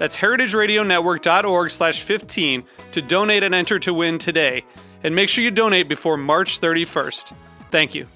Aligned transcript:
That's 0.00 0.16
heritageradionetwork.org 0.16 1.70
slash 1.70 2.00
15 2.00 2.64
to 2.92 3.02
donate 3.02 3.42
and 3.42 3.54
enter 3.54 3.78
to 3.80 3.92
win 3.92 4.16
today. 4.16 4.64
And 5.04 5.14
make 5.14 5.28
sure 5.28 5.44
you 5.44 5.50
donate 5.50 5.90
before 5.90 6.16
March 6.16 6.58
31st. 6.58 7.34
Thank 7.70 7.94
you. 7.94 8.06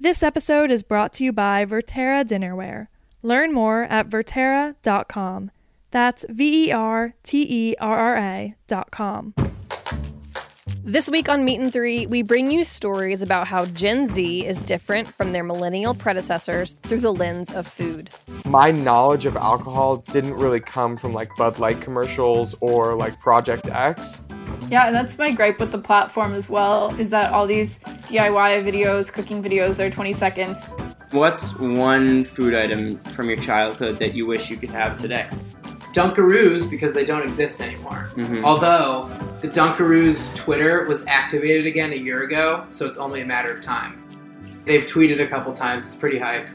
This 0.00 0.22
episode 0.22 0.70
is 0.70 0.82
brought 0.82 1.12
to 1.14 1.24
you 1.24 1.32
by 1.32 1.66
Verterra 1.66 2.24
Dinnerware. 2.24 2.86
Learn 3.22 3.52
more 3.52 3.82
at 3.82 4.08
verterra.com. 4.08 5.50
That's 5.90 6.24
V 6.30 6.68
E 6.68 6.72
R 6.72 7.14
T 7.22 7.46
E 7.46 7.74
R 7.78 7.98
R 7.98 8.16
A.com. 8.16 9.34
This 10.88 11.10
week 11.10 11.28
on 11.28 11.44
Meat 11.44 11.58
and 11.58 11.72
Three, 11.72 12.06
we 12.06 12.22
bring 12.22 12.48
you 12.48 12.62
stories 12.62 13.20
about 13.20 13.48
how 13.48 13.66
Gen 13.66 14.06
Z 14.06 14.46
is 14.46 14.62
different 14.62 15.12
from 15.12 15.32
their 15.32 15.42
millennial 15.42 15.96
predecessors 15.96 16.74
through 16.74 17.00
the 17.00 17.12
lens 17.12 17.50
of 17.50 17.66
food. 17.66 18.08
My 18.44 18.70
knowledge 18.70 19.26
of 19.26 19.36
alcohol 19.36 19.96
didn't 20.12 20.34
really 20.34 20.60
come 20.60 20.96
from 20.96 21.12
like 21.12 21.28
Bud 21.36 21.58
Light 21.58 21.80
commercials 21.80 22.54
or 22.60 22.94
like 22.94 23.18
Project 23.18 23.66
X. 23.66 24.22
Yeah, 24.70 24.86
and 24.86 24.94
that's 24.94 25.18
my 25.18 25.32
gripe 25.32 25.58
with 25.58 25.72
the 25.72 25.78
platform 25.78 26.34
as 26.34 26.48
well, 26.48 26.94
is 27.00 27.10
that 27.10 27.32
all 27.32 27.48
these 27.48 27.78
DIY 27.78 28.62
videos, 28.62 29.12
cooking 29.12 29.42
videos, 29.42 29.74
they're 29.74 29.90
20 29.90 30.12
seconds. 30.12 30.66
What's 31.10 31.58
one 31.58 32.22
food 32.22 32.54
item 32.54 32.98
from 33.06 33.28
your 33.28 33.38
childhood 33.38 33.98
that 33.98 34.14
you 34.14 34.24
wish 34.24 34.50
you 34.50 34.56
could 34.56 34.70
have 34.70 34.94
today? 34.94 35.28
Dunkaroos 35.96 36.68
because 36.70 36.92
they 36.92 37.04
don't 37.04 37.22
exist 37.22 37.60
anymore. 37.62 38.10
Mhm. 38.16 38.42
Although 38.42 39.10
the 39.40 39.48
Dunkaroos 39.48 40.34
Twitter 40.36 40.84
was 40.86 41.06
activated 41.06 41.66
again 41.66 41.92
a 41.92 41.96
year 41.96 42.22
ago, 42.22 42.64
so 42.70 42.84
it's 42.86 42.98
only 42.98 43.22
a 43.22 43.26
matter 43.26 43.50
of 43.50 43.62
time. 43.62 44.02
They've 44.66 44.84
tweeted 44.84 45.20
a 45.22 45.26
couple 45.26 45.52
times. 45.52 45.86
It's 45.86 45.94
pretty 45.94 46.18
hype. 46.18 46.46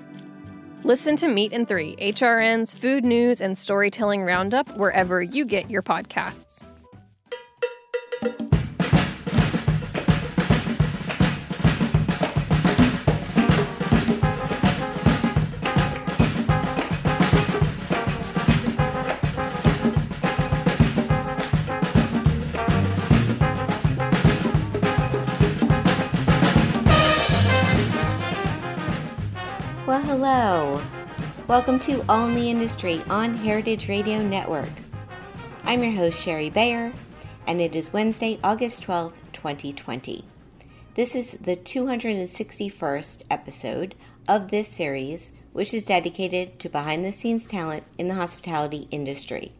Listen 0.84 1.16
to 1.18 1.28
Meat 1.28 1.54
and 1.54 1.68
Three, 1.68 1.96
HRN's 2.00 2.74
food 2.76 3.04
news 3.04 3.40
and 3.42 3.58
storytelling 3.58 4.24
roundup 4.24 4.76
wherever 4.78 5.22
you 5.22 5.46
get 5.46 5.70
your 5.72 5.82
podcasts. 5.84 6.66
Hello. 30.24 30.80
Welcome 31.48 31.80
to 31.80 32.06
All 32.08 32.28
in 32.28 32.36
the 32.36 32.52
Industry 32.52 33.02
on 33.10 33.38
Heritage 33.38 33.90
Radio 33.90 34.22
Network. 34.22 34.70
I'm 35.64 35.82
your 35.82 35.94
host, 35.94 36.20
Shari 36.20 36.52
Bayer, 36.52 36.94
and 37.48 37.60
it 37.60 37.76
is 37.76 37.92
Wednesday, 37.92 38.40
August 38.44 38.84
12th, 38.84 39.16
2020. 39.34 40.24
This 40.94 41.16
is 41.16 41.32
the 41.42 41.56
261st 41.56 43.24
episode 43.32 43.96
of 44.28 44.52
this 44.52 44.68
series, 44.68 45.32
which 45.54 45.74
is 45.74 45.86
dedicated 45.86 46.60
to 46.60 46.70
behind 46.70 47.04
the 47.04 47.14
scenes 47.14 47.48
talent 47.48 47.84
in 47.98 48.08
the 48.08 48.14
hospitality 48.14 48.88
industry. 48.92 49.54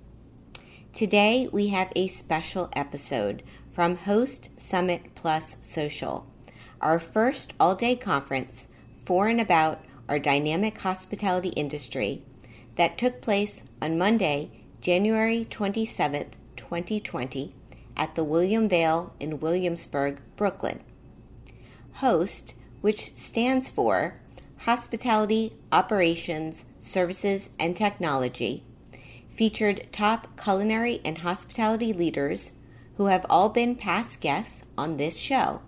Today, 0.94 1.50
we 1.52 1.70
have 1.70 1.92
a 1.96 2.08
special 2.08 2.70
episode 2.74 3.42
from 3.72 3.98
Host 3.98 4.50
Summit 4.58 5.16
Plus 5.16 5.56
Social, 5.64 6.28
our 6.80 7.00
first 7.00 7.52
all 7.60 7.74
day 7.74 7.96
conference 7.96 8.68
for 9.04 9.28
and 9.28 9.42
about 9.42 9.84
our 10.12 10.20
dynamic 10.20 10.78
hospitality 10.80 11.50
industry 11.56 12.22
that 12.76 12.98
took 12.98 13.22
place 13.22 13.64
on 13.82 13.98
Monday, 13.98 14.52
January 14.82 15.48
27th, 15.50 16.32
2020, 16.58 17.56
at 17.96 18.14
the 18.16 18.24
William 18.26 18.68
Vale 18.68 19.14
in 19.22 19.40
Williamsburg, 19.40 20.20
Brooklyn. 20.36 20.82
HOST, 21.94 22.56
which 22.82 23.16
stands 23.16 23.70
for 23.70 24.20
Hospitality 24.58 25.54
Operations, 25.72 26.66
Services, 26.82 27.50
and 27.58 27.78
Technology, 27.78 28.66
featured 29.34 29.88
top 29.94 30.38
culinary 30.38 31.00
and 31.06 31.20
hospitality 31.20 31.94
leaders 31.94 32.52
who 32.98 33.06
have 33.06 33.26
all 33.30 33.48
been 33.48 33.78
past 33.78 34.20
guests 34.20 34.64
on 34.78 34.98
this 34.98 35.16
show. 35.16 35.62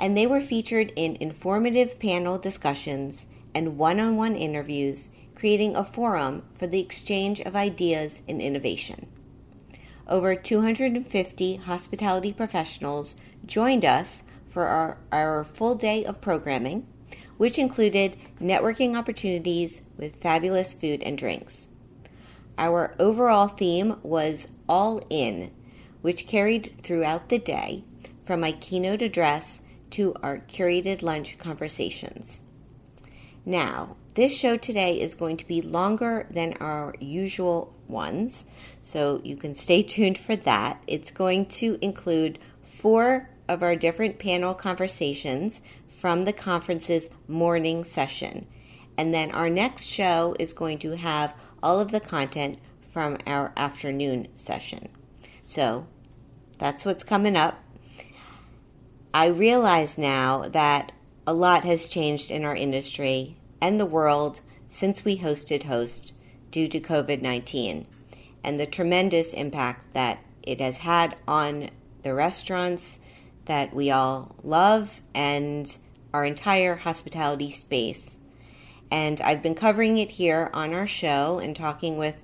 And 0.00 0.16
they 0.16 0.26
were 0.26 0.40
featured 0.40 0.92
in 0.96 1.16
informative 1.20 2.00
panel 2.00 2.38
discussions 2.38 3.28
and 3.56 3.78
one 3.78 3.98
on 3.98 4.18
one 4.18 4.36
interviews, 4.36 5.08
creating 5.34 5.74
a 5.74 5.82
forum 5.82 6.42
for 6.54 6.66
the 6.66 6.78
exchange 6.78 7.40
of 7.40 7.56
ideas 7.56 8.20
and 8.28 8.42
innovation. 8.42 9.06
Over 10.06 10.34
250 10.34 11.56
hospitality 11.56 12.34
professionals 12.34 13.14
joined 13.46 13.82
us 13.82 14.22
for 14.46 14.66
our, 14.66 14.98
our 15.10 15.42
full 15.42 15.74
day 15.74 16.04
of 16.04 16.20
programming, 16.20 16.86
which 17.38 17.58
included 17.58 18.18
networking 18.38 18.94
opportunities 18.94 19.80
with 19.96 20.20
fabulous 20.20 20.74
food 20.74 21.02
and 21.02 21.16
drinks. 21.16 21.66
Our 22.58 22.94
overall 22.98 23.48
theme 23.48 23.96
was 24.02 24.48
All 24.68 25.00
In, 25.08 25.50
which 26.02 26.26
carried 26.26 26.74
throughout 26.82 27.30
the 27.30 27.38
day 27.38 27.84
from 28.22 28.40
my 28.40 28.52
keynote 28.52 29.00
address 29.00 29.60
to 29.92 30.14
our 30.22 30.40
curated 30.40 31.00
lunch 31.00 31.38
conversations. 31.38 32.42
Now, 33.48 33.94
this 34.14 34.36
show 34.36 34.56
today 34.56 35.00
is 35.00 35.14
going 35.14 35.36
to 35.36 35.46
be 35.46 35.62
longer 35.62 36.26
than 36.28 36.54
our 36.54 36.96
usual 36.98 37.72
ones, 37.86 38.44
so 38.82 39.20
you 39.22 39.36
can 39.36 39.54
stay 39.54 39.84
tuned 39.84 40.18
for 40.18 40.34
that. 40.34 40.82
It's 40.88 41.12
going 41.12 41.46
to 41.46 41.78
include 41.80 42.40
four 42.64 43.30
of 43.48 43.62
our 43.62 43.76
different 43.76 44.18
panel 44.18 44.52
conversations 44.52 45.60
from 45.86 46.22
the 46.22 46.32
conference's 46.32 47.08
morning 47.28 47.84
session. 47.84 48.48
And 48.98 49.14
then 49.14 49.30
our 49.30 49.48
next 49.48 49.84
show 49.84 50.34
is 50.40 50.52
going 50.52 50.80
to 50.80 50.96
have 50.96 51.32
all 51.62 51.78
of 51.78 51.92
the 51.92 52.00
content 52.00 52.58
from 52.90 53.16
our 53.28 53.52
afternoon 53.56 54.26
session. 54.36 54.88
So 55.44 55.86
that's 56.58 56.84
what's 56.84 57.04
coming 57.04 57.36
up. 57.36 57.62
I 59.14 59.26
realize 59.26 59.96
now 59.96 60.48
that 60.48 60.90
a 61.26 61.32
lot 61.32 61.64
has 61.64 61.86
changed 61.86 62.30
in 62.30 62.44
our 62.44 62.54
industry 62.54 63.36
and 63.60 63.78
the 63.78 63.86
world 63.86 64.40
since 64.68 65.04
we 65.04 65.18
hosted 65.18 65.64
Host 65.64 66.12
due 66.50 66.68
to 66.68 66.80
COVID 66.80 67.22
19 67.22 67.86
and 68.44 68.60
the 68.60 68.66
tremendous 68.66 69.32
impact 69.34 69.92
that 69.94 70.18
it 70.42 70.60
has 70.60 70.78
had 70.78 71.16
on 71.26 71.70
the 72.02 72.14
restaurants 72.14 73.00
that 73.46 73.74
we 73.74 73.90
all 73.90 74.34
love 74.42 75.00
and 75.14 75.76
our 76.14 76.24
entire 76.24 76.76
hospitality 76.76 77.50
space. 77.50 78.16
And 78.90 79.20
I've 79.20 79.42
been 79.42 79.54
covering 79.56 79.98
it 79.98 80.10
here 80.10 80.50
on 80.54 80.72
our 80.72 80.86
show 80.86 81.38
and 81.38 81.56
talking 81.56 81.96
with 81.96 82.16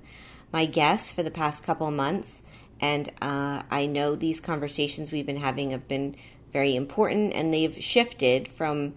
my 0.53 0.65
guests 0.65 1.11
for 1.11 1.23
the 1.23 1.31
past 1.31 1.63
couple 1.63 1.89
months. 1.91 2.41
And 2.79 3.09
uh, 3.21 3.63
I 3.69 3.85
know 3.85 4.15
these 4.15 4.39
conversations 4.39 5.11
we've 5.11 5.25
been 5.25 5.37
having 5.37 5.71
have 5.71 5.87
been 5.87 6.15
very 6.53 6.75
important, 6.75 7.33
and 7.33 7.53
they've 7.53 7.81
shifted 7.83 8.47
from 8.47 8.93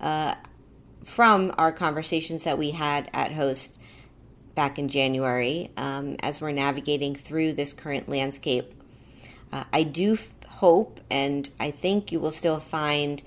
uh, 0.00 0.34
from 1.04 1.54
our 1.58 1.72
conversations 1.72 2.44
that 2.44 2.58
we 2.58 2.70
had 2.70 3.10
at 3.12 3.32
Host 3.32 3.78
back 4.54 4.78
in 4.78 4.88
January 4.88 5.70
um, 5.76 6.16
as 6.20 6.40
we're 6.40 6.52
navigating 6.52 7.14
through 7.14 7.52
this 7.52 7.72
current 7.72 8.08
landscape. 8.08 8.72
Uh, 9.52 9.64
I 9.72 9.82
do 9.82 10.14
f- 10.14 10.28
hope 10.46 11.00
and 11.10 11.48
I 11.58 11.70
think 11.70 12.12
you 12.12 12.20
will 12.20 12.32
still 12.32 12.60
find 12.60 13.22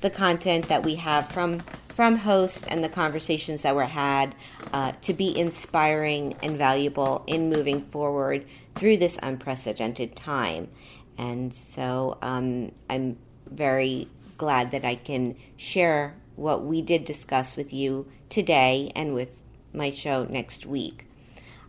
the 0.00 0.10
content 0.10 0.68
that 0.68 0.84
we 0.84 0.94
have 0.96 1.28
from 1.28 1.62
from 1.88 2.14
hosts 2.14 2.62
and 2.62 2.84
the 2.84 2.88
conversations 2.88 3.62
that 3.62 3.74
were 3.74 3.84
had 3.84 4.32
uh, 4.72 4.92
to 5.02 5.12
be 5.12 5.36
inspiring 5.36 6.36
and 6.44 6.56
valuable 6.56 7.24
in 7.26 7.50
moving 7.50 7.82
forward 7.86 8.46
through 8.76 8.96
this 8.96 9.18
unprecedented 9.20 10.14
time. 10.14 10.68
And 11.16 11.52
so 11.52 12.16
um, 12.22 12.70
I'm 12.88 13.18
very 13.50 14.06
glad 14.36 14.70
that 14.70 14.84
I 14.84 14.94
can 14.94 15.34
share 15.56 16.14
what 16.38 16.64
we 16.64 16.80
did 16.80 17.04
discuss 17.04 17.56
with 17.56 17.72
you 17.72 18.06
today 18.28 18.92
and 18.94 19.12
with 19.12 19.30
my 19.72 19.90
show 19.90 20.24
next 20.24 20.64
week. 20.64 21.06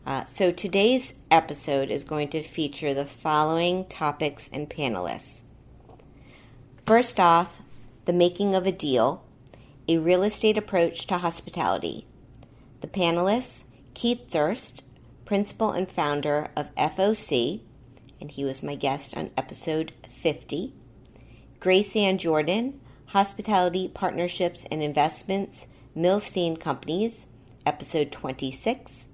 Uh, 0.06 0.26
so 0.26 0.52
today's 0.52 1.14
episode 1.30 1.90
is 1.90 2.04
going 2.04 2.30
to 2.30 2.42
feature 2.42 2.94
the 2.94 3.06
following 3.06 3.86
topics 3.86 4.50
and 4.54 4.70
panelists. 4.70 5.42
First 6.86 7.20
off, 7.20 7.62
the 8.06 8.14
making 8.14 8.56
of 8.56 8.66
a 8.66 8.72
deal, 8.72 9.24
a 9.88 9.98
real 9.98 10.24
estate 10.24 10.58
approach 10.58 11.08
to 11.08 11.18
hospitality. 11.18 12.06
The 12.82 12.88
panelists 12.88 13.64
Keith 13.94 14.30
Durst, 14.30 14.84
principal 15.26 15.72
and 15.72 15.90
founder 15.90 16.50
of 16.56 16.74
FOC, 16.76 17.62
and 18.22 18.32
he 18.32 18.46
was 18.46 18.64
my 18.64 18.76
guest 18.76 19.16
on 19.18 19.32
episode 19.36 19.94
50. 20.10 20.74
Grace 21.60 21.96
Ann 21.96 22.18
Jordan, 22.18 22.80
Hospitality 23.10 23.88
Partnerships 23.88 24.68
and 24.70 24.84
Investments, 24.84 25.66
Milstein 25.98 26.60
Companies, 26.60 27.26
episode 27.66 28.12
26. 28.12 29.06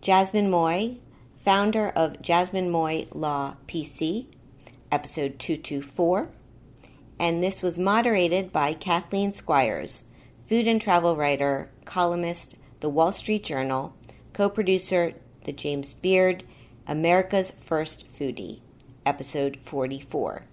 Jasmine 0.00 0.50
Moy, 0.50 0.96
founder 1.36 1.90
of 1.90 2.20
Jasmine 2.20 2.70
Moy 2.70 3.06
Law 3.12 3.54
PC, 3.68 4.26
episode 4.90 5.38
224. 5.38 6.28
And 7.20 7.40
this 7.40 7.62
was 7.62 7.78
moderated 7.78 8.50
by 8.52 8.74
Kathleen 8.74 9.32
Squires, 9.32 10.02
food 10.44 10.66
and 10.66 10.82
travel 10.82 11.14
writer, 11.14 11.70
columnist, 11.84 12.56
The 12.80 12.88
Wall 12.88 13.12
Street 13.12 13.44
Journal, 13.44 13.94
co 14.32 14.48
producer, 14.48 15.12
The 15.44 15.52
James 15.52 15.94
Beard, 15.94 16.42
America's 16.88 17.52
First 17.60 18.08
Foodie, 18.08 18.58
episode 19.06 19.58
44. 19.58 20.46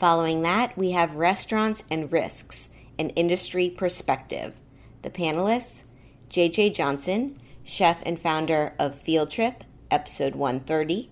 Following 0.00 0.40
that, 0.44 0.78
we 0.78 0.92
have 0.92 1.16
Restaurants 1.16 1.84
and 1.90 2.10
Risks, 2.10 2.70
an 2.98 3.10
industry 3.10 3.68
perspective. 3.68 4.54
The 5.02 5.10
panelists 5.10 5.82
JJ 6.30 6.72
Johnson, 6.72 7.38
chef 7.64 8.02
and 8.06 8.18
founder 8.18 8.72
of 8.78 8.98
Field 8.98 9.30
Trip, 9.30 9.62
episode 9.90 10.34
130. 10.34 11.10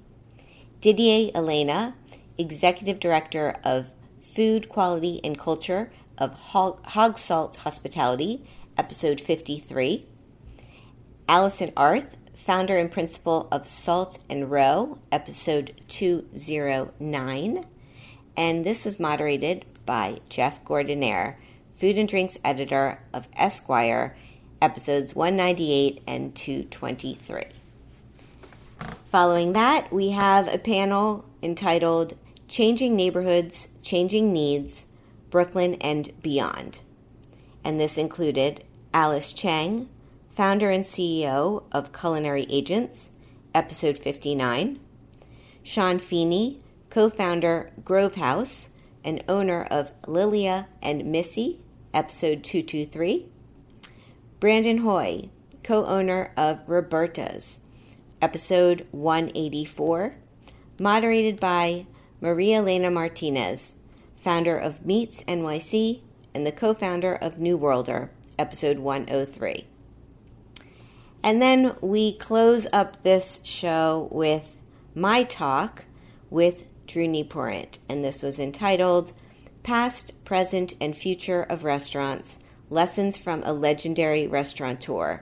Didier 0.81 1.31
Elena, 1.35 1.97
executive 2.39 2.99
director 2.99 3.57
of 3.63 3.93
Food 4.23 4.71
Quality 4.71 5.21
and 5.23 5.39
Culture 5.39 5.93
of 6.17 6.33
Hog, 6.33 6.83
Hogsalt 6.87 7.57
Hospitality, 7.57 8.49
episode 8.79 9.21
53. 9.21 10.07
Allison 11.29 11.75
Arth, 11.77 12.17
founder 12.33 12.79
and 12.79 12.91
principal 12.91 13.49
of 13.53 13.69
Salt 13.69 14.19
and 14.31 14.51
Roe, 14.51 14.97
episode 15.13 15.79
209 15.89 17.67
and 18.39 18.65
this 18.65 18.85
was 18.85 19.01
moderated 19.01 19.65
by 19.85 20.21
Jeff 20.29 20.65
Gordinier, 20.65 21.35
food 21.75 21.99
and 21.99 22.09
drinks 22.09 22.39
editor 22.45 23.01
of 23.13 23.27
Esquire, 23.35 24.17
episodes 24.63 25.13
198 25.13 26.01
and 26.07 26.37
223. 26.37 27.43
Following 29.11 29.55
that, 29.55 29.93
we 29.93 30.11
have 30.11 30.47
a 30.47 30.57
panel 30.57 31.25
entitled 31.43 32.17
Changing 32.47 32.95
Neighborhoods, 32.95 33.67
Changing 33.83 34.33
Needs, 34.33 34.87
Brooklyn 35.31 35.75
and 35.81 36.13
Beyond. 36.23 36.81
And 37.65 37.81
this 37.81 37.99
included 37.99 38.63
Alice 38.95 39.33
Cheng, 39.33 39.89
founder 40.31 40.71
and 40.71 40.85
CEO 40.85 41.65
of 41.73 41.93
Culinary 41.93 42.47
Agents, 42.49 43.11
episode 43.53 43.99
59, 43.99 44.79
Sean 45.65 45.99
Feeney, 45.99 46.61
co 46.91 47.09
founder 47.11 47.71
Grove 47.85 48.17
House, 48.17 48.69
and 49.05 49.23
owner 49.29 49.65
of 49.71 49.93
Lilia 50.07 50.69
and 50.83 51.05
Misi, 51.07 51.61
episode 51.95 52.45
223. 52.45 53.27
Brandon 54.41 54.79
Hoy, 54.79 55.31
co 55.63 55.85
owner 55.87 56.33
of 56.37 56.63
Roberta's, 56.67 57.59
episode 58.21 58.87
184. 58.91 60.15
Moderated 60.81 61.41
by 61.41 61.87
Maria 62.21 62.59
Elena 62.59 62.91
Martinez, 62.91 63.73
founder 64.21 64.57
of 64.57 64.87
Meats 64.87 65.23
NYC 65.25 66.01
and 66.35 66.47
the 66.47 66.53
co 66.53 66.73
founder 66.73 67.15
of 67.15 67.39
New 67.39 67.57
Worlder, 67.57 68.11
episode 68.39 68.79
103. 68.79 69.67
And 71.23 71.43
then 71.43 71.75
we 71.81 72.13
close 72.17 72.67
up 72.73 73.03
this 73.03 73.41
show 73.43 74.09
with 74.13 74.55
my 74.95 75.25
talk 75.25 75.85
with 76.31 76.65
Drew 76.89 77.07
Nieporent, 77.07 77.79
and 77.87 78.03
this 78.03 78.23
was 78.23 78.39
entitled 78.39 79.13
Past, 79.63 80.13
Present, 80.25 80.73
and 80.81 80.97
Future 80.97 81.43
of 81.43 81.63
Restaurants 81.63 82.39
Lessons 82.71 83.19
from 83.19 83.43
a 83.45 83.53
Legendary 83.53 84.27
Restaurateur. 84.27 85.21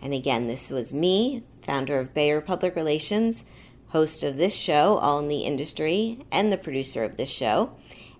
And 0.00 0.14
again, 0.14 0.48
this 0.48 0.70
was 0.70 0.94
me, 0.94 1.44
founder 1.60 2.00
of 2.00 2.14
Bayer 2.14 2.40
Public 2.40 2.74
Relations, 2.74 3.44
host 3.88 4.22
of 4.22 4.38
this 4.38 4.54
show, 4.54 4.96
All 4.96 5.18
in 5.18 5.28
the 5.28 5.42
Industry, 5.42 6.24
and 6.32 6.50
the 6.50 6.56
producer 6.56 7.04
of 7.04 7.18
this 7.18 7.28
show, 7.28 7.76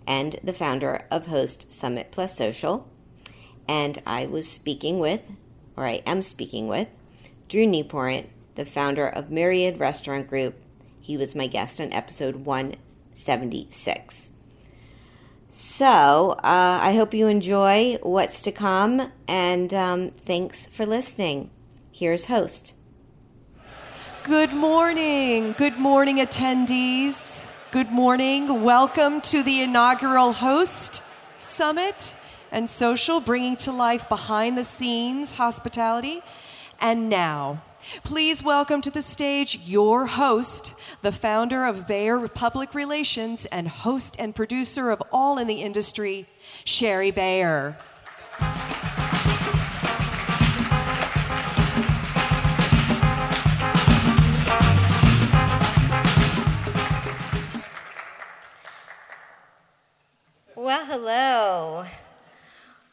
and 0.06 0.38
the 0.44 0.52
founder 0.52 1.06
of 1.10 1.26
Host 1.26 1.72
Summit 1.72 2.08
Plus 2.10 2.36
Social. 2.36 2.86
And 3.66 4.00
I 4.06 4.26
was 4.26 4.46
speaking 4.46 4.98
with, 4.98 5.22
or 5.74 5.86
I 5.86 6.02
am 6.06 6.20
speaking 6.20 6.68
with, 6.68 6.88
Drew 7.48 7.66
Nieporent, 7.66 8.26
the 8.56 8.66
founder 8.66 9.08
of 9.08 9.30
Myriad 9.30 9.80
Restaurant 9.80 10.28
Group 10.28 10.60
he 11.04 11.18
was 11.18 11.34
my 11.34 11.46
guest 11.46 11.82
on 11.82 11.92
episode 11.92 12.34
176. 12.46 14.30
So, 15.50 16.30
uh, 16.30 16.38
I 16.42 16.94
hope 16.94 17.12
you 17.12 17.26
enjoy 17.28 17.98
what's 18.02 18.40
to 18.40 18.50
come, 18.50 19.12
and 19.28 19.74
um, 19.74 20.12
thanks 20.24 20.64
for 20.64 20.86
listening. 20.86 21.50
Here's 21.92 22.24
host. 22.24 22.72
Good 24.22 24.54
morning. 24.54 25.54
Good 25.58 25.76
morning, 25.76 26.16
attendees. 26.16 27.46
Good 27.70 27.90
morning. 27.90 28.62
Welcome 28.62 29.20
to 29.20 29.42
the 29.42 29.60
inaugural 29.60 30.32
Host 30.32 31.02
Summit 31.38 32.16
and 32.50 32.70
Social, 32.70 33.20
bringing 33.20 33.56
to 33.56 33.72
life 33.72 34.08
behind 34.08 34.56
the 34.56 34.64
scenes 34.64 35.32
hospitality. 35.32 36.22
And 36.80 37.10
now, 37.10 37.62
Please 38.02 38.42
welcome 38.42 38.80
to 38.80 38.90
the 38.90 39.02
stage 39.02 39.58
your 39.66 40.06
host, 40.06 40.74
the 41.02 41.12
founder 41.12 41.64
of 41.64 41.86
Bayer 41.86 42.26
Public 42.28 42.74
Relations 42.74 43.46
and 43.46 43.68
host 43.68 44.16
and 44.18 44.34
producer 44.34 44.90
of 44.90 45.02
All 45.12 45.38
in 45.38 45.46
the 45.46 45.62
Industry, 45.62 46.26
Shari 46.64 47.10
Bayer. 47.10 47.76
Well, 60.56 60.86
hello. 60.86 61.84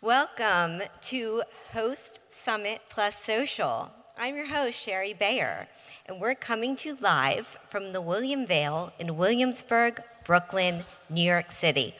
Welcome 0.01 0.81
to 1.01 1.43
Host 1.73 2.19
Summit 2.29 2.81
Plus 2.89 3.15
Social. 3.15 3.91
I'm 4.17 4.35
your 4.35 4.47
host, 4.47 4.79
Shari 4.79 5.13
Bayer, 5.13 5.67
and 6.05 6.19
we're 6.19 6.35
coming 6.35 6.75
to 6.77 6.89
you 6.89 6.97
live 6.99 7.57
from 7.69 7.93
the 7.93 8.01
William 8.01 8.45
Vale 8.45 8.91
in 8.99 9.15
Williamsburg, 9.15 10.01
Brooklyn, 10.25 10.83
New 11.09 11.23
York 11.23 11.49
City. 11.49 11.95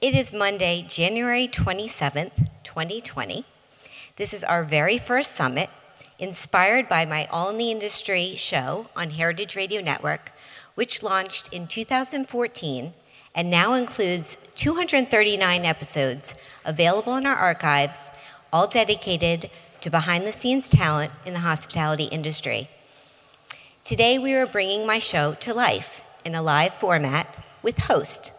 It 0.00 0.14
is 0.14 0.32
Monday, 0.32 0.84
January 0.88 1.48
27th, 1.48 2.48
2020. 2.62 3.44
This 4.16 4.32
is 4.32 4.44
our 4.44 4.62
very 4.62 4.98
first 4.98 5.34
summit, 5.34 5.68
inspired 6.18 6.88
by 6.88 7.04
my 7.04 7.26
All 7.26 7.50
in 7.50 7.58
the 7.58 7.70
Industry 7.72 8.34
show 8.36 8.88
on 8.94 9.10
Heritage 9.10 9.56
Radio 9.56 9.82
Network, 9.82 10.32
which 10.76 11.02
launched 11.02 11.52
in 11.52 11.66
2014 11.66 12.92
and 13.34 13.50
now 13.50 13.74
includes 13.74 14.36
239 14.54 15.64
episodes 15.64 16.34
available 16.64 17.16
in 17.16 17.26
our 17.26 17.36
archives, 17.36 18.10
all 18.52 18.68
dedicated 18.68 19.50
to 19.86 19.90
behind 19.90 20.26
the 20.26 20.32
scenes 20.32 20.68
talent 20.68 21.12
in 21.24 21.32
the 21.32 21.38
hospitality 21.38 22.06
industry. 22.06 22.68
Today, 23.84 24.18
we 24.18 24.34
are 24.34 24.44
bringing 24.44 24.84
my 24.84 24.98
show 24.98 25.34
to 25.34 25.54
life 25.54 26.02
in 26.24 26.34
a 26.34 26.42
live 26.42 26.74
format 26.74 27.32
with 27.62 27.78
host 27.82 28.32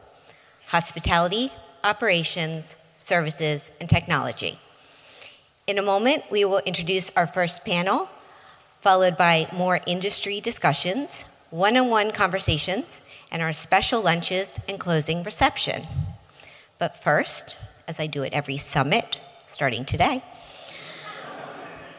hospitality, 0.65 1.49
operations, 1.85 2.75
services, 2.95 3.71
and 3.79 3.89
technology. 3.89 4.59
In 5.67 5.77
a 5.77 5.81
moment, 5.81 6.25
we 6.29 6.43
will 6.43 6.59
introduce 6.65 7.15
our 7.15 7.25
first 7.25 7.63
panel, 7.63 8.09
followed 8.81 9.15
by 9.15 9.47
more 9.53 9.79
industry 9.87 10.41
discussions, 10.41 11.29
one 11.49 11.77
on 11.77 11.87
one 11.87 12.11
conversations, 12.11 12.99
and 13.31 13.41
our 13.41 13.53
special 13.53 14.01
lunches 14.01 14.59
and 14.67 14.81
closing 14.81 15.23
reception. 15.23 15.87
But 16.77 17.01
first, 17.01 17.55
as 17.87 18.01
I 18.01 18.07
do 18.07 18.25
at 18.25 18.33
every 18.33 18.57
summit, 18.57 19.21
starting 19.45 19.85
today, 19.85 20.23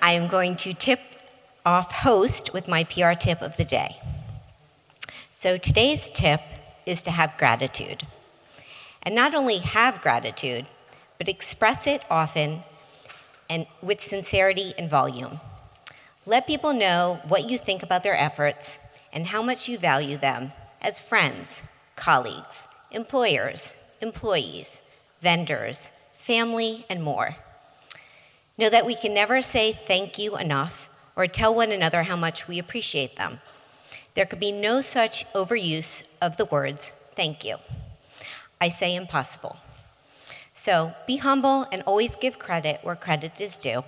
I 0.01 0.13
am 0.13 0.29
going 0.29 0.57
to 0.57 0.73
tip 0.73 1.01
off 1.65 1.93
host 1.93 2.53
with 2.53 2.69
my 2.69 2.85
PR 2.85 3.13
tip 3.13 3.43
of 3.43 3.57
the 3.57 3.65
day. 3.65 3.97
So 5.31 5.57
today's 5.57 6.11
tip 6.11 6.41
is 6.87 7.03
to 7.03 7.11
have 7.11 7.37
gratitude. 7.37 8.07
And 9.03 9.15
not 9.15 9.35
only 9.35 9.59
have 9.59 10.01
gratitude, 10.01 10.67
but 11.19 11.29
express 11.29 11.87
it 11.87 12.03
often 12.11 12.61
and 13.51 13.67
with 13.83 14.01
sincerity 14.01 14.73
and 14.79 14.91
volume. 14.91 15.41
Let 16.27 16.47
people 16.47 16.75
know 16.75 17.21
what 17.27 17.49
you 17.49 17.59
think 17.59 17.83
about 17.83 18.03
their 18.03 18.17
efforts 18.17 18.79
and 19.13 19.29
how 19.29 19.43
much 19.43 19.69
you 19.69 19.79
value 19.79 20.17
them 20.17 20.53
as 20.81 21.01
friends, 21.01 21.63
colleagues, 21.97 22.69
employers, 22.91 23.75
employees, 24.01 24.83
vendors, 25.21 25.91
family, 26.13 26.85
and 26.91 27.03
more. 27.03 27.37
Know 28.59 28.69
that 28.69 28.85
we 28.85 28.97
can 28.97 29.15
never 29.15 29.41
say 29.41 29.73
thank 29.73 30.19
you 30.19 30.37
enough 30.37 30.89
or 31.15 31.27
tell 31.29 31.55
one 31.55 31.71
another 31.71 32.03
how 32.03 32.17
much 32.17 32.49
we 32.49 32.59
appreciate 32.59 33.17
them. 33.17 33.41
There 34.15 34.27
could 34.27 34.41
be 34.41 34.51
no 34.51 34.81
such 34.81 35.33
overuse 35.33 36.07
of 36.21 36.37
the 36.37 36.45
words 36.45 36.93
thank 37.15 37.45
you. 37.45 37.57
I 38.61 38.69
say 38.69 38.95
impossible. 38.95 39.59
So 40.53 40.95
be 41.07 41.19
humble 41.19 41.67
and 41.71 41.83
always 41.83 42.17
give 42.17 42.41
credit 42.41 42.81
where 42.83 42.97
credit 42.97 43.41
is 43.41 43.59
due, 43.59 43.85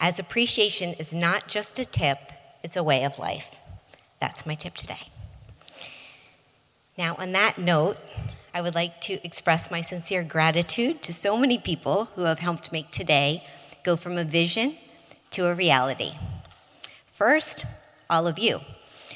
as 0.00 0.18
appreciation 0.18 0.94
is 0.94 1.14
not 1.14 1.46
just 1.46 1.78
a 1.78 1.84
tip, 1.84 2.18
it's 2.64 2.76
a 2.76 2.82
way 2.82 3.04
of 3.04 3.18
life. 3.18 3.60
That's 4.18 4.44
my 4.44 4.54
tip 4.54 4.74
today. 4.74 5.08
Now, 6.96 7.14
on 7.16 7.30
that 7.32 7.58
note, 7.58 7.96
I 8.52 8.60
would 8.60 8.74
like 8.74 9.00
to 9.02 9.24
express 9.24 9.70
my 9.70 9.82
sincere 9.82 10.24
gratitude 10.24 11.00
to 11.02 11.12
so 11.12 11.36
many 11.36 11.58
people 11.58 12.06
who 12.16 12.22
have 12.22 12.40
helped 12.40 12.72
make 12.72 12.90
today 12.90 13.44
go 13.84 13.96
from 13.96 14.18
a 14.18 14.24
vision 14.24 14.76
to 15.30 15.46
a 15.46 15.54
reality. 15.54 16.12
First, 17.06 17.64
all 18.08 18.26
of 18.26 18.38
you 18.38 18.60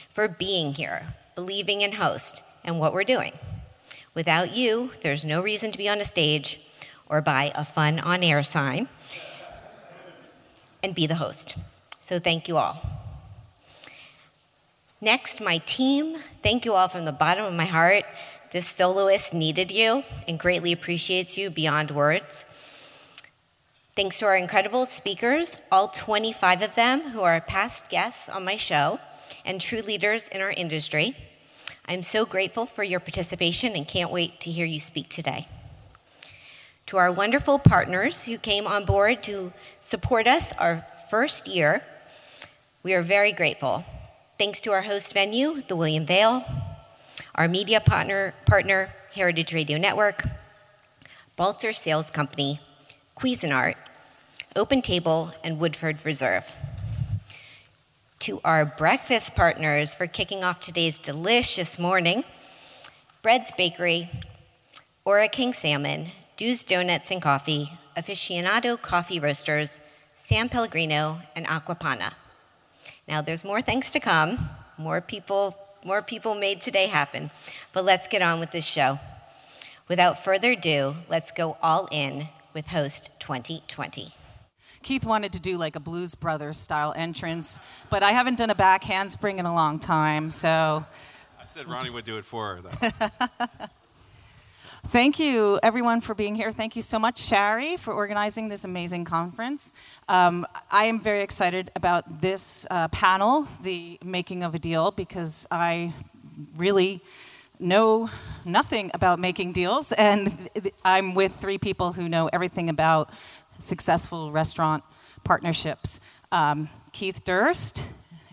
for 0.08 0.28
being 0.28 0.74
here, 0.74 1.14
believing 1.34 1.80
in 1.80 1.92
host 1.92 2.42
and 2.64 2.78
what 2.78 2.92
we're 2.92 3.04
doing. 3.04 3.32
Without 4.14 4.54
you, 4.54 4.92
there's 5.00 5.24
no 5.24 5.42
reason 5.42 5.72
to 5.72 5.78
be 5.78 5.88
on 5.88 6.00
a 6.00 6.04
stage 6.04 6.60
or 7.06 7.20
buy 7.20 7.50
a 7.54 7.64
fun 7.64 7.98
on 7.98 8.22
air 8.22 8.42
sign 8.42 8.88
and 10.82 10.94
be 10.94 11.06
the 11.06 11.14
host. 11.14 11.56
So, 12.00 12.18
thank 12.18 12.48
you 12.48 12.56
all. 12.56 12.82
Next, 15.00 15.40
my 15.40 15.58
team, 15.58 16.16
thank 16.42 16.64
you 16.64 16.74
all 16.74 16.88
from 16.88 17.04
the 17.04 17.12
bottom 17.12 17.44
of 17.44 17.54
my 17.54 17.64
heart. 17.64 18.04
This 18.52 18.66
soloist 18.66 19.32
needed 19.32 19.72
you 19.72 20.04
and 20.28 20.38
greatly 20.38 20.72
appreciates 20.72 21.38
you 21.38 21.50
beyond 21.50 21.90
words. 21.90 22.44
Thanks 23.94 24.18
to 24.20 24.24
our 24.24 24.36
incredible 24.36 24.86
speakers, 24.86 25.60
all 25.70 25.86
25 25.86 26.62
of 26.62 26.74
them 26.76 27.10
who 27.10 27.20
are 27.20 27.38
past 27.42 27.90
guests 27.90 28.26
on 28.26 28.42
my 28.42 28.56
show 28.56 28.98
and 29.44 29.60
true 29.60 29.82
leaders 29.82 30.28
in 30.28 30.40
our 30.40 30.52
industry. 30.52 31.14
I'm 31.84 32.02
so 32.02 32.24
grateful 32.24 32.64
for 32.64 32.84
your 32.84 33.00
participation 33.00 33.76
and 33.76 33.86
can't 33.86 34.10
wait 34.10 34.40
to 34.40 34.50
hear 34.50 34.64
you 34.64 34.80
speak 34.80 35.10
today. 35.10 35.46
To 36.86 36.96
our 36.96 37.12
wonderful 37.12 37.58
partners 37.58 38.24
who 38.24 38.38
came 38.38 38.66
on 38.66 38.86
board 38.86 39.22
to 39.24 39.52
support 39.78 40.26
us 40.26 40.54
our 40.54 40.86
first 41.10 41.46
year, 41.46 41.82
we 42.82 42.94
are 42.94 43.02
very 43.02 43.32
grateful. 43.32 43.84
Thanks 44.38 44.62
to 44.62 44.72
our 44.72 44.82
host 44.82 45.12
venue, 45.12 45.60
the 45.60 45.76
William 45.76 46.06
Vale, 46.06 46.46
our 47.34 47.46
media 47.46 47.78
partner, 47.78 48.32
partner 48.46 48.94
Heritage 49.14 49.52
Radio 49.52 49.76
Network, 49.76 50.24
Balter 51.36 51.74
Sales 51.74 52.08
Company, 52.08 52.58
Cuisinart, 53.16 53.74
Open 54.56 54.82
Table, 54.82 55.32
and 55.44 55.58
Woodford 55.58 56.04
Reserve. 56.04 56.50
To 58.20 58.40
our 58.44 58.64
breakfast 58.64 59.34
partners 59.34 59.94
for 59.94 60.06
kicking 60.06 60.42
off 60.42 60.60
today's 60.60 60.98
delicious 60.98 61.78
morning, 61.78 62.24
Bread's 63.20 63.52
Bakery, 63.52 64.10
Ora 65.04 65.28
King 65.28 65.52
Salmon, 65.52 66.08
Dew's 66.36 66.64
Donuts 66.64 67.10
and 67.10 67.22
Coffee, 67.22 67.78
Aficionado 67.96 68.80
Coffee 68.80 69.20
Roasters, 69.20 69.80
San 70.14 70.48
Pellegrino, 70.48 71.20
and 71.36 71.46
Acqua 71.46 71.74
Panna. 71.74 72.14
Now, 73.06 73.20
there's 73.20 73.44
more 73.44 73.60
things 73.60 73.90
to 73.90 74.00
come. 74.00 74.48
More 74.78 75.00
people, 75.00 75.56
more 75.84 76.02
people 76.02 76.34
made 76.34 76.60
today 76.60 76.86
happen. 76.86 77.30
But 77.72 77.84
let's 77.84 78.08
get 78.08 78.22
on 78.22 78.40
with 78.40 78.52
this 78.52 78.64
show. 78.64 78.98
Without 79.88 80.22
further 80.22 80.52
ado, 80.52 80.96
let's 81.08 81.30
go 81.30 81.56
all 81.62 81.88
in 81.90 82.28
with 82.54 82.68
Host 82.68 83.10
2020. 83.20 84.14
Keith 84.82 85.04
wanted 85.04 85.32
to 85.32 85.40
do 85.40 85.58
like 85.58 85.76
a 85.76 85.80
Blues 85.80 86.14
Brothers 86.14 86.58
style 86.58 86.92
entrance, 86.96 87.60
but 87.88 88.02
I 88.02 88.12
haven't 88.12 88.38
done 88.38 88.50
a 88.50 88.54
back 88.54 88.82
handspring 88.84 89.38
in 89.38 89.46
a 89.46 89.54
long 89.54 89.78
time, 89.78 90.30
so. 90.30 90.84
I 91.40 91.44
said 91.44 91.68
Ronnie 91.68 91.90
would 91.90 92.04
do 92.04 92.18
it 92.18 92.24
for 92.24 92.56
her, 92.56 92.62
though. 92.62 93.06
Thank 94.88 95.20
you, 95.20 95.60
everyone, 95.62 96.00
for 96.00 96.14
being 96.14 96.34
here. 96.34 96.50
Thank 96.50 96.74
you 96.74 96.82
so 96.82 96.98
much, 96.98 97.18
Shari, 97.20 97.76
for 97.76 97.94
organizing 97.94 98.48
this 98.48 98.64
amazing 98.64 99.04
conference. 99.04 99.72
Um, 100.08 100.46
I 100.70 100.86
am 100.86 101.00
very 101.00 101.22
excited 101.22 101.70
about 101.76 102.20
this 102.20 102.66
uh, 102.68 102.88
panel, 102.88 103.46
the 103.62 103.98
making 104.04 104.42
of 104.42 104.54
a 104.54 104.58
deal, 104.58 104.90
because 104.90 105.46
I 105.50 105.94
really 106.56 107.00
know 107.62 108.10
nothing 108.44 108.90
about 108.94 109.18
making 109.18 109.52
deals, 109.52 109.92
and 109.92 110.50
I'm 110.84 111.14
with 111.14 111.36
three 111.36 111.58
people 111.58 111.92
who 111.92 112.08
know 112.08 112.28
everything 112.32 112.68
about 112.68 113.10
successful 113.58 114.32
restaurant 114.32 114.82
partnerships. 115.24 116.00
Um, 116.30 116.68
Keith 116.92 117.24
Durst 117.24 117.84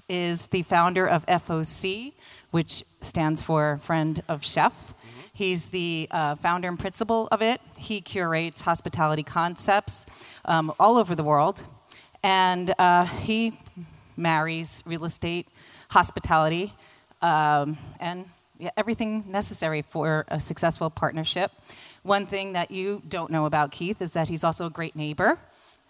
is 0.07 0.47
the 0.47 0.63
founder 0.63 1.07
of 1.07 1.25
FOC, 1.27 2.13
which 2.51 2.83
stands 3.01 3.41
for 3.41 3.79
Friend 3.83 4.21
of 4.27 4.43
Chef. 4.43 4.93
He's 5.33 5.69
the 5.69 6.07
uh, 6.11 6.35
founder 6.35 6.67
and 6.67 6.79
principal 6.79 7.29
of 7.31 7.41
it. 7.41 7.61
He 7.77 8.01
curates 8.01 8.61
hospitality 8.61 9.23
concepts 9.23 10.05
um, 10.45 10.73
all 10.79 10.97
over 10.97 11.15
the 11.15 11.23
world. 11.23 11.63
And 12.23 12.73
uh, 12.77 13.05
he 13.05 13.57
marries 14.17 14.83
real 14.85 15.05
estate, 15.05 15.47
hospitality, 15.89 16.73
um, 17.21 17.77
and 17.99 18.25
everything 18.77 19.23
necessary 19.27 19.81
for 19.81 20.25
a 20.27 20.39
successful 20.39 20.89
partnership. 20.89 21.51
One 22.03 22.25
thing 22.25 22.53
that 22.53 22.71
you 22.71 23.01
don't 23.07 23.31
know 23.31 23.45
about 23.45 23.71
Keith 23.71 24.01
is 24.01 24.13
that 24.13 24.27
he's 24.27 24.43
also 24.43 24.65
a 24.65 24.69
great 24.69 24.95
neighbor. 24.95 25.37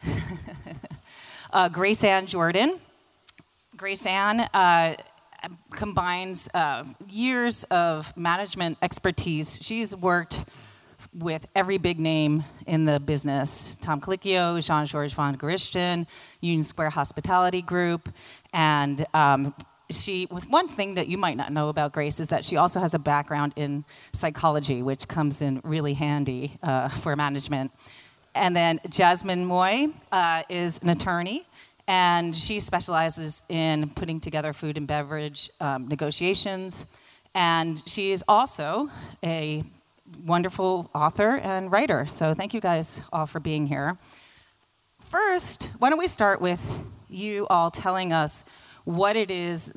uh, 1.53 1.69
Grace 1.69 2.03
Ann 2.03 2.25
Jordan. 2.25 2.79
Grace 3.75 4.05
Ann 4.05 4.41
uh, 4.53 4.95
combines 5.71 6.49
uh, 6.53 6.83
years 7.09 7.63
of 7.65 8.15
management 8.17 8.77
expertise. 8.81 9.59
She's 9.61 9.95
worked 9.95 10.43
with 11.13 11.47
every 11.55 11.77
big 11.77 11.99
name 11.99 12.43
in 12.67 12.85
the 12.85 12.99
business 12.99 13.77
Tom 13.81 13.99
Colicchio, 13.99 14.63
Jean 14.65 14.85
Georges 14.85 15.13
Vongerichten, 15.13 16.05
Union 16.41 16.63
Square 16.63 16.91
Hospitality 16.91 17.61
Group, 17.61 18.09
and 18.53 19.05
um, 19.13 19.53
she 19.89 20.27
with 20.29 20.49
one 20.49 20.67
thing 20.67 20.95
that 20.95 21.07
you 21.07 21.17
might 21.17 21.37
not 21.37 21.51
know 21.51 21.69
about 21.69 21.93
grace 21.93 22.19
is 22.19 22.27
that 22.27 22.45
she 22.45 22.57
also 22.57 22.79
has 22.79 22.93
a 22.93 22.99
background 22.99 23.53
in 23.55 23.83
psychology 24.13 24.83
which 24.83 25.07
comes 25.07 25.41
in 25.41 25.61
really 25.63 25.93
handy 25.93 26.53
uh, 26.61 26.89
for 26.89 27.15
management 27.15 27.71
and 28.35 28.55
then 28.55 28.79
jasmine 28.89 29.45
moy 29.45 29.87
uh, 30.11 30.43
is 30.49 30.79
an 30.83 30.89
attorney 30.89 31.45
and 31.89 32.35
she 32.35 32.59
specializes 32.59 33.41
in 33.49 33.89
putting 33.89 34.19
together 34.19 34.53
food 34.53 34.77
and 34.77 34.85
beverage 34.85 35.49
um, 35.59 35.87
negotiations. 35.87 36.85
And 37.33 37.81
she 37.87 38.11
is 38.11 38.23
also 38.27 38.91
a 39.23 39.63
wonderful 40.23 40.91
author 40.93 41.37
and 41.37 41.71
writer. 41.71 42.05
So 42.05 42.35
thank 42.35 42.53
you 42.53 42.61
guys 42.61 43.01
all 43.11 43.25
for 43.25 43.39
being 43.39 43.65
here. 43.65 43.97
First, 45.05 45.71
why 45.79 45.89
don't 45.89 45.97
we 45.97 46.05
start 46.05 46.41
with 46.41 46.61
you 47.09 47.47
all 47.47 47.71
telling 47.71 48.13
us 48.13 48.45
what 48.85 49.15
it 49.15 49.31
is 49.31 49.73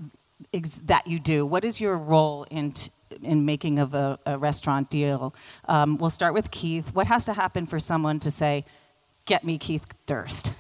that 0.85 1.07
you 1.07 1.19
do? 1.19 1.47
What 1.47 1.65
is 1.65 1.81
your 1.81 1.97
role 1.97 2.45
in, 2.51 2.75
in 3.23 3.45
making 3.45 3.79
of 3.79 3.95
a, 3.95 4.19
a 4.27 4.39
restaurant 4.39 4.91
deal? 4.91 5.35
Um, 5.67 5.99
we'll 5.99 6.11
start 6.11 6.35
with 6.35 6.51
Keith. 6.51 6.95
What 6.95 7.07
has 7.07 7.25
to 7.27 7.33
happen 7.33 7.67
for 7.67 7.79
someone 7.79 8.19
to 8.21 8.31
say, 8.31 8.65
get 9.27 9.45
me 9.45 9.59
Keith 9.59 9.87
Durst? 10.07 10.53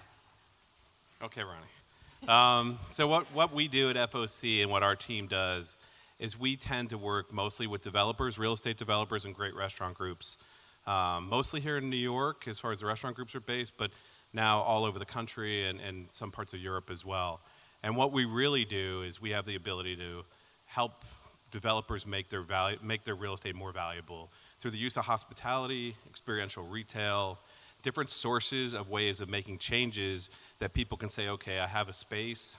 Okay, 1.22 1.42
Ronnie. 1.42 2.28
Um, 2.28 2.78
so 2.88 3.08
what, 3.08 3.26
what 3.34 3.52
we 3.52 3.68
do 3.68 3.90
at 3.90 3.96
FOC 3.96 4.62
and 4.62 4.70
what 4.70 4.82
our 4.82 4.94
team 4.94 5.26
does 5.26 5.78
is 6.18 6.38
we 6.38 6.54
tend 6.54 6.90
to 6.90 6.98
work 6.98 7.32
mostly 7.32 7.66
with 7.66 7.82
developers, 7.82 8.38
real 8.38 8.52
estate 8.52 8.76
developers, 8.76 9.24
and 9.24 9.34
great 9.34 9.56
restaurant 9.56 9.94
groups. 9.96 10.38
Um, 10.86 11.28
mostly 11.28 11.60
here 11.60 11.78
in 11.78 11.90
New 11.90 11.96
York, 11.96 12.46
as 12.46 12.60
far 12.60 12.70
as 12.70 12.80
the 12.80 12.86
restaurant 12.86 13.16
groups 13.16 13.34
are 13.34 13.40
based, 13.40 13.76
but 13.76 13.90
now 14.32 14.60
all 14.60 14.84
over 14.84 14.98
the 14.98 15.04
country 15.04 15.66
and, 15.66 15.80
and 15.80 16.06
some 16.12 16.30
parts 16.30 16.54
of 16.54 16.60
Europe 16.60 16.90
as 16.90 17.04
well. 17.04 17.40
And 17.82 17.96
what 17.96 18.12
we 18.12 18.24
really 18.24 18.64
do 18.64 19.02
is 19.02 19.20
we 19.20 19.30
have 19.30 19.46
the 19.46 19.56
ability 19.56 19.96
to 19.96 20.24
help 20.66 21.04
developers 21.50 22.06
make 22.06 22.30
their 22.30 22.42
value, 22.42 22.78
make 22.82 23.04
their 23.04 23.14
real 23.14 23.34
estate 23.34 23.54
more 23.54 23.72
valuable 23.72 24.30
through 24.60 24.70
the 24.70 24.78
use 24.78 24.96
of 24.96 25.04
hospitality, 25.04 25.96
experiential 26.08 26.64
retail, 26.64 27.38
different 27.82 28.10
sources 28.10 28.74
of 28.74 28.90
ways 28.90 29.20
of 29.20 29.28
making 29.28 29.58
changes 29.58 30.30
that 30.60 30.72
people 30.72 30.96
can 30.96 31.10
say, 31.10 31.28
okay, 31.28 31.58
I 31.58 31.66
have 31.66 31.88
a 31.88 31.92
space, 31.92 32.56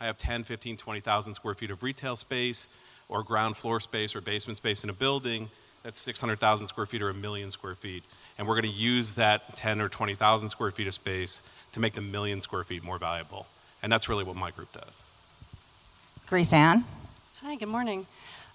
I 0.00 0.06
have 0.06 0.18
10, 0.18 0.44
15, 0.44 0.76
20,000 0.76 1.34
square 1.34 1.54
feet 1.54 1.70
of 1.70 1.82
retail 1.82 2.16
space 2.16 2.68
or 3.08 3.22
ground 3.22 3.56
floor 3.56 3.80
space 3.80 4.14
or 4.16 4.20
basement 4.20 4.56
space 4.56 4.82
in 4.82 4.90
a 4.90 4.94
building 4.94 5.48
that's 5.82 6.00
600,000 6.00 6.66
square 6.66 6.86
feet 6.86 7.02
or 7.02 7.10
a 7.10 7.14
million 7.14 7.50
square 7.50 7.74
feet. 7.74 8.02
And 8.38 8.46
we're 8.46 8.60
going 8.60 8.72
to 8.72 8.78
use 8.78 9.14
that 9.14 9.56
10 9.56 9.80
or 9.80 9.88
20,000 9.88 10.48
square 10.48 10.70
feet 10.70 10.86
of 10.86 10.94
space 10.94 11.42
to 11.72 11.80
make 11.80 11.94
the 11.94 12.00
million 12.00 12.40
square 12.40 12.64
feet 12.64 12.82
more 12.82 12.98
valuable. 12.98 13.46
And 13.82 13.90
that's 13.90 14.08
really 14.08 14.24
what 14.24 14.36
my 14.36 14.50
group 14.50 14.72
does. 14.72 15.02
Grace 16.26 16.52
Ann? 16.52 16.84
Hi, 17.42 17.56
good 17.56 17.68
morning. 17.68 18.06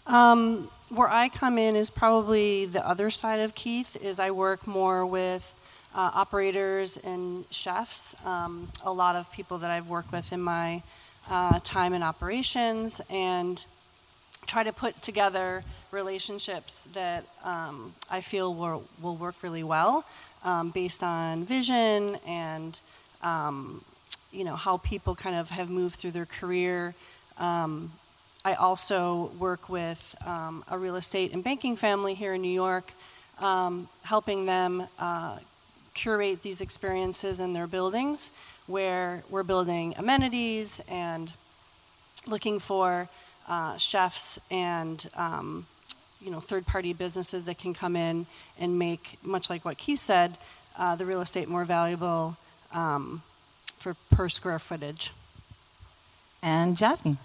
Um, 0.05 0.69
where 0.89 1.09
I 1.09 1.29
come 1.29 1.57
in 1.57 1.75
is 1.75 1.89
probably 1.89 2.65
the 2.65 2.87
other 2.87 3.09
side 3.09 3.39
of 3.39 3.55
Keith, 3.55 3.97
is 4.01 4.19
I 4.19 4.29
work 4.31 4.67
more 4.67 5.05
with 5.05 5.53
uh, 5.95 6.11
operators 6.13 6.97
and 6.97 7.45
chefs. 7.49 8.15
Um, 8.23 8.69
a 8.83 8.91
lot 8.91 9.15
of 9.15 9.31
people 9.31 9.57
that 9.59 9.71
I've 9.71 9.89
worked 9.89 10.11
with 10.11 10.31
in 10.31 10.41
my 10.41 10.83
uh, 11.29 11.59
time 11.63 11.93
in 11.93 12.03
operations 12.03 13.01
and 13.09 13.65
try 14.45 14.63
to 14.63 14.71
put 14.71 15.01
together 15.01 15.63
relationships 15.91 16.83
that 16.93 17.25
um, 17.43 17.93
I 18.11 18.21
feel 18.21 18.53
will, 18.53 18.83
will 19.01 19.15
work 19.15 19.41
really 19.41 19.63
well 19.63 20.05
um, 20.43 20.69
based 20.69 21.01
on 21.01 21.45
vision 21.45 22.17
and 22.27 22.79
um, 23.23 23.83
you 24.35 24.43
know 24.43 24.55
how 24.55 24.77
people 24.77 25.15
kind 25.15 25.35
of 25.35 25.49
have 25.49 25.69
moved 25.69 25.95
through 25.95 26.11
their 26.11 26.25
career. 26.25 26.93
Um, 27.39 27.91
I 28.43 28.53
also 28.53 29.31
work 29.39 29.69
with 29.69 30.15
um, 30.25 30.63
a 30.69 30.77
real 30.77 30.97
estate 30.97 31.33
and 31.33 31.43
banking 31.43 31.75
family 31.75 32.13
here 32.13 32.33
in 32.33 32.41
New 32.41 32.51
York, 32.51 32.91
um, 33.39 33.87
helping 34.03 34.45
them 34.45 34.87
uh, 34.99 35.39
curate 35.93 36.43
these 36.43 36.61
experiences 36.61 37.39
in 37.39 37.53
their 37.53 37.65
buildings 37.65 38.31
where 38.67 39.23
we're 39.29 39.43
building 39.43 39.93
amenities 39.97 40.81
and 40.89 41.31
looking 42.27 42.59
for 42.59 43.07
uh, 43.47 43.77
chefs 43.77 44.39
and 44.51 45.07
um, 45.15 45.65
you 46.21 46.29
know 46.29 46.39
third-party 46.39 46.93
businesses 46.93 47.45
that 47.45 47.57
can 47.57 47.73
come 47.73 47.95
in 47.95 48.25
and 48.59 48.77
make, 48.77 49.17
much 49.23 49.49
like 49.49 49.63
what 49.63 49.77
Keith 49.77 49.99
said, 49.99 50.37
uh, 50.77 50.95
the 50.95 51.05
real 51.05 51.21
estate 51.21 51.47
more 51.47 51.65
valuable 51.65 52.37
um, 52.73 53.21
for 53.85 53.93
per 54.15 54.27
square 54.29 54.57
footage. 54.57 55.11
And 56.41 56.75
Jasmine. 56.75 57.19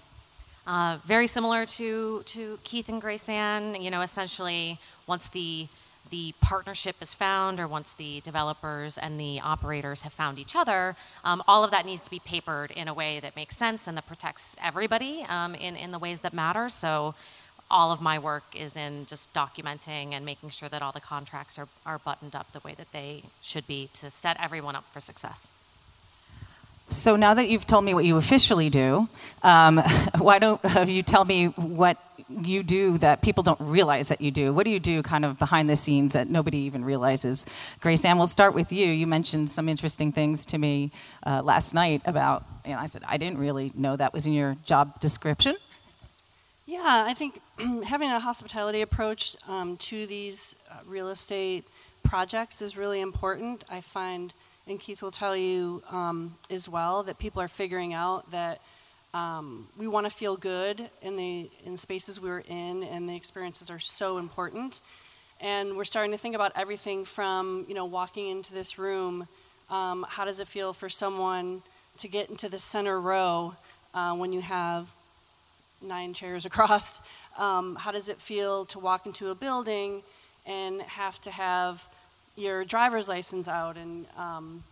Uh, 0.67 0.99
very 1.07 1.27
similar 1.27 1.65
to, 1.65 2.23
to 2.27 2.59
Keith 2.65 2.91
and 2.91 3.01
Grace 3.01 3.31
Ann, 3.31 3.81
you 3.81 3.91
know, 3.91 4.03
essentially 4.03 4.79
once 5.07 5.29
the 5.31 5.69
the 6.11 6.35
partnership 6.41 6.97
is 7.01 7.15
found 7.15 7.61
or 7.61 7.69
once 7.69 7.95
the 7.95 8.21
developers 8.23 8.99
and 8.99 9.21
the 9.21 9.39
operators 9.41 10.03
have 10.03 10.13
found 10.13 10.41
each 10.41 10.57
other, 10.57 10.97
um, 11.23 11.41
all 11.47 11.63
of 11.63 11.71
that 11.71 11.87
needs 11.87 12.03
to 12.03 12.11
be 12.11 12.19
papered 12.19 12.73
in 12.73 12.89
a 12.89 12.95
way 12.95 13.21
that 13.21 13.37
makes 13.37 13.57
sense 13.57 13.87
and 13.87 13.97
that 13.97 14.09
protects 14.09 14.57
everybody 14.61 15.25
um, 15.29 15.55
in, 15.55 15.77
in 15.77 15.93
the 15.93 16.01
ways 16.01 16.23
that 16.23 16.33
matter. 16.33 16.69
So 16.69 17.15
all 17.71 17.93
of 17.93 18.03
my 18.03 18.19
work 18.19 18.43
is 18.57 18.77
in 18.77 19.07
just 19.07 19.33
documenting 19.33 20.13
and 20.13 20.25
making 20.25 20.51
sure 20.51 20.69
that 20.69 20.83
all 20.83 20.91
the 20.91 21.01
contracts 21.01 21.57
are, 21.61 21.69
are 21.87 22.01
buttoned 22.01 22.35
up 22.35 22.51
the 22.51 22.61
way 22.65 22.75
that 22.75 22.91
they 22.91 23.23
should 23.41 23.69
be 23.69 23.89
to 23.95 24.11
set 24.11 24.37
everyone 24.43 24.75
up 24.75 24.87
for 24.87 24.99
success. 24.99 25.49
So 26.91 27.15
now 27.15 27.35
that 27.35 27.49
you've 27.49 27.69
told 27.69 27.85
me 27.85 27.95
what 27.95 28.05
you 28.05 28.17
officially 28.17 28.69
do, 28.69 29.09
um, 29.45 29.79
why 30.19 30.41
don't 30.41 30.61
uh, 30.65 30.85
you 30.89 31.05
tell 31.05 31.25
me 31.25 31.47
what 31.47 31.97
you 32.29 32.65
do 32.65 32.99
that 32.99 33.23
people 33.23 33.45
don't 33.45 33.61
realize 33.61 34.09
that 34.09 34.21
you 34.21 34.33
do? 34.33 34.53
What 34.53 34.65
do 34.65 34.71
you 34.71 34.81
do 34.81 35.01
kind 35.01 35.25
of 35.25 35.39
behind 35.39 35.71
the 35.71 35.77
scenes 35.77 36.15
that 36.15 36.29
nobody 36.29 36.59
even 36.59 36.85
realizes? 36.85 37.47
Grace 37.79 38.05
Ann, 38.05 38.19
we'll 38.19 38.27
start 38.27 38.55
with 38.55 38.73
you. 38.73 38.89
You 38.89 39.07
mentioned 39.07 39.51
some 39.51 39.69
interesting 39.69 40.11
things 40.11 40.45
to 40.47 40.59
me 40.59 40.91
uh, 41.25 41.43
last 41.45 41.75
night 41.75 42.03
about, 42.07 42.45
and 42.65 42.75
I 42.75 42.87
said, 42.87 43.03
I 43.07 43.19
didn't 43.19 43.39
really 43.39 43.71
know 43.77 43.95
that 43.95 44.13
was 44.13 44.27
in 44.27 44.33
your 44.33 44.57
job 44.65 44.99
description. 44.99 45.57
Yeah, 46.67 47.05
I 47.07 47.15
think 47.15 47.41
having 47.85 48.11
a 48.11 48.19
hospitality 48.19 48.81
approach 48.81 49.37
um, 49.47 49.77
to 49.77 50.07
these 50.07 50.57
uh, 50.69 50.79
real 50.87 51.09
estate 51.09 51.65
projects 52.03 52.61
is 52.61 52.77
really 52.77 53.01
important. 53.01 53.65
I 53.71 53.81
find 53.81 54.35
and 54.71 54.79
Keith 54.79 55.03
will 55.03 55.11
tell 55.11 55.37
you 55.37 55.83
um, 55.91 56.37
as 56.49 56.69
well 56.69 57.03
that 57.03 57.19
people 57.19 57.43
are 57.43 57.49
figuring 57.49 57.93
out 57.93 58.31
that 58.31 58.61
um, 59.13 59.67
we 59.77 59.89
want 59.89 60.07
to 60.07 60.11
feel 60.11 60.37
good 60.37 60.89
in 61.03 61.17
the 61.17 61.51
in 61.67 61.77
spaces 61.77 62.21
we're 62.21 62.45
in, 62.49 62.85
and 62.85 63.09
the 63.09 63.17
experiences 63.17 63.69
are 63.69 63.81
so 63.81 64.19
important. 64.19 64.81
And 65.41 65.77
we're 65.77 65.85
starting 65.85 66.13
to 66.13 66.19
think 66.19 66.37
about 66.37 66.53
everything 66.55 67.05
from 67.05 67.65
you 67.69 67.75
know 67.75 67.85
walking 67.85 68.29
into 68.29 68.55
this 68.55 68.79
room. 68.79 69.27
Um, 69.71 70.07
how 70.09 70.25
does 70.25 70.39
it 70.39 70.47
feel 70.47 70.73
for 70.73 70.89
someone 70.89 71.63
to 71.99 72.07
get 72.07 72.31
into 72.31 72.49
the 72.49 72.59
center 72.59 73.01
row 73.01 73.57
uh, 73.93 74.15
when 74.15 74.33
you 74.33 74.41
have 74.41 74.93
nine 75.83 76.15
chairs 76.15 76.47
across? 76.51 77.01
Um, 77.37 77.75
how 77.75 77.91
does 77.91 78.09
it 78.09 78.21
feel 78.21 78.67
to 78.67 78.79
walk 78.79 79.05
into 79.05 79.31
a 79.31 79.35
building 79.35 80.03
and 80.47 80.81
have 80.83 81.21
to 81.23 81.33
have 81.33 81.89
your 82.41 82.65
driver's 82.65 83.09
license 83.09 83.49
out 83.49 83.77
and 83.77 84.07
um, 84.17 84.65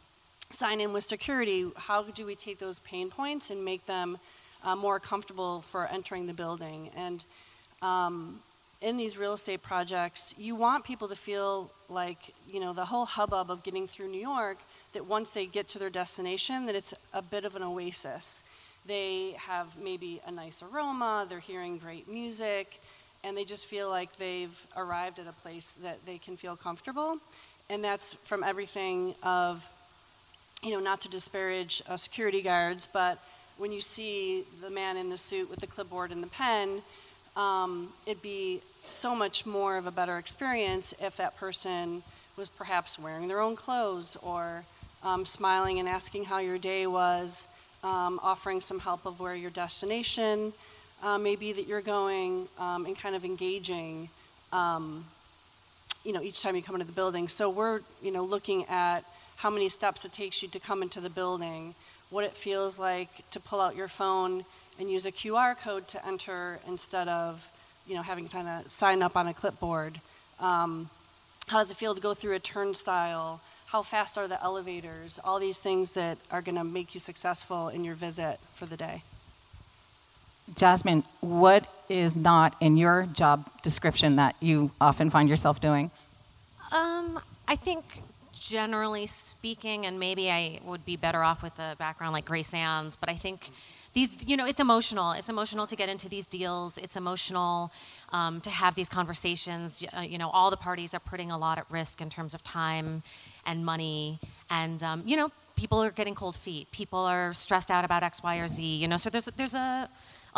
sign 0.51 0.81
in 0.81 0.93
with 0.93 1.05
security, 1.05 1.67
how 1.77 2.03
do 2.03 2.25
we 2.25 2.35
take 2.35 2.59
those 2.59 2.79
pain 2.81 3.11
points 3.11 3.51
and 3.51 3.65
make 3.65 3.87
them 3.87 4.19
uh, 4.65 4.75
more 4.75 4.99
comfortable 4.99 5.61
for 5.61 5.87
entering 5.87 6.27
the 6.27 6.35
building? 6.35 6.91
And 6.97 7.25
um, 7.83 8.41
in 8.81 8.97
these 8.97 9.19
real 9.19 9.35
estate 9.35 9.63
projects, 9.63 10.35
you 10.39 10.55
want 10.55 10.85
people 10.85 11.09
to 11.09 11.17
feel 11.17 11.71
like, 11.89 12.35
you 12.51 12.61
know, 12.61 12.73
the 12.73 12.87
whole 12.87 13.05
hubbub 13.05 13.51
of 13.51 13.63
getting 13.63 13.87
through 13.87 14.09
New 14.09 14.21
York, 14.21 14.59
that 14.95 15.07
once 15.07 15.31
they 15.31 15.47
get 15.47 15.69
to 15.69 15.79
their 15.79 15.91
destination, 15.91 16.67
that 16.67 16.75
it's 16.75 16.95
a 17.13 17.23
bit 17.23 17.45
of 17.45 17.55
an 17.55 17.63
oasis. 17.63 18.43
They 18.87 19.33
have 19.39 19.77
maybe 19.79 20.21
a 20.27 20.31
nice 20.31 20.63
aroma, 20.63 21.27
they're 21.29 21.41
hearing 21.41 21.77
great 21.77 22.09
music, 22.09 22.81
and 23.23 23.37
they 23.37 23.45
just 23.45 23.67
feel 23.67 23.91
like 23.91 24.17
they've 24.17 24.67
arrived 24.77 25.19
at 25.19 25.27
a 25.27 25.33
place 25.33 25.75
that 25.83 26.07
they 26.07 26.19
can 26.19 26.37
feel 26.37 26.57
comfortable 26.57 27.19
and 27.71 27.85
that's 27.85 28.15
from 28.25 28.43
everything 28.43 29.15
of, 29.23 29.69
you 30.63 30.71
know, 30.71 30.81
not 30.81 31.01
to 31.03 31.09
disparage 31.09 31.83
uh, 31.89 31.97
security 31.97 32.43
guards, 32.43 32.89
but 32.93 33.19
when 33.59 33.73
you 33.73 33.81
see 33.81 34.45
the 34.63 34.71
man 34.71 34.97
in 34.97 35.11
the 35.11 35.19
suit 35.19 35.51
with 35.51 35.61
the 35.61 35.67
clipboard 35.67 36.11
and 36.11 36.23
the 36.23 36.29
pen, 36.29 36.81
um, 37.37 37.89
it'd 38.07 38.23
be 38.23 38.61
so 38.85 39.15
much 39.15 39.45
more 39.45 39.77
of 39.77 39.87
a 39.87 39.91
better 39.91 40.17
experience 40.17 40.95
if 41.01 41.17
that 41.17 41.37
person 41.37 42.03
was 42.37 42.49
perhaps 42.49 42.99
wearing 42.99 43.29
their 43.29 43.41
own 43.41 43.57
clothes 43.57 44.17
or 44.23 44.65
um, 45.03 45.25
smiling 45.25 45.79
and 45.79 45.89
asking 45.89 46.25
how 46.25 46.39
your 46.39 46.59
day 46.59 46.87
was, 46.87 47.49
um, 47.85 48.19
offering 48.23 48.61
some 48.61 48.81
help 48.81 49.05
of 49.05 49.21
where 49.21 49.35
your 49.35 49.51
destination 49.51 50.53
uh, 51.03 51.19
may 51.19 51.37
be 51.37 51.53
that 51.53 51.67
you're 51.67 51.81
going, 51.81 52.49
um, 52.59 52.87
and 52.87 52.99
kind 52.99 53.15
of 53.15 53.25
engaging 53.25 54.09
um, 54.53 55.05
you 56.05 56.13
know, 56.13 56.23
each 56.23 56.43
time 56.43 56.57
you 56.57 56.63
come 56.63 56.75
into 56.75 56.87
the 56.87 56.93
building. 56.93 57.29
So 57.29 57.51
we're, 57.51 57.81
you 58.03 58.11
know, 58.11 58.25
looking 58.25 58.65
at 58.67 59.05
how 59.37 59.51
many 59.51 59.69
steps 59.69 60.05
it 60.05 60.13
takes 60.13 60.43
you 60.43 60.49
to 60.49 60.59
come 60.59 60.83
into 60.83 61.01
the 61.01 61.11
building, 61.11 61.75
what 62.11 62.25
it 62.25 62.35
feels 62.35 62.79
like 62.79 63.29
to 63.31 63.41
pull 63.41 63.61
out 63.61 63.77
your 63.77 63.89
phone 63.89 64.45
and 64.79 64.91
use 64.91 65.07
a 65.07 65.13
QR 65.13 65.57
code 65.57 65.89
to 65.89 66.07
enter 66.07 66.61
instead 66.67 67.09
of, 67.09 67.51
you 67.87 67.95
know, 67.95 68.03
having 68.03 68.25
to 68.25 68.31
kind 68.31 68.49
of 68.49 68.71
sign 68.71 69.03
up 69.03 69.17
on 69.17 69.27
a 69.27 69.35
clipboard. 69.35 70.01
Um, 70.41 70.91
how 71.49 71.59
does 71.59 71.71
it 71.71 71.77
feel 71.77 71.95
to 71.95 72.01
go 72.01 72.15
through 72.15 72.35
a 72.35 72.39
turnstile? 72.39 73.41
How 73.67 73.83
fast 73.83 74.19
are 74.19 74.29
the 74.29 74.43
elevators? 74.43 75.19
All 75.25 75.39
these 75.39 75.59
things 75.59 75.95
that 75.95 76.19
are 76.31 76.43
going 76.43 76.57
to 76.57 76.65
make 76.65 76.95
you 76.95 77.01
successful 77.01 77.69
in 77.69 77.85
your 77.85 77.95
visit 77.95 78.39
for 78.55 78.67
the 78.67 78.77
day. 78.77 79.03
Jasmine, 80.57 81.05
what 81.21 81.67
is 81.89 82.17
not 82.17 82.55
in 82.61 82.77
your 82.77 83.07
job 83.13 83.49
description 83.63 84.17
that 84.17 84.37
you 84.41 84.71
often 84.81 85.11
find 85.11 85.29
yourself 85.29 85.61
doing? 85.61 85.91
Um, 86.73 87.21
I 87.47 87.57
think 87.57 88.03
generally 88.33 89.07
speaking, 89.07 89.87
and 89.87 89.99
maybe 89.99 90.31
I 90.31 90.61
would 90.65 90.85
be 90.85 90.97
better 90.97 91.23
off 91.23 91.43
with 91.43 91.59
a 91.59 91.77
background 91.79 92.13
like 92.13 92.25
Grace 92.25 92.53
Ann's, 92.55 92.97
but 92.97 93.09
I 93.09 93.15
think 93.15 93.51
these, 93.95 94.29
you 94.29 94.37
know, 94.37 94.47
it's 94.47 94.61
emotional. 94.61 95.13
It's 95.13 95.29
emotional 95.29 95.67
to 95.67 95.77
get 95.77 95.89
into 95.89 96.09
these 96.09 96.27
deals. 96.27 96.79
It's 96.79 96.97
emotional 96.97 97.73
um, 98.11 98.41
to 98.43 98.51
have 98.51 98.75
these 98.75 98.89
conversations. 98.89 99.85
Uh, 99.97 100.01
you 100.03 100.19
know, 100.19 100.31
all 100.31 100.51
the 100.51 100.57
parties 100.57 100.95
are 100.95 101.01
putting 101.01 101.31
a 101.31 101.39
lot 101.39 101.59
at 101.59 101.67
risk 101.71 102.01
in 102.01 102.11
terms 102.11 102.35
of 102.35 102.45
time 102.45 103.03
and 103.47 103.65
money, 103.65 104.19
and 104.51 104.83
um, 104.83 105.03
you 105.07 105.17
know, 105.17 105.31
people 105.57 105.83
are 105.83 105.91
getting 105.91 106.15
cold 106.15 106.37
feet. 106.37 106.71
People 106.71 107.01
are 107.01 107.33
stressed 107.33 107.71
out 107.71 107.85
about 107.85 108.03
X, 108.03 108.23
Y, 108.23 108.37
or 108.37 108.47
Z. 108.47 108.63
You 108.63 108.89
know, 108.89 108.99
so 108.99 109.11
there's 109.11 109.27
there's 109.37 109.55
a 109.55 109.89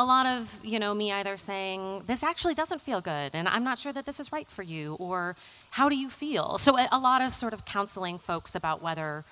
a 0.01 0.05
lot 0.05 0.27
of 0.27 0.59
you 0.65 0.79
know 0.79 0.95
me 0.95 1.13
either 1.13 1.37
saying 1.37 2.03
this 2.07 2.23
actually 2.23 2.55
doesn't 2.55 2.81
feel 2.81 3.01
good 3.03 3.31
and 3.35 3.47
i'm 3.49 3.63
not 3.63 3.79
sure 3.79 3.93
that 3.93 4.07
this 4.07 4.19
is 4.19 4.33
right 4.33 4.49
for 4.49 4.63
you 4.63 4.95
or 4.95 5.37
how 5.71 5.89
do 5.91 5.97
you 5.97 6.09
feel 6.09 6.57
so 6.57 6.79
a, 6.79 6.89
a 6.91 6.99
lot 6.99 7.21
of 7.21 7.35
sort 7.35 7.53
of 7.53 7.65
counseling 7.67 8.19
folks 8.19 8.55
about 8.55 8.83
whether 8.83 9.25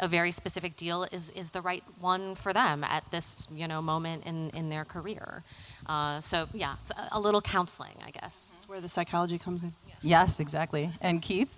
a 0.00 0.08
very 0.08 0.30
specific 0.30 0.76
deal 0.76 1.04
is, 1.04 1.30
is 1.30 1.50
the 1.50 1.60
right 1.60 1.82
one 2.00 2.34
for 2.34 2.52
them 2.52 2.84
at 2.84 3.08
this 3.10 3.48
you 3.50 3.66
know 3.66 3.80
moment 3.80 4.26
in, 4.26 4.50
in 4.50 4.68
their 4.68 4.84
career. 4.84 5.42
Uh, 5.86 6.20
so 6.20 6.46
yeah, 6.52 6.76
a 7.12 7.20
little 7.20 7.40
counseling, 7.40 7.96
I 8.04 8.10
guess. 8.10 8.52
That's 8.52 8.68
where 8.68 8.80
the 8.80 8.88
psychology 8.88 9.38
comes 9.38 9.62
in. 9.62 9.72
Yes, 10.02 10.40
exactly. 10.40 10.90
And 11.00 11.22
Keith? 11.22 11.54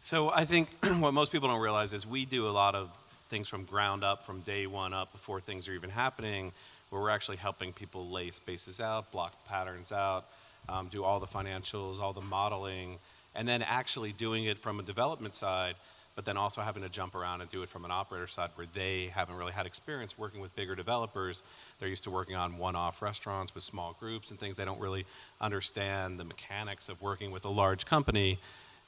So 0.00 0.30
I 0.30 0.44
think 0.44 0.68
what 0.98 1.14
most 1.14 1.32
people 1.32 1.48
don't 1.48 1.60
realize 1.60 1.92
is 1.92 2.06
we 2.06 2.26
do 2.26 2.46
a 2.46 2.50
lot 2.50 2.74
of 2.74 2.90
things 3.28 3.48
from 3.48 3.64
ground 3.64 4.04
up, 4.04 4.24
from 4.24 4.40
day 4.40 4.66
one 4.66 4.92
up, 4.92 5.12
before 5.12 5.40
things 5.40 5.66
are 5.68 5.72
even 5.72 5.88
happening, 5.88 6.52
where 6.92 7.00
we're 7.00 7.08
actually 7.08 7.38
helping 7.38 7.72
people 7.72 8.10
lay 8.10 8.30
spaces 8.30 8.78
out, 8.78 9.10
block 9.10 9.46
patterns 9.46 9.90
out, 9.92 10.26
um, 10.68 10.88
do 10.88 11.02
all 11.02 11.20
the 11.20 11.26
financials, 11.26 11.98
all 11.98 12.12
the 12.12 12.20
modeling, 12.20 12.98
and 13.34 13.48
then 13.48 13.62
actually 13.62 14.12
doing 14.12 14.44
it 14.44 14.58
from 14.58 14.78
a 14.78 14.82
development 14.82 15.34
side, 15.34 15.74
but 16.14 16.26
then 16.26 16.36
also 16.36 16.60
having 16.60 16.82
to 16.82 16.90
jump 16.90 17.14
around 17.14 17.40
and 17.40 17.48
do 17.48 17.62
it 17.62 17.70
from 17.70 17.86
an 17.86 17.90
operator 17.90 18.26
side 18.26 18.50
where 18.56 18.66
they 18.74 19.06
haven't 19.06 19.36
really 19.36 19.54
had 19.54 19.64
experience 19.64 20.18
working 20.18 20.42
with 20.42 20.54
bigger 20.54 20.74
developers. 20.74 21.42
They're 21.80 21.88
used 21.88 22.04
to 22.04 22.10
working 22.10 22.36
on 22.36 22.58
one 22.58 22.76
off 22.76 23.00
restaurants 23.00 23.54
with 23.54 23.64
small 23.64 23.96
groups 23.98 24.30
and 24.30 24.38
things. 24.38 24.58
They 24.58 24.66
don't 24.66 24.78
really 24.78 25.06
understand 25.40 26.20
the 26.20 26.24
mechanics 26.24 26.90
of 26.90 27.00
working 27.00 27.30
with 27.30 27.46
a 27.46 27.50
large 27.50 27.86
company 27.86 28.38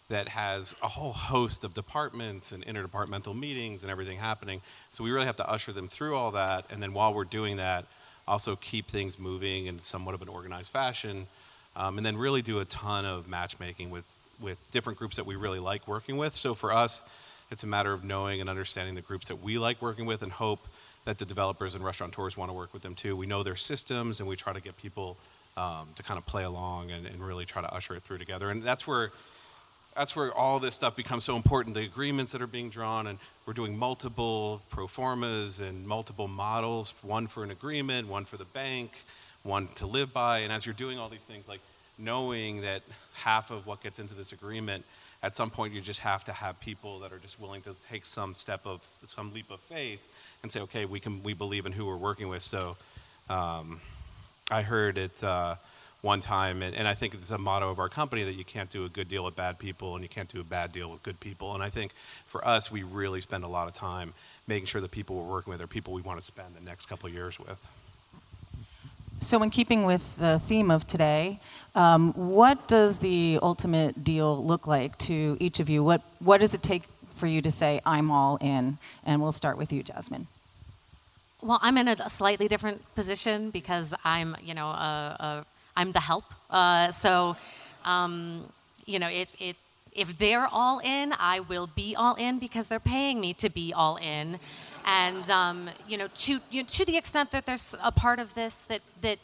that 0.08 0.28
has 0.28 0.76
a 0.82 0.88
whole 0.88 1.12
host 1.12 1.64
of 1.64 1.74
departments 1.74 2.52
and 2.52 2.64
interdepartmental 2.66 3.38
meetings 3.38 3.82
and 3.82 3.90
everything 3.90 4.18
happening. 4.18 4.60
So 4.90 5.02
we 5.02 5.10
really 5.10 5.26
have 5.26 5.36
to 5.36 5.48
usher 5.48 5.72
them 5.72 5.88
through 5.88 6.14
all 6.14 6.30
that. 6.32 6.66
And 6.70 6.82
then 6.82 6.92
while 6.92 7.14
we're 7.14 7.24
doing 7.24 7.56
that, 7.56 7.86
also 8.28 8.56
keep 8.56 8.86
things 8.86 9.18
moving 9.18 9.66
in 9.66 9.78
somewhat 9.78 10.14
of 10.14 10.22
an 10.22 10.28
organized 10.28 10.70
fashion. 10.70 11.26
Um, 11.76 11.96
and 11.96 12.06
then 12.06 12.16
really 12.16 12.40
do 12.40 12.60
a 12.60 12.64
ton 12.64 13.04
of 13.04 13.28
matchmaking 13.28 13.90
with 13.90 14.04
with 14.40 14.70
different 14.70 14.98
groups 14.98 15.16
that 15.16 15.26
we 15.26 15.36
really 15.36 15.58
like 15.58 15.86
working 15.86 16.16
with. 16.16 16.34
So 16.34 16.54
for 16.54 16.72
us, 16.72 17.02
it's 17.50 17.62
a 17.62 17.66
matter 17.66 17.92
of 17.92 18.04
knowing 18.04 18.40
and 18.40 18.50
understanding 18.50 18.94
the 18.94 19.02
groups 19.02 19.28
that 19.28 19.42
we 19.42 19.58
like 19.58 19.80
working 19.80 20.06
with 20.06 20.22
and 20.22 20.32
hope 20.32 20.66
that 21.04 21.18
the 21.18 21.24
developers 21.24 21.74
and 21.74 21.84
restaurateurs 21.84 22.36
want 22.36 22.50
to 22.50 22.54
work 22.54 22.72
with 22.72 22.82
them 22.82 22.94
too. 22.94 23.16
We 23.16 23.26
know 23.26 23.42
their 23.42 23.56
systems 23.56 24.20
and 24.20 24.28
we 24.28 24.36
try 24.36 24.52
to 24.52 24.60
get 24.60 24.76
people 24.76 25.16
um, 25.56 25.88
to 25.96 26.02
kind 26.02 26.18
of 26.18 26.26
play 26.26 26.44
along 26.44 26.90
and, 26.90 27.06
and, 27.06 27.24
really 27.24 27.44
try 27.44 27.62
to 27.62 27.72
usher 27.72 27.94
it 27.94 28.02
through 28.02 28.18
together. 28.18 28.50
And 28.50 28.64
that's 28.64 28.88
where 28.88 29.12
that's 29.96 30.16
where 30.16 30.32
all 30.32 30.58
this 30.58 30.74
stuff 30.74 30.96
becomes 30.96 31.24
so 31.24 31.36
important. 31.36 31.74
The 31.74 31.84
agreements 31.84 32.32
that 32.32 32.42
are 32.42 32.46
being 32.46 32.68
drawn, 32.68 33.06
and 33.06 33.18
we're 33.46 33.54
doing 33.54 33.76
multiple 33.76 34.62
pro 34.70 34.86
formas 34.86 35.60
and 35.60 35.86
multiple 35.86 36.28
models, 36.28 36.94
one 37.02 37.26
for 37.26 37.44
an 37.44 37.50
agreement, 37.50 38.08
one 38.08 38.24
for 38.24 38.36
the 38.36 38.44
bank, 38.44 38.92
one 39.42 39.68
to 39.76 39.86
live 39.86 40.12
by. 40.12 40.40
And 40.40 40.52
as 40.52 40.66
you're 40.66 40.74
doing 40.74 40.98
all 40.98 41.08
these 41.08 41.24
things, 41.24 41.46
like 41.48 41.60
knowing 41.98 42.62
that 42.62 42.82
half 43.12 43.50
of 43.50 43.66
what 43.66 43.82
gets 43.82 43.98
into 43.98 44.14
this 44.14 44.32
agreement, 44.32 44.84
at 45.22 45.34
some 45.34 45.50
point 45.50 45.72
you 45.72 45.80
just 45.80 46.00
have 46.00 46.24
to 46.24 46.32
have 46.32 46.58
people 46.60 46.98
that 47.00 47.12
are 47.12 47.18
just 47.18 47.40
willing 47.40 47.62
to 47.62 47.74
take 47.88 48.04
some 48.04 48.34
step 48.34 48.66
of 48.66 48.86
some 49.06 49.32
leap 49.32 49.50
of 49.50 49.60
faith 49.60 50.06
and 50.42 50.50
say, 50.50 50.60
okay, 50.60 50.84
we 50.84 50.98
can 50.98 51.22
we 51.22 51.34
believe 51.34 51.66
in 51.66 51.72
who 51.72 51.86
we're 51.86 51.96
working 51.96 52.28
with. 52.28 52.42
So 52.42 52.76
um, 53.30 53.80
I 54.50 54.62
heard 54.62 54.98
it 54.98 55.22
uh, 55.22 55.54
one 56.04 56.20
time, 56.20 56.62
and, 56.62 56.76
and 56.76 56.86
I 56.86 56.92
think 56.92 57.14
it's 57.14 57.30
a 57.30 57.38
motto 57.38 57.70
of 57.70 57.78
our 57.78 57.88
company 57.88 58.24
that 58.24 58.34
you 58.34 58.44
can't 58.44 58.68
do 58.68 58.84
a 58.84 58.88
good 58.90 59.08
deal 59.08 59.24
with 59.24 59.34
bad 59.34 59.58
people, 59.58 59.94
and 59.94 60.04
you 60.04 60.08
can't 60.08 60.28
do 60.28 60.38
a 60.38 60.44
bad 60.44 60.70
deal 60.70 60.90
with 60.90 61.02
good 61.02 61.18
people. 61.18 61.54
And 61.54 61.62
I 61.62 61.70
think 61.70 61.92
for 62.26 62.46
us, 62.46 62.70
we 62.70 62.82
really 62.82 63.22
spend 63.22 63.42
a 63.42 63.48
lot 63.48 63.68
of 63.68 63.74
time 63.74 64.12
making 64.46 64.66
sure 64.66 64.82
the 64.82 64.88
people 64.88 65.16
we're 65.16 65.32
working 65.32 65.50
with 65.50 65.62
are 65.62 65.66
people 65.66 65.94
we 65.94 66.02
want 66.02 66.20
to 66.20 66.24
spend 66.24 66.54
the 66.54 66.62
next 66.62 66.86
couple 66.86 67.08
of 67.08 67.14
years 67.14 67.40
with. 67.40 67.66
So, 69.20 69.42
in 69.42 69.48
keeping 69.48 69.84
with 69.84 70.16
the 70.18 70.38
theme 70.40 70.70
of 70.70 70.86
today, 70.86 71.40
um, 71.74 72.12
what 72.12 72.68
does 72.68 72.98
the 72.98 73.38
ultimate 73.40 74.04
deal 74.04 74.44
look 74.44 74.66
like 74.66 74.98
to 74.98 75.38
each 75.40 75.58
of 75.58 75.70
you? 75.70 75.82
What 75.82 76.02
What 76.18 76.40
does 76.40 76.52
it 76.52 76.62
take 76.62 76.82
for 77.16 77.26
you 77.26 77.40
to 77.40 77.50
say 77.50 77.80
I'm 77.86 78.10
all 78.10 78.36
in? 78.42 78.76
And 79.06 79.22
we'll 79.22 79.32
start 79.32 79.56
with 79.56 79.72
you, 79.72 79.82
Jasmine. 79.82 80.26
Well, 81.40 81.58
I'm 81.62 81.78
in 81.78 81.88
a 81.88 82.10
slightly 82.10 82.48
different 82.48 82.82
position 82.94 83.50
because 83.50 83.94
I'm, 84.04 84.36
you 84.42 84.54
know, 84.54 84.66
a, 84.66 85.16
a, 85.20 85.46
I'm 85.76 85.92
the 85.92 86.00
help. 86.00 86.24
Uh, 86.50 86.90
so, 86.90 87.36
um, 87.84 88.44
you 88.86 88.98
know, 88.98 89.08
it, 89.08 89.32
it, 89.38 89.56
if 89.92 90.18
they're 90.18 90.46
all 90.46 90.80
in, 90.80 91.14
I 91.18 91.40
will 91.40 91.68
be 91.68 91.94
all 91.96 92.14
in 92.14 92.38
because 92.38 92.68
they're 92.68 92.80
paying 92.80 93.20
me 93.20 93.32
to 93.34 93.48
be 93.48 93.72
all 93.72 93.96
in. 93.96 94.38
And 94.84 95.28
um, 95.30 95.70
you 95.88 95.96
know, 95.96 96.08
to 96.08 96.40
you 96.50 96.62
know, 96.62 96.68
to 96.68 96.84
the 96.84 96.96
extent 96.96 97.30
that 97.30 97.46
there's 97.46 97.74
a 97.82 97.90
part 97.90 98.18
of 98.18 98.34
this 98.34 98.64
that 98.64 98.82
that 99.00 99.18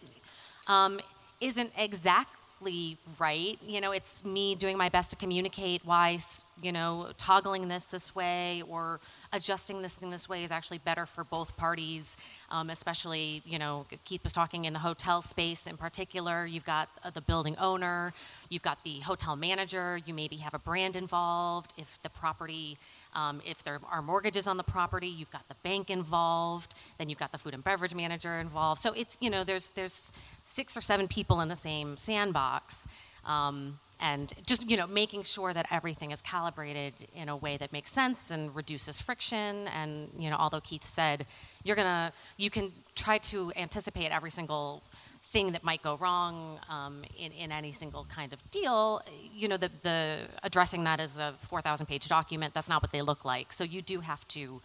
um, 0.66 1.00
isn't 1.40 1.72
exactly 1.76 2.96
right, 3.18 3.58
you 3.66 3.80
know, 3.80 3.92
it's 3.92 4.24
me 4.24 4.54
doing 4.54 4.78
my 4.78 4.88
best 4.88 5.10
to 5.10 5.16
communicate 5.16 5.84
why 5.84 6.18
you 6.62 6.72
know 6.72 7.08
toggling 7.18 7.68
this 7.68 7.86
this 7.86 8.14
way 8.14 8.62
or 8.68 9.00
adjusting 9.32 9.82
this 9.82 9.96
thing 9.96 10.10
this 10.10 10.28
way 10.28 10.42
is 10.42 10.50
actually 10.50 10.78
better 10.78 11.06
for 11.06 11.24
both 11.24 11.56
parties, 11.56 12.16
um, 12.50 12.70
especially, 12.70 13.42
you 13.44 13.58
know, 13.58 13.86
Keith 14.04 14.24
was 14.24 14.32
talking 14.32 14.64
in 14.64 14.72
the 14.72 14.78
hotel 14.78 15.22
space 15.22 15.66
in 15.66 15.76
particular. 15.76 16.46
You've 16.46 16.64
got 16.64 16.88
uh, 17.04 17.10
the 17.10 17.20
building 17.20 17.56
owner, 17.58 18.12
you've 18.48 18.62
got 18.62 18.82
the 18.82 19.00
hotel 19.00 19.36
manager, 19.36 20.00
you 20.04 20.14
maybe 20.14 20.36
have 20.36 20.54
a 20.54 20.58
brand 20.58 20.96
involved. 20.96 21.72
If 21.76 22.00
the 22.02 22.10
property 22.10 22.78
um, 23.14 23.40
if 23.44 23.62
there 23.64 23.80
are 23.90 24.02
mortgages 24.02 24.46
on 24.46 24.56
the 24.56 24.62
property, 24.62 25.08
you've 25.08 25.30
got 25.30 25.48
the 25.48 25.56
bank 25.62 25.90
involved, 25.90 26.74
then 26.98 27.08
you've 27.08 27.18
got 27.18 27.32
the 27.32 27.38
food 27.38 27.54
and 27.54 27.64
beverage 27.64 27.94
manager 27.94 28.34
involved. 28.34 28.80
So 28.80 28.92
it's, 28.92 29.16
you 29.20 29.30
know, 29.30 29.42
there's, 29.42 29.70
there's 29.70 30.12
six 30.44 30.76
or 30.76 30.80
seven 30.80 31.08
people 31.08 31.40
in 31.40 31.48
the 31.48 31.56
same 31.56 31.96
sandbox. 31.96 32.86
Um, 33.24 33.78
and 34.00 34.32
just, 34.46 34.68
you 34.68 34.76
know, 34.76 34.86
making 34.86 35.22
sure 35.24 35.52
that 35.52 35.66
everything 35.70 36.10
is 36.10 36.22
calibrated 36.22 36.94
in 37.14 37.28
a 37.28 37.36
way 37.36 37.56
that 37.58 37.72
makes 37.72 37.90
sense 37.90 38.30
and 38.30 38.54
reduces 38.56 39.00
friction. 39.00 39.68
And, 39.68 40.08
you 40.18 40.30
know, 40.30 40.36
although 40.36 40.60
Keith 40.60 40.84
said, 40.84 41.26
you're 41.64 41.76
to, 41.76 42.12
you 42.36 42.50
can 42.50 42.72
try 42.94 43.18
to 43.18 43.52
anticipate 43.56 44.10
every 44.10 44.30
single 44.30 44.82
thing 45.22 45.52
that 45.52 45.62
might 45.62 45.82
go 45.82 45.96
wrong 45.96 46.58
um, 46.68 47.02
in, 47.16 47.30
in 47.32 47.52
any 47.52 47.70
single 47.70 48.04
kind 48.12 48.32
of 48.32 48.50
deal, 48.50 49.02
you 49.32 49.46
know, 49.46 49.56
the, 49.56 49.70
the 49.82 50.22
addressing 50.42 50.82
that 50.84 50.98
as 50.98 51.18
a 51.18 51.34
4,000 51.40 51.86
page 51.86 52.08
document, 52.08 52.52
that's 52.52 52.68
not 52.68 52.82
what 52.82 52.90
they 52.90 53.02
look 53.02 53.24
like. 53.24 53.52
So 53.52 53.62
you 53.62 53.80
do 53.80 54.00
have 54.00 54.26
to 54.28 54.60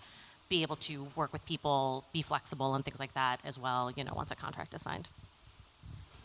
be 0.50 0.62
able 0.62 0.76
to 0.78 1.08
work 1.16 1.32
with 1.32 1.46
people, 1.46 2.04
be 2.14 2.22
flexible 2.22 2.74
and 2.74 2.84
things 2.84 3.00
like 3.00 3.14
that 3.14 3.40
as 3.46 3.60
well, 3.60 3.92
you 3.96 4.04
know, 4.04 4.14
once 4.16 4.32
a 4.32 4.36
contract 4.36 4.74
is 4.74 4.82
signed. 4.82 5.10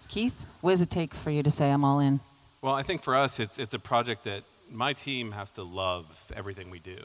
Keith, 0.08 0.46
what 0.60 0.72
does 0.72 0.80
it 0.80 0.90
take 0.90 1.14
for 1.14 1.30
you 1.30 1.42
to 1.42 1.50
say 1.50 1.70
I'm 1.70 1.84
all 1.84 2.00
in? 2.00 2.20
Well, 2.62 2.74
I 2.74 2.82
think 2.82 3.02
for 3.02 3.16
us, 3.16 3.40
it's, 3.40 3.58
it's 3.58 3.72
a 3.72 3.78
project 3.78 4.24
that 4.24 4.42
my 4.70 4.92
team 4.92 5.32
has 5.32 5.50
to 5.52 5.62
love 5.62 6.30
everything 6.36 6.68
we 6.68 6.78
do 6.78 6.98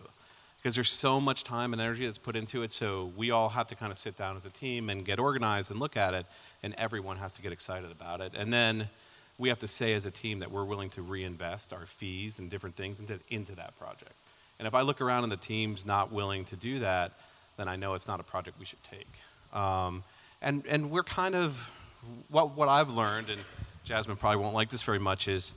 because 0.58 0.76
there's 0.76 0.92
so 0.92 1.22
much 1.22 1.46
time 1.46 1.72
and 1.72 1.82
energy 1.82 2.06
that's 2.06 2.18
put 2.18 2.36
into 2.36 2.62
it. 2.62 2.74
So 2.74 3.12
we 3.16 3.32
all 3.32 3.48
have 3.50 3.68
to 3.68 3.76
kind 3.76 3.90
of 3.90 3.98
sit 3.98 4.18
down 4.18 4.36
as 4.36 4.46
a 4.46 4.50
team 4.50 4.90
and 4.90 5.06
get 5.06 5.18
organized 5.18 5.72
and 5.72 5.80
look 5.80 5.96
at 5.96 6.14
it, 6.14 6.26
and 6.62 6.76
everyone 6.78 7.18
has 7.18 7.36
to 7.36 7.42
get 7.42 7.54
excited 7.54 7.90
about 7.90 8.20
it. 8.20 8.34
And 8.36 8.52
then 8.52 8.90
we 9.38 9.48
have 9.48 9.60
to 9.60 9.68
say 9.68 9.94
as 9.94 10.06
a 10.06 10.12
team 10.12 10.40
that 10.40 10.52
we're 10.52 10.66
willing 10.66 10.90
to 10.90 11.02
reinvest 11.02 11.72
our 11.72 11.86
fees 11.86 12.38
and 12.38 12.50
different 12.50 12.76
things 12.76 13.00
into, 13.00 13.20
into 13.30 13.56
that 13.56 13.80
project. 13.80 14.12
And 14.60 14.68
if 14.68 14.76
I 14.76 14.82
look 14.82 15.00
around 15.00 15.24
and 15.24 15.32
the 15.32 15.38
team's 15.38 15.86
not 15.86 16.12
willing 16.12 16.44
to 16.46 16.58
do 16.58 16.80
that, 16.80 17.14
then 17.56 17.70
I 17.70 17.78
know 17.78 17.94
it's 17.94 18.10
not 18.10 18.20
a 18.20 18.24
project 18.24 18.60
we 18.60 18.66
should 18.66 18.84
take. 18.84 19.08
Um, 19.54 20.04
and, 20.42 20.66
and 20.68 20.92
we're 20.92 21.04
kind 21.04 21.34
of, 21.34 21.70
what, 22.30 22.58
what 22.58 22.68
I've 22.68 22.90
learned, 22.90 23.30
and 23.30 23.40
Jasmine 23.86 24.18
probably 24.18 24.42
won't 24.42 24.56
like 24.56 24.70
this 24.70 24.82
very 24.82 24.98
much, 24.98 25.28
is 25.28 25.54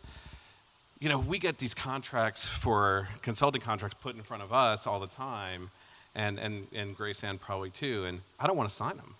you 1.00 1.08
know, 1.08 1.18
we 1.18 1.38
get 1.38 1.56
these 1.58 1.72
contracts 1.72 2.44
for 2.46 3.08
consulting 3.22 3.62
contracts 3.62 3.96
put 4.02 4.14
in 4.14 4.22
front 4.22 4.42
of 4.42 4.52
us 4.52 4.86
all 4.86 5.00
the 5.00 5.06
time, 5.06 5.70
and, 6.14 6.38
and, 6.38 6.66
and 6.74 6.94
Grace 6.94 7.24
Ann 7.24 7.38
probably 7.38 7.70
too, 7.70 8.04
and 8.04 8.20
I 8.38 8.46
don't 8.46 8.56
want 8.56 8.68
to 8.68 8.74
sign 8.74 8.96
them. 8.98 9.14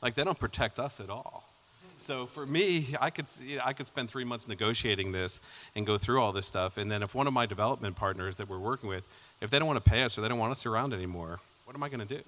Like, 0.00 0.14
they 0.14 0.22
don't 0.22 0.38
protect 0.38 0.78
us 0.78 1.00
at 1.00 1.10
all. 1.10 1.48
So 1.98 2.26
for 2.26 2.46
me, 2.46 2.94
I 3.00 3.10
could, 3.10 3.26
you 3.42 3.56
know, 3.56 3.62
I 3.64 3.72
could 3.72 3.86
spend 3.86 4.08
three 4.08 4.24
months 4.24 4.46
negotiating 4.46 5.10
this 5.12 5.40
and 5.74 5.84
go 5.84 5.98
through 5.98 6.20
all 6.20 6.32
this 6.32 6.46
stuff, 6.46 6.76
and 6.76 6.92
then 6.92 7.02
if 7.02 7.12
one 7.12 7.26
of 7.26 7.32
my 7.32 7.46
development 7.46 7.96
partners 7.96 8.36
that 8.36 8.48
we're 8.48 8.58
working 8.58 8.88
with, 8.88 9.02
if 9.40 9.50
they 9.50 9.58
don't 9.58 9.66
want 9.66 9.82
to 9.82 9.90
pay 9.90 10.02
us 10.04 10.16
or 10.16 10.20
they 10.20 10.28
don't 10.28 10.38
want 10.38 10.52
us 10.52 10.64
around 10.64 10.92
anymore, 10.92 11.40
what 11.64 11.74
am 11.74 11.82
I 11.82 11.88
going 11.88 12.06
to 12.06 12.14
do? 12.14 12.22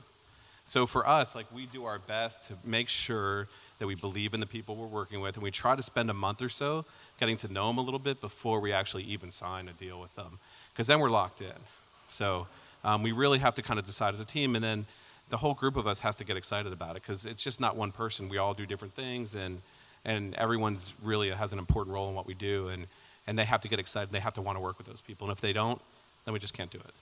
So 0.64 0.86
for 0.86 1.06
us, 1.06 1.36
like 1.36 1.46
we 1.54 1.66
do 1.66 1.84
our 1.84 2.00
best 2.00 2.48
to 2.48 2.54
make 2.64 2.88
sure 2.88 3.46
that 3.78 3.86
we 3.86 3.94
believe 3.94 4.34
in 4.34 4.40
the 4.40 4.46
people 4.46 4.74
we're 4.74 4.86
working 4.86 5.20
with, 5.20 5.34
and 5.34 5.42
we 5.42 5.50
try 5.50 5.76
to 5.76 5.82
spend 5.82 6.10
a 6.10 6.14
month 6.14 6.40
or 6.40 6.48
so 6.48 6.84
getting 7.20 7.36
to 7.36 7.52
know 7.52 7.66
them 7.68 7.78
a 7.78 7.82
little 7.82 7.98
bit 7.98 8.20
before 8.20 8.60
we 8.60 8.72
actually 8.72 9.02
even 9.04 9.30
sign 9.30 9.68
a 9.68 9.72
deal 9.72 10.00
with 10.00 10.14
them, 10.16 10.38
because 10.70 10.86
then 10.86 11.00
we're 11.00 11.10
locked 11.10 11.40
in. 11.40 11.58
So 12.06 12.46
um, 12.84 13.02
we 13.02 13.12
really 13.12 13.38
have 13.38 13.54
to 13.56 13.62
kind 13.62 13.78
of 13.78 13.86
decide 13.86 14.14
as 14.14 14.20
a 14.20 14.24
team, 14.24 14.54
and 14.54 14.64
then 14.64 14.86
the 15.28 15.38
whole 15.38 15.54
group 15.54 15.76
of 15.76 15.86
us 15.86 16.00
has 16.00 16.16
to 16.16 16.24
get 16.24 16.36
excited 16.36 16.72
about 16.72 16.96
it, 16.96 17.02
because 17.02 17.26
it's 17.26 17.42
just 17.42 17.60
not 17.60 17.76
one 17.76 17.92
person. 17.92 18.28
We 18.28 18.38
all 18.38 18.54
do 18.54 18.66
different 18.66 18.94
things, 18.94 19.34
and 19.34 19.60
and 20.04 20.34
everyone's 20.36 20.94
really 21.02 21.30
has 21.30 21.52
an 21.52 21.58
important 21.58 21.92
role 21.92 22.08
in 22.08 22.14
what 22.14 22.26
we 22.26 22.34
do, 22.34 22.68
and 22.68 22.86
and 23.26 23.36
they 23.38 23.44
have 23.44 23.60
to 23.62 23.68
get 23.68 23.80
excited. 23.80 24.10
They 24.12 24.20
have 24.20 24.34
to 24.34 24.42
want 24.42 24.56
to 24.56 24.60
work 24.60 24.78
with 24.78 24.86
those 24.86 25.00
people, 25.00 25.26
and 25.26 25.36
if 25.36 25.40
they 25.40 25.52
don't, 25.52 25.80
then 26.24 26.32
we 26.32 26.38
just 26.38 26.54
can't 26.54 26.70
do 26.70 26.78
it. 26.78 26.94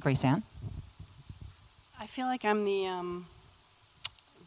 Grace 0.00 0.24
Ann? 0.24 0.42
I 2.00 2.06
feel 2.06 2.26
like 2.26 2.44
I'm 2.44 2.64
the 2.64 2.86
um, 2.86 3.26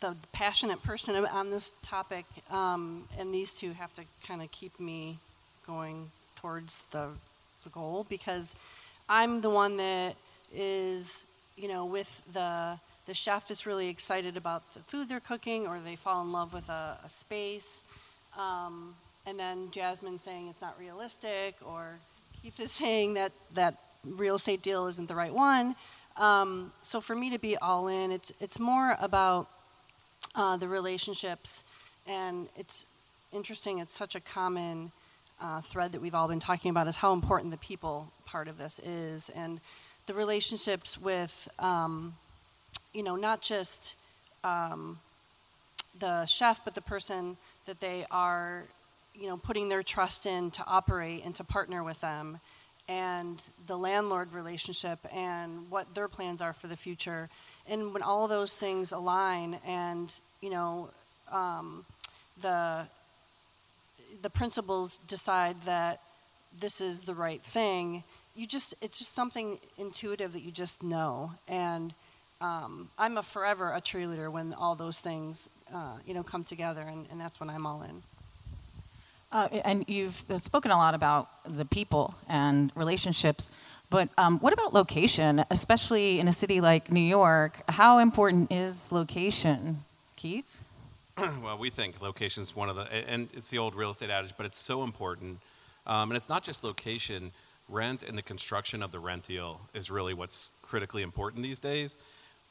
the 0.09 0.15
passionate 0.31 0.83
person 0.83 1.15
on 1.25 1.49
this 1.49 1.73
topic, 1.81 2.25
um, 2.51 3.07
and 3.17 3.33
these 3.33 3.55
two 3.57 3.73
have 3.73 3.93
to 3.93 4.03
kind 4.27 4.41
of 4.41 4.51
keep 4.51 4.79
me 4.79 5.17
going 5.65 6.11
towards 6.35 6.83
the, 6.91 7.09
the 7.63 7.69
goal 7.69 8.05
because 8.09 8.55
I'm 9.09 9.41
the 9.41 9.49
one 9.49 9.77
that 9.77 10.15
is 10.53 11.25
you 11.57 11.67
know, 11.67 11.85
with 11.85 12.21
the 12.33 12.79
the 13.05 13.13
chef 13.13 13.47
that's 13.47 13.67
really 13.67 13.87
excited 13.87 14.35
about 14.35 14.73
the 14.73 14.79
food 14.79 15.09
they're 15.09 15.19
cooking, 15.19 15.67
or 15.67 15.79
they 15.79 15.95
fall 15.95 16.23
in 16.23 16.31
love 16.31 16.53
with 16.53 16.69
a, 16.69 16.97
a 17.05 17.09
space, 17.09 17.83
um, 18.37 18.95
and 19.27 19.39
then 19.39 19.69
Jasmine 19.71 20.17
saying 20.17 20.47
it's 20.49 20.61
not 20.61 20.75
realistic, 20.79 21.55
or 21.65 21.99
Keith 22.41 22.59
is 22.59 22.71
saying 22.83 23.13
that 23.13 23.31
that 23.53 23.75
real 24.03 24.35
estate 24.35 24.61
deal 24.61 24.87
isn't 24.87 25.07
the 25.07 25.15
right 25.15 25.33
one. 25.33 25.75
Um, 26.17 26.71
so 26.81 27.01
for 27.01 27.15
me 27.15 27.29
to 27.29 27.39
be 27.39 27.57
all 27.57 27.87
in, 27.87 28.11
it's 28.11 28.31
it's 28.39 28.59
more 28.59 28.97
about 28.99 29.49
uh, 30.35 30.57
the 30.57 30.67
relationships, 30.67 31.63
and 32.07 32.47
it's 32.57 32.85
interesting. 33.31 33.79
It's 33.79 33.93
such 33.93 34.15
a 34.15 34.19
common 34.19 34.91
uh, 35.41 35.61
thread 35.61 35.91
that 35.91 36.01
we've 36.01 36.15
all 36.15 36.27
been 36.27 36.39
talking 36.39 36.71
about 36.71 36.87
is 36.87 36.97
how 36.97 37.13
important 37.13 37.51
the 37.51 37.57
people 37.57 38.11
part 38.25 38.47
of 38.47 38.57
this 38.57 38.79
is, 38.79 39.29
and 39.29 39.59
the 40.05 40.13
relationships 40.13 40.99
with, 40.99 41.47
um, 41.59 42.13
you 42.93 43.03
know, 43.03 43.15
not 43.15 43.41
just 43.41 43.95
um, 44.43 44.99
the 45.99 46.25
chef, 46.25 46.63
but 46.63 46.75
the 46.75 46.81
person 46.81 47.37
that 47.65 47.79
they 47.79 48.05
are, 48.11 48.63
you 49.19 49.27
know, 49.27 49.37
putting 49.37 49.69
their 49.69 49.83
trust 49.83 50.25
in 50.25 50.51
to 50.51 50.63
operate 50.67 51.23
and 51.25 51.33
to 51.35 51.43
partner 51.43 51.83
with 51.83 52.01
them, 52.01 52.39
and 52.87 53.49
the 53.65 53.77
landlord 53.77 54.31
relationship 54.33 54.99
and 55.11 55.69
what 55.71 55.95
their 55.95 56.07
plans 56.07 56.41
are 56.41 56.53
for 56.53 56.67
the 56.67 56.75
future. 56.75 57.29
And 57.69 57.93
when 57.93 58.03
all 58.03 58.27
those 58.27 58.55
things 58.55 58.91
align, 58.91 59.59
and 59.65 60.13
you 60.41 60.49
know, 60.49 60.89
um, 61.31 61.85
the 62.41 62.87
the 64.21 64.29
principals 64.29 64.97
decide 65.07 65.61
that 65.63 65.99
this 66.59 66.79
is 66.81 67.03
the 67.03 67.13
right 67.13 67.41
thing, 67.41 68.03
you 68.35 68.47
just 68.47 68.75
it's 68.81 68.99
just 68.99 69.13
something 69.13 69.57
intuitive 69.77 70.33
that 70.33 70.41
you 70.41 70.51
just 70.51 70.83
know. 70.83 71.31
And 71.47 71.93
um, 72.41 72.89
I'm 72.97 73.17
a 73.17 73.23
forever 73.23 73.71
a 73.71 73.81
cheerleader 73.81 74.31
when 74.31 74.53
all 74.53 74.75
those 74.75 74.99
things 74.99 75.49
uh, 75.73 75.97
you 76.05 76.13
know 76.13 76.23
come 76.23 76.43
together, 76.43 76.81
and, 76.81 77.07
and 77.11 77.19
that's 77.19 77.39
when 77.39 77.49
I'm 77.49 77.65
all 77.65 77.81
in. 77.81 78.03
Uh, 79.35 79.49
and 79.65 79.83
you've 79.89 80.23
spoken 80.37 80.71
a 80.71 80.77
lot 80.77 80.95
about 80.95 81.27
the 81.43 81.65
people 81.65 82.15
and 82.29 82.71
relationships, 82.73 83.51
but 83.89 84.07
um, 84.17 84.39
what 84.39 84.53
about 84.53 84.73
location, 84.73 85.43
especially 85.51 86.21
in 86.21 86.29
a 86.29 86.31
city 86.31 86.61
like 86.61 86.89
New 86.89 87.01
York? 87.01 87.59
How 87.67 87.99
important 87.99 88.49
is 88.49 88.93
location, 88.93 89.83
Keith? 90.15 90.63
well, 91.17 91.57
we 91.57 91.69
think 91.69 92.01
location 92.01 92.43
is 92.43 92.55
one 92.55 92.69
of 92.69 92.77
the, 92.77 92.83
and 92.83 93.27
it's 93.33 93.49
the 93.49 93.57
old 93.57 93.75
real 93.75 93.91
estate 93.91 94.09
adage, 94.09 94.33
but 94.37 94.45
it's 94.45 94.57
so 94.57 94.85
important. 94.85 95.39
Um, 95.85 96.11
and 96.11 96.15
it's 96.15 96.29
not 96.29 96.41
just 96.41 96.63
location, 96.63 97.33
rent 97.67 98.03
and 98.03 98.17
the 98.17 98.21
construction 98.21 98.81
of 98.81 98.93
the 98.93 98.99
rent 98.99 99.27
deal 99.27 99.59
is 99.73 99.91
really 99.91 100.13
what's 100.13 100.49
critically 100.61 101.01
important 101.01 101.43
these 101.43 101.59
days. 101.59 101.97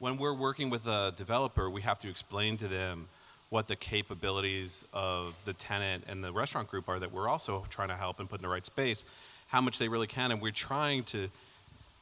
When 0.01 0.19
we're 0.19 0.35
working 0.35 0.69
with 0.69 0.87
a 0.87 1.15
developer, 1.17 1.71
we 1.71 1.81
have 1.81 1.99
to 2.01 2.11
explain 2.11 2.59
to 2.59 2.69
them 2.69 3.09
what 3.55 3.69
the 3.69 3.77
capabilities 3.77 4.85
of 4.93 5.33
the 5.45 5.53
tenant 5.53 6.03
and 6.09 6.25
the 6.25 6.33
restaurant 6.33 6.69
group 6.69 6.89
are 6.89 6.99
that 6.99 7.13
we're 7.13 7.29
also 7.29 7.65
trying 7.71 7.87
to 7.87 7.95
help 7.95 8.19
and 8.19 8.29
put 8.29 8.41
in 8.41 8.43
the 8.43 8.49
right 8.49 8.67
space, 8.67 9.05
how 9.47 9.61
much 9.61 9.79
they 9.79 9.89
really 9.89 10.09
can. 10.09 10.33
And 10.33 10.43
we're 10.43 10.51
trying 10.51 11.05
to 11.05 11.29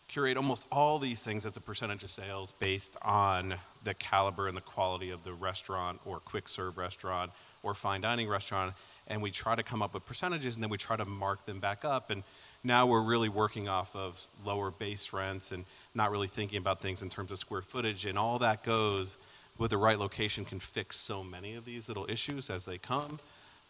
curate 0.08 0.38
almost 0.38 0.66
all 0.72 0.98
these 0.98 1.22
things 1.22 1.44
as 1.44 1.54
a 1.54 1.60
percentage 1.60 2.02
of 2.04 2.08
sales 2.08 2.52
based 2.52 2.96
on 3.02 3.56
the 3.84 3.92
caliber 3.92 4.48
and 4.48 4.56
the 4.56 4.62
quality 4.62 5.10
of 5.10 5.24
the 5.24 5.34
restaurant 5.34 6.00
or 6.06 6.20
quick 6.20 6.48
serve 6.48 6.78
restaurant 6.78 7.30
or 7.62 7.74
fine 7.74 8.00
dining 8.00 8.30
restaurant. 8.30 8.72
And 9.06 9.20
we 9.20 9.30
try 9.30 9.54
to 9.54 9.62
come 9.62 9.82
up 9.82 9.92
with 9.92 10.06
percentages 10.06 10.56
and 10.56 10.62
then 10.62 10.70
we 10.70 10.78
try 10.78 10.96
to 10.96 11.04
mark 11.04 11.44
them 11.44 11.60
back 11.60 11.84
up. 11.84 12.08
And 12.08 12.22
now 12.64 12.86
we're 12.86 13.02
really 13.02 13.28
working 13.28 13.68
off 13.68 13.94
of 13.94 14.18
lower 14.42 14.70
base 14.70 15.12
rents 15.12 15.52
and 15.52 15.66
not 15.94 16.12
really 16.12 16.28
thinking 16.28 16.56
about 16.56 16.80
things 16.80 17.02
in 17.02 17.10
terms 17.10 17.30
of 17.30 17.38
square 17.38 17.60
footage 17.60 18.06
and 18.06 18.16
all 18.16 18.38
that 18.38 18.64
goes 18.64 19.18
with 19.58 19.70
the 19.70 19.78
right 19.78 19.98
location 19.98 20.44
can 20.44 20.58
fix 20.58 20.96
so 20.96 21.22
many 21.22 21.54
of 21.54 21.64
these 21.64 21.88
little 21.88 22.06
issues 22.08 22.50
as 22.50 22.64
they 22.64 22.78
come 22.78 23.18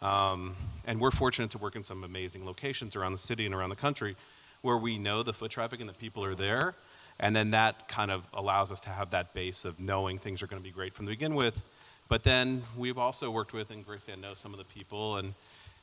um, 0.03 0.57
and 0.85 1.01
we're 1.01 1.13
fortunate 1.13 1.51
to 1.53 1.59
work 1.59 1.77
in 1.77 1.85
some 1.85 2.03
amazing 2.03 2.45
locations 2.45 2.97
around 2.97 3.13
the 3.13 3.19
city 3.19 3.47
and 3.47 3.55
around 3.55 3.71
the 3.71 3.77
country 3.77 4.17
where 4.61 4.77
we 4.77 4.99
know 4.99 5.23
the 5.23 5.33
foot 5.33 5.53
traffic 5.53 5.81
and 5.81 5.89
the 5.89 5.95
people 5.95 6.25
are 6.25 6.35
there. 6.35 6.75
And 7.21 7.37
then 7.37 7.53
that 7.53 7.89
kind 7.89 8.11
of 8.11 8.27
allows 8.35 8.73
us 8.73 8.81
to 8.81 8.91
have 8.91 9.11
that 9.11 9.33
base 9.33 9.65
of 9.65 9.79
knowing 9.79 10.19
things 10.19 10.43
are 10.43 10.49
going 10.49 10.61
to 10.61 10.65
be 10.65 10.73
great 10.73 10.93
from 10.93 11.07
the 11.07 11.13
begin 11.13 11.37
with. 11.37 11.63
But 12.09 12.25
then 12.25 12.63
we've 12.77 12.99
also 12.99 13.31
worked 13.31 13.53
with, 13.53 13.71
and 13.71 13.87
Grace, 13.87 14.09
I 14.13 14.21
know 14.21 14.35
some 14.35 14.53
of 14.53 14.59
the 14.59 14.65
people, 14.65 15.17
and 15.17 15.35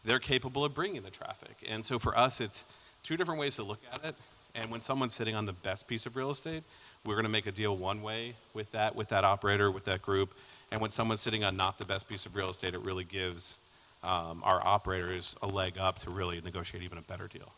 they're 0.03 0.19
capable 0.19 0.65
of 0.65 0.73
bringing 0.73 1.01
the 1.01 1.09
traffic. 1.09 1.55
And 1.67 1.85
so 1.85 1.97
for 1.97 2.17
us, 2.17 2.41
it's 2.41 2.65
two 3.03 3.15
different 3.15 3.39
ways 3.39 3.55
to 3.55 3.63
look 3.63 3.79
at 3.93 4.03
it. 4.03 4.15
And 4.53 4.69
when 4.69 4.81
someone's 4.81 5.13
sitting 5.13 5.35
on 5.35 5.45
the 5.45 5.53
best 5.53 5.87
piece 5.87 6.05
of 6.05 6.15
real 6.15 6.31
estate, 6.31 6.63
we're 7.05 7.15
going 7.15 7.23
to 7.23 7.29
make 7.29 7.47
a 7.47 7.51
deal 7.51 7.75
one 7.75 8.01
way 8.01 8.35
with 8.53 8.71
that, 8.71 8.95
with 8.95 9.09
that 9.09 9.23
operator, 9.23 9.71
with 9.71 9.85
that 9.85 10.01
group. 10.01 10.33
And 10.71 10.81
when 10.81 10.91
someone's 10.91 11.21
sitting 11.21 11.43
on 11.43 11.57
not 11.57 11.77
the 11.77 11.85
best 11.85 12.07
piece 12.07 12.25
of 12.25 12.35
real 12.35 12.49
estate, 12.49 12.73
it 12.73 12.81
really 12.81 13.03
gives 13.03 13.57
um, 14.03 14.41
our 14.43 14.65
operators 14.65 15.35
a 15.41 15.47
leg 15.47 15.77
up 15.77 15.99
to 15.99 16.09
really 16.09 16.41
negotiate 16.41 16.83
even 16.83 16.97
a 16.97 17.01
better 17.01 17.27
deal. 17.27 17.51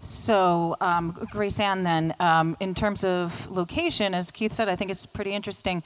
So, 0.00 0.76
um, 0.80 1.12
Grace 1.30 1.58
Ann, 1.60 1.82
then, 1.82 2.14
um, 2.20 2.56
in 2.60 2.74
terms 2.74 3.04
of 3.04 3.50
location, 3.50 4.14
as 4.14 4.30
Keith 4.30 4.52
said, 4.52 4.68
I 4.68 4.76
think 4.76 4.90
it's 4.90 5.06
pretty 5.06 5.32
interesting. 5.32 5.82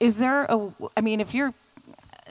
Is 0.00 0.18
there 0.18 0.44
a, 0.44 0.72
I 0.96 1.00
mean, 1.00 1.20
if 1.20 1.32
you're, 1.32 1.54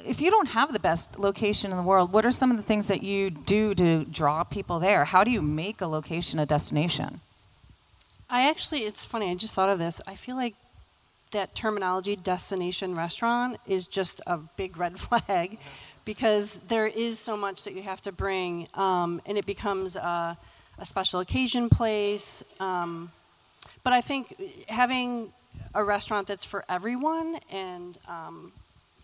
if 0.05 0.19
you 0.19 0.29
don't 0.29 0.49
have 0.49 0.73
the 0.73 0.79
best 0.79 1.19
location 1.19 1.71
in 1.71 1.77
the 1.77 1.83
world, 1.83 2.11
what 2.11 2.25
are 2.25 2.31
some 2.31 2.51
of 2.51 2.57
the 2.57 2.63
things 2.63 2.87
that 2.87 3.01
you 3.01 3.29
do 3.29 3.73
to 3.75 4.03
draw 4.05 4.43
people 4.43 4.79
there? 4.79 5.05
How 5.05 5.23
do 5.23 5.31
you 5.31 5.41
make 5.41 5.79
a 5.79 5.87
location 5.87 6.37
a 6.37 6.45
destination? 6.45 7.21
I 8.33 8.49
actually, 8.49 8.85
it's 8.85 9.03
funny, 9.03 9.29
I 9.29 9.35
just 9.35 9.53
thought 9.53 9.67
of 9.67 9.77
this. 9.77 9.99
I 10.07 10.15
feel 10.15 10.37
like 10.37 10.55
that 11.31 11.53
terminology, 11.53 12.15
destination 12.15 12.95
restaurant, 12.95 13.57
is 13.67 13.85
just 13.85 14.21
a 14.25 14.37
big 14.37 14.77
red 14.77 14.97
flag 14.97 15.57
because 16.05 16.55
there 16.69 16.87
is 16.87 17.19
so 17.19 17.35
much 17.35 17.65
that 17.65 17.73
you 17.73 17.81
have 17.81 18.01
to 18.03 18.13
bring, 18.13 18.69
um, 18.73 19.21
and 19.25 19.37
it 19.37 19.45
becomes, 19.45 19.97
uh, 19.97 20.35
a 20.79 20.85
special 20.85 21.19
occasion 21.19 21.67
place. 21.67 22.41
Um, 22.61 23.11
but 23.83 23.91
I 23.91 23.99
think 23.99 24.33
having 24.69 25.33
a 25.75 25.83
restaurant 25.83 26.25
that's 26.25 26.45
for 26.45 26.63
everyone, 26.69 27.37
and 27.51 27.97
um, 28.07 28.53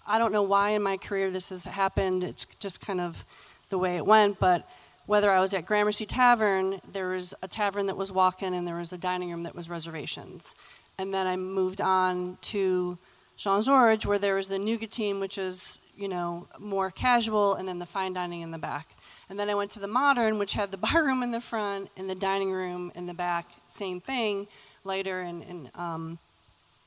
I 0.08 0.20
don't 0.20 0.32
know 0.32 0.44
why 0.44 0.70
in 0.70 0.82
my 0.82 0.96
career 0.96 1.32
this 1.32 1.50
has 1.50 1.66
happened. 1.66 2.24
It's 2.24 2.46
just 2.60 2.80
kind 2.80 3.02
of 3.02 3.26
the 3.70 3.78
way 3.78 3.98
it 3.98 4.06
went. 4.06 4.40
But 4.40 4.66
whether 5.08 5.32
I 5.32 5.40
was 5.40 5.54
at 5.54 5.66
Gramercy 5.66 6.06
Tavern, 6.06 6.82
there 6.90 7.08
was 7.08 7.34
a 7.42 7.48
tavern 7.48 7.88
that 7.88 7.98
was 7.98 8.12
walk-in, 8.12 8.54
and 8.54 8.68
there 8.68 8.76
was 8.76 8.94
a 8.94 8.98
dining 8.98 9.32
room 9.32 9.44
that 9.44 9.56
was 9.56 9.70
reservations. 9.70 10.54
And 11.00 11.14
then 11.14 11.26
I 11.26 11.38
moved 11.38 11.82
on 11.82 12.38
to 12.42 12.98
Jean 13.38 13.62
Georges, 13.62 14.06
where 14.06 14.20
there 14.20 14.36
was 14.36 14.50
the 14.50 14.58
Nougatine, 14.58 15.20
which 15.20 15.38
is 15.38 15.80
you 15.96 16.10
know 16.10 16.48
more 16.60 16.92
casual, 16.92 17.56
and 17.56 17.68
then 17.68 17.80
the 17.80 17.86
fine 17.86 18.14
dining 18.14 18.42
in 18.42 18.52
the 18.52 18.58
back. 18.58 18.96
And 19.30 19.40
then 19.40 19.50
I 19.50 19.56
went 19.56 19.72
to 19.72 19.80
the 19.80 19.88
modern, 19.88 20.40
which 20.40 20.54
had 20.54 20.72
the 20.72 20.78
bar 20.86 21.04
room 21.04 21.24
in 21.24 21.32
the 21.32 21.42
front 21.42 21.90
and 21.96 22.10
the 22.10 22.16
dining 22.16 22.52
room 22.52 22.92
in 22.94 23.08
the 23.08 23.14
back. 23.14 23.48
Same 23.68 24.02
thing, 24.02 24.48
lighter 24.84 25.22
and, 25.22 25.44
and 25.44 25.72
um, 25.76 26.20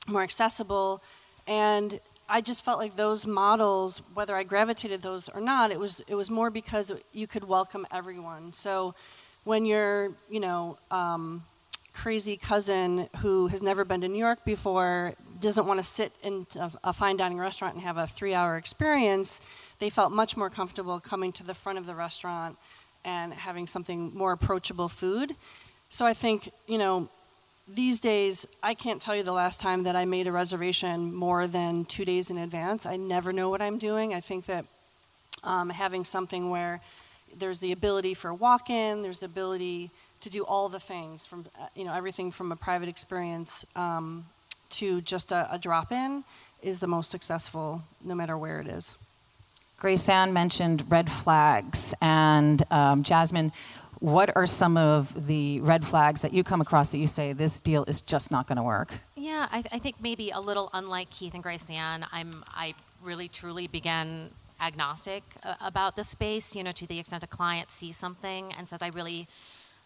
more 0.06 0.22
accessible. 0.22 1.02
And 1.46 2.00
I 2.30 2.40
just 2.40 2.64
felt 2.64 2.78
like 2.78 2.94
those 2.94 3.26
models, 3.26 4.02
whether 4.14 4.36
I 4.36 4.44
gravitated 4.44 5.02
those 5.02 5.28
or 5.28 5.40
not, 5.40 5.72
it 5.72 5.80
was 5.80 6.00
it 6.06 6.14
was 6.14 6.30
more 6.30 6.48
because 6.48 6.92
you 7.12 7.26
could 7.26 7.42
welcome 7.42 7.86
everyone. 7.90 8.52
So 8.52 8.94
when 9.42 9.64
you're, 9.64 10.12
you 10.30 10.38
know, 10.38 10.78
um, 10.92 11.42
crazy 11.92 12.36
cousin 12.36 13.08
who 13.16 13.48
has 13.48 13.62
never 13.62 13.84
been 13.84 14.00
to 14.02 14.08
New 14.08 14.18
York 14.18 14.44
before, 14.44 15.14
doesn't 15.40 15.66
want 15.66 15.80
to 15.80 15.84
sit 15.84 16.12
in 16.22 16.46
a, 16.56 16.70
a 16.84 16.92
fine 16.92 17.16
dining 17.16 17.38
restaurant 17.38 17.74
and 17.74 17.82
have 17.82 17.98
a 17.98 18.06
three-hour 18.06 18.56
experience, 18.56 19.40
they 19.80 19.90
felt 19.90 20.12
much 20.12 20.36
more 20.36 20.50
comfortable 20.50 21.00
coming 21.00 21.32
to 21.32 21.42
the 21.42 21.54
front 21.54 21.78
of 21.78 21.86
the 21.86 21.94
restaurant 21.94 22.56
and 23.04 23.34
having 23.34 23.66
something 23.66 24.14
more 24.14 24.32
approachable 24.32 24.88
food. 24.88 25.34
So 25.88 26.06
I 26.06 26.14
think, 26.14 26.52
you 26.68 26.78
know, 26.78 27.08
these 27.74 28.00
days, 28.00 28.46
I 28.62 28.74
can't 28.74 29.00
tell 29.00 29.14
you 29.14 29.22
the 29.22 29.33
last 29.33 29.61
time 29.61 29.85
that 29.85 29.94
I 29.94 30.04
made 30.04 30.26
a 30.26 30.33
reservation 30.33 31.14
more 31.14 31.46
than 31.46 31.85
two 31.85 32.04
days 32.04 32.30
in 32.30 32.38
advance. 32.38 32.85
I 32.87 32.96
never 32.96 33.33
know 33.33 33.48
what 33.48 33.62
I'm 33.62 33.78
doing. 33.78 34.12
I 34.12 34.20
think 34.20 34.46
that 34.46 34.64
um, 35.44 35.70
having 35.70 36.04
something 36.04 36.50
where 36.50 36.80
there's 37.37 37.61
the 37.61 37.72
ability 37.72 38.14
for 38.14 38.35
walk 38.35 38.70
in, 38.70 39.02
there's 39.02 39.20
the 39.20 39.26
ability 39.26 39.90
to 40.20 40.28
do 40.28 40.42
all 40.44 40.68
the 40.68 40.80
things 40.80 41.26
from, 41.26 41.46
uh, 41.61 41.66
you 41.74 41.85
know, 41.85 41.94
everything 41.94 42.30
from 42.30 42.52
a 42.52 42.56
private 42.56 42.88
experience 42.88 43.64
um, 43.76 44.26
to 44.70 45.00
just 45.02 45.33
a, 45.33 45.48
a 45.52 45.59
drop 45.59 45.92
in 45.92 46.24
is 46.62 46.80
the 46.80 46.87
most 46.87 47.11
successful 47.11 47.83
no 48.04 48.14
matter 48.14 48.37
where 48.37 48.61
it 48.61 48.66
is. 48.66 48.94
Grace 49.78 50.11
Ann 50.11 50.35
mentioned 50.35 50.85
red 50.90 51.11
flags, 51.11 51.94
and 52.02 52.62
um, 52.70 53.02
Jasmine, 53.02 53.50
what 54.00 54.34
are 54.34 54.46
some 54.46 54.76
of 54.76 55.26
the 55.26 55.60
red 55.60 55.86
flags 55.86 56.22
that 56.22 56.32
you 56.32 56.42
come 56.42 56.60
across 56.60 56.90
that 56.92 56.98
you 56.98 57.06
say 57.06 57.32
this 57.32 57.60
deal 57.60 57.84
is 57.86 58.00
just 58.00 58.30
not 58.30 58.46
going 58.46 58.56
to 58.56 58.62
work? 58.62 58.92
Yeah, 59.14 59.46
I, 59.52 59.62
th- 59.62 59.72
I, 59.72 59.78
think 59.78 59.96
maybe 60.00 60.30
a 60.30 60.40
little 60.40 60.70
unlike 60.72 61.10
Keith 61.10 61.34
and 61.34 61.42
Grace 61.42 61.68
Ann, 61.70 62.06
I'm 62.10 62.42
I 62.48 62.74
really 63.02 63.28
truly 63.28 63.66
began 63.66 64.30
agnostic 64.60 65.22
uh, 65.44 65.54
about 65.60 65.96
the 65.96 66.04
space. 66.04 66.56
You 66.56 66.64
know, 66.64 66.72
to 66.72 66.86
the 66.86 66.98
extent 66.98 67.24
a 67.24 67.26
client 67.26 67.70
sees 67.70 67.96
something 67.96 68.52
and 68.54 68.68
says, 68.68 68.82
"I 68.82 68.88
really." 68.88 69.28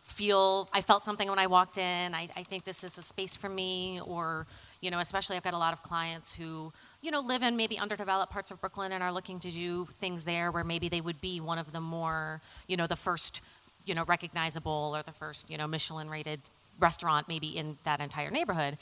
feel 0.04 0.68
I 0.70 0.82
felt 0.82 1.02
something 1.02 1.30
when 1.30 1.38
I 1.38 1.46
walked 1.46 1.78
in. 1.78 2.14
I, 2.14 2.28
I 2.36 2.42
think 2.42 2.64
this 2.64 2.84
is 2.84 2.98
a 2.98 3.02
space 3.02 3.36
for 3.36 3.48
me, 3.48 4.02
or 4.04 4.46
you 4.82 4.90
know, 4.90 4.98
especially 4.98 5.36
I've 5.36 5.42
got 5.42 5.54
a 5.54 5.58
lot 5.58 5.72
of 5.72 5.82
clients 5.82 6.34
who 6.34 6.74
you 7.00 7.10
know 7.10 7.20
live 7.20 7.42
in 7.42 7.56
maybe 7.56 7.78
underdeveloped 7.78 8.30
parts 8.30 8.50
of 8.50 8.60
Brooklyn 8.60 8.92
and 8.92 9.02
are 9.02 9.10
looking 9.10 9.40
to 9.40 9.50
do 9.50 9.88
things 9.98 10.24
there 10.24 10.52
where 10.52 10.62
maybe 10.62 10.90
they 10.90 11.00
would 11.00 11.22
be 11.22 11.40
one 11.40 11.56
of 11.56 11.72
the 11.72 11.80
more 11.80 12.42
you 12.66 12.76
know 12.76 12.86
the 12.86 12.96
first 12.96 13.40
you 13.84 13.94
know 13.94 14.04
recognizable 14.04 14.92
or 14.94 15.02
the 15.02 15.12
first 15.12 15.50
you 15.50 15.58
know 15.58 15.66
Michelin 15.66 16.08
rated 16.08 16.40
restaurant 16.80 17.28
maybe 17.28 17.56
in 17.56 17.78
that 17.84 18.00
entire 18.00 18.30
neighborhood. 18.30 18.78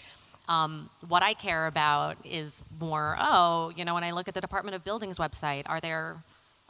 Um, 0.49 0.91
what 1.07 1.23
I 1.23 1.35
care 1.35 1.69
about 1.69 2.17
is 2.25 2.65
more, 2.81 3.17
oh, 3.21 3.73
you 3.77 3.85
know, 3.85 3.95
when 3.95 4.03
I 4.03 4.11
look 4.11 4.27
at 4.27 4.35
the 4.35 4.41
Department 4.41 4.75
of 4.75 4.83
Buildings 4.83 5.17
website, 5.17 5.63
are 5.67 5.79
there 5.79 6.17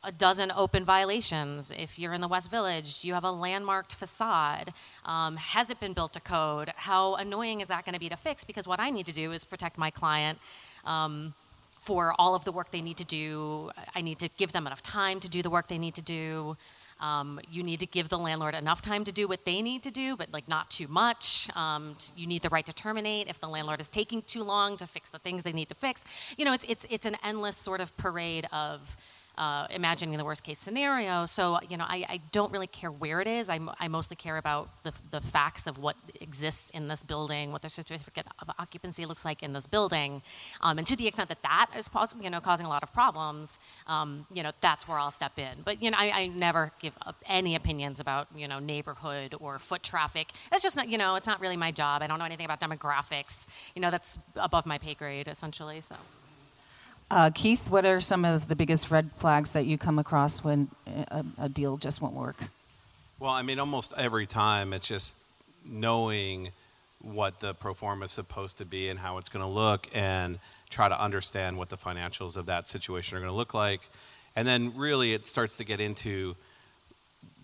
a 0.05 0.13
dozen 0.13 0.53
open 0.55 0.85
violations. 0.85 1.73
If 1.77 1.99
you're 1.99 2.13
in 2.13 2.21
the 2.21 2.29
West 2.29 2.51
Village, 2.51 3.01
do 3.01 3.09
you 3.09 3.15
have 3.15 3.25
a 3.25 3.31
landmarked 3.31 3.95
facade? 3.95 4.73
Um, 5.05 5.37
has 5.37 5.71
it 5.71 5.79
been 5.79 5.93
built 5.93 6.13
to 6.15 6.21
code? 6.21 6.73
How 6.75 7.15
annoying 7.15 7.61
is 7.61 7.69
that 7.69 7.85
going 7.85 7.95
to 7.95 8.01
be 8.01 8.09
to 8.09 8.17
fix? 8.17 8.43
Because 8.43 8.67
what 8.67 8.81
I 8.81 8.91
need 8.91 9.07
to 9.07 9.13
do 9.13 9.31
is 9.33 9.45
protect 9.45 9.79
my 9.79 9.91
client 9.91 10.39
um, 10.85 11.35
for 11.79 12.15
all 12.19 12.35
of 12.35 12.45
the 12.45 12.53
work 12.53 12.73
they 12.73 12.81
need 12.81 12.97
to 12.97 13.05
do. 13.05 13.71
I 13.95 14.01
need 14.01 14.19
to 14.19 14.29
give 14.37 14.53
them 14.53 14.67
enough 14.67 14.83
time 14.83 15.21
to 15.21 15.29
do 15.29 15.41
the 15.41 15.51
work 15.51 15.69
they 15.69 15.79
need 15.79 15.95
to 15.95 16.03
do. 16.03 16.57
Um, 17.03 17.41
you 17.51 17.63
need 17.63 17.81
to 17.81 17.87
give 17.87 18.09
the 18.09 18.19
landlord 18.19 18.55
enough 18.55 18.81
time 18.81 19.05
to 19.05 19.13
do 19.13 19.27
what 19.27 19.45
they 19.45 19.61
need 19.61 19.83
to 19.83 19.91
do, 19.91 20.17
but 20.17 20.33
like 20.33 20.49
not 20.49 20.71
too 20.71 20.87
much. 20.89 21.51
Um, 21.57 21.97
you 22.17 22.27
need 22.27 22.43
the 22.43 22.49
right 22.49 22.65
to 22.65 22.73
terminate 22.73 23.29
if 23.29 23.41
the 23.41 23.49
landlord 23.49 23.81
is 23.81 23.89
taking 23.89 24.23
too 24.23 24.45
long 24.45 24.77
to 24.77 24.87
fix 24.87 25.11
the 25.11 25.19
things 25.19 25.43
they 25.43 25.53
need 25.53 25.69
to 25.69 25.75
fix. 25.75 26.05
You 26.39 26.45
know, 26.45 26.53
it's 26.53 26.65
it's 26.65 26.87
it's 26.89 27.05
an 27.05 27.17
endless 27.25 27.57
sort 27.57 27.81
of 27.81 27.95
parade 27.97 28.47
of 28.53 28.97
uh, 29.39 29.67
imagining 29.71 30.19
the 30.19 30.25
worst 30.25 30.45
case 30.45 30.59
scenario. 30.59 31.27
So, 31.27 31.59
you 31.69 31.77
know, 31.77 31.85
I, 31.85 32.05
I 32.09 32.21
don't 32.33 32.53
really 32.53 32.67
care 32.67 32.91
where 32.91 33.21
it 33.21 33.29
is. 33.29 33.49
I, 33.49 33.59
I 33.79 33.89
mostly 33.89 34.17
care 34.17 34.37
about 34.37 34.83
the, 34.83 34.93
the 35.11 35.21
facts 35.21 35.67
of 35.67 35.79
what 35.79 35.97
exists 36.21 36.71
in 36.71 36.89
this 36.89 37.03
building, 37.03 37.53
what 37.53 37.63
the 37.63 37.69
certificate 37.69 38.27
of 38.41 38.51
occupancy 38.59 39.07
looks 39.07 39.25
like 39.25 39.43
in 39.43 39.53
this 39.53 39.67
building. 39.67 40.23
Um, 40.61 40.79
and 40.79 40.87
to 40.87 40.97
the 40.97 41.07
extent 41.07 41.29
that 41.31 41.43
that 41.43 41.71
is 41.77 41.89
you 42.21 42.31
know, 42.31 42.41
causing 42.41 42.67
a 42.67 42.69
lot 42.69 42.83
of 42.83 42.93
problems, 42.93 43.59
um, 43.87 44.27
you 44.33 44.43
know, 44.43 44.53
that's 44.61 44.87
where 44.87 44.99
I'll 44.99 45.11
step 45.11 45.39
in. 45.39 45.63
But, 45.65 45.83
you 45.83 45.91
know, 45.91 45.97
I, 45.99 46.11
I 46.11 46.27
never 46.27 46.73
give 46.81 46.95
up 47.07 47.17
any 47.27 47.55
opinions 47.55 48.01
about, 48.01 48.29
you 48.35 48.49
know, 48.49 48.59
neighborhood 48.59 49.35
or 49.41 49.59
foot 49.59 49.83
traffic. 49.83 50.29
It's 50.51 50.63
just 50.63 50.77
not, 50.77 50.89
you 50.89 50.99
know, 50.99 51.15
it's 51.15 51.27
not 51.27 51.41
really 51.41 51.57
my 51.57 51.71
job. 51.71 52.03
I 52.03 52.07
don't 52.07 52.19
know 52.19 52.25
anything 52.25 52.45
about 52.45 52.61
demographics. 52.61 53.49
You 53.75 53.83
know, 53.83 53.91
that's 53.91 54.19
above 54.37 54.67
my 54.67 54.79
pay 54.79 54.95
grade, 54.95 55.29
essentially, 55.29 55.81
so. 55.81 55.97
Uh, 57.13 57.29
Keith, 57.29 57.69
what 57.69 57.85
are 57.85 58.01
some 58.01 58.25
of 58.25 58.49
the 58.49 58.57
biggest 58.57 58.91
red 58.91 59.11
flags 59.13 59.53
that 59.53 59.67
you 59.67 59.77
come 59.77 59.99
across 59.99 60.43
when 60.43 60.69
a, 60.87 61.23
a 61.37 61.47
deal 61.47 61.77
just 61.77 62.01
won't 62.01 62.15
work? 62.15 62.45
Well, 63.21 63.31
I 63.31 63.43
mean, 63.43 63.59
almost 63.59 63.93
every 63.99 64.25
time 64.25 64.73
it's 64.73 64.89
just 64.89 65.19
knowing 65.63 66.53
what 67.03 67.41
the 67.41 67.53
pro 67.53 67.75
forma 67.75 68.07
is 68.07 68.13
supposed 68.13 68.57
to 68.59 68.65
be 68.65 68.89
and 68.89 68.99
how 68.99 69.19
it's 69.19 69.29
going 69.29 69.45
to 69.45 69.51
look 69.51 69.91
and 69.93 70.39
try 70.71 70.89
to 70.89 70.99
understand 70.99 71.59
what 71.59 71.69
the 71.69 71.77
financials 71.77 72.35
of 72.35 72.47
that 72.47 72.67
situation 72.67 73.19
are 73.19 73.21
going 73.21 73.31
to 73.31 73.37
look 73.37 73.53
like. 73.53 73.83
And 74.35 74.49
then 74.49 74.73
really 74.75 75.13
it 75.13 75.27
starts 75.27 75.59
to 75.59 75.65
get 75.65 75.83
into 75.83 76.35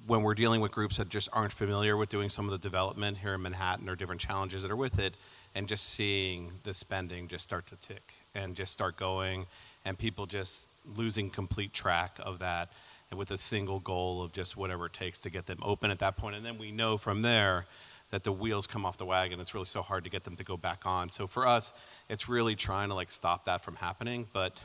when 0.08 0.22
we're 0.22 0.34
dealing 0.34 0.62
with 0.62 0.72
groups 0.72 0.96
that 0.96 1.10
just 1.10 1.28
aren't 1.34 1.52
familiar 1.52 1.94
with 1.94 2.08
doing 2.08 2.30
some 2.30 2.46
of 2.46 2.50
the 2.50 2.58
development 2.58 3.18
here 3.18 3.34
in 3.34 3.42
Manhattan 3.42 3.90
or 3.90 3.94
different 3.94 4.22
challenges 4.22 4.62
that 4.62 4.70
are 4.70 4.76
with 4.76 4.98
it 4.98 5.14
and 5.54 5.68
just 5.68 5.86
seeing 5.90 6.50
the 6.62 6.72
spending 6.72 7.28
just 7.28 7.44
start 7.44 7.66
to 7.66 7.76
tick 7.76 8.14
and 8.34 8.56
just 8.56 8.72
start 8.72 8.96
going, 8.96 9.44
and 9.84 9.98
people 9.98 10.24
just 10.24 10.66
losing 10.96 11.28
complete 11.28 11.74
track 11.74 12.18
of 12.22 12.38
that, 12.38 12.70
and 13.10 13.18
with 13.18 13.30
a 13.30 13.36
single 13.36 13.80
goal 13.80 14.22
of 14.22 14.32
just 14.32 14.56
whatever 14.56 14.86
it 14.86 14.94
takes 14.94 15.20
to 15.20 15.30
get 15.30 15.46
them 15.46 15.58
open 15.62 15.90
at 15.90 15.98
that 15.98 16.16
point. 16.16 16.36
And 16.36 16.44
then 16.44 16.56
we 16.56 16.72
know 16.72 16.96
from 16.96 17.20
there 17.20 17.66
that 18.10 18.24
the 18.24 18.32
wheels 18.32 18.66
come 18.66 18.86
off 18.86 18.96
the 18.96 19.04
wagon. 19.04 19.40
It's 19.40 19.52
really 19.52 19.66
so 19.66 19.82
hard 19.82 20.04
to 20.04 20.10
get 20.10 20.24
them 20.24 20.36
to 20.36 20.44
go 20.44 20.56
back 20.56 20.86
on. 20.86 21.10
So 21.10 21.26
for 21.26 21.46
us, 21.46 21.72
it's 22.08 22.28
really 22.28 22.54
trying 22.54 22.88
to 22.88 22.94
like 22.94 23.10
stop 23.10 23.44
that 23.44 23.60
from 23.60 23.76
happening. 23.76 24.26
But 24.32 24.58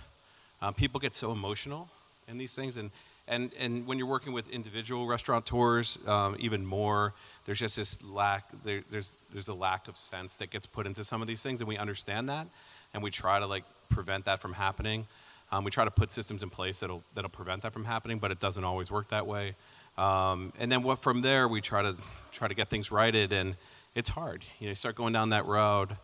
um, 0.61 0.73
people 0.73 1.01
get 1.01 1.13
so 1.13 1.33
emotional 1.33 1.89
in 2.29 2.37
these 2.37 2.55
things, 2.55 2.77
and 2.77 2.91
and 3.27 3.51
and 3.59 3.87
when 3.87 3.97
you're 3.97 4.07
working 4.07 4.33
with 4.33 4.49
individual 4.49 5.07
restaurateurs, 5.07 5.97
um, 6.07 6.35
even 6.39 6.65
more. 6.65 7.13
There's 7.45 7.59
just 7.59 7.75
this 7.75 8.01
lack. 8.03 8.45
There, 8.63 8.83
there's 8.89 9.17
there's 9.31 9.49
a 9.49 9.53
lack 9.53 9.87
of 9.87 9.97
sense 9.97 10.37
that 10.37 10.49
gets 10.49 10.65
put 10.65 10.85
into 10.85 11.03
some 11.03 11.21
of 11.21 11.27
these 11.27 11.41
things, 11.43 11.59
and 11.59 11.67
we 11.67 11.77
understand 11.77 12.29
that 12.29 12.47
and 12.93 13.01
we 13.03 13.11
try 13.11 13.39
to 13.39 13.47
like 13.47 13.63
prevent 13.89 14.25
that 14.25 14.39
from 14.39 14.53
happening. 14.53 15.07
Um, 15.51 15.63
we 15.63 15.71
try 15.71 15.85
to 15.85 15.91
put 15.91 16.11
systems 16.11 16.41
in 16.41 16.49
place 16.49 16.79
that'll 16.79 17.03
that'll 17.15 17.29
prevent 17.29 17.61
that 17.63 17.73
from 17.73 17.85
happening, 17.85 18.19
but 18.19 18.31
it 18.31 18.39
doesn't 18.39 18.63
always 18.63 18.91
work 18.91 19.09
that 19.09 19.27
way. 19.27 19.55
Um, 19.97 20.53
and 20.59 20.71
then 20.71 20.83
what 20.83 21.01
from 21.01 21.21
there 21.21 21.47
we 21.47 21.61
try 21.61 21.81
to 21.81 21.95
try 22.31 22.47
to 22.47 22.53
get 22.53 22.69
things 22.69 22.91
righted, 22.91 23.33
and 23.33 23.55
it's 23.95 24.09
hard. 24.09 24.43
You 24.59 24.67
know, 24.67 24.69
you 24.69 24.75
start 24.75 24.95
going 24.95 25.13
down 25.13 25.29
that 25.29 25.45
road, 25.45 25.97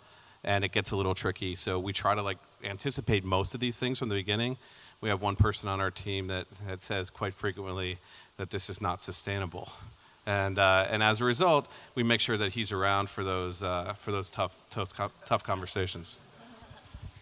and 0.44 0.64
it 0.64 0.72
gets 0.72 0.92
a 0.92 0.96
little 0.96 1.16
tricky. 1.16 1.56
So 1.56 1.80
we 1.80 1.94
try 1.94 2.16
to 2.16 2.22
like 2.22 2.38
anticipate 2.64 3.24
most 3.24 3.54
of 3.54 3.60
these 3.60 3.80
things 3.80 3.98
from 3.98 4.10
the 4.10 4.16
beginning. 4.16 4.58
We 5.02 5.10
have 5.10 5.22
one 5.22 5.36
person 5.36 5.70
on 5.70 5.80
our 5.80 5.92
team 5.92 6.28
that, 6.28 6.46
that 6.68 6.82
says 6.82 7.10
quite 7.10 7.34
frequently 7.34 7.98
that 8.38 8.50
this 8.50 8.70
is 8.70 8.82
not 8.82 9.02
sustainable. 9.02 9.72
And, 10.26 10.60
uh, 10.60 10.88
and 10.90 11.02
as 11.02 11.22
a 11.22 11.26
result, 11.26 11.72
we 11.96 12.04
make 12.04 12.20
sure 12.22 12.38
that 12.38 12.52
he's 12.52 12.72
around 12.72 13.10
for 13.10 13.24
those, 13.24 13.64
uh, 13.64 13.94
for 13.94 14.12
those 14.12 14.30
tough, 14.30 14.58
tough, 14.70 14.94
tough 15.26 15.44
conversations. 15.44 16.18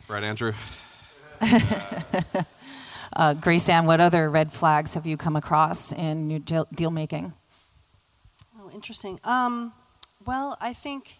Right, 0.07 0.23
Andrew? 0.23 0.53
uh, 1.41 1.47
Graceanne, 3.15 3.85
what 3.85 4.01
other 4.01 4.29
red 4.29 4.51
flags 4.51 4.95
have 4.95 5.05
you 5.05 5.15
come 5.15 5.35
across 5.35 5.91
in 5.91 6.29
your 6.31 6.39
deal, 6.39 6.67
deal 6.73 6.91
making? 6.91 7.33
Oh, 8.59 8.71
interesting. 8.73 9.19
Um, 9.23 9.71
well, 10.25 10.57
I 10.59 10.73
think, 10.73 11.19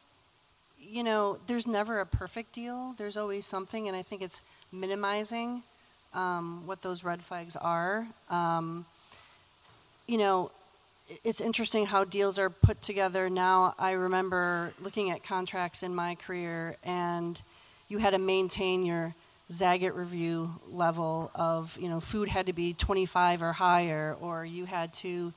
you 0.80 1.04
know, 1.04 1.38
there's 1.46 1.68
never 1.68 2.00
a 2.00 2.06
perfect 2.06 2.54
deal. 2.54 2.96
There's 2.98 3.16
always 3.16 3.46
something, 3.46 3.88
and 3.88 3.96
I 3.96 4.02
think 4.02 4.22
it's 4.22 4.42
minimizing 4.72 5.64
um, 6.14 6.66
what 6.66 6.82
those 6.82 7.04
red 7.04 7.22
flags 7.22 7.56
are. 7.56 8.08
Um, 8.30 8.86
you 10.08 10.18
know, 10.18 10.52
it's 11.24 11.42
interesting 11.42 11.86
how 11.86 12.04
deals 12.04 12.38
are 12.38 12.50
put 12.50 12.82
together 12.82 13.30
now. 13.30 13.76
I 13.80 13.92
remember 13.92 14.74
looking 14.82 15.10
at 15.12 15.24
contracts 15.24 15.84
in 15.84 15.96
my 15.96 16.16
career 16.16 16.76
and 16.84 17.42
you 17.90 18.00
had 18.00 18.12
to 18.12 18.20
maintain 18.20 18.86
your 18.86 19.16
Zagat 19.52 19.96
review 19.96 20.52
level 20.70 21.32
of, 21.34 21.78
you 21.80 21.88
know, 21.88 22.02
food 22.02 22.28
had 22.28 22.48
to 22.48 22.54
be 22.54 22.74
25 22.74 23.42
or 23.42 23.54
higher, 23.54 24.18
or 24.20 24.46
you 24.46 24.66
had 24.66 24.94
to 24.96 25.32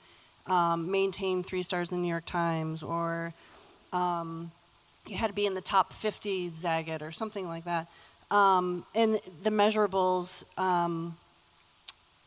um, 0.49 0.91
maintain 0.91 1.45
three 1.45 1.63
stars 1.63 1.93
in 1.93 1.99
the 1.99 2.03
New 2.03 2.09
York 2.09 2.25
Times, 2.25 2.83
or 2.83 3.33
um, 3.93 4.51
you 5.07 5.17
had 5.17 5.29
to 5.29 5.33
be 5.33 5.47
in 5.47 5.55
the 5.55 5.61
top 5.61 5.93
50 5.93 6.51
Zagat 6.51 7.03
or 7.03 7.13
something 7.13 7.47
like 7.47 7.65
that. 7.65 7.87
Um, 8.31 8.85
and 8.95 9.21
the 9.43 9.51
measurables, 9.51 10.45
um, 10.59 11.17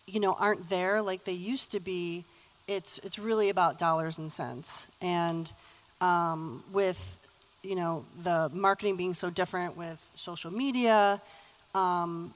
you 0.05 0.19
know, 0.19 0.33
aren't 0.33 0.69
there 0.69 1.01
like 1.01 1.23
they 1.23 1.33
used 1.33 1.71
to 1.71 1.79
be. 1.79 2.25
It's 2.67 2.97
it's 2.99 3.19
really 3.19 3.49
about 3.49 3.77
dollars 3.77 4.17
and 4.17 4.31
cents, 4.31 4.87
and 5.01 5.51
um, 6.01 6.63
with 6.71 7.19
you 7.63 7.75
know, 7.75 8.05
the 8.21 8.49
marketing 8.53 8.97
being 8.97 9.13
so 9.13 9.29
different 9.29 9.77
with 9.77 10.11
social 10.15 10.51
media, 10.51 11.21
um, 11.73 12.33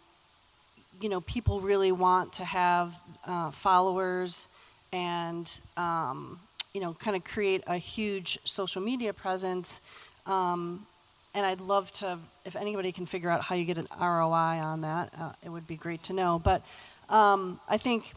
you 1.01 1.09
know, 1.09 1.21
people 1.21 1.59
really 1.59 1.91
want 1.91 2.33
to 2.33 2.45
have 2.45 2.99
uh, 3.25 3.51
followers 3.51 4.47
and, 4.93 5.59
um, 5.75 6.39
you 6.73 6.79
know, 6.79 6.93
kind 6.93 7.15
of 7.15 7.23
create 7.25 7.61
a 7.67 7.77
huge 7.77 8.39
social 8.45 8.81
media 8.81 9.13
presence. 9.13 9.81
Um, 10.25 10.87
and 11.33 11.45
I'd 11.45 11.61
love 11.61 11.91
to, 11.93 12.17
if 12.45 12.55
anybody 12.55 12.91
can 12.91 13.05
figure 13.05 13.29
out 13.29 13.41
how 13.41 13.55
you 13.55 13.65
get 13.65 13.77
an 13.77 13.87
ROI 13.99 14.59
on 14.59 14.81
that, 14.81 15.13
uh, 15.19 15.31
it 15.43 15.49
would 15.49 15.67
be 15.67 15.75
great 15.75 16.03
to 16.03 16.13
know. 16.13 16.39
But 16.43 16.63
um, 17.09 17.59
I 17.69 17.77
think 17.77 18.13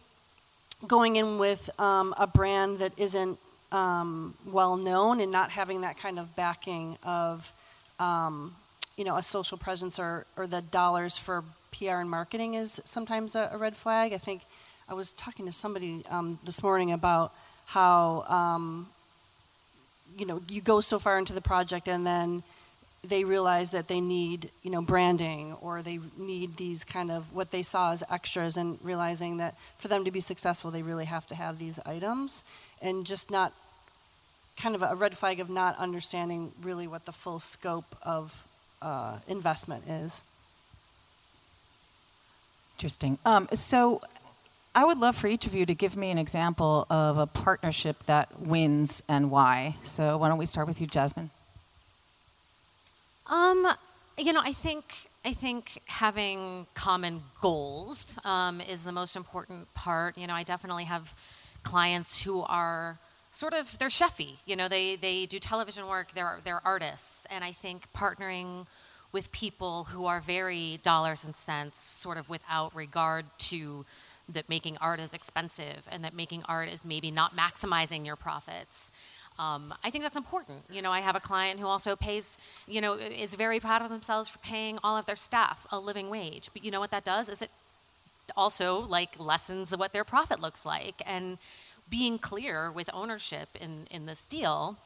going 0.86 1.16
in 1.16 1.38
with 1.38 1.68
um, 1.78 2.14
a 2.18 2.26
brand 2.26 2.78
that 2.78 2.92
isn't 2.96 3.38
um, 3.72 4.34
well 4.46 4.76
known 4.76 5.20
and 5.20 5.30
not 5.30 5.50
having 5.50 5.82
that 5.82 5.98
kind 5.98 6.18
of 6.18 6.34
backing 6.34 6.96
of 7.04 7.52
um, 7.98 8.54
you 8.96 9.04
know 9.04 9.16
a 9.16 9.22
social 9.22 9.56
presence 9.56 9.98
or, 9.98 10.26
or 10.36 10.46
the 10.46 10.60
dollars 10.60 11.16
for 11.16 11.44
PR 11.72 11.96
and 11.96 12.10
marketing 12.10 12.54
is 12.54 12.80
sometimes 12.84 13.34
a, 13.34 13.50
a 13.52 13.56
red 13.56 13.76
flag. 13.76 14.12
I 14.12 14.18
think 14.18 14.42
I 14.88 14.94
was 14.94 15.12
talking 15.12 15.46
to 15.46 15.52
somebody 15.52 16.02
um, 16.10 16.38
this 16.44 16.62
morning 16.62 16.92
about 16.92 17.32
how 17.66 18.24
um, 18.28 18.88
you 20.18 20.26
know 20.26 20.42
you 20.48 20.60
go 20.60 20.80
so 20.80 20.98
far 20.98 21.18
into 21.18 21.32
the 21.32 21.40
project 21.40 21.86
and 21.86 22.06
then 22.06 22.42
they 23.02 23.24
realize 23.24 23.70
that 23.70 23.88
they 23.88 24.00
need 24.00 24.50
you 24.62 24.70
know 24.70 24.82
branding 24.82 25.54
or 25.60 25.82
they 25.82 25.98
need 26.18 26.56
these 26.56 26.84
kind 26.84 27.10
of 27.10 27.34
what 27.34 27.50
they 27.50 27.62
saw 27.62 27.92
as 27.92 28.04
extras 28.10 28.56
and 28.56 28.78
realizing 28.82 29.38
that 29.38 29.54
for 29.78 29.88
them 29.88 30.04
to 30.04 30.10
be 30.10 30.20
successful 30.20 30.70
they 30.70 30.82
really 30.82 31.06
have 31.06 31.26
to 31.26 31.34
have 31.34 31.58
these 31.58 31.78
items 31.86 32.44
and 32.82 33.06
just 33.06 33.30
not 33.30 33.52
kind 34.60 34.74
of 34.74 34.82
a 34.82 34.94
red 34.94 35.16
flag 35.16 35.40
of 35.40 35.48
not 35.48 35.76
understanding 35.78 36.52
really 36.62 36.86
what 36.86 37.06
the 37.06 37.12
full 37.12 37.38
scope 37.38 37.96
of 38.02 38.46
uh, 38.82 39.18
investment 39.26 39.84
is. 39.88 40.22
Interesting. 42.76 43.18
Um, 43.24 43.48
so, 43.52 44.00
I 44.74 44.84
would 44.84 44.98
love 44.98 45.16
for 45.16 45.26
each 45.26 45.46
of 45.46 45.54
you 45.54 45.66
to 45.66 45.74
give 45.74 45.96
me 45.96 46.10
an 46.10 46.18
example 46.18 46.86
of 46.88 47.18
a 47.18 47.26
partnership 47.26 48.04
that 48.06 48.40
wins 48.40 49.02
and 49.08 49.30
why. 49.30 49.74
So 49.82 50.16
why 50.16 50.28
don't 50.28 50.38
we 50.38 50.46
start 50.46 50.68
with 50.68 50.80
you, 50.80 50.86
Jasmine? 50.86 51.30
Um, 53.30 53.64
you 54.18 54.32
know, 54.32 54.42
I 54.44 54.52
think 54.52 54.84
I 55.24 55.32
think 55.32 55.80
having 55.86 56.66
common 56.74 57.22
goals 57.40 58.18
um, 58.24 58.60
is 58.60 58.82
the 58.82 58.92
most 58.92 59.14
important 59.14 59.72
part. 59.72 60.18
You 60.18 60.26
know, 60.26 60.34
I 60.34 60.42
definitely 60.42 60.84
have 60.84 61.14
clients 61.62 62.22
who 62.22 62.42
are 62.42 62.98
sort 63.30 63.54
of 63.54 63.78
they're 63.78 63.88
chefy. 63.88 64.38
You 64.46 64.56
know, 64.56 64.68
they 64.68 64.96
they 64.96 65.26
do 65.26 65.38
television 65.38 65.86
work. 65.86 66.10
They're 66.12 66.40
they're 66.42 66.60
artists, 66.64 67.24
and 67.30 67.44
I 67.44 67.52
think 67.52 67.84
partnering 67.96 68.66
with 69.12 69.30
people 69.30 69.84
who 69.84 70.06
are 70.06 70.20
very 70.20 70.80
dollars 70.82 71.24
and 71.24 71.34
cents, 71.34 71.80
sort 71.80 72.18
of 72.18 72.28
without 72.28 72.74
regard 72.74 73.26
to 73.38 73.86
that 74.28 74.48
making 74.48 74.76
art 74.78 75.00
is 75.00 75.14
expensive 75.14 75.88
and 75.90 76.04
that 76.04 76.14
making 76.14 76.42
art 76.48 76.68
is 76.68 76.84
maybe 76.84 77.10
not 77.10 77.36
maximizing 77.36 78.04
your 78.04 78.16
profits. 78.16 78.92
Um, 79.40 79.72
I 79.82 79.88
think 79.88 80.04
that's 80.04 80.18
important. 80.18 80.58
You 80.70 80.82
know, 80.82 80.90
I 80.90 81.00
have 81.00 81.16
a 81.16 81.20
client 81.20 81.60
who 81.60 81.66
also 81.66 81.96
pays, 81.96 82.36
you 82.68 82.82
know, 82.82 82.92
is 82.92 83.32
very 83.34 83.58
proud 83.58 83.80
of 83.80 83.88
themselves 83.88 84.28
for 84.28 84.38
paying 84.40 84.78
all 84.84 84.98
of 84.98 85.06
their 85.06 85.16
staff 85.16 85.66
a 85.72 85.78
living 85.80 86.10
wage. 86.10 86.50
But 86.52 86.62
you 86.62 86.70
know 86.70 86.78
what 86.78 86.90
that 86.90 87.04
does 87.04 87.30
is 87.30 87.40
it 87.40 87.50
also 88.36 88.80
like 88.80 89.18
lessens 89.18 89.74
what 89.74 89.92
their 89.92 90.04
profit 90.04 90.40
looks 90.40 90.66
like 90.66 91.02
and 91.06 91.38
being 91.88 92.18
clear 92.18 92.70
with 92.70 92.90
ownership 92.92 93.48
in, 93.58 93.86
in 93.90 94.04
this 94.04 94.26
deal 94.26 94.76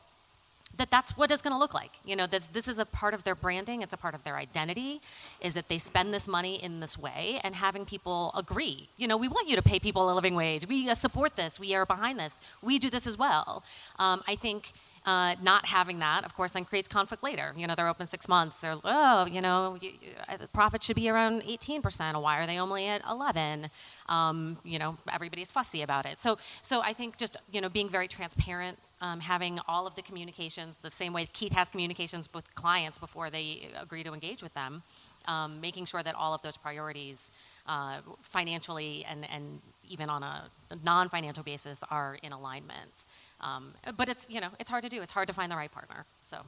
that 0.76 0.90
that's 0.90 1.16
what 1.16 1.30
it's 1.30 1.42
going 1.42 1.52
to 1.54 1.58
look 1.58 1.74
like. 1.74 1.92
You 2.04 2.16
know, 2.16 2.26
that 2.26 2.48
this 2.52 2.68
is 2.68 2.78
a 2.78 2.84
part 2.84 3.14
of 3.14 3.24
their 3.24 3.34
branding, 3.34 3.82
it's 3.82 3.94
a 3.94 3.96
part 3.96 4.14
of 4.14 4.24
their 4.24 4.36
identity, 4.36 5.00
is 5.40 5.54
that 5.54 5.68
they 5.68 5.78
spend 5.78 6.12
this 6.12 6.28
money 6.28 6.62
in 6.62 6.80
this 6.80 6.98
way 6.98 7.40
and 7.44 7.54
having 7.54 7.84
people 7.84 8.32
agree. 8.36 8.88
You 8.96 9.08
know, 9.08 9.16
we 9.16 9.28
want 9.28 9.48
you 9.48 9.56
to 9.56 9.62
pay 9.62 9.78
people 9.78 10.10
a 10.10 10.14
living 10.14 10.34
wage. 10.34 10.66
We 10.66 10.92
support 10.94 11.36
this. 11.36 11.60
We 11.60 11.74
are 11.74 11.86
behind 11.86 12.18
this. 12.18 12.40
We 12.62 12.78
do 12.78 12.90
this 12.90 13.06
as 13.06 13.16
well. 13.18 13.62
Um, 13.98 14.22
I 14.26 14.34
think 14.34 14.72
uh, 15.04 15.34
not 15.42 15.66
having 15.66 15.98
that, 15.98 16.24
of 16.24 16.34
course, 16.34 16.52
then 16.52 16.64
creates 16.64 16.88
conflict 16.88 17.22
later. 17.22 17.52
You 17.56 17.66
know, 17.66 17.74
they're 17.74 17.88
open 17.88 18.06
six 18.06 18.28
months. 18.28 18.60
They're, 18.60 18.76
oh, 18.84 19.26
you 19.26 19.40
know, 19.40 19.76
you, 19.80 19.90
you, 20.00 20.12
uh, 20.28 20.36
the 20.36 20.48
profit 20.48 20.82
should 20.82 20.96
be 20.96 21.08
around 21.08 21.42
18%. 21.42 22.20
Why 22.22 22.42
are 22.42 22.46
they 22.46 22.58
only 22.58 22.86
at 22.86 23.02
11? 23.08 23.68
Um, 24.08 24.58
you 24.64 24.78
know, 24.78 24.96
everybody's 25.12 25.52
fussy 25.52 25.82
about 25.82 26.06
it. 26.06 26.18
So, 26.18 26.38
so 26.62 26.80
I 26.80 26.92
think 26.92 27.18
just, 27.18 27.36
you 27.52 27.60
know, 27.60 27.68
being 27.68 27.88
very 27.88 28.08
transparent 28.08 28.78
um, 29.04 29.20
having 29.20 29.60
all 29.68 29.86
of 29.86 29.94
the 29.96 30.02
communications 30.02 30.78
the 30.78 30.90
same 30.90 31.12
way 31.12 31.28
Keith 31.30 31.52
has 31.52 31.68
communications 31.68 32.26
with 32.32 32.54
clients 32.54 32.96
before 32.96 33.28
they 33.28 33.68
agree 33.78 34.02
to 34.02 34.14
engage 34.14 34.42
with 34.42 34.54
them, 34.54 34.82
um, 35.26 35.60
making 35.60 35.84
sure 35.84 36.02
that 36.02 36.14
all 36.14 36.32
of 36.32 36.40
those 36.40 36.56
priorities, 36.56 37.30
uh, 37.66 37.98
financially 38.22 39.04
and, 39.06 39.28
and 39.30 39.60
even 39.86 40.08
on 40.08 40.22
a 40.22 40.50
non 40.82 41.10
financial 41.10 41.42
basis, 41.42 41.84
are 41.90 42.16
in 42.22 42.32
alignment. 42.32 43.04
Um, 43.44 43.74
but 43.96 44.08
it's 44.08 44.28
you 44.30 44.40
know 44.40 44.48
it's 44.58 44.70
hard 44.70 44.82
to 44.84 44.88
do. 44.88 45.02
It's 45.02 45.12
hard 45.12 45.28
to 45.28 45.34
find 45.34 45.52
the 45.52 45.56
right 45.56 45.70
partner. 45.70 46.06
So, 46.22 46.38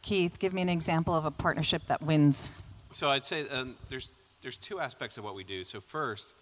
Keith, 0.00 0.38
give 0.38 0.54
me 0.54 0.62
an 0.62 0.70
example 0.70 1.14
of 1.14 1.24
a 1.26 1.30
partnership 1.30 1.82
that 1.86 2.02
wins. 2.02 2.52
So 2.90 3.10
I'd 3.10 3.24
say 3.24 3.46
um, 3.50 3.76
there's 3.90 4.08
there's 4.40 4.58
two 4.58 4.80
aspects 4.80 5.18
of 5.18 5.24
what 5.24 5.34
we 5.34 5.44
do. 5.44 5.64
So 5.64 5.80
first, 5.80 6.34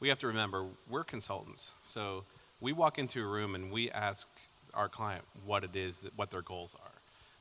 we 0.00 0.08
have 0.08 0.18
to 0.18 0.26
remember 0.26 0.66
we're 0.90 1.04
consultants. 1.04 1.74
So 1.84 2.24
we 2.60 2.72
walk 2.72 2.98
into 2.98 3.22
a 3.22 3.26
room 3.26 3.54
and 3.54 3.70
we 3.70 3.90
ask 3.90 4.28
our 4.74 4.88
client 4.88 5.24
what 5.44 5.64
it 5.64 5.74
is 5.74 6.00
that 6.00 6.16
what 6.18 6.30
their 6.30 6.42
goals 6.42 6.76
are. 6.82 6.90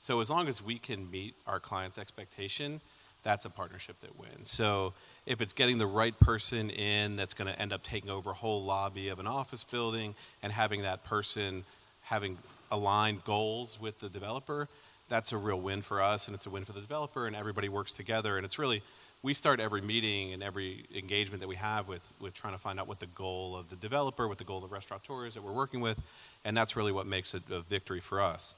So 0.01 0.22
as 0.22 0.30
long 0.30 0.47
as 0.47 0.61
we 0.61 0.78
can 0.78 1.09
meet 1.09 1.34
our 1.47 1.59
client's 1.59 1.97
expectation, 1.97 2.80
that's 3.24 3.43
a 3.43 3.49
partnership 3.49 3.99
that 4.01 4.20
wins. 4.20 4.51
So 4.51 4.93
if 5.26 5.41
it's 5.41 5.53
getting 5.53 5.78
the 5.78 5.88
right 5.88 6.17
person 6.19 6.69
in 6.69 7.15
that's 7.15 7.34
going 7.34 7.51
to 7.51 7.59
end 7.59 7.73
up 7.73 7.84
taking 7.84 8.09
over 8.09 8.32
a 8.32 8.34
whole 8.34 8.63
lobby 8.63 9.09
of 9.09 9.19
an 9.19 9.28
office 9.28 9.63
building 9.63 10.15
and 10.43 10.51
having 10.51 10.84
that 10.84 11.03
person 11.03 11.63
having 12.03 12.38
aligned 12.71 13.23
goals 13.23 13.80
with 13.80 13.99
the 13.99 14.09
developer, 14.09 14.67
that's 15.09 15.32
a 15.32 15.38
real 15.38 15.59
win 15.59 15.82
for 15.82 16.01
us 16.01 16.28
and 16.28 16.36
it's 16.36 16.45
a 16.45 16.49
win 16.49 16.65
for 16.65 16.73
the 16.73 16.82
developer 16.82 17.28
and 17.28 17.36
everybody 17.36 17.69
works 17.69 17.93
together 17.93 18.38
and 18.38 18.45
it's 18.45 18.59
really 18.59 18.82
we 19.26 19.34
start 19.34 19.59
every 19.59 19.82
meeting 19.82 20.34
and 20.34 20.43
every 20.43 20.86
engagement 20.93 21.41
that 21.41 21.47
we 21.47 21.55
have 21.55 21.88
with, 21.88 22.13
with 22.19 22.36
trying 22.36 22.53
to 22.53 22.59
find 22.59 22.80
out 22.80 22.88
what 22.88 22.99
the 22.99 23.07
goal 23.07 23.55
of 23.55 23.71
the 23.71 23.76
developer, 23.76 24.28
what 24.28 24.38
the 24.38 24.43
goal 24.43 24.63
of 24.63 24.69
the 24.69 24.73
restaurateur 24.73 25.26
is 25.26 25.34
that 25.34 25.41
we're 25.41 25.51
working 25.51 25.82
with, 25.82 25.99
and 26.43 26.55
that's 26.55 26.76
really 26.76 26.91
what 26.91 27.07
makes 27.07 27.34
it 27.34 27.41
a 27.49 27.61
victory 27.61 27.99
for 27.99 28.21
us. 28.21 28.53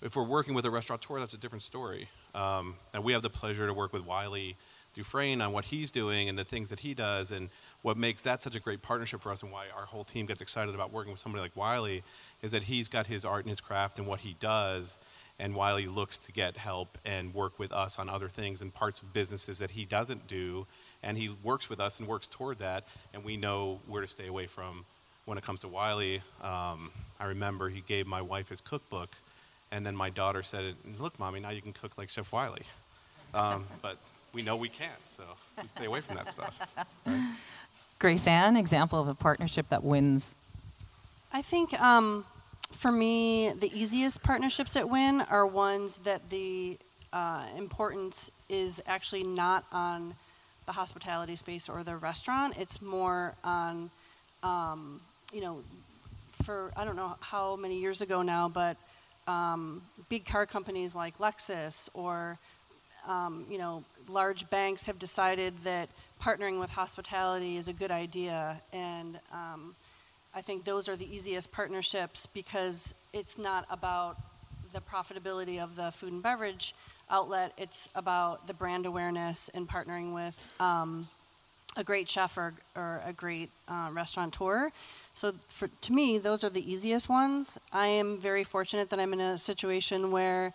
If 0.00 0.16
we're 0.16 0.22
working 0.22 0.54
with 0.54 0.64
a 0.64 0.70
restaurateur, 0.70 1.18
that's 1.18 1.34
a 1.34 1.38
different 1.38 1.62
story. 1.62 2.08
Um, 2.34 2.76
and 2.94 3.04
we 3.04 3.12
have 3.12 3.20
the 3.20 3.28
pleasure 3.28 3.66
to 3.66 3.74
work 3.74 3.92
with 3.92 4.06
Wylie 4.06 4.56
Dufresne 4.96 5.40
on 5.40 5.52
what 5.52 5.66
he's 5.66 5.92
doing 5.92 6.28
and 6.28 6.36
the 6.36 6.44
things 6.44 6.70
that 6.70 6.80
he 6.80 6.94
does, 6.94 7.30
and 7.30 7.50
what 7.82 7.96
makes 7.96 8.24
that 8.24 8.42
such 8.42 8.56
a 8.56 8.60
great 8.60 8.82
partnership 8.82 9.20
for 9.20 9.30
us, 9.30 9.42
and 9.42 9.52
why 9.52 9.66
our 9.76 9.84
whole 9.84 10.02
team 10.02 10.26
gets 10.26 10.40
excited 10.40 10.74
about 10.74 10.92
working 10.92 11.12
with 11.12 11.20
somebody 11.20 11.42
like 11.42 11.54
Wylie, 11.54 12.02
is 12.42 12.50
that 12.52 12.64
he's 12.64 12.88
got 12.88 13.06
his 13.06 13.24
art 13.24 13.44
and 13.44 13.50
his 13.50 13.60
craft 13.60 13.98
and 13.98 14.08
what 14.08 14.20
he 14.20 14.34
does, 14.40 14.98
and 15.38 15.54
Wylie 15.54 15.86
looks 15.86 16.18
to 16.18 16.32
get 16.32 16.56
help 16.56 16.98
and 17.04 17.34
work 17.34 17.58
with 17.58 17.72
us 17.72 17.98
on 17.98 18.08
other 18.08 18.28
things 18.28 18.62
and 18.62 18.72
parts 18.72 19.02
of 19.02 19.12
businesses 19.12 19.58
that 19.58 19.72
he 19.72 19.84
doesn't 19.84 20.26
do, 20.26 20.66
and 21.02 21.18
he 21.18 21.30
works 21.42 21.68
with 21.68 21.78
us 21.78 22.00
and 22.00 22.08
works 22.08 22.26
toward 22.28 22.58
that, 22.58 22.84
and 23.12 23.22
we 23.22 23.36
know 23.36 23.80
where 23.86 24.00
to 24.00 24.08
stay 24.08 24.26
away 24.26 24.46
from 24.46 24.84
when 25.26 25.36
it 25.36 25.44
comes 25.44 25.60
to 25.60 25.68
Wylie. 25.68 26.22
Um, 26.42 26.90
I 27.20 27.26
remember 27.26 27.68
he 27.68 27.80
gave 27.80 28.06
my 28.06 28.22
wife 28.22 28.48
his 28.48 28.60
cookbook, 28.60 29.10
and 29.70 29.84
then 29.84 29.94
my 29.94 30.10
daughter 30.10 30.42
said, 30.42 30.74
"Look, 30.98 31.18
mommy, 31.18 31.40
now 31.40 31.50
you 31.50 31.60
can 31.60 31.72
cook 31.72 31.98
like 31.98 32.08
Chef 32.08 32.32
Wylie." 32.32 32.62
Um, 33.34 33.66
but 33.82 33.98
we 34.36 34.42
know 34.42 34.54
we 34.54 34.68
can't, 34.68 34.92
so 35.06 35.22
we 35.62 35.66
stay 35.66 35.86
away 35.86 36.02
from 36.02 36.16
that 36.16 36.28
stuff. 36.28 36.60
Right? 37.06 37.34
Graceanne, 38.00 38.58
example 38.58 39.00
of 39.00 39.08
a 39.08 39.14
partnership 39.14 39.70
that 39.70 39.82
wins. 39.82 40.34
I 41.32 41.40
think 41.40 41.72
um, 41.80 42.26
for 42.70 42.92
me, 42.92 43.52
the 43.58 43.72
easiest 43.74 44.22
partnerships 44.22 44.74
that 44.74 44.90
win 44.90 45.22
are 45.22 45.46
ones 45.46 45.96
that 45.98 46.28
the 46.28 46.76
uh, 47.14 47.44
importance 47.56 48.30
is 48.50 48.82
actually 48.86 49.24
not 49.24 49.64
on 49.72 50.14
the 50.66 50.72
hospitality 50.72 51.34
space 51.34 51.66
or 51.66 51.82
the 51.82 51.96
restaurant. 51.96 52.58
It's 52.58 52.82
more 52.82 53.32
on, 53.42 53.88
um, 54.42 55.00
you 55.32 55.40
know, 55.40 55.62
for 56.44 56.72
I 56.76 56.84
don't 56.84 56.96
know 56.96 57.16
how 57.20 57.56
many 57.56 57.80
years 57.80 58.02
ago 58.02 58.20
now, 58.20 58.50
but 58.50 58.76
um, 59.26 59.80
big 60.10 60.26
car 60.26 60.44
companies 60.44 60.94
like 60.94 61.16
Lexus 61.16 61.88
or, 61.94 62.36
um, 63.06 63.44
you 63.50 63.58
know, 63.58 63.84
large 64.08 64.48
banks 64.50 64.86
have 64.86 64.98
decided 64.98 65.56
that 65.58 65.88
partnering 66.22 66.60
with 66.60 66.70
hospitality 66.70 67.56
is 67.56 67.68
a 67.68 67.72
good 67.72 67.90
idea 67.90 68.60
and 68.72 69.18
um, 69.32 69.74
I 70.34 70.42
think 70.42 70.64
those 70.64 70.86
are 70.86 70.96
the 70.96 71.14
easiest 71.14 71.50
partnerships 71.50 72.26
because 72.26 72.94
it's 73.14 73.38
not 73.38 73.66
about 73.70 74.18
the 74.72 74.80
profitability 74.80 75.62
of 75.62 75.76
the 75.76 75.90
food 75.90 76.12
and 76.12 76.22
beverage 76.22 76.74
outlet, 77.10 77.52
it's 77.56 77.88
about 77.94 78.46
the 78.46 78.52
brand 78.52 78.84
awareness 78.84 79.48
and 79.54 79.66
partnering 79.66 80.12
with 80.12 80.46
um, 80.60 81.08
a 81.76 81.82
great 81.82 82.08
chef 82.08 82.36
or, 82.36 82.52
or 82.74 83.00
a 83.06 83.14
great 83.14 83.50
uh, 83.68 83.88
restaurateur. 83.92 84.70
So, 85.14 85.32
for, 85.48 85.68
to 85.68 85.92
me, 85.92 86.18
those 86.18 86.44
are 86.44 86.50
the 86.50 86.70
easiest 86.70 87.08
ones. 87.08 87.58
I 87.72 87.86
am 87.86 88.18
very 88.18 88.44
fortunate 88.44 88.90
that 88.90 88.98
I'm 88.98 89.14
in 89.14 89.20
a 89.20 89.38
situation 89.38 90.10
where 90.10 90.52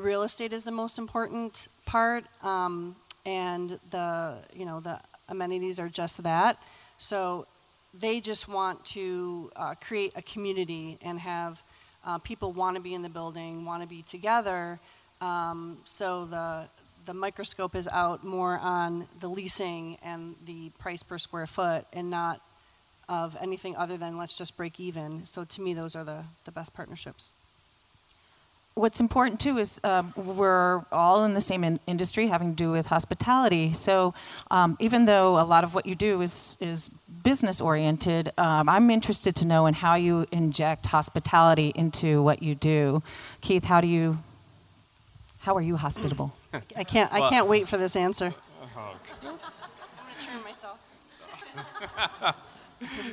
real 0.00 0.22
estate 0.22 0.52
is 0.52 0.64
the 0.64 0.70
most 0.70 0.98
important 0.98 1.68
part, 1.84 2.24
um, 2.42 2.96
and 3.26 3.78
the 3.90 4.36
you 4.54 4.64
know 4.64 4.80
the 4.80 4.98
amenities 5.28 5.78
are 5.78 5.88
just 5.88 6.22
that. 6.22 6.62
So 6.98 7.46
they 7.94 8.20
just 8.20 8.48
want 8.48 8.84
to 8.86 9.50
uh, 9.56 9.74
create 9.74 10.12
a 10.16 10.22
community 10.22 10.98
and 11.02 11.20
have 11.20 11.62
uh, 12.04 12.18
people 12.18 12.52
want 12.52 12.76
to 12.76 12.82
be 12.82 12.94
in 12.94 13.02
the 13.02 13.08
building, 13.08 13.64
want 13.64 13.82
to 13.82 13.88
be 13.88 14.02
together. 14.02 14.80
Um, 15.20 15.78
so 15.84 16.24
the 16.24 16.68
the 17.04 17.14
microscope 17.14 17.74
is 17.74 17.88
out 17.88 18.24
more 18.24 18.58
on 18.58 19.08
the 19.20 19.28
leasing 19.28 19.98
and 20.04 20.36
the 20.46 20.70
price 20.78 21.02
per 21.02 21.18
square 21.18 21.46
foot, 21.46 21.84
and 21.92 22.10
not 22.10 22.40
of 23.08 23.36
anything 23.40 23.76
other 23.76 23.96
than 23.96 24.16
let's 24.16 24.38
just 24.38 24.56
break 24.56 24.80
even. 24.80 25.26
So 25.26 25.44
to 25.44 25.60
me, 25.60 25.74
those 25.74 25.94
are 25.94 26.04
the 26.04 26.24
the 26.44 26.52
best 26.52 26.72
partnerships 26.72 27.30
what's 28.74 29.00
important 29.00 29.40
too 29.40 29.58
is 29.58 29.80
um, 29.84 30.12
we're 30.16 30.84
all 30.90 31.24
in 31.24 31.34
the 31.34 31.40
same 31.40 31.64
in- 31.64 31.80
industry 31.86 32.26
having 32.28 32.50
to 32.50 32.56
do 32.56 32.70
with 32.72 32.86
hospitality. 32.86 33.72
So 33.72 34.14
um, 34.50 34.76
even 34.80 35.04
though 35.04 35.38
a 35.40 35.44
lot 35.44 35.64
of 35.64 35.74
what 35.74 35.86
you 35.86 35.94
do 35.94 36.20
is 36.22 36.56
is 36.60 36.88
business 37.22 37.60
oriented, 37.60 38.30
um, 38.38 38.68
I'm 38.68 38.90
interested 38.90 39.36
to 39.36 39.46
know 39.46 39.66
in 39.66 39.74
how 39.74 39.94
you 39.94 40.26
inject 40.32 40.86
hospitality 40.86 41.72
into 41.74 42.22
what 42.22 42.42
you 42.42 42.54
do. 42.54 43.02
Keith, 43.40 43.64
how 43.64 43.80
do 43.80 43.86
you? 43.86 44.18
How 45.40 45.56
are 45.56 45.62
you 45.62 45.76
hospitable? 45.76 46.32
I 46.76 46.84
can't. 46.84 47.12
I 47.12 47.28
can't 47.28 47.46
wait 47.46 47.68
for 47.68 47.76
this 47.76 47.96
answer. 47.96 48.34
Oh, 48.74 48.94
I'm 49.20 49.26
gonna 49.26 49.38
turn 50.18 50.42
myself. 50.44 50.78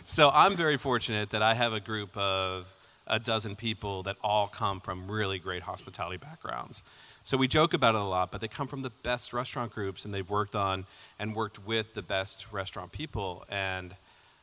so 0.06 0.30
I'm 0.34 0.56
very 0.56 0.78
fortunate 0.78 1.32
that 1.32 1.42
I 1.42 1.54
have 1.54 1.74
a 1.74 1.80
group 1.80 2.16
of 2.16 2.68
a 3.10 3.20
dozen 3.20 3.56
people 3.56 4.04
that 4.04 4.18
all 4.24 4.48
come 4.48 4.80
from 4.80 5.10
really 5.12 5.40
great 5.40 5.64
hospitality 5.64 6.18
backgrounds. 6.18 6.84
So 7.24 7.38
we 7.38 7.48
joke 7.48 7.74
about 7.74 7.96
it 7.96 8.02
a 8.02 8.04
lot, 8.04 8.32
but 8.32 8.42
they 8.42 8.48
come 8.48 8.68
from 8.68 8.82
the 8.82 8.92
best 9.04 9.34
restaurant 9.34 9.74
groups 9.74 10.06
and 10.06 10.14
they've 10.14 10.30
worked 10.30 10.56
on 10.56 10.86
and 11.20 11.36
worked 11.36 11.66
with 11.66 11.94
the 11.94 12.02
best 12.02 12.48
restaurant 12.52 12.92
people. 12.92 13.46
And 13.50 13.96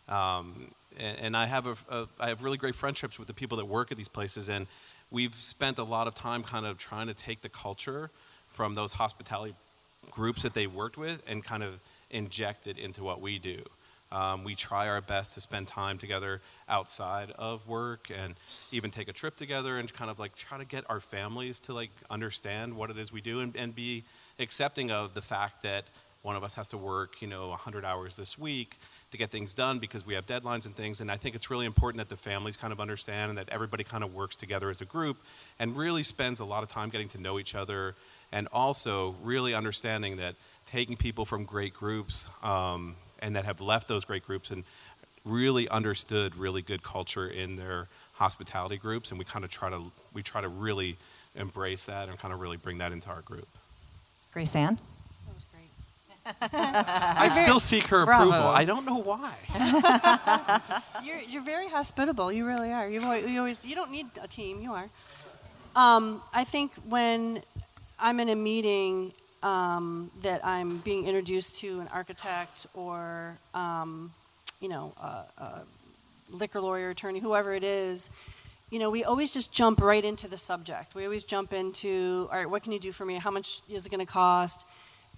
Um, 0.08 0.70
and, 0.98 1.18
and 1.18 1.36
I 1.36 1.46
have 1.46 1.66
a, 1.66 1.76
a, 1.90 2.06
I 2.20 2.28
have 2.28 2.44
really 2.44 2.58
great 2.58 2.76
friendships 2.76 3.18
with 3.18 3.26
the 3.26 3.34
people 3.34 3.56
that 3.58 3.66
work 3.66 3.90
at 3.90 3.96
these 3.98 4.12
places, 4.18 4.48
and 4.48 4.66
we've 5.10 5.34
spent 5.34 5.78
a 5.78 5.84
lot 5.84 6.06
of 6.06 6.14
time 6.14 6.42
kind 6.44 6.64
of 6.64 6.78
trying 6.78 7.08
to 7.08 7.14
take 7.14 7.40
the 7.40 7.48
culture 7.48 8.10
from 8.46 8.74
those 8.74 8.92
hospitality 8.94 9.54
groups 10.10 10.42
that 10.42 10.54
they 10.54 10.66
worked 10.68 10.96
with 10.96 11.28
and 11.28 11.42
kind 11.44 11.62
of 11.62 11.80
inject 12.10 12.66
it 12.66 12.78
into 12.78 13.02
what 13.02 13.20
we 13.20 13.38
do. 13.38 13.64
Um, 14.12 14.44
we 14.44 14.54
try 14.54 14.88
our 14.88 15.00
best 15.00 15.34
to 15.34 15.40
spend 15.40 15.66
time 15.66 15.98
together 15.98 16.40
outside 16.68 17.32
of 17.32 17.66
work 17.66 18.10
and 18.16 18.34
even 18.70 18.90
take 18.90 19.08
a 19.08 19.12
trip 19.12 19.36
together 19.36 19.78
and 19.78 19.92
kind 19.92 20.10
of 20.10 20.18
like 20.18 20.36
try 20.36 20.58
to 20.58 20.64
get 20.64 20.84
our 20.88 21.00
families 21.00 21.58
to 21.60 21.72
like 21.72 21.90
understand 22.08 22.76
what 22.76 22.90
it 22.90 22.98
is 22.98 23.12
we 23.12 23.20
do 23.20 23.40
and, 23.40 23.56
and 23.56 23.74
be 23.74 24.04
accepting 24.38 24.90
of 24.90 25.14
the 25.14 25.22
fact 25.22 25.62
that 25.64 25.84
one 26.22 26.34
of 26.34 26.42
us 26.42 26.54
has 26.54 26.66
to 26.68 26.76
work, 26.76 27.22
you 27.22 27.28
know, 27.28 27.48
100 27.50 27.84
hours 27.84 28.16
this 28.16 28.36
week 28.36 28.78
to 29.12 29.16
get 29.16 29.30
things 29.30 29.54
done 29.54 29.78
because 29.78 30.04
we 30.04 30.14
have 30.14 30.26
deadlines 30.26 30.66
and 30.66 30.74
things. 30.74 31.00
And 31.00 31.08
I 31.08 31.16
think 31.16 31.36
it's 31.36 31.50
really 31.50 31.66
important 31.66 31.98
that 31.98 32.08
the 32.08 32.20
families 32.20 32.56
kind 32.56 32.72
of 32.72 32.80
understand 32.80 33.28
and 33.28 33.38
that 33.38 33.48
everybody 33.50 33.84
kind 33.84 34.02
of 34.02 34.12
works 34.12 34.36
together 34.36 34.68
as 34.68 34.80
a 34.80 34.84
group 34.84 35.18
and 35.60 35.76
really 35.76 36.02
spends 36.02 36.40
a 36.40 36.44
lot 36.44 36.64
of 36.64 36.68
time 36.68 36.90
getting 36.90 37.08
to 37.10 37.20
know 37.20 37.38
each 37.38 37.54
other 37.54 37.94
and 38.32 38.48
also 38.52 39.14
really 39.22 39.54
understanding 39.54 40.16
that 40.16 40.34
taking 40.66 40.96
people 40.96 41.24
from 41.24 41.44
great 41.44 41.72
groups 41.72 42.28
um, 42.42 42.96
and 43.20 43.36
that 43.36 43.44
have 43.44 43.60
left 43.60 43.88
those 43.88 44.04
great 44.04 44.24
groups 44.26 44.50
and 44.50 44.64
really 45.24 45.68
understood 45.68 46.36
really 46.36 46.62
good 46.62 46.82
culture 46.82 47.26
in 47.26 47.56
their 47.56 47.88
hospitality 48.14 48.76
groups 48.76 49.10
and 49.10 49.18
we 49.18 49.24
kind 49.24 49.44
of 49.44 49.50
try 49.50 49.68
to 49.68 49.80
we 50.14 50.22
try 50.22 50.40
to 50.40 50.48
really 50.48 50.96
embrace 51.34 51.84
that 51.84 52.08
and 52.08 52.18
kind 52.18 52.32
of 52.32 52.40
really 52.40 52.56
bring 52.56 52.78
that 52.78 52.92
into 52.92 53.08
our 53.08 53.20
group 53.22 53.48
Graceanne? 54.34 54.78
I 56.42 57.28
still 57.28 57.60
seek 57.60 57.86
her 57.88 58.04
Bravo. 58.04 58.30
approval. 58.30 58.48
I 58.48 58.64
don't 58.64 58.84
know 58.84 58.98
why. 58.98 59.32
you're, 61.04 61.20
you're 61.20 61.42
very 61.42 61.68
hospitable. 61.68 62.32
You 62.32 62.46
really 62.46 62.72
are. 62.72 62.88
You've 62.88 63.04
always, 63.04 63.30
you 63.30 63.38
always 63.38 63.64
you 63.64 63.74
don't 63.74 63.90
need 63.90 64.06
a 64.20 64.26
team. 64.26 64.60
You 64.60 64.72
are. 64.72 64.88
Um, 65.76 66.22
I 66.32 66.44
think 66.44 66.72
when 66.88 67.42
I'm 67.98 68.18
in 68.20 68.28
a 68.28 68.36
meeting 68.36 69.12
um, 69.46 70.10
that 70.22 70.44
I'm 70.44 70.78
being 70.78 71.06
introduced 71.06 71.60
to 71.60 71.78
an 71.80 71.88
architect 71.92 72.66
or 72.74 73.38
um, 73.54 74.12
you 74.60 74.68
know 74.68 74.92
a, 75.00 75.42
a 75.42 75.62
liquor 76.32 76.60
lawyer, 76.60 76.90
attorney, 76.90 77.20
whoever 77.20 77.54
it 77.54 77.62
is, 77.62 78.10
you 78.70 78.80
know, 78.80 78.90
we 78.90 79.04
always 79.04 79.32
just 79.32 79.52
jump 79.52 79.80
right 79.80 80.04
into 80.04 80.26
the 80.26 80.36
subject. 80.36 80.96
We 80.96 81.04
always 81.04 81.22
jump 81.22 81.52
into, 81.52 82.28
all 82.32 82.38
right, 82.38 82.50
what 82.50 82.64
can 82.64 82.72
you 82.72 82.80
do 82.80 82.90
for 82.90 83.04
me? 83.04 83.14
How 83.14 83.30
much 83.30 83.60
is 83.70 83.86
it 83.86 83.90
going 83.90 84.04
to 84.04 84.12
cost? 84.12 84.66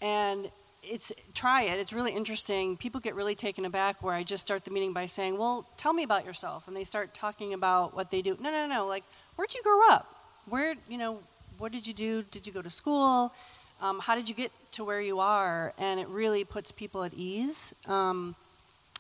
And 0.03 0.51
it's 0.83 1.11
try 1.35 1.63
it. 1.63 1.81
It's 1.81 1.95
really 1.95 2.13
interesting. 2.13 2.77
People 2.77 3.01
get 3.01 3.15
really 3.15 3.35
taken 3.35 3.65
aback 3.65 4.03
where 4.03 4.15
I 4.15 4.23
just 4.23 4.43
start 4.43 4.67
the 4.67 4.71
meeting 4.71 4.93
by 4.93 5.07
saying, 5.07 5.39
"Well, 5.39 5.67
tell 5.79 5.95
me 5.95 6.03
about 6.03 6.27
yourself," 6.27 6.69
and 6.69 6.77
they 6.77 6.85
start 6.85 7.15
talking 7.15 7.55
about 7.55 7.97
what 7.97 8.11
they 8.11 8.23
do. 8.23 8.37
No, 8.41 8.51
no, 8.51 8.67
no. 8.67 8.87
Like, 8.87 9.05
where'd 9.37 9.55
you 9.55 9.63
grow 9.63 9.81
up? 9.91 10.15
Where, 10.47 10.75
you 10.89 10.99
know, 10.99 11.21
what 11.59 11.73
did 11.73 11.87
you 11.87 11.95
do? 11.95 12.23
Did 12.31 12.47
you 12.47 12.53
go 12.53 12.63
to 12.63 12.71
school? 12.71 13.33
Um, 13.81 14.01
how 14.01 14.15
did 14.15 14.29
you 14.29 14.35
get 14.35 14.51
to 14.73 14.85
where 14.85 15.01
you 15.01 15.21
are? 15.21 15.73
And 15.79 16.01
it 16.01 16.09
really 16.09 16.45
puts 16.45 16.73
people 16.73 17.05
at 17.05 17.15
ease. 17.15 17.75
Um, 17.87 18.35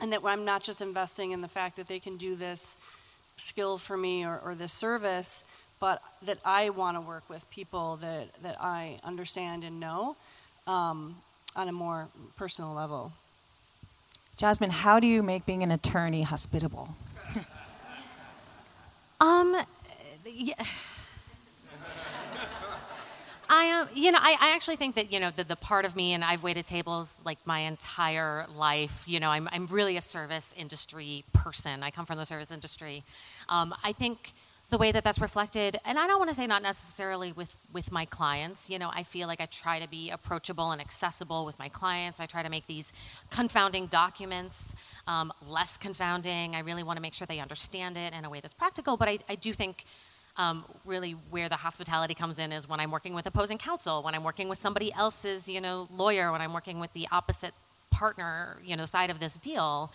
and 0.00 0.12
that 0.12 0.20
I'm 0.24 0.44
not 0.44 0.62
just 0.62 0.80
investing 0.80 1.32
in 1.32 1.40
the 1.40 1.48
fact 1.48 1.76
that 1.76 1.88
they 1.88 1.98
can 1.98 2.16
do 2.16 2.36
this 2.36 2.76
skill 3.36 3.78
for 3.78 3.96
me 3.96 4.24
or, 4.24 4.38
or 4.44 4.54
this 4.54 4.72
service, 4.72 5.42
but 5.80 6.02
that 6.22 6.38
I 6.44 6.70
want 6.70 6.96
to 6.96 7.00
work 7.00 7.28
with 7.28 7.48
people 7.50 7.96
that, 7.96 8.28
that 8.42 8.56
I 8.60 9.00
understand 9.02 9.64
and 9.64 9.80
know 9.80 10.16
um, 10.66 11.16
on 11.56 11.68
a 11.68 11.72
more 11.72 12.08
personal 12.36 12.72
level. 12.72 13.12
Jasmine, 14.36 14.70
how 14.70 15.00
do 15.00 15.06
you 15.08 15.22
make 15.22 15.46
being 15.46 15.62
an 15.64 15.72
attorney 15.72 16.22
hospitable? 16.22 16.94
Um, 19.20 19.60
yeah. 20.24 20.54
I 23.48 23.70
um, 23.72 23.88
you 23.94 24.12
know, 24.12 24.18
I, 24.20 24.36
I 24.38 24.54
actually 24.54 24.76
think 24.76 24.94
that 24.96 25.10
you 25.10 25.20
know 25.20 25.30
the, 25.34 25.44
the 25.44 25.56
part 25.56 25.84
of 25.84 25.96
me, 25.96 26.12
and 26.12 26.22
I've 26.22 26.42
waited 26.42 26.66
tables 26.66 27.22
like 27.24 27.38
my 27.46 27.60
entire 27.60 28.46
life. 28.54 29.04
You 29.06 29.20
know, 29.20 29.30
I'm 29.30 29.48
I'm 29.50 29.66
really 29.66 29.96
a 29.96 30.00
service 30.00 30.54
industry 30.56 31.24
person. 31.32 31.82
I 31.82 31.90
come 31.90 32.04
from 32.04 32.18
the 32.18 32.26
service 32.26 32.52
industry. 32.52 33.04
Um, 33.48 33.74
I 33.82 33.92
think 33.92 34.32
the 34.70 34.76
way 34.76 34.92
that 34.92 35.02
that's 35.02 35.18
reflected, 35.18 35.78
and 35.86 35.98
I 35.98 36.06
don't 36.06 36.18
want 36.18 36.28
to 36.28 36.36
say 36.36 36.46
not 36.46 36.62
necessarily 36.62 37.32
with 37.32 37.56
with 37.72 37.90
my 37.90 38.04
clients. 38.04 38.68
You 38.68 38.78
know, 38.78 38.90
I 38.92 39.02
feel 39.02 39.26
like 39.26 39.40
I 39.40 39.46
try 39.46 39.80
to 39.80 39.88
be 39.88 40.10
approachable 40.10 40.72
and 40.72 40.80
accessible 40.80 41.46
with 41.46 41.58
my 41.58 41.70
clients. 41.70 42.20
I 42.20 42.26
try 42.26 42.42
to 42.42 42.50
make 42.50 42.66
these 42.66 42.92
confounding 43.30 43.86
documents 43.86 44.76
um, 45.06 45.32
less 45.48 45.78
confounding. 45.78 46.54
I 46.54 46.60
really 46.60 46.82
want 46.82 46.98
to 46.98 47.02
make 47.02 47.14
sure 47.14 47.26
they 47.26 47.40
understand 47.40 47.96
it 47.96 48.12
in 48.12 48.26
a 48.26 48.30
way 48.30 48.40
that's 48.40 48.52
practical. 48.52 48.98
But 48.98 49.08
I, 49.08 49.18
I 49.26 49.36
do 49.36 49.54
think 49.54 49.86
um, 50.38 50.64
really 50.86 51.12
where 51.30 51.48
the 51.48 51.56
hospitality 51.56 52.14
comes 52.14 52.38
in 52.38 52.52
is 52.52 52.68
when 52.68 52.78
I'm 52.78 52.92
working 52.92 53.12
with 53.12 53.26
opposing 53.26 53.58
counsel, 53.58 54.02
when 54.04 54.14
I'm 54.14 54.22
working 54.22 54.48
with 54.48 54.58
somebody 54.58 54.92
else's, 54.92 55.48
you 55.48 55.60
know, 55.60 55.88
lawyer, 55.92 56.30
when 56.30 56.40
I'm 56.40 56.52
working 56.52 56.78
with 56.78 56.92
the 56.92 57.08
opposite 57.10 57.52
partner, 57.90 58.56
you 58.64 58.76
know, 58.76 58.84
side 58.84 59.10
of 59.10 59.18
this 59.18 59.36
deal. 59.36 59.92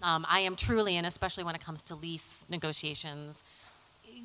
Um, 0.00 0.24
I 0.28 0.40
am 0.40 0.54
truly, 0.54 0.96
and 0.96 1.06
especially 1.06 1.44
when 1.44 1.56
it 1.56 1.60
comes 1.60 1.82
to 1.82 1.96
lease 1.96 2.46
negotiations, 2.48 3.44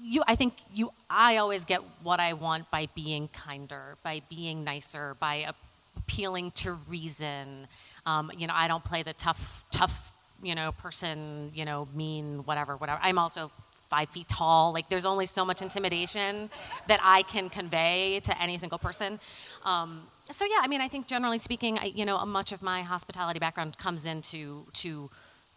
you, 0.04 0.24
I 0.28 0.36
think 0.36 0.54
you, 0.72 0.92
I 1.10 1.38
always 1.38 1.66
get 1.66 1.82
what 2.04 2.20
I 2.20 2.34
want 2.34 2.70
by 2.70 2.88
being 2.96 3.28
kinder, 3.30 3.98
by 4.04 4.22
being 4.30 4.64
nicer, 4.64 5.16
by 5.20 5.52
appealing 5.98 6.52
to 6.52 6.74
reason. 6.88 7.68
Um, 8.06 8.32
you 8.38 8.46
know, 8.46 8.54
I 8.56 8.68
don't 8.68 8.84
play 8.84 9.02
the 9.02 9.14
tough, 9.14 9.66
tough, 9.72 10.14
you 10.44 10.54
know, 10.54 10.72
person, 10.74 11.52
you 11.56 11.66
know, 11.66 11.88
mean, 11.96 12.40
whatever, 12.46 12.78
whatever. 12.78 13.00
I'm 13.02 13.18
also 13.18 13.52
five 13.90 14.10
feet 14.10 14.28
tall. 14.28 14.72
Like 14.74 14.90
there's 14.90 15.06
only 15.06 15.26
so 15.26 15.44
much 15.44 15.62
intimidation 15.62 16.50
that 16.88 17.00
I 17.04 17.24
can 17.24 17.50
convey 17.50 18.20
to 18.24 18.42
any 18.42 18.58
single 18.58 18.78
person. 18.78 19.20
Um, 19.66 20.04
so 20.32 20.46
yeah, 20.46 20.60
I 20.62 20.68
mean, 20.68 20.82
I 20.82 20.88
think 20.88 21.08
generally 21.08 21.40
speaking, 21.40 21.80
I, 21.80 21.86
you 21.86 22.06
know, 22.06 22.24
much 22.26 22.52
of 22.52 22.62
my 22.62 22.84
hospitality 22.84 23.40
background 23.40 23.78
comes 23.78 24.06
into 24.06 24.66
to 24.74 25.10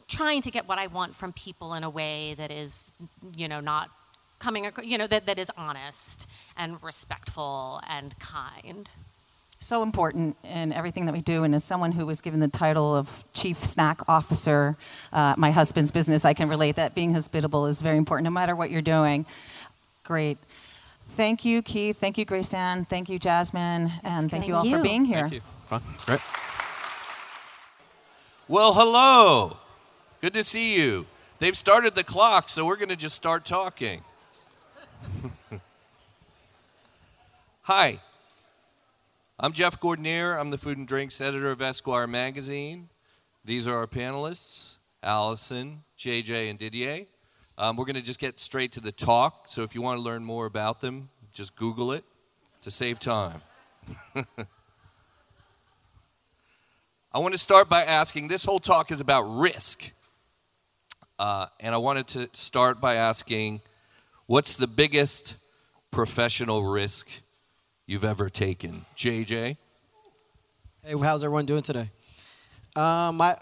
trying 0.08 0.42
to 0.42 0.50
get 0.50 0.66
what 0.66 0.78
I 0.78 0.86
want 0.86 1.14
from 1.14 1.32
people 1.32 1.74
in 1.74 1.84
a 1.84 1.90
way 1.90 2.34
that 2.34 2.50
is, 2.50 2.94
you 3.36 3.48
know, 3.48 3.60
not 3.60 3.90
coming, 4.38 4.70
you 4.82 4.98
know, 4.98 5.06
that, 5.06 5.26
that 5.26 5.38
is 5.38 5.50
honest 5.56 6.28
and 6.56 6.82
respectful 6.82 7.80
and 7.88 8.18
kind. 8.18 8.90
So 9.62 9.84
important 9.84 10.36
in 10.42 10.72
everything 10.72 11.06
that 11.06 11.12
we 11.12 11.20
do. 11.20 11.44
And 11.44 11.54
as 11.54 11.62
someone 11.62 11.92
who 11.92 12.04
was 12.04 12.20
given 12.20 12.40
the 12.40 12.48
title 12.48 12.96
of 12.96 13.24
chief 13.32 13.64
snack 13.64 14.00
officer, 14.08 14.76
uh, 15.12 15.36
my 15.38 15.52
husband's 15.52 15.92
business, 15.92 16.24
I 16.24 16.34
can 16.34 16.48
relate 16.48 16.74
that 16.76 16.96
being 16.96 17.14
hospitable 17.14 17.66
is 17.66 17.80
very 17.80 17.96
important, 17.96 18.24
no 18.24 18.32
matter 18.32 18.56
what 18.56 18.72
you're 18.72 18.82
doing. 18.82 19.24
Great. 20.02 20.36
Thank 21.10 21.44
you, 21.44 21.62
Keith. 21.62 21.96
Thank 22.00 22.18
you, 22.18 22.26
Graceanne. 22.26 22.88
Thank 22.88 23.08
you, 23.08 23.20
Jasmine. 23.20 23.92
and 24.02 24.28
thank 24.28 24.48
you 24.48 24.56
all 24.56 24.68
for 24.68 24.82
being 24.82 25.04
here. 25.04 25.28
Thank 25.28 25.34
you. 25.34 25.40
Fun. 25.66 25.82
Great. 26.06 26.20
Well, 28.48 28.74
hello. 28.74 29.58
Good 30.20 30.34
to 30.34 30.42
see 30.42 30.74
you. 30.74 31.06
They've 31.38 31.56
started 31.56 31.94
the 31.94 32.02
clock, 32.02 32.48
so 32.48 32.66
we're 32.66 32.76
going 32.76 32.88
to 32.88 32.96
just 32.96 33.14
start 33.14 33.44
talking. 33.44 34.02
Hi. 37.62 38.00
I'm 39.44 39.50
Jeff 39.50 39.80
Gordinier. 39.80 40.38
I'm 40.38 40.50
the 40.50 40.56
food 40.56 40.78
and 40.78 40.86
drinks 40.86 41.20
editor 41.20 41.50
of 41.50 41.60
Esquire 41.60 42.06
magazine. 42.06 42.88
These 43.44 43.66
are 43.66 43.74
our 43.74 43.88
panelists 43.88 44.76
Allison, 45.02 45.82
JJ, 45.98 46.48
and 46.48 46.56
Didier. 46.60 47.06
Um, 47.58 47.74
we're 47.74 47.86
going 47.86 47.96
to 47.96 48.02
just 48.02 48.20
get 48.20 48.38
straight 48.38 48.70
to 48.72 48.80
the 48.80 48.92
talk, 48.92 49.46
so 49.48 49.62
if 49.62 49.74
you 49.74 49.82
want 49.82 49.98
to 49.98 50.02
learn 50.02 50.22
more 50.22 50.46
about 50.46 50.80
them, 50.80 51.08
just 51.34 51.56
Google 51.56 51.90
it 51.90 52.04
to 52.60 52.70
save 52.70 53.00
time. 53.00 53.42
I 57.12 57.18
want 57.18 57.34
to 57.34 57.38
start 57.38 57.68
by 57.68 57.82
asking 57.82 58.28
this 58.28 58.44
whole 58.44 58.60
talk 58.60 58.92
is 58.92 59.00
about 59.00 59.22
risk. 59.22 59.90
Uh, 61.18 61.46
and 61.58 61.74
I 61.74 61.78
wanted 61.78 62.06
to 62.08 62.28
start 62.32 62.80
by 62.80 62.94
asking 62.94 63.60
what's 64.26 64.56
the 64.56 64.68
biggest 64.68 65.34
professional 65.90 66.62
risk 66.62 67.08
you've 67.86 68.04
ever 68.04 68.28
taken? 68.28 68.84
JJ? 68.96 69.56
Hey, 70.84 70.98
how's 70.98 71.24
everyone 71.24 71.46
doing 71.46 71.62
today? 71.62 71.90
Um, 72.74 73.20
I, 73.20 73.36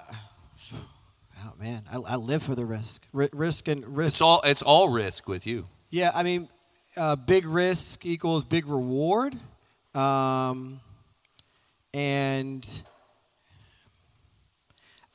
oh 0.74 1.52
man, 1.58 1.82
I, 1.90 1.96
I 1.96 2.16
live 2.16 2.42
for 2.42 2.54
the 2.54 2.64
risk. 2.64 3.06
R- 3.14 3.30
risk 3.32 3.68
and 3.68 3.96
risk. 3.96 4.14
It's 4.14 4.20
all, 4.20 4.40
it's 4.44 4.62
all 4.62 4.88
risk 4.88 5.28
with 5.28 5.46
you. 5.46 5.66
Yeah, 5.90 6.12
I 6.14 6.22
mean, 6.22 6.48
uh, 6.96 7.16
big 7.16 7.46
risk 7.46 8.04
equals 8.04 8.44
big 8.44 8.66
reward. 8.66 9.36
Um, 9.94 10.80
and 11.92 12.82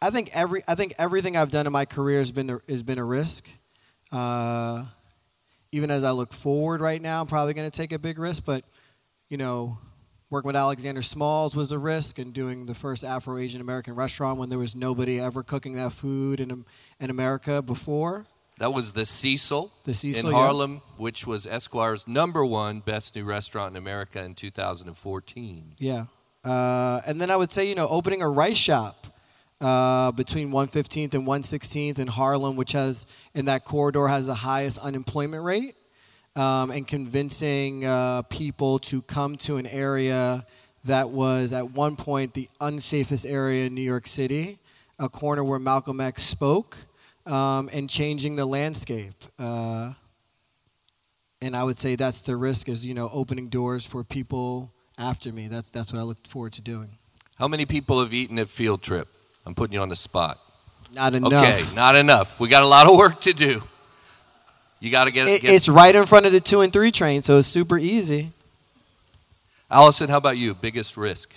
I 0.01 0.09
think 0.09 0.29
every 0.33 0.63
I 0.67 0.75
think 0.75 0.93
everything 0.97 1.37
I've 1.37 1.51
done 1.51 1.65
in 1.65 1.73
my 1.73 1.85
career 1.85 2.19
has 2.19 2.31
been 2.31 2.49
a, 2.49 2.59
has 2.67 2.83
been 2.83 2.99
a 2.99 3.03
risk. 3.03 3.47
Uh, 4.11 4.85
even 5.71 5.91
as 5.91 6.03
I 6.03 6.11
look 6.11 6.33
forward 6.33 6.81
right 6.81 7.01
now, 7.01 7.21
I'm 7.21 7.27
probably 7.27 7.53
going 7.53 7.69
to 7.69 7.75
take 7.75 7.91
a 7.91 7.99
big 7.99 8.17
risk, 8.17 8.45
but 8.45 8.63
you 9.29 9.37
know, 9.37 9.77
Working 10.31 10.47
with 10.47 10.55
Alexander 10.55 11.03
Smalls 11.03 11.55
was 11.55 11.71
a 11.71 11.77
risk, 11.77 12.17
and 12.17 12.33
doing 12.33 12.65
the 12.65 12.73
first 12.73 13.03
Afro 13.03 13.37
Asian 13.37 13.61
American 13.61 13.93
restaurant 13.93 14.39
when 14.39 14.49
there 14.49 14.57
was 14.57 14.75
nobody 14.75 15.19
ever 15.19 15.43
cooking 15.43 15.75
that 15.75 15.91
food 15.91 16.39
in, 16.39 16.65
in 16.99 17.09
America 17.11 17.61
before. 17.61 18.25
That 18.57 18.73
was 18.73 18.93
the 18.93 19.05
Cecil, 19.05 19.71
The 19.83 19.93
Cecil, 19.93 20.29
in 20.29 20.35
yeah. 20.35 20.41
Harlem, 20.41 20.81
which 20.97 21.27
was 21.27 21.45
Esquire's 21.45 22.07
number 22.07 22.43
one 22.43 22.79
best 22.79 23.15
new 23.15 23.23
restaurant 23.23 23.71
in 23.71 23.77
America 23.77 24.23
in 24.23 24.33
2014. 24.33 25.75
Yeah. 25.77 26.05
Uh, 26.43 27.01
and 27.05 27.21
then 27.21 27.29
I 27.29 27.35
would 27.35 27.51
say, 27.51 27.69
you 27.69 27.75
know, 27.75 27.87
opening 27.87 28.21
a 28.21 28.29
rice 28.29 28.57
shop 28.57 29.07
uh, 29.61 30.11
between 30.11 30.51
115th 30.51 31.13
and 31.13 31.27
116th 31.27 31.99
in 31.99 32.07
Harlem, 32.07 32.55
which 32.55 32.71
has, 32.71 33.05
in 33.35 33.45
that 33.45 33.63
corridor, 33.63 34.07
has 34.07 34.25
the 34.25 34.35
highest 34.35 34.79
unemployment 34.79 35.43
rate, 35.43 35.75
um, 36.35 36.71
and 36.71 36.87
convincing 36.87 37.85
uh, 37.85 38.23
people 38.23 38.79
to 38.79 39.01
come 39.01 39.37
to 39.37 39.57
an 39.57 39.65
area 39.67 40.45
that 40.83 41.09
was 41.09 41.53
at 41.53 41.71
one 41.71 41.95
point 41.95 42.33
the 42.33 42.49
unsafest 42.61 43.29
area 43.29 43.65
in 43.65 43.75
New 43.75 43.81
York 43.81 44.07
City, 44.07 44.59
a 44.99 45.09
corner 45.09 45.43
where 45.43 45.59
Malcolm 45.59 45.99
X 45.99 46.23
spoke, 46.23 46.77
um, 47.25 47.69
and 47.73 47.89
changing 47.89 48.35
the 48.35 48.45
landscape. 48.45 49.15
Uh, 49.39 49.93
and 51.41 51.55
I 51.55 51.63
would 51.63 51.79
say 51.79 51.95
that's 51.95 52.21
the 52.21 52.35
risk 52.35 52.69
is, 52.69 52.85
you 52.85 52.93
know, 52.93 53.09
opening 53.11 53.49
doors 53.49 53.85
for 53.85 54.03
people 54.03 54.71
after 54.97 55.31
me. 55.31 55.47
That's, 55.47 55.69
that's 55.69 55.91
what 55.91 55.99
I 55.99 56.03
look 56.03 56.25
forward 56.27 56.53
to 56.53 56.61
doing. 56.61 56.97
How 57.35 57.47
many 57.47 57.65
people 57.65 57.99
have 57.99 58.13
eaten 58.13 58.39
at 58.39 58.47
Field 58.47 58.81
Trip? 58.81 59.07
I'm 59.45 59.55
putting 59.55 59.73
you 59.73 59.81
on 59.81 59.89
the 59.89 59.95
spot. 59.95 60.39
Not 60.93 61.13
enough. 61.13 61.33
Okay, 61.33 61.63
not 61.75 61.95
enough. 61.95 62.39
We 62.39 62.47
got 62.47 62.63
a 62.63 62.67
lot 62.67 62.87
of 62.87 62.97
work 62.97 63.21
to 63.21 63.33
do. 63.33 63.61
You 64.79 64.91
got 64.91 65.05
to 65.05 65.11
get, 65.11 65.27
It, 65.27 65.41
get 65.41 65.53
it's 65.53 65.67
right 65.69 65.95
in 65.95 66.05
front 66.05 66.25
of 66.25 66.31
the 66.31 66.39
two 66.39 66.61
and 66.61 66.71
three 66.71 66.91
train, 66.91 67.21
so 67.21 67.37
it's 67.37 67.47
super 67.47 67.77
easy. 67.77 68.31
Allison, 69.71 70.09
how 70.09 70.17
about 70.17 70.37
you? 70.37 70.53
Biggest 70.53 70.95
risk? 70.95 71.33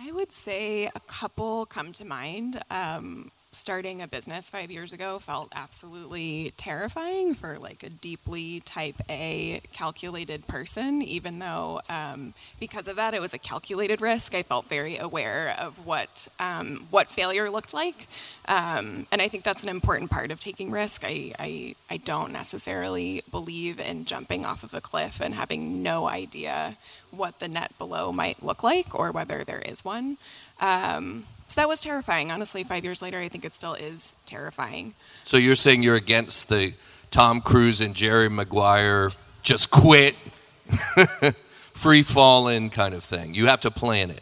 I 0.00 0.12
would 0.12 0.32
say 0.32 0.86
a 0.86 1.00
couple 1.06 1.66
come 1.66 1.92
to 1.92 2.04
mind. 2.04 2.60
Um, 2.70 3.30
starting 3.50 4.02
a 4.02 4.08
business 4.08 4.50
five 4.50 4.70
years 4.70 4.92
ago 4.92 5.18
felt 5.18 5.50
absolutely 5.54 6.52
terrifying 6.56 7.34
for 7.34 7.58
like 7.58 7.82
a 7.82 7.88
deeply 7.88 8.60
type 8.60 8.96
A 9.08 9.60
calculated 9.72 10.46
person, 10.46 11.02
even 11.02 11.38
though 11.38 11.80
um, 11.88 12.34
because 12.60 12.88
of 12.88 12.96
that 12.96 13.14
it 13.14 13.20
was 13.20 13.32
a 13.32 13.38
calculated 13.38 14.00
risk. 14.00 14.34
I 14.34 14.42
felt 14.42 14.66
very 14.66 14.98
aware 14.98 15.56
of 15.58 15.86
what 15.86 16.28
um, 16.38 16.86
what 16.90 17.08
failure 17.08 17.48
looked 17.50 17.72
like. 17.72 18.06
Um, 18.46 19.06
and 19.10 19.20
I 19.20 19.28
think 19.28 19.44
that's 19.44 19.62
an 19.62 19.68
important 19.68 20.10
part 20.10 20.30
of 20.30 20.40
taking 20.40 20.70
risk. 20.70 21.02
I, 21.04 21.32
I, 21.38 21.74
I 21.90 21.96
don't 21.98 22.32
necessarily 22.32 23.22
believe 23.30 23.78
in 23.78 24.04
jumping 24.04 24.44
off 24.44 24.62
of 24.62 24.72
a 24.74 24.80
cliff 24.80 25.20
and 25.20 25.34
having 25.34 25.82
no 25.82 26.06
idea 26.08 26.76
what 27.10 27.40
the 27.40 27.48
net 27.48 27.72
below 27.78 28.12
might 28.12 28.42
look 28.42 28.62
like 28.62 28.94
or 28.94 29.10
whether 29.12 29.44
there 29.44 29.60
is 29.60 29.84
one. 29.84 30.18
Um, 30.60 31.24
so 31.48 31.60
that 31.60 31.68
was 31.68 31.80
terrifying. 31.80 32.30
Honestly, 32.30 32.62
five 32.62 32.84
years 32.84 33.02
later, 33.02 33.18
I 33.18 33.28
think 33.28 33.44
it 33.44 33.54
still 33.54 33.74
is 33.74 34.14
terrifying. 34.26 34.94
So 35.24 35.36
you're 35.36 35.56
saying 35.56 35.82
you're 35.82 35.96
against 35.96 36.48
the 36.48 36.74
Tom 37.10 37.40
Cruise 37.40 37.80
and 37.80 37.94
Jerry 37.94 38.28
Maguire 38.28 39.10
just 39.42 39.70
quit, 39.70 40.14
free 41.72 42.02
falling 42.02 42.70
kind 42.70 42.94
of 42.94 43.02
thing. 43.02 43.34
You 43.34 43.46
have 43.46 43.62
to 43.62 43.70
plan 43.70 44.10
it. 44.10 44.20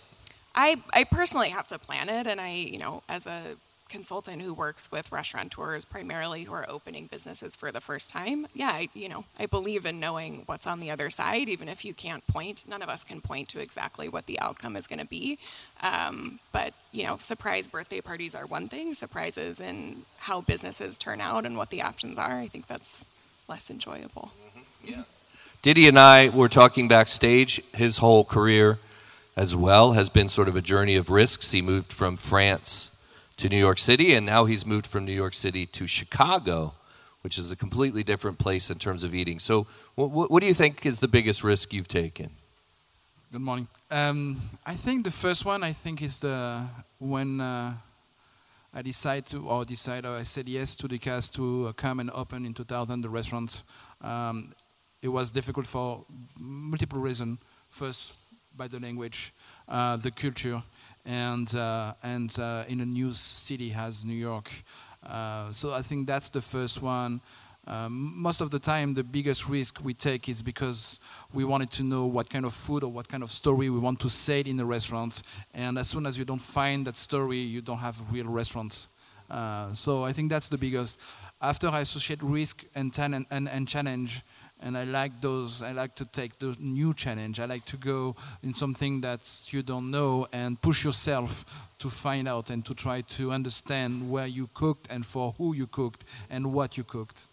I, 0.55 0.81
I 0.95 1.05
personally 1.05 1.51
have 1.51 1.67
to 1.69 1.79
plan 1.79 2.09
it, 2.09 2.27
and 2.27 2.41
I, 2.41 2.53
you 2.53 2.79
know, 2.79 3.03
as 3.09 3.27
a 3.27 3.43
consultant 3.89 4.43
who 4.43 4.53
works 4.53 4.91
with 4.91 5.13
restaurateurs 5.13 5.85
primarily 5.85 6.45
who 6.45 6.53
are 6.53 6.69
opening 6.69 7.07
businesses 7.07 7.55
for 7.55 7.71
the 7.71 7.81
first 7.81 8.11
time, 8.11 8.47
yeah, 8.55 8.71
I, 8.71 8.89
you 8.95 9.09
know, 9.09 9.25
I 9.39 9.47
believe 9.47 9.87
in 9.87 10.01
knowing 10.01 10.43
what's 10.47 10.67
on 10.67 10.81
the 10.81 10.91
other 10.91 11.11
side, 11.11 11.49
even 11.49 11.69
if 11.69 11.85
you 11.85 11.95
can't 11.95 12.27
point. 12.27 12.65
None 12.69 12.83
of 12.83 12.89
us 12.89 13.05
can 13.05 13.21
point 13.21 13.49
to 13.51 13.61
exactly 13.61 14.09
what 14.09 14.27
the 14.27 14.41
outcome 14.41 14.77
is 14.77 14.87
going 14.87 14.99
to 14.99 15.07
be. 15.07 15.39
Um, 15.83 16.41
but 16.53 16.73
you 16.93 17.05
know, 17.05 17.19
surprise 17.19 17.67
birthday 17.69 18.01
parties 18.01 18.35
are 18.35 18.47
one 18.47 18.69
thing. 18.69 18.95
Surprises 18.95 19.61
and 19.61 20.03
how 20.19 20.41
businesses 20.41 20.97
turn 20.97 21.21
out 21.21 21.45
and 21.45 21.57
what 21.57 21.71
the 21.71 21.83
options 21.83 22.19
are, 22.19 22.39
I 22.39 22.47
think 22.47 22.67
that's 22.67 23.05
less 23.49 23.71
enjoyable. 23.71 24.33
Yeah. 24.85 25.03
Didier 25.63 25.89
and 25.89 25.99
I 25.99 26.29
were 26.29 26.49
talking 26.49 26.89
backstage. 26.89 27.61
His 27.75 27.99
whole 27.99 28.25
career, 28.25 28.79
as 29.37 29.55
well, 29.55 29.93
has 29.93 30.09
been 30.09 30.29
sort 30.29 30.49
of 30.49 30.57
a 30.57 30.63
journey 30.63 30.97
of 30.97 31.11
risks. 31.11 31.51
He 31.51 31.61
moved 31.61 31.93
from 31.93 32.17
France 32.17 32.97
to 33.37 33.49
New 33.49 33.59
York 33.59 33.79
City, 33.79 34.15
and 34.15 34.25
now 34.25 34.45
he's 34.45 34.65
moved 34.65 34.87
from 34.87 35.05
New 35.05 35.13
York 35.13 35.35
City 35.35 35.67
to 35.67 35.87
Chicago, 35.87 36.75
which 37.23 37.37
is 37.37 37.51
a 37.51 37.57
completely 37.57 38.03
different 38.03 38.39
place 38.39 38.71
in 38.71 38.79
terms 38.79 39.05
of 39.05 39.15
eating. 39.15 39.39
So, 39.39 39.67
what 39.97 40.41
do 40.41 40.47
you 40.47 40.55
think 40.55 40.87
is 40.87 41.01
the 41.01 41.09
biggest 41.09 41.43
risk 41.43 41.73
you've 41.73 41.89
taken? 41.89 42.31
Good 43.33 43.41
morning. 43.41 43.67
Um, 43.91 44.41
I 44.65 44.75
think 44.75 45.05
the 45.05 45.11
first 45.11 45.45
one, 45.45 45.65
I 45.65 45.73
think, 45.73 46.01
is 46.01 46.21
the 46.21 46.63
when 47.01 47.41
uh, 47.41 47.73
I 48.73 48.83
decided 48.83 49.27
to, 49.27 49.49
or 49.49 49.65
decided, 49.65 50.07
or 50.07 50.17
I 50.17 50.23
said 50.23 50.49
yes 50.49 50.77
to 50.77 50.87
Ducasse 50.87 51.33
to 51.33 51.67
uh, 51.67 51.73
come 51.73 51.99
and 51.99 52.09
open 52.13 52.47
in 52.47 52.55
2000 52.55 53.01
the 53.03 53.09
restaurant. 53.09 53.65
Um, 54.01 54.55
it 55.03 55.09
was 55.09 55.33
difficult 55.33 55.67
for 55.67 56.05
multiple 56.39 57.01
reasons. 57.01 57.41
First, 57.69 58.17
by 58.57 58.69
the 58.69 58.79
language, 58.79 59.33
uh, 59.69 59.97
the 59.97 60.13
culture, 60.13 60.63
and 61.05 61.53
uh, 61.53 61.95
and 62.05 62.39
uh, 62.39 62.63
in 62.69 62.81
a 62.81 62.87
new 62.87 63.13
city 63.13 63.75
as 63.77 64.05
New 64.05 64.15
York. 64.15 64.53
Uh, 65.05 65.51
so 65.51 65.73
I 65.73 65.83
think 65.83 66.07
that's 66.07 66.31
the 66.31 66.41
first 66.41 66.81
one. 66.81 67.21
Um, 67.67 68.13
most 68.17 68.41
of 68.41 68.51
the 68.51 68.59
time, 68.59 68.95
the 68.95 69.03
biggest 69.03 69.49
risk 69.49 69.85
we 69.85 69.93
take 69.93 70.29
is 70.29 70.41
because 70.41 71.01
we 71.33 71.45
wanted 71.45 71.71
to 71.73 71.83
know 71.83 72.07
what 72.07 72.31
kind 72.31 72.45
of 72.45 72.53
food 72.53 72.85
or 72.85 72.93
what 72.93 73.09
kind 73.09 73.23
of 73.23 73.33
story 73.33 73.71
we 73.71 73.79
want 73.79 73.99
to 74.01 74.11
say 74.11 74.41
in 74.41 74.57
the 74.57 74.65
restaurant. 74.65 75.23
And 75.53 75.77
as 75.77 75.89
soon 75.89 76.07
as 76.07 76.17
you 76.17 76.25
don't 76.25 76.41
find 76.41 76.87
that 76.87 76.97
story, 76.97 77.39
you 77.39 77.61
don't 77.61 77.79
have 77.79 78.01
a 78.01 78.05
real 78.13 78.27
restaurant. 78.27 78.87
Uh, 79.29 79.73
so 79.73 80.05
I 80.05 80.13
think 80.13 80.31
that's 80.31 80.49
the 80.49 80.59
biggest. 80.59 81.01
After 81.43 81.69
I 81.69 81.81
associate 81.81 82.23
risk 82.23 82.65
and, 82.77 82.93
talent 82.95 83.27
and, 83.31 83.49
and 83.49 83.67
challenge, 83.67 84.23
and 84.63 84.77
I 84.77 84.85
like 84.85 85.21
those. 85.21 85.63
I 85.63 85.73
like 85.73 85.95
to 85.97 86.05
take 86.07 86.39
the 86.39 86.57
new 86.59 86.95
challenge. 86.95 87.41
I 87.41 87.45
like 87.45 87.65
to 87.67 87.77
go 87.77 88.17
in 88.43 88.55
something 88.55 89.03
that 89.03 89.49
you 89.51 89.63
don't 89.63 89.91
know 89.91 90.27
and 90.33 90.61
push 90.61 90.85
yourself 90.85 91.45
to 91.79 91.91
find 91.91 92.27
out 92.27 92.49
and 92.49 92.65
to 92.65 92.75
try 92.75 93.03
to 93.03 93.33
understand 93.33 94.11
where 94.11 94.27
you 94.27 94.49
cooked 94.55 94.91
and 94.91 95.05
for 95.05 95.35
who 95.37 95.55
you 95.55 95.67
cooked 95.67 96.05
and 96.31 96.55
what 96.55 96.79
you 96.79 96.85
cooked. 96.85 97.29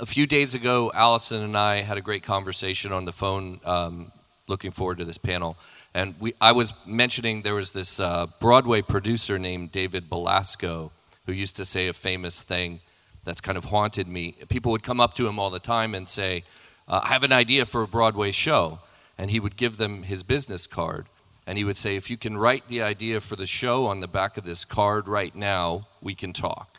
A 0.00 0.06
few 0.06 0.26
days 0.26 0.54
ago, 0.54 0.90
Allison 0.94 1.42
and 1.42 1.56
I 1.56 1.76
had 1.76 1.96
a 1.96 2.00
great 2.00 2.22
conversation 2.22 2.92
on 2.92 3.04
the 3.04 3.12
phone. 3.12 3.60
Um, 3.64 4.12
looking 4.48 4.70
forward 4.70 4.98
to 4.98 5.04
this 5.04 5.18
panel, 5.18 5.56
and 5.94 6.14
we 6.20 6.34
I 6.40 6.52
was 6.52 6.72
mentioning 6.86 7.42
there 7.42 7.54
was 7.54 7.72
this 7.72 7.98
uh, 7.98 8.26
Broadway 8.40 8.82
producer 8.82 9.38
named 9.38 9.72
David 9.72 10.08
Belasco 10.08 10.92
who 11.26 11.32
used 11.32 11.56
to 11.56 11.64
say 11.64 11.88
a 11.88 11.92
famous 11.92 12.42
thing 12.42 12.80
that's 13.24 13.40
kind 13.40 13.58
of 13.58 13.64
haunted 13.64 14.06
me. 14.06 14.36
People 14.48 14.70
would 14.72 14.84
come 14.84 15.00
up 15.00 15.14
to 15.14 15.26
him 15.26 15.38
all 15.38 15.50
the 15.50 15.58
time 15.58 15.94
and 15.94 16.08
say, 16.08 16.44
uh, 16.88 17.00
"I 17.02 17.08
have 17.08 17.24
an 17.24 17.32
idea 17.32 17.64
for 17.64 17.82
a 17.82 17.88
Broadway 17.88 18.32
show," 18.32 18.78
and 19.18 19.30
he 19.30 19.40
would 19.40 19.56
give 19.56 19.76
them 19.76 20.04
his 20.04 20.22
business 20.22 20.66
card. 20.66 21.06
And 21.48 21.56
he 21.56 21.64
would 21.64 21.76
say, 21.76 21.94
If 21.94 22.10
you 22.10 22.16
can 22.16 22.36
write 22.36 22.66
the 22.66 22.82
idea 22.82 23.20
for 23.20 23.36
the 23.36 23.46
show 23.46 23.86
on 23.86 24.00
the 24.00 24.08
back 24.08 24.36
of 24.36 24.42
this 24.44 24.64
card 24.64 25.06
right 25.06 25.32
now, 25.32 25.86
we 26.02 26.14
can 26.14 26.32
talk. 26.32 26.75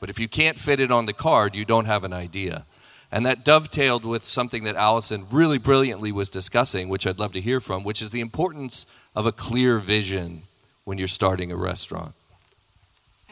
But 0.00 0.10
if 0.10 0.18
you 0.18 0.28
can't 0.28 0.58
fit 0.58 0.80
it 0.80 0.90
on 0.90 1.06
the 1.06 1.12
card, 1.12 1.54
you 1.54 1.64
don't 1.64 1.84
have 1.84 2.04
an 2.04 2.12
idea. 2.12 2.64
And 3.12 3.26
that 3.26 3.44
dovetailed 3.44 4.04
with 4.04 4.24
something 4.24 4.64
that 4.64 4.76
Allison 4.76 5.26
really 5.30 5.58
brilliantly 5.58 6.10
was 6.12 6.30
discussing, 6.30 6.88
which 6.88 7.06
I'd 7.06 7.18
love 7.18 7.32
to 7.34 7.40
hear 7.40 7.60
from, 7.60 7.84
which 7.84 8.00
is 8.00 8.10
the 8.10 8.20
importance 8.20 8.86
of 9.14 9.26
a 9.26 9.32
clear 9.32 9.78
vision 9.78 10.42
when 10.84 10.96
you're 10.96 11.08
starting 11.08 11.52
a 11.52 11.56
restaurant. 11.56 12.14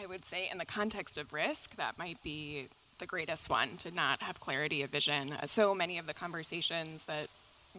I 0.00 0.06
would 0.06 0.24
say, 0.24 0.48
in 0.50 0.58
the 0.58 0.64
context 0.64 1.16
of 1.16 1.32
risk, 1.32 1.76
that 1.76 1.98
might 1.98 2.22
be 2.22 2.66
the 2.98 3.06
greatest 3.06 3.48
one 3.48 3.76
to 3.78 3.94
not 3.94 4.22
have 4.22 4.40
clarity 4.40 4.82
of 4.82 4.90
vision. 4.90 5.32
So 5.46 5.74
many 5.74 5.98
of 5.98 6.06
the 6.06 6.14
conversations 6.14 7.04
that 7.04 7.28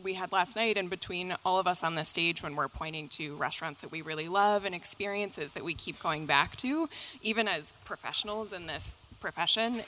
we 0.03 0.13
had 0.13 0.31
last 0.31 0.55
night 0.55 0.77
and 0.77 0.89
between 0.89 1.35
all 1.45 1.59
of 1.59 1.67
us 1.67 1.83
on 1.83 1.95
the 1.95 2.05
stage 2.05 2.41
when 2.41 2.55
we're 2.55 2.67
pointing 2.67 3.09
to 3.09 3.35
restaurants 3.35 3.81
that 3.81 3.91
we 3.91 4.01
really 4.01 4.27
love 4.27 4.65
and 4.65 4.73
experiences 4.73 5.53
that 5.53 5.63
we 5.63 5.73
keep 5.73 5.99
going 5.99 6.25
back 6.25 6.55
to, 6.57 6.87
even 7.21 7.47
as 7.47 7.73
professionals 7.85 8.53
in 8.53 8.67
this 8.67 8.97
profession, 9.19 9.81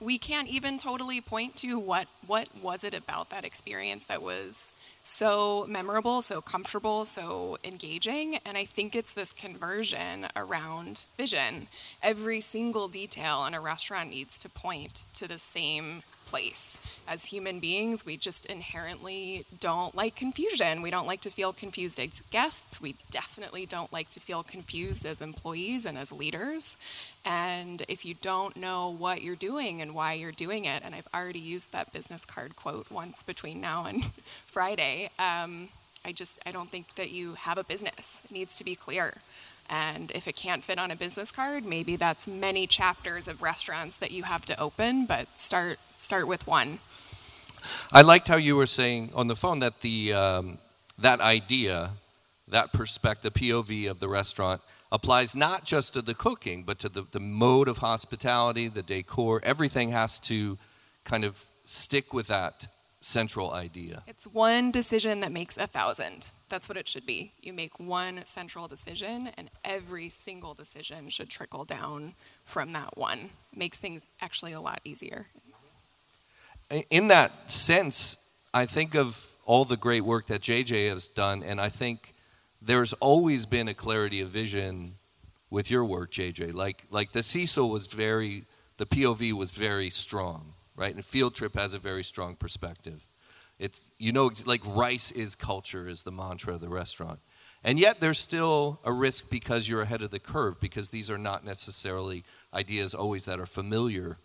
we 0.00 0.18
can't 0.18 0.48
even 0.48 0.78
totally 0.78 1.20
point 1.20 1.56
to 1.56 1.78
what 1.78 2.06
what 2.26 2.48
was 2.62 2.84
it 2.84 2.94
about 2.94 3.30
that 3.30 3.44
experience 3.44 4.06
that 4.06 4.22
was 4.22 4.70
so 5.04 5.66
memorable, 5.68 6.22
so 6.22 6.40
comfortable, 6.40 7.04
so 7.04 7.58
engaging. 7.62 8.38
And 8.46 8.56
I 8.56 8.64
think 8.64 8.96
it's 8.96 9.12
this 9.12 9.32
conversion 9.32 10.26
around 10.34 11.04
vision. 11.18 11.68
Every 12.04 12.42
single 12.42 12.88
detail 12.88 13.46
in 13.46 13.54
a 13.54 13.60
restaurant 13.62 14.10
needs 14.10 14.38
to 14.40 14.50
point 14.50 15.04
to 15.14 15.26
the 15.26 15.38
same 15.38 16.02
place. 16.26 16.78
As 17.08 17.24
human 17.24 17.60
beings, 17.60 18.04
we 18.04 18.18
just 18.18 18.44
inherently 18.44 19.46
don't 19.58 19.94
like 19.94 20.14
confusion. 20.14 20.82
We 20.82 20.90
don't 20.90 21.06
like 21.06 21.22
to 21.22 21.30
feel 21.30 21.54
confused 21.54 21.98
as 21.98 22.20
guests. 22.30 22.78
We 22.78 22.96
definitely 23.10 23.64
don't 23.64 23.90
like 23.90 24.10
to 24.10 24.20
feel 24.20 24.42
confused 24.42 25.06
as 25.06 25.22
employees 25.22 25.86
and 25.86 25.96
as 25.96 26.12
leaders. 26.12 26.76
And 27.24 27.82
if 27.88 28.04
you 28.04 28.12
don't 28.20 28.54
know 28.54 28.90
what 28.90 29.22
you're 29.22 29.34
doing 29.34 29.80
and 29.80 29.94
why 29.94 30.12
you're 30.12 30.30
doing 30.30 30.66
it, 30.66 30.82
and 30.84 30.94
I've 30.94 31.08
already 31.14 31.38
used 31.38 31.72
that 31.72 31.94
business 31.94 32.26
card 32.26 32.54
quote 32.54 32.90
once 32.90 33.22
between 33.22 33.62
now 33.62 33.86
and 33.86 34.04
Friday, 34.46 35.08
um, 35.18 35.68
I 36.04 36.12
just 36.12 36.38
I 36.44 36.52
don't 36.52 36.68
think 36.68 36.96
that 36.96 37.12
you 37.12 37.32
have 37.32 37.56
a 37.56 37.64
business. 37.64 38.20
It 38.26 38.32
needs 38.32 38.58
to 38.58 38.64
be 38.64 38.74
clear. 38.74 39.14
And 39.68 40.10
if 40.14 40.28
it 40.28 40.36
can't 40.36 40.62
fit 40.62 40.78
on 40.78 40.90
a 40.90 40.96
business 40.96 41.30
card, 41.30 41.64
maybe 41.64 41.96
that's 41.96 42.26
many 42.26 42.66
chapters 42.66 43.28
of 43.28 43.42
restaurants 43.42 43.96
that 43.96 44.10
you 44.10 44.24
have 44.24 44.44
to 44.46 44.60
open, 44.60 45.06
but 45.06 45.40
start 45.40 45.78
start 45.96 46.26
with 46.26 46.46
one. 46.46 46.78
I 47.90 48.02
liked 48.02 48.28
how 48.28 48.36
you 48.36 48.56
were 48.56 48.66
saying 48.66 49.10
on 49.14 49.26
the 49.26 49.36
phone 49.36 49.60
that 49.60 49.80
the 49.80 50.12
um, 50.12 50.58
that 50.98 51.20
idea, 51.20 51.90
that 52.48 52.72
perspective, 52.72 53.32
POV 53.32 53.90
of 53.90 54.00
the 54.00 54.08
restaurant 54.08 54.60
applies 54.92 55.34
not 55.34 55.64
just 55.64 55.94
to 55.94 56.02
the 56.02 56.14
cooking, 56.14 56.62
but 56.62 56.78
to 56.78 56.88
the, 56.88 57.04
the 57.10 57.20
mode 57.20 57.68
of 57.68 57.78
hospitality, 57.78 58.68
the 58.68 58.82
decor. 58.82 59.40
Everything 59.42 59.90
has 59.90 60.18
to 60.20 60.56
kind 61.04 61.24
of 61.24 61.44
stick 61.64 62.12
with 62.12 62.28
that 62.28 62.68
central 63.04 63.52
idea. 63.52 64.02
It's 64.06 64.26
one 64.26 64.70
decision 64.70 65.20
that 65.20 65.32
makes 65.32 65.56
a 65.56 65.66
thousand. 65.66 66.32
That's 66.48 66.68
what 66.68 66.78
it 66.78 66.88
should 66.88 67.06
be. 67.06 67.32
You 67.42 67.52
make 67.52 67.78
one 67.78 68.24
central 68.24 68.66
decision, 68.66 69.30
and 69.36 69.50
every 69.64 70.08
single 70.08 70.54
decision 70.54 71.08
should 71.10 71.28
trickle 71.28 71.64
down 71.64 72.14
from 72.44 72.72
that 72.72 72.96
one. 72.96 73.30
Makes 73.54 73.78
things 73.78 74.08
actually 74.20 74.52
a 74.52 74.60
lot 74.60 74.80
easier. 74.84 75.26
In 76.90 77.08
that 77.08 77.50
sense, 77.50 78.16
I 78.52 78.66
think 78.66 78.94
of 78.94 79.36
all 79.44 79.64
the 79.64 79.76
great 79.76 80.02
work 80.02 80.26
that 80.28 80.40
JJ 80.40 80.88
has 80.88 81.06
done, 81.06 81.42
and 81.42 81.60
I 81.60 81.68
think 81.68 82.14
there's 82.62 82.94
always 82.94 83.44
been 83.44 83.68
a 83.68 83.74
clarity 83.74 84.22
of 84.22 84.28
vision 84.28 84.94
with 85.50 85.70
your 85.70 85.84
work, 85.84 86.10
JJ. 86.10 86.54
Like, 86.54 86.84
like 86.90 87.12
the 87.12 87.22
Cecil 87.22 87.68
was 87.68 87.86
very, 87.86 88.44
the 88.78 88.86
POV 88.86 89.32
was 89.32 89.50
very 89.50 89.90
strong 89.90 90.53
right? 90.76 90.94
And 90.94 91.04
Field 91.04 91.34
Trip 91.34 91.54
has 91.54 91.74
a 91.74 91.78
very 91.78 92.04
strong 92.04 92.34
perspective. 92.36 93.06
It's 93.58 93.86
you 93.98 94.12
know 94.12 94.30
like 94.46 94.62
rice 94.66 95.12
is 95.12 95.34
culture 95.34 95.86
is 95.86 96.02
the 96.02 96.10
mantra 96.10 96.54
of 96.54 96.60
the 96.60 96.68
restaurant. 96.68 97.20
And 97.62 97.78
yet 97.78 97.98
there's 97.98 98.18
still 98.18 98.78
a 98.84 98.92
risk 98.92 99.30
because 99.30 99.66
you're 99.68 99.80
ahead 99.80 100.02
of 100.02 100.10
the 100.10 100.18
curve 100.18 100.60
because 100.60 100.90
these 100.90 101.10
are 101.10 101.16
not 101.16 101.46
necessarily 101.46 102.22
ideas 102.52 102.94
always 102.94 103.24
that 103.24 103.40
are 103.40 103.46
familiar 103.46 104.18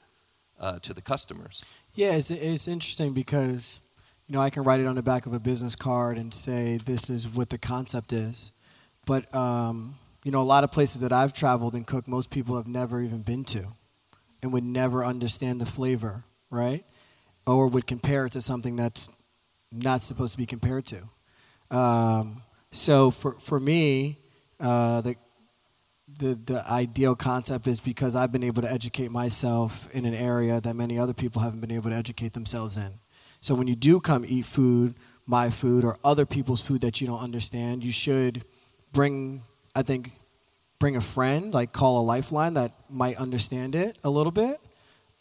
uh, 0.60 0.80
to 0.80 0.94
the 0.94 1.02
customers. 1.02 1.64
Yeah, 1.94 2.16
it's, 2.16 2.30
it's 2.30 2.68
interesting 2.68 3.14
because 3.14 3.80
you 4.28 4.34
know 4.34 4.42
I 4.42 4.50
can 4.50 4.64
write 4.64 4.80
it 4.80 4.88
on 4.88 4.96
the 4.96 5.02
back 5.02 5.26
of 5.26 5.34
a 5.34 5.40
business 5.40 5.76
card 5.76 6.18
and 6.18 6.34
say 6.34 6.78
this 6.78 7.10
is 7.10 7.28
what 7.28 7.50
the 7.50 7.58
concept 7.58 8.12
is, 8.12 8.52
but 9.06 9.34
um, 9.34 9.96
you 10.24 10.32
know 10.32 10.42
a 10.42 10.44
lot 10.44 10.64
of 10.64 10.72
places 10.72 11.00
that 11.02 11.14
I've 11.14 11.32
traveled 11.32 11.76
and 11.76 11.86
cooked, 11.86 12.08
most 12.08 12.32
people 12.32 12.58
have 12.58 12.68
never 12.68 13.00
even 13.00 13.22
been 13.22 13.46
to, 13.46 13.68
and 14.42 14.52
would 14.52 14.66
never 14.66 15.06
understand 15.06 15.62
the 15.62 15.66
flavor 15.66 16.26
right? 16.50 16.86
Or 17.46 17.68
would 17.68 17.88
compare 17.88 18.26
it 18.26 18.32
to 18.34 18.42
something 18.42 18.76
that's 18.76 19.10
not 19.72 20.04
supposed 20.04 20.34
to 20.34 20.38
be 20.38 20.46
compared 20.46 20.86
to. 20.88 21.76
Um, 21.76 22.42
so 22.72 23.12
for, 23.12 23.34
for 23.40 23.60
me, 23.60 24.18
uh, 24.60 25.02
the, 25.02 25.16
the, 26.18 26.36
the 26.36 26.64
ideal 26.70 27.16
concept 27.16 27.68
is 27.68 27.80
because 27.80 28.16
I've 28.16 28.32
been 28.32 28.44
able 28.44 28.62
to 28.62 28.72
educate 28.72 29.12
myself 29.12 29.88
in 29.92 30.06
an 30.06 30.14
area 30.14 30.60
that 30.62 30.76
many 30.76 30.98
other 30.98 31.14
people 31.14 31.42
haven't 31.42 31.62
been 31.62 31.72
able 31.72 31.90
to 31.90 31.96
educate 31.96 32.34
themselves 32.34 32.78
in. 32.78 33.00
So 33.42 33.56
when 33.56 33.68
you 33.68 33.76
do 33.76 34.00
come 34.00 34.26
eat 34.28 34.46
food, 34.46 34.96
my 35.26 35.50
food, 35.50 35.86
or 35.86 35.98
other 36.04 36.26
people's 36.26 36.62
food 36.62 36.82
that 36.82 37.00
you 37.00 37.08
don't 37.08 37.20
understand, 37.20 37.84
you 37.84 37.92
should 37.92 38.44
bring, 38.92 39.44
I 39.76 39.84
think, 39.84 40.12
bring 40.80 40.96
a 40.96 41.02
friend, 41.02 41.54
like 41.54 41.72
call 41.72 42.00
a 42.00 42.04
lifeline 42.04 42.56
that 42.56 42.74
might 42.90 43.18
understand 43.18 43.76
it 43.76 43.98
a 44.04 44.10
little 44.10 44.32
bit. 44.32 44.60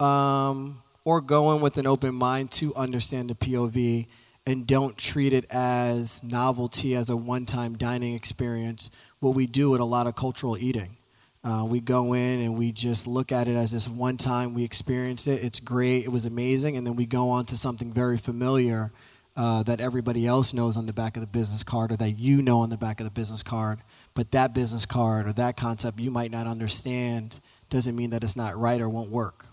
Um, 0.01 0.83
or 1.09 1.23
go 1.23 1.55
in 1.55 1.63
with 1.63 1.79
an 1.79 1.87
open 1.87 2.15
mind 2.15 2.51
to 2.51 2.75
understand 2.75 3.31
the 3.31 3.35
POV 3.35 4.07
and 4.45 4.67
don't 4.67 4.99
treat 4.99 5.33
it 5.33 5.47
as 5.51 6.23
novelty, 6.23 6.95
as 6.95 7.09
a 7.09 7.17
one 7.17 7.47
time 7.47 7.79
dining 7.79 8.13
experience, 8.13 8.91
what 9.19 9.35
we 9.35 9.47
do 9.47 9.71
with 9.71 9.81
a 9.81 9.87
lot 9.87 10.07
of 10.07 10.15
cultural 10.15 10.59
eating. 10.59 10.99
Uh, 11.43 11.65
we 11.67 11.81
go 11.81 12.13
in 12.13 12.41
and 12.41 12.59
we 12.59 12.73
just 12.73 13.07
look 13.07 13.33
at 13.33 13.49
it 13.49 13.57
as 13.57 13.73
this 13.73 13.89
one 13.89 14.19
time 14.19 14.53
we 14.53 14.65
experience 14.65 15.27
it. 15.27 15.43
It's 15.43 15.61
great. 15.61 16.05
It 16.05 16.13
was 16.13 16.27
amazing. 16.27 16.77
And 16.77 16.87
then 16.87 16.95
we 16.95 17.07
go 17.07 17.31
on 17.31 17.47
to 17.47 17.57
something 17.57 17.91
very 17.91 18.19
familiar 18.19 18.93
uh, 19.35 19.63
that 19.63 19.81
everybody 19.81 20.27
else 20.27 20.53
knows 20.53 20.77
on 20.77 20.85
the 20.85 20.93
back 20.93 21.17
of 21.17 21.23
the 21.23 21.27
business 21.27 21.63
card 21.63 21.91
or 21.91 21.97
that 21.97 22.19
you 22.19 22.43
know 22.43 22.61
on 22.61 22.69
the 22.69 22.77
back 22.77 23.01
of 23.01 23.05
the 23.05 23.11
business 23.11 23.43
card. 23.43 23.79
But 24.13 24.33
that 24.33 24.53
business 24.53 24.85
card 24.85 25.27
or 25.27 25.33
that 25.33 25.57
concept 25.57 26.01
you 26.01 26.11
might 26.11 26.31
not 26.31 26.47
understand 26.47 27.41
doesn't 27.71 27.97
mean 27.97 28.11
that 28.11 28.23
it's 28.23 28.37
not 28.37 28.59
right 28.59 28.79
or 28.79 28.91
won't 28.91 29.11
work. 29.11 29.47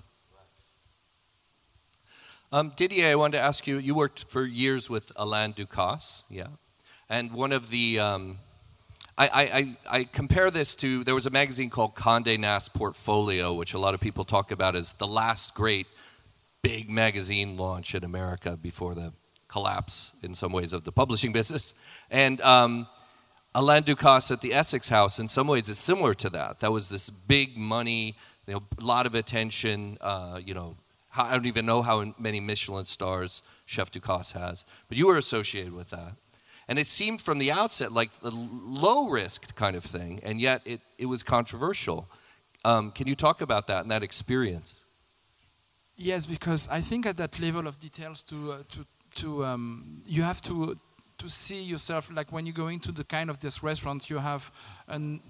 Um, 2.55 2.71
Didier, 2.77 3.09
I 3.09 3.15
wanted 3.15 3.39
to 3.39 3.43
ask 3.43 3.67
you. 3.67 3.79
You 3.79 3.93
worked 3.95 4.23
for 4.29 4.45
years 4.45 4.89
with 4.89 5.11
Alain 5.17 5.51
Ducasse, 5.51 6.23
yeah, 6.29 6.47
and 7.09 7.33
one 7.33 7.51
of 7.51 7.69
the 7.69 7.99
um, 7.99 8.37
I, 9.17 9.75
I, 9.89 9.97
I, 9.97 10.03
compare 10.05 10.49
this 10.49 10.73
to 10.77 11.03
there 11.03 11.15
was 11.15 11.25
a 11.25 11.31
magazine 11.31 11.69
called 11.69 11.95
Condé 11.95 12.39
Nast 12.39 12.73
Portfolio, 12.73 13.53
which 13.53 13.73
a 13.73 13.77
lot 13.77 13.93
of 13.93 13.99
people 13.99 14.23
talk 14.23 14.51
about 14.51 14.73
as 14.73 14.93
the 14.93 15.05
last 15.05 15.53
great 15.53 15.85
big 16.61 16.89
magazine 16.89 17.57
launch 17.57 17.93
in 17.93 18.05
America 18.05 18.55
before 18.55 18.95
the 18.95 19.11
collapse, 19.49 20.13
in 20.23 20.33
some 20.33 20.53
ways, 20.53 20.71
of 20.71 20.85
the 20.85 20.93
publishing 20.93 21.33
business. 21.39 21.73
And 22.09 22.39
um, 22.39 22.87
Alain 23.53 23.83
Ducasse 23.83 24.31
at 24.31 24.39
the 24.39 24.53
Essex 24.53 24.87
House, 24.87 25.19
in 25.19 25.27
some 25.27 25.47
ways, 25.47 25.67
is 25.67 25.77
similar 25.77 26.13
to 26.13 26.29
that. 26.29 26.59
That 26.59 26.71
was 26.71 26.87
this 26.87 27.09
big 27.09 27.57
money, 27.57 28.15
you 28.47 28.53
know, 28.53 28.63
a 28.79 28.85
lot 28.85 29.05
of 29.05 29.13
attention, 29.13 29.97
uh, 29.99 30.39
you 30.41 30.53
know, 30.53 30.77
I 31.17 31.31
don't 31.31 31.45
even 31.45 31.65
know 31.65 31.81
how 31.81 32.13
many 32.17 32.39
Michelin 32.39 32.85
stars 32.85 33.43
Chef 33.65 33.91
Ducasse 33.91 34.33
has, 34.33 34.65
but 34.87 34.97
you 34.97 35.07
were 35.07 35.17
associated 35.17 35.73
with 35.73 35.89
that. 35.89 36.13
And 36.67 36.79
it 36.79 36.87
seemed 36.87 37.21
from 37.21 37.37
the 37.37 37.51
outset 37.51 37.91
like 37.91 38.09
a 38.23 38.29
low 38.31 39.09
risk 39.09 39.55
kind 39.55 39.75
of 39.75 39.83
thing, 39.83 40.19
and 40.23 40.41
yet 40.41 40.61
it, 40.65 40.81
it 40.97 41.05
was 41.05 41.23
controversial. 41.23 42.09
Um, 42.63 42.91
can 42.91 43.07
you 43.07 43.15
talk 43.15 43.41
about 43.41 43.67
that 43.67 43.83
and 43.83 43.91
that 43.91 44.01
experience? 44.01 44.85
Yes, 45.95 46.25
because 46.25 46.67
I 46.69 46.81
think 46.81 47.05
at 47.05 47.17
that 47.17 47.39
level 47.39 47.67
of 47.67 47.79
details, 47.79 48.23
to, 48.25 48.51
uh, 48.51 48.57
to, 48.71 48.85
to 49.21 49.45
um, 49.45 50.01
you 50.05 50.23
have 50.23 50.41
to, 50.41 50.77
to 51.19 51.29
see 51.29 51.61
yourself 51.61 52.11
like 52.13 52.31
when 52.31 52.45
you 52.45 52.51
go 52.51 52.67
into 52.67 52.91
the 52.91 53.03
kind 53.03 53.29
of 53.29 53.39
this 53.39 53.63
restaurant, 53.63 54.09
you 54.09 54.17
have 54.17 54.51
an 54.87 55.21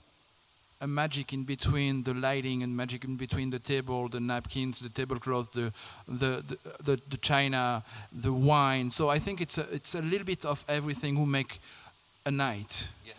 a 0.85 0.87
magic 0.87 1.33
in 1.33 1.43
between 1.43 2.03
the 2.03 2.13
lighting 2.13 2.61
and 2.61 2.77
magic 2.77 3.03
in 3.03 3.15
between 3.15 3.49
the 3.49 3.57
table, 3.57 4.07
the 4.07 4.19
napkins, 4.19 4.79
the 4.79 4.89
tablecloth, 4.89 5.51
the, 5.51 5.73
the, 6.07 6.43
the, 6.49 6.57
the, 6.83 7.01
the 7.09 7.17
china, 7.17 7.83
the 8.11 8.31
wine. 8.31 8.91
So 8.91 9.09
I 9.09 9.17
think 9.17 9.41
it's 9.41 9.57
a, 9.57 9.65
it's 9.73 9.95
a 9.95 10.01
little 10.01 10.25
bit 10.25 10.45
of 10.45 10.63
everything 10.69 11.15
who 11.15 11.25
make 11.25 11.59
a 12.27 12.29
night. 12.29 12.87
Yes. 13.03 13.15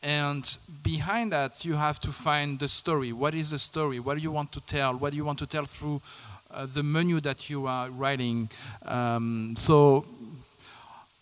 And 0.00 0.44
behind 0.84 1.32
that, 1.32 1.64
you 1.64 1.74
have 1.74 1.98
to 2.00 2.12
find 2.12 2.60
the 2.60 2.68
story. 2.68 3.12
What 3.12 3.34
is 3.34 3.50
the 3.50 3.58
story? 3.58 3.98
What 3.98 4.16
do 4.16 4.22
you 4.22 4.30
want 4.30 4.52
to 4.52 4.60
tell? 4.60 4.94
What 4.96 5.10
do 5.10 5.16
you 5.16 5.24
want 5.24 5.40
to 5.40 5.46
tell 5.46 5.64
through 5.64 6.00
uh, 6.52 6.66
the 6.66 6.84
menu 6.84 7.20
that 7.20 7.50
you 7.50 7.66
are 7.66 7.90
writing? 7.90 8.48
Um, 8.86 9.54
so 9.56 10.04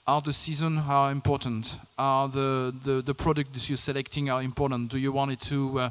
are 0.07 0.21
the 0.21 0.33
season 0.33 0.79
are 0.79 1.11
important? 1.11 1.79
Are 1.99 2.29
the, 2.29 2.75
the, 2.85 3.03
the 3.03 3.15
product 3.15 3.53
that 3.55 3.69
you're 3.69 3.77
selecting 3.77 4.31
are 4.31 4.43
important? 4.43 4.91
Do 4.91 4.99
you 4.99 5.11
want 5.11 5.33
it 5.33 5.41
to 5.43 5.81
uh, 5.81 5.91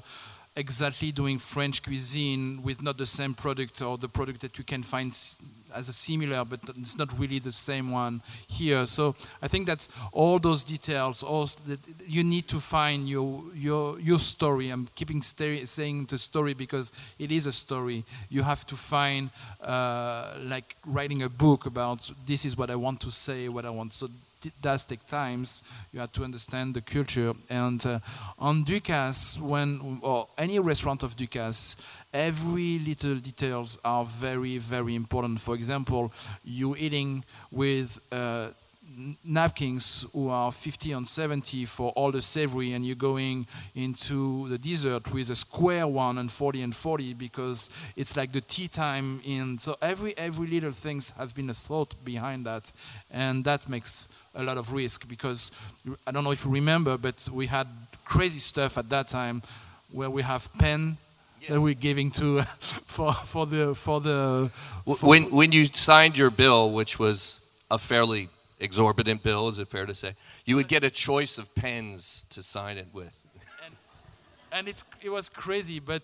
exactly 0.55 1.11
doing 1.11 1.38
French 1.38 1.84
cuisine 1.84 2.61
with 2.63 2.82
not 2.82 2.97
the 2.97 3.05
same 3.05 3.34
product 3.34 3.82
or 3.82 3.97
the 3.97 4.07
product 4.07 4.39
that 4.41 4.57
you 4.57 4.63
can 4.63 4.84
find 4.84 5.11
as 5.76 5.90
a 5.90 5.94
similar, 5.94 6.46
but 6.46 6.60
it's 6.78 6.98
not 6.98 7.18
really 7.20 7.40
the 7.40 7.52
same 7.52 7.92
one 7.92 8.22
here. 8.48 8.86
So 8.86 9.16
I 9.42 9.48
think 9.48 9.68
that's 9.68 9.90
all 10.12 10.40
those 10.40 10.64
details. 10.64 11.24
All 11.24 11.46
that 11.68 11.80
you 12.08 12.24
need 12.24 12.48
to 12.48 12.60
find 12.60 13.08
your 13.08 13.42
your 13.54 14.00
your 14.00 14.20
story. 14.20 14.70
I'm 14.70 14.88
keeping 14.96 15.22
saying 15.22 16.06
the 16.06 16.18
story 16.18 16.54
because 16.54 16.92
it 17.20 17.32
is 17.32 17.46
a 17.46 17.52
story. 17.52 18.04
You 18.30 18.44
have 18.44 18.66
to 18.68 18.76
find 18.76 19.30
uh, 19.62 20.34
like 20.44 20.76
writing 20.86 21.24
a 21.24 21.30
book 21.30 21.66
about 21.66 22.12
this 22.26 22.46
is 22.46 22.58
what 22.58 22.70
I 22.70 22.76
want 22.76 23.02
to 23.02 23.12
say, 23.12 23.50
what 23.50 23.66
I 23.66 23.70
want. 23.70 23.94
So 23.94 24.08
it 24.46 24.54
does 24.62 24.86
take 24.86 25.06
times. 25.06 25.64
You 25.91 26.00
have 26.00 26.12
to 26.14 26.24
understand 26.24 26.74
the 26.74 26.82
culture. 26.82 27.34
And 27.50 27.86
uh, 27.86 28.00
on 28.39 28.64
Ducasse, 28.64 29.39
when 29.39 30.00
or 30.02 30.28
any 30.38 30.60
restaurant 30.60 31.04
of 31.04 31.16
Ducasse, 31.16 31.76
every 32.14 32.80
little 32.80 33.16
details 33.16 33.78
are 33.84 34.06
very, 34.06 34.58
very 34.58 34.96
important. 34.96 35.39
For 35.39 35.56
example, 35.56 36.12
you 36.43 36.76
eating 36.78 37.24
with 37.52 38.00
uh, 38.12 38.50
napkins 39.24 40.06
who 40.14 40.30
are 40.30 40.52
50 40.52 40.92
and 40.94 41.08
70 41.08 41.66
for 41.66 41.92
all 41.92 42.12
the 42.12 42.22
savory 42.22 42.74
and 42.74 42.86
you're 42.86 42.96
going 42.96 43.46
into 43.76 44.48
the 44.48 44.58
dessert 44.58 45.14
with 45.14 45.30
a 45.30 45.36
square 45.36 45.88
one 45.88 46.18
and 46.18 46.32
40 46.32 46.62
and 46.62 46.76
40 46.76 47.14
because 47.14 47.70
it's 47.96 48.16
like 48.16 48.32
the 48.32 48.42
tea 48.42 48.68
time 48.68 49.22
in 49.26 49.58
so 49.58 49.76
every 49.82 50.18
every 50.18 50.48
little 50.48 50.72
things 50.72 51.10
have 51.18 51.36
been 51.36 51.50
a 51.50 51.54
thought 51.54 51.94
behind 52.06 52.46
that 52.46 52.72
and 53.12 53.44
that 53.44 53.68
makes 53.68 54.08
a 54.36 54.44
lot 54.44 54.58
of 54.58 54.72
risk 54.72 55.08
because 55.10 55.52
i 56.08 56.12
don't 56.12 56.24
know 56.24 56.32
if 56.32 56.46
you 56.46 56.52
remember 56.52 56.98
but 56.98 57.28
we 57.34 57.48
had 57.48 57.68
crazy 58.06 58.40
stuff 58.40 58.78
at 58.78 58.90
that 58.90 59.08
time 59.08 59.42
where 59.92 60.10
we 60.10 60.22
have 60.22 60.48
pen 60.58 60.98
that 61.50 61.62
we're 61.62 61.74
giving 61.74 62.10
to 62.12 62.42
for 62.86 63.14
for 63.14 63.46
the 63.46 63.76
for 63.76 64.00
the 64.02 64.50
for- 64.86 65.08
When, 65.10 65.24
when 65.32 65.52
you 65.52 65.66
signed 65.66 66.18
your 66.18 66.32
bill, 66.32 66.72
which 66.72 66.98
was 66.98 67.40
a 67.70 67.78
fairly 67.78 68.30
exorbitant 68.60 69.24
bill, 69.24 69.49
is 69.49 69.60
it 69.60 69.70
fair 69.70 69.86
to 69.86 69.95
say? 69.95 70.16
You 70.45 70.56
would 70.56 70.68
get 70.68 70.84
a 70.84 70.89
choice 70.89 71.38
of 71.38 71.53
pens 71.56 72.26
to 72.30 72.41
sign 72.43 72.78
it 72.78 72.88
with. 72.93 73.18
and 74.51 74.68
it's 74.68 74.84
it 75.01 75.10
was 75.10 75.30
crazy. 75.30 75.80
But 75.80 76.03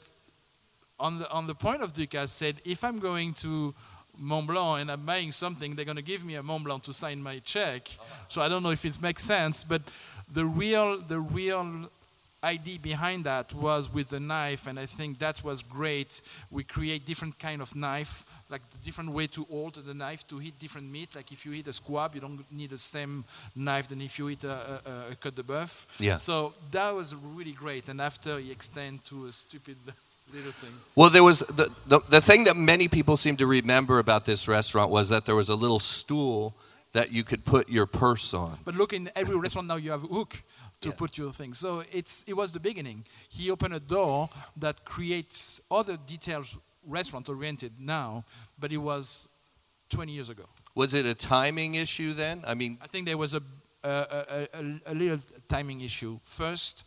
on 1.00 1.20
the 1.20 1.30
on 1.32 1.48
the 1.48 1.56
point 1.56 1.82
of 1.82 1.94
Ducasse 1.94 2.30
said, 2.30 2.56
if 2.66 2.84
I'm 2.84 3.00
going 3.00 3.34
to 3.36 3.74
Mont 4.18 4.48
Blanc 4.48 4.82
and 4.82 4.92
I'm 4.92 5.06
buying 5.06 5.32
something, 5.32 5.76
they're 5.76 5.86
going 5.86 5.98
to 5.98 6.04
give 6.04 6.24
me 6.24 6.36
a 6.36 6.44
Mont 6.44 6.64
Blanc 6.64 6.84
to 6.84 6.94
sign 6.94 7.22
my 7.24 7.40
check. 7.40 7.90
So 8.28 8.42
I 8.42 8.50
don't 8.50 8.64
know 8.64 8.72
if 8.72 8.86
it 8.86 9.02
makes 9.02 9.24
sense, 9.24 9.64
but 9.64 9.82
the 10.32 10.46
real 10.46 11.00
the 11.00 11.20
real 11.20 11.90
idea 12.44 12.80
behind 12.80 13.26
that 13.26 13.54
was 13.54 13.94
with 13.94 14.10
the 14.10 14.20
knife, 14.20 14.68
and 14.68 14.80
I 14.80 14.86
think 14.86 15.20
that 15.20 15.44
was 15.44 15.62
great. 15.62 16.22
We 16.50 16.64
create 16.64 17.06
different 17.06 17.38
kind 17.38 17.62
of 17.62 17.76
knife, 17.76 18.26
like 18.50 18.62
the 18.72 18.78
different 18.80 19.12
way 19.12 19.28
to 19.28 19.44
hold 19.44 19.76
the 19.76 19.94
knife 19.94 20.28
to 20.28 20.40
hit 20.40 20.60
different 20.60 20.92
meat. 20.92 21.10
Like 21.16 21.32
if 21.32 21.46
you 21.46 21.52
hit 21.52 21.68
a 21.68 21.74
squab, 21.74 22.16
you 22.16 22.22
don't 22.22 22.44
need 22.52 22.72
the 22.72 22.80
same 22.80 23.24
knife 23.56 23.88
than 23.88 24.02
if 24.02 24.18
you 24.18 24.28
hit 24.28 24.44
a, 24.44 24.50
a, 24.50 25.12
a 25.12 25.16
côte 25.16 25.36
de 25.36 25.44
boeuf. 25.44 25.86
Yeah. 26.00 26.18
So 26.18 26.54
that 26.72 26.92
was 26.96 27.16
really 27.16 27.54
great. 27.54 27.88
And 27.90 28.02
after 28.02 28.40
he 28.40 28.52
extend 28.52 29.06
to 29.06 29.28
a 29.28 29.32
stupid 29.32 29.78
little 30.34 30.52
thing. 30.52 30.74
Well, 30.96 31.10
there 31.10 31.24
was 31.24 31.40
the, 31.40 31.70
the, 31.88 32.00
the 32.10 32.22
thing 32.22 32.46
that 32.46 32.56
many 32.56 32.88
people 32.88 33.18
seem 33.18 33.38
to 33.38 33.46
remember 33.46 34.00
about 34.00 34.26
this 34.26 34.48
restaurant 34.48 34.90
was 34.90 35.10
that 35.10 35.26
there 35.26 35.36
was 35.36 35.50
a 35.50 35.56
little 35.56 35.80
stool 35.80 36.56
that 36.94 37.12
you 37.12 37.24
could 37.24 37.46
put 37.46 37.70
your 37.70 37.86
purse 37.86 38.34
on. 38.34 38.58
But 38.66 38.76
look, 38.76 38.94
in 38.94 39.10
every 39.16 39.38
restaurant 39.38 39.68
now 39.68 39.78
you 39.78 39.92
have 39.92 40.04
a 40.04 40.08
hook 40.08 40.44
to 40.82 40.92
put 40.92 41.18
your 41.18 41.32
things. 41.32 41.58
So 41.58 41.84
it's 41.92 42.24
it 42.28 42.34
was 42.34 42.52
the 42.52 42.60
beginning. 42.60 43.06
He 43.30 43.50
opened 43.52 43.74
a 43.74 43.80
door 43.80 44.30
that 44.58 44.84
creates 44.86 45.62
other 45.70 45.98
details 46.06 46.58
restaurant 46.86 47.30
oriented 47.30 47.74
now, 47.80 48.26
but 48.60 48.72
it 48.72 48.78
was 48.78 49.30
20 49.90 50.12
years 50.12 50.30
ago. 50.30 50.44
Was 50.74 50.94
it 50.94 51.06
a 51.06 51.14
timing 51.14 51.76
issue 51.76 52.14
then? 52.14 52.44
I 52.48 52.54
mean, 52.54 52.78
I 52.82 52.88
think 52.88 53.08
there 53.08 53.18
was 53.18 53.34
a 53.34 53.42
a, 53.84 53.90
a, 53.90 54.48
a, 54.54 54.82
a 54.88 54.94
little 54.94 55.18
timing 55.48 55.82
issue. 55.82 56.20
First, 56.24 56.86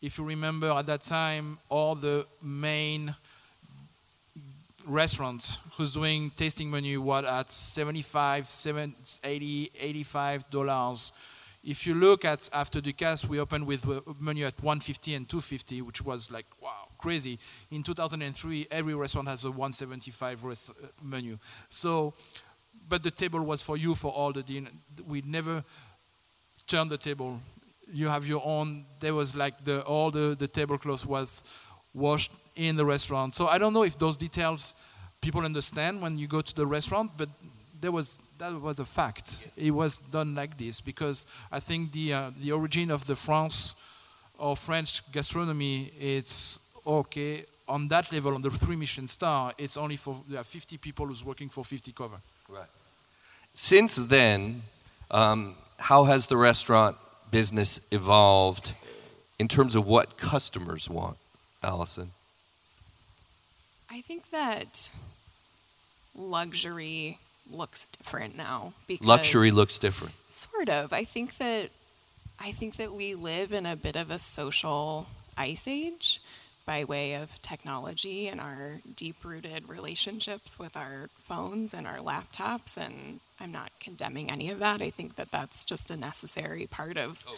if 0.00 0.18
you 0.18 0.24
remember 0.24 0.70
at 0.70 0.86
that 0.86 1.02
time, 1.02 1.58
all 1.68 1.94
the 1.94 2.26
main 2.42 3.14
restaurants 4.86 5.60
who's 5.76 5.92
doing 5.92 6.30
tasting 6.36 6.70
menu 6.70 7.00
what 7.00 7.24
at 7.24 7.50
75 7.50 8.48
7 8.48 8.94
80 9.24 9.70
85 9.80 10.50
dollars 10.50 11.12
if 11.66 11.84
you 11.84 11.94
look 11.94 12.24
at 12.24 12.48
after 12.52 12.80
Ducasse, 12.80 13.26
we 13.26 13.40
opened 13.40 13.66
with 13.66 13.84
menu 14.20 14.46
at 14.46 14.54
150 14.62 15.14
and 15.16 15.28
250, 15.28 15.82
which 15.82 16.00
was 16.00 16.30
like 16.30 16.46
wow, 16.62 16.86
crazy. 16.96 17.40
In 17.72 17.82
2003, 17.82 18.68
every 18.70 18.94
restaurant 18.94 19.26
has 19.26 19.44
a 19.44 19.50
175 19.50 20.44
res- 20.44 20.70
uh, 20.70 20.86
menu. 21.02 21.38
So, 21.68 22.14
but 22.88 23.02
the 23.02 23.10
table 23.10 23.40
was 23.40 23.62
for 23.62 23.76
you 23.76 23.96
for 23.96 24.12
all 24.12 24.32
the 24.32 24.44
dinner. 24.44 24.70
We 25.08 25.22
never 25.22 25.64
turned 26.68 26.90
the 26.90 26.98
table. 26.98 27.40
You 27.92 28.06
have 28.06 28.28
your 28.28 28.42
own. 28.44 28.84
There 29.00 29.16
was 29.16 29.34
like 29.34 29.64
the 29.64 29.82
all 29.82 30.12
the 30.12 30.36
the 30.38 30.46
tablecloth 30.46 31.04
was 31.04 31.42
washed 31.92 32.30
in 32.56 32.76
the 32.76 32.84
restaurant. 32.84 33.34
So 33.34 33.46
I 33.46 33.58
don't 33.58 33.72
know 33.72 33.84
if 33.84 33.98
those 33.98 34.16
details 34.16 34.74
people 35.20 35.44
understand 35.44 36.00
when 36.00 36.18
you 36.18 36.26
go 36.26 36.40
to 36.40 36.54
the 36.54 36.66
restaurant, 36.66 37.10
but 37.16 37.28
there 37.80 37.92
was 37.92 38.20
that 38.38 38.60
was 38.60 38.78
a 38.78 38.84
fact. 38.84 39.42
It 39.56 39.70
was 39.70 39.98
done 39.98 40.34
like 40.34 40.56
this 40.58 40.80
because 40.80 41.26
I 41.50 41.60
think 41.60 41.92
the 41.92 42.12
uh, 42.12 42.30
the 42.40 42.52
origin 42.52 42.90
of 42.90 43.06
the 43.06 43.16
France 43.16 43.74
or 44.38 44.56
French 44.56 45.02
gastronomy 45.12 45.90
it's 45.98 46.60
okay 46.86 47.44
on 47.68 47.88
that 47.88 48.12
level 48.12 48.34
on 48.34 48.42
the 48.42 48.50
three 48.50 48.76
Michelin 48.76 49.08
star. 49.08 49.52
It's 49.58 49.76
only 49.76 49.96
for 49.96 50.16
there 50.28 50.40
are 50.40 50.44
50 50.44 50.78
people 50.78 51.06
who's 51.06 51.24
working 51.24 51.48
for 51.48 51.64
50 51.64 51.92
cover. 51.92 52.20
Right. 52.48 52.68
Since 53.54 53.96
then, 53.96 54.62
um, 55.10 55.54
how 55.78 56.04
has 56.04 56.26
the 56.26 56.36
restaurant 56.36 56.96
business 57.30 57.80
evolved 57.90 58.74
in 59.38 59.48
terms 59.48 59.74
of 59.74 59.86
what 59.86 60.16
customers 60.16 60.88
want, 60.88 61.16
Allison? 61.62 62.10
I 63.90 64.00
think 64.00 64.30
that 64.30 64.92
luxury 66.16 67.18
looks 67.50 67.88
different 67.88 68.36
now. 68.36 68.72
Because 68.86 69.06
Luxury 69.06 69.50
looks 69.50 69.78
different. 69.78 70.14
Sort 70.26 70.68
of. 70.68 70.92
I 70.92 71.04
think 71.04 71.36
that 71.38 71.70
I 72.40 72.52
think 72.52 72.76
that 72.76 72.92
we 72.92 73.14
live 73.14 73.52
in 73.52 73.66
a 73.66 73.76
bit 73.76 73.96
of 73.96 74.10
a 74.10 74.18
social 74.18 75.06
ice 75.38 75.66
age 75.68 76.20
by 76.66 76.84
way 76.84 77.14
of 77.14 77.40
technology 77.40 78.26
and 78.26 78.40
our 78.40 78.80
deep-rooted 78.96 79.68
relationships 79.68 80.58
with 80.58 80.76
our 80.76 81.08
phones 81.18 81.72
and 81.72 81.86
our 81.86 81.98
laptops 81.98 82.76
and 82.76 83.20
I'm 83.40 83.52
not 83.52 83.70
condemning 83.80 84.30
any 84.30 84.50
of 84.50 84.58
that. 84.60 84.80
I 84.80 84.90
think 84.90 85.16
that 85.16 85.30
that's 85.30 85.64
just 85.64 85.90
a 85.90 85.96
necessary 85.96 86.66
part 86.66 86.96
of 86.96 87.24
oh, 87.28 87.36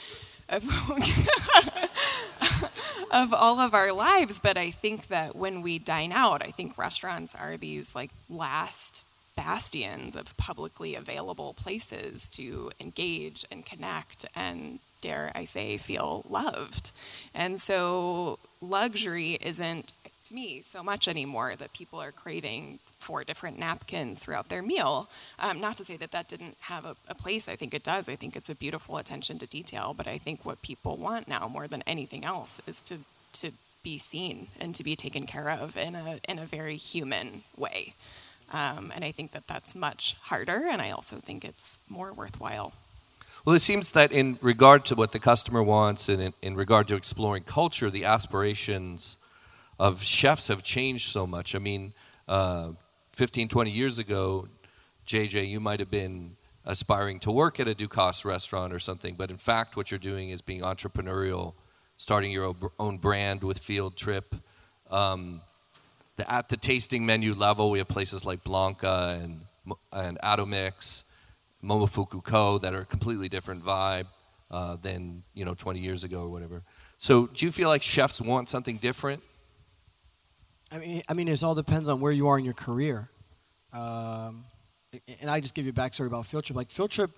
of 0.49 0.65
of 3.11 3.35
all 3.35 3.61
of 3.61 3.75
our 3.75 3.93
lives, 3.93 4.39
but 4.39 4.57
I 4.57 4.71
think 4.71 5.09
that 5.09 5.35
when 5.35 5.63
we 5.63 5.79
dine 5.79 6.13
out, 6.13 6.43
I 6.43 6.51
think 6.51 6.79
restaurants 6.79 7.35
are 7.35 7.57
these 7.57 7.95
like 7.95 8.11
last 8.31 9.05
bastions 9.37 10.17
of 10.17 10.37
publicly 10.37 10.95
available 10.95 11.55
places 11.55 12.29
to 12.29 12.71
engage 12.81 13.45
and 13.51 13.65
connect 13.65 14.27
and 14.35 14.81
dare 15.01 15.33
I 15.35 15.45
say 15.45 15.77
feel 15.77 16.25
loved. 16.29 16.93
And 17.35 17.61
so 17.61 18.39
luxury 18.61 19.39
isn't 19.41 19.93
to 20.29 20.35
me 20.35 20.63
so 20.63 20.83
much 20.83 21.09
anymore 21.09 21.55
that 21.57 21.73
people 21.73 22.01
are 22.01 22.13
craving 22.13 22.79
four 22.99 23.25
different 23.25 23.59
napkins 23.59 24.19
throughout 24.19 24.49
their 24.49 24.63
meal. 24.63 25.09
Um, 25.39 25.61
not 25.61 25.77
to 25.79 25.85
say 25.85 25.97
that 25.97 26.13
that 26.13 26.29
didn't 26.29 26.57
have 26.61 26.85
a, 26.85 26.97
a 27.09 27.15
place. 27.15 27.49
I 27.49 27.57
think 27.57 27.73
it 27.75 27.83
does. 27.83 28.09
I 28.09 28.17
think 28.17 28.37
it's 28.37 28.51
a 28.51 28.55
beautiful 28.55 28.99
attention 28.99 29.39
to 29.39 29.47
detail. 29.47 29.95
But 29.97 30.07
I 30.07 30.19
think 30.19 30.45
what 30.45 30.63
people 30.63 30.97
want 30.97 31.29
now 31.29 31.49
more 31.49 31.67
than 31.67 31.83
anything 31.87 32.25
else 32.25 32.61
is 32.67 32.83
to 32.85 32.99
to 33.35 33.53
be 33.83 33.99
seen 33.99 34.49
and 34.61 34.75
to 34.75 34.83
be 34.83 34.97
taken 34.97 35.27
care 35.27 35.49
of 35.51 35.77
in 35.77 35.95
a 35.95 36.21
in 36.29 36.39
a 36.39 36.45
very 36.47 36.77
human 36.77 37.43
way. 37.57 37.95
Um, 38.53 38.93
and 38.95 39.05
I 39.05 39.13
think 39.13 39.33
that 39.33 39.47
that's 39.47 39.75
much 39.75 40.17
harder, 40.23 40.67
and 40.71 40.81
I 40.81 40.91
also 40.91 41.17
think 41.17 41.45
it's 41.45 41.79
more 41.89 42.13
worthwhile. 42.13 42.73
Well, 43.49 43.57
it 43.57 43.63
seems 43.63 43.93
that 43.93 44.13
in 44.13 44.37
regard 44.43 44.85
to 44.85 44.95
what 44.95 45.13
the 45.13 45.19
customer 45.19 45.63
wants 45.63 46.11
and 46.11 46.21
in, 46.21 46.35
in 46.43 46.55
regard 46.55 46.87
to 46.89 46.97
exploring 46.97 47.45
culture, 47.45 47.89
the 47.89 48.05
aspirations 48.05 49.17
of 49.79 50.03
chefs 50.03 50.49
have 50.49 50.63
changed 50.63 51.09
so 51.09 51.27
much. 51.27 51.55
I 51.55 51.59
mean, 51.59 51.95
uh, 52.29 52.73
15, 53.15 53.49
20 53.49 53.71
years 53.71 53.99
ago, 53.99 54.49
JJ, 55.07 55.49
you 55.49 55.61
might 55.61 55.81
have 55.81 55.91
been 55.91 56.37
aspiring 56.67 57.21
to 57.21 57.31
work 57.33 57.59
at 57.59 57.67
a 57.69 57.75
Ducasse 57.75 58.27
restaurant 58.27 58.75
or 58.75 58.79
something, 58.79 59.15
but 59.15 59.31
in 59.31 59.39
fact, 59.39 59.79
what 59.79 59.91
you're 59.91 59.97
doing 59.97 60.29
is 60.29 60.43
being 60.43 60.61
entrepreneurial, 60.61 61.55
starting 61.97 62.31
your 62.31 62.55
own- 62.79 62.99
brand 62.99 63.43
with 63.43 63.59
Field 63.59 63.97
Trip. 63.97 64.35
Um, 64.91 65.41
the, 66.19 66.31
at 66.31 66.51
the 66.51 66.59
tasting 66.59 67.07
menu 67.07 67.33
level, 67.33 67.71
we 67.71 67.79
have 67.79 67.89
places 67.89 68.27
like 68.27 68.45
Blanca 68.45 69.19
and, 69.23 69.41
and 69.91 70.19
Atomix, 70.23 71.05
Momofuku 71.63 72.23
Ko. 72.23 72.59
that 72.59 72.75
are 72.75 72.85
completely 72.85 73.29
different 73.29 73.65
vibe 73.65 74.07
uh, 74.51 74.77
than 74.77 75.23
you 75.35 75.45
know 75.45 75.55
20 75.55 75.81
years 75.81 76.05
ago 76.05 76.23
or 76.23 76.29
whatever. 76.29 76.63
So, 76.99 77.27
do 77.27 77.47
you 77.47 77.53
feel 77.53 77.69
like 77.69 77.83
chefs 77.83 78.21
want 78.21 78.49
something 78.49 78.77
different? 78.77 79.23
I 80.71 80.79
mean, 80.79 81.03
I 81.09 81.15
mean, 81.15 81.29
it 81.29 81.43
all 81.43 81.55
depends 81.55 81.89
on 81.89 82.01
where 82.01 82.13
you 82.13 82.29
are 82.29 82.39
in 82.39 82.45
your 82.45 82.55
career. 82.55 83.11
Um, 83.73 84.45
and 85.21 85.31
I 85.31 85.41
just 85.41 85.55
give 85.55 85.65
you 85.67 85.71
a 85.71 85.75
backstory 85.75 86.07
about 86.07 86.27
Field 86.27 86.45
Trip. 86.45 86.57
Like 86.57 86.71
Field 86.71 86.91
Trip 86.91 87.11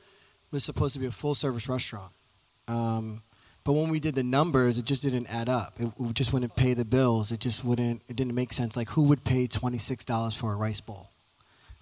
was 0.50 0.64
supposed 0.64 0.94
to 0.94 1.00
be 1.00 1.06
a 1.06 1.10
full 1.10 1.34
service 1.34 1.68
restaurant, 1.68 2.12
um, 2.66 3.22
but 3.62 3.74
when 3.74 3.88
we 3.88 4.00
did 4.00 4.14
the 4.16 4.22
numbers, 4.24 4.78
it 4.78 4.84
just 4.84 5.02
didn't 5.02 5.26
add 5.32 5.48
up. 5.48 5.74
It, 5.78 5.92
we 5.98 6.12
just 6.12 6.32
wouldn't 6.32 6.56
pay 6.56 6.74
the 6.74 6.84
bills. 6.84 7.30
It 7.30 7.40
just 7.40 7.64
wouldn't. 7.64 8.02
It 8.08 8.16
didn't 8.16 8.34
make 8.34 8.52
sense. 8.52 8.76
Like 8.76 8.90
who 8.90 9.02
would 9.02 9.24
pay 9.24 9.46
twenty 9.46 9.78
six 9.78 10.04
dollars 10.04 10.34
for 10.36 10.52
a 10.52 10.56
rice 10.56 10.80
bowl, 10.80 11.10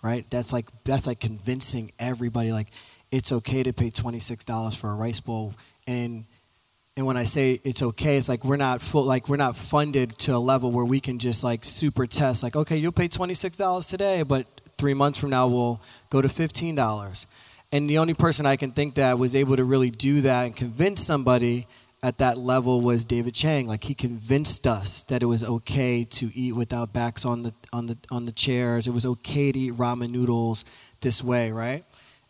right? 0.03 0.25
That's 0.31 0.53
like 0.53 0.67
that's 0.85 1.07
like 1.07 1.21
convincing 1.21 1.91
everybody 1.99 2.53
like 2.53 2.69
it's 3.11 3.33
okay 3.33 3.63
to 3.63 3.73
pay 3.73 3.91
twenty 3.91 4.21
six 4.21 4.45
dollars 4.45 4.75
for 4.75 4.91
a 4.91 4.95
rice 4.95 5.21
bowl 5.21 5.55
and 5.87 6.25
and 6.97 7.07
when 7.07 7.17
I 7.17 7.25
say 7.25 7.61
it's 7.63 7.81
okay, 7.81 8.17
it's 8.17 8.29
like 8.29 8.45
we're 8.45 8.57
not 8.57 8.83
full, 8.83 9.05
like 9.05 9.29
we're 9.29 9.37
not 9.37 9.55
funded 9.57 10.19
to 10.19 10.35
a 10.35 10.39
level 10.39 10.73
where 10.73 10.85
we 10.85 10.99
can 10.99 11.21
just 11.21 11.45
like 11.45 11.65
super 11.65 12.07
test, 12.09 12.43
like 12.43 12.57
okay, 12.57 12.77
you'll 12.77 12.93
pay 12.93 13.09
twenty 13.09 13.35
six 13.35 13.57
dollars 13.57 13.87
today, 13.87 14.23
but 14.23 14.47
three 14.79 14.95
months 14.95 15.19
from 15.21 15.31
now 15.31 15.47
we'll 15.47 15.81
go 16.11 16.21
to 16.21 16.29
fifteen 16.29 16.75
dollars. 16.75 17.27
and 17.71 17.89
the 17.89 17.99
only 17.99 18.15
person 18.15 18.47
I 18.47 18.57
can 18.57 18.73
think 18.73 18.95
that 18.95 19.19
was 19.19 19.37
able 19.37 19.57
to 19.57 19.65
really 19.65 19.91
do 19.91 20.23
that 20.23 20.45
and 20.45 20.57
convince 20.57 21.05
somebody 21.05 21.67
at 22.03 22.19
that 22.19 22.39
level 22.39 22.81
was 22.81 23.05
David 23.05 23.35
Chang. 23.35 23.67
Like 23.67 23.85
he 23.85 23.95
convinced 23.95 24.67
us 24.67 25.05
that 25.05 25.23
it 25.23 25.27
was 25.27 25.45
okay 25.45 26.05
to 26.05 26.31
eat 26.35 26.53
without 26.53 26.93
backs 26.93 27.25
on 27.25 27.43
the 27.43 27.55
on 27.73 27.87
the 27.87 27.99
on 28.11 28.25
the 28.25 28.33
chairs. 28.33 28.87
It 28.87 28.93
was 28.93 29.05
okay 29.05 29.53
to 29.53 29.59
eat 29.59 29.75
ramen 29.75 30.11
noodles 30.11 30.65
this 31.01 31.23
way, 31.23 31.51
right? 31.51 31.85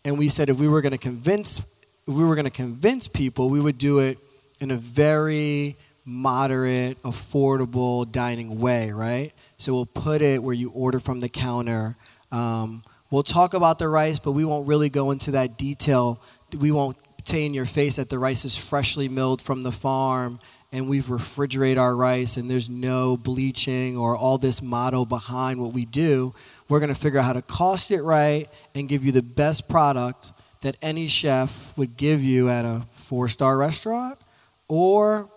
And 0.05 0.19
we 0.19 0.29
said 0.29 0.49
if 0.49 0.59
we 0.59 0.69
were 0.69 0.81
going 0.81 0.93
to 0.93 0.99
convince 0.99 1.61
we 2.07 2.25
were 2.25 2.35
going 2.35 2.47
to 2.47 2.51
convince 2.51 3.07
people, 3.07 3.51
we 3.51 3.61
would 3.61 3.77
do 3.77 3.99
it 3.99 4.19
in 4.61 4.71
a 4.71 4.77
very 4.77 5.77
moderate, 6.05 7.01
affordable 7.03 8.11
dining 8.11 8.59
way, 8.59 8.91
right? 8.91 9.33
So 9.59 9.75
we'll 9.75 9.87
put 9.87 10.23
it 10.23 10.43
where 10.43 10.55
you 10.55 10.71
order 10.71 11.01
from 11.01 11.21
the 11.21 11.29
counter. 11.29 11.97
Um, 12.33 12.83
we'll 13.11 13.23
talk 13.23 13.53
about 13.53 13.79
the 13.79 13.89
rice, 13.89 14.19
but 14.19 14.33
we 14.33 14.45
won't 14.45 14.67
really 14.67 14.89
go 14.89 15.11
into 15.11 15.33
that 15.33 15.59
detail. 15.59 16.19
We 16.59 16.73
won't 16.73 16.97
your 17.37 17.67
face 17.67 17.97
that 17.97 18.09
the 18.09 18.19
rice 18.19 18.45
is 18.45 18.57
freshly 18.57 19.09
milled 19.09 19.43
from 19.43 19.63
the 19.63 19.73
farm 19.73 20.41
and 20.73 20.89
we've 20.89 21.11
refrigerated 21.11 21.79
our 21.79 21.95
rice 21.95 22.37
and 22.37 22.51
there's 22.51 22.69
no 22.69 23.17
bleaching 23.17 23.97
or 23.97 24.17
all 24.17 24.39
this 24.39 24.61
motto 24.63 25.05
behind 25.05 25.61
what 25.61 25.73
we 25.73 25.85
do. 25.85 26.35
We're 26.69 26.81
going 26.81 26.93
to 26.93 26.99
figure 26.99 27.19
out 27.19 27.25
how 27.25 27.33
to 27.35 27.43
cost 27.43 27.91
it 27.91 28.03
right 28.03 28.49
and 28.75 28.89
give 28.89 29.05
you 29.05 29.13
the 29.13 29.23
best 29.23 29.69
product 29.69 30.33
that 30.63 30.77
any 30.83 31.07
chef 31.07 31.77
would 31.77 31.97
give 31.97 32.23
you 32.23 32.49
at 32.49 32.65
a 32.65 32.83
four 32.93 33.29
star 33.29 33.57
restaurant 33.57 34.19
or 34.67 35.29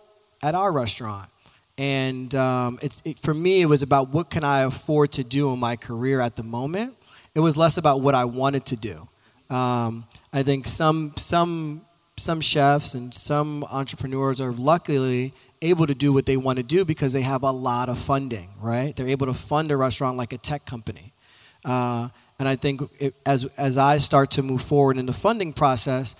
at 0.42 0.56
our 0.56 0.72
restaurant. 0.72 1.30
And 1.78 2.34
um, 2.36 2.80
it, 2.82 3.02
it, 3.06 3.20
for 3.20 3.34
me, 3.34 3.62
it 3.62 3.66
was 3.66 3.84
about 3.84 4.10
what 4.10 4.30
can 4.30 4.44
I 4.44 4.62
afford 4.62 5.12
to 5.14 5.24
do 5.24 5.52
in 5.54 5.60
my 5.60 5.76
career 5.76 6.22
at 6.22 6.36
the 6.36 6.44
moment. 6.44 6.96
It 7.36 7.40
was 7.40 7.56
less 7.58 7.78
about 7.78 8.02
what 8.02 8.16
I 8.16 8.26
wanted 8.26 8.66
to 8.68 8.76
do. 8.76 9.08
Um, 9.54 10.06
I 10.34 10.44
think 10.44 10.68
some 10.68 11.14
some 11.18 11.86
some 12.18 12.42
chefs 12.42 12.94
and 12.94 13.14
some 13.14 13.64
entrepreneurs 13.66 14.40
are 14.40 14.52
luckily 14.52 15.34
able 15.62 15.88
to 15.88 15.96
do 15.96 16.14
what 16.14 16.26
they 16.26 16.38
want 16.38 16.58
to 16.58 16.64
do 16.64 16.86
because 16.86 17.14
they 17.14 17.22
have 17.22 17.44
a 17.44 17.52
lot 17.52 17.90
of 17.90 17.98
funding, 17.98 18.50
right? 18.60 18.96
They're 18.96 19.10
able 19.10 19.28
to 19.28 19.34
fund 19.34 19.72
a 19.72 19.78
restaurant 19.78 20.18
like 20.18 20.34
a 20.34 20.38
tech 20.38 20.66
company. 20.66 21.14
Uh, 21.66 22.10
and 22.40 22.48
I 22.48 22.56
think 22.56 22.82
it, 23.00 23.16
as 23.26 23.46
as 23.58 23.78
I 23.78 23.98
start 23.98 24.32
to 24.32 24.44
move 24.44 24.62
forward 24.62 24.98
in 24.98 25.06
the 25.06 25.14
funding 25.14 25.54
process, 25.54 26.16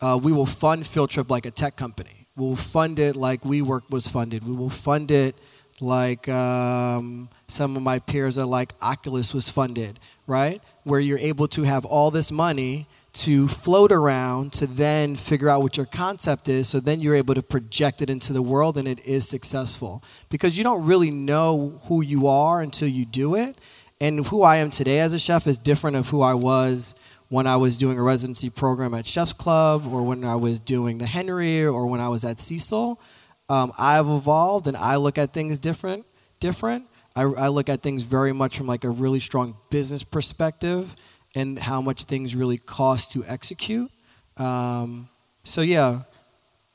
uh, 0.00 0.18
we 0.22 0.32
will 0.32 0.46
fund 0.46 0.86
Field 0.86 1.10
Trip 1.10 1.28
like 1.28 1.44
a 1.44 1.50
tech 1.50 1.76
company. 1.76 2.26
We'll 2.36 2.56
fund 2.56 2.98
it 2.98 3.16
like 3.16 3.42
WeWork 3.42 3.90
was 3.90 4.08
funded. 4.08 4.46
We 4.46 4.54
will 4.54 4.70
fund 4.70 5.10
it 5.10 5.34
like 5.80 6.28
um, 6.28 7.28
some 7.48 7.76
of 7.76 7.82
my 7.82 7.98
peers 7.98 8.38
are 8.38 8.46
like 8.46 8.74
Oculus 8.80 9.34
was 9.34 9.48
funded, 9.48 9.98
right? 10.26 10.62
Where 10.84 11.00
you're 11.00 11.18
able 11.18 11.48
to 11.48 11.64
have 11.64 11.84
all 11.84 12.10
this 12.10 12.30
money 12.30 12.86
to 13.16 13.48
float 13.48 13.92
around 13.92 14.52
to 14.52 14.66
then 14.66 15.16
figure 15.16 15.48
out 15.48 15.62
what 15.62 15.76
your 15.76 15.86
concept 15.86 16.48
is 16.48 16.68
so 16.68 16.78
then 16.80 17.00
you're 17.00 17.14
able 17.14 17.34
to 17.34 17.42
project 17.42 18.02
it 18.02 18.10
into 18.10 18.32
the 18.32 18.42
world 18.42 18.76
and 18.76 18.86
it 18.86 19.00
is 19.06 19.26
successful. 19.26 20.04
Because 20.28 20.58
you 20.58 20.64
don't 20.64 20.84
really 20.84 21.10
know 21.10 21.80
who 21.84 22.02
you 22.02 22.26
are 22.26 22.60
until 22.60 22.88
you 22.88 23.06
do 23.06 23.34
it. 23.34 23.56
And 24.00 24.26
who 24.26 24.42
i 24.42 24.56
am 24.56 24.70
today 24.70 25.00
as 25.00 25.14
a 25.14 25.18
chef 25.18 25.46
is 25.46 25.56
different 25.56 25.96
of 25.96 26.10
who 26.10 26.20
i 26.20 26.34
was 26.34 26.94
when 27.28 27.46
i 27.46 27.56
was 27.56 27.78
doing 27.78 27.98
a 27.98 28.02
residency 28.02 28.50
program 28.50 28.92
at 28.92 29.06
chef's 29.06 29.32
club 29.32 29.90
or 29.90 30.02
when 30.02 30.22
i 30.22 30.36
was 30.36 30.60
doing 30.60 30.98
the 30.98 31.06
henry 31.06 31.64
or 31.64 31.86
when 31.86 31.98
i 31.98 32.08
was 32.08 32.22
at 32.22 32.38
cecil. 32.38 33.00
Um, 33.48 33.72
i've 33.78 34.06
evolved 34.06 34.66
and 34.66 34.76
i 34.76 34.96
look 34.96 35.16
at 35.16 35.32
things 35.32 35.58
different 35.58 36.04
different. 36.40 36.86
I, 37.14 37.22
I 37.22 37.48
look 37.48 37.68
at 37.68 37.82
things 37.82 38.02
very 38.02 38.32
much 38.32 38.58
from 38.58 38.66
like 38.66 38.84
a 38.84 38.90
really 38.90 39.20
strong 39.20 39.56
business 39.70 40.02
perspective 40.02 40.94
and 41.36 41.58
how 41.58 41.82
much 41.82 42.04
things 42.04 42.34
really 42.34 42.56
cost 42.56 43.12
to 43.12 43.22
execute. 43.26 43.90
Um, 44.38 45.08
so 45.44 45.60
yeah, 45.60 46.00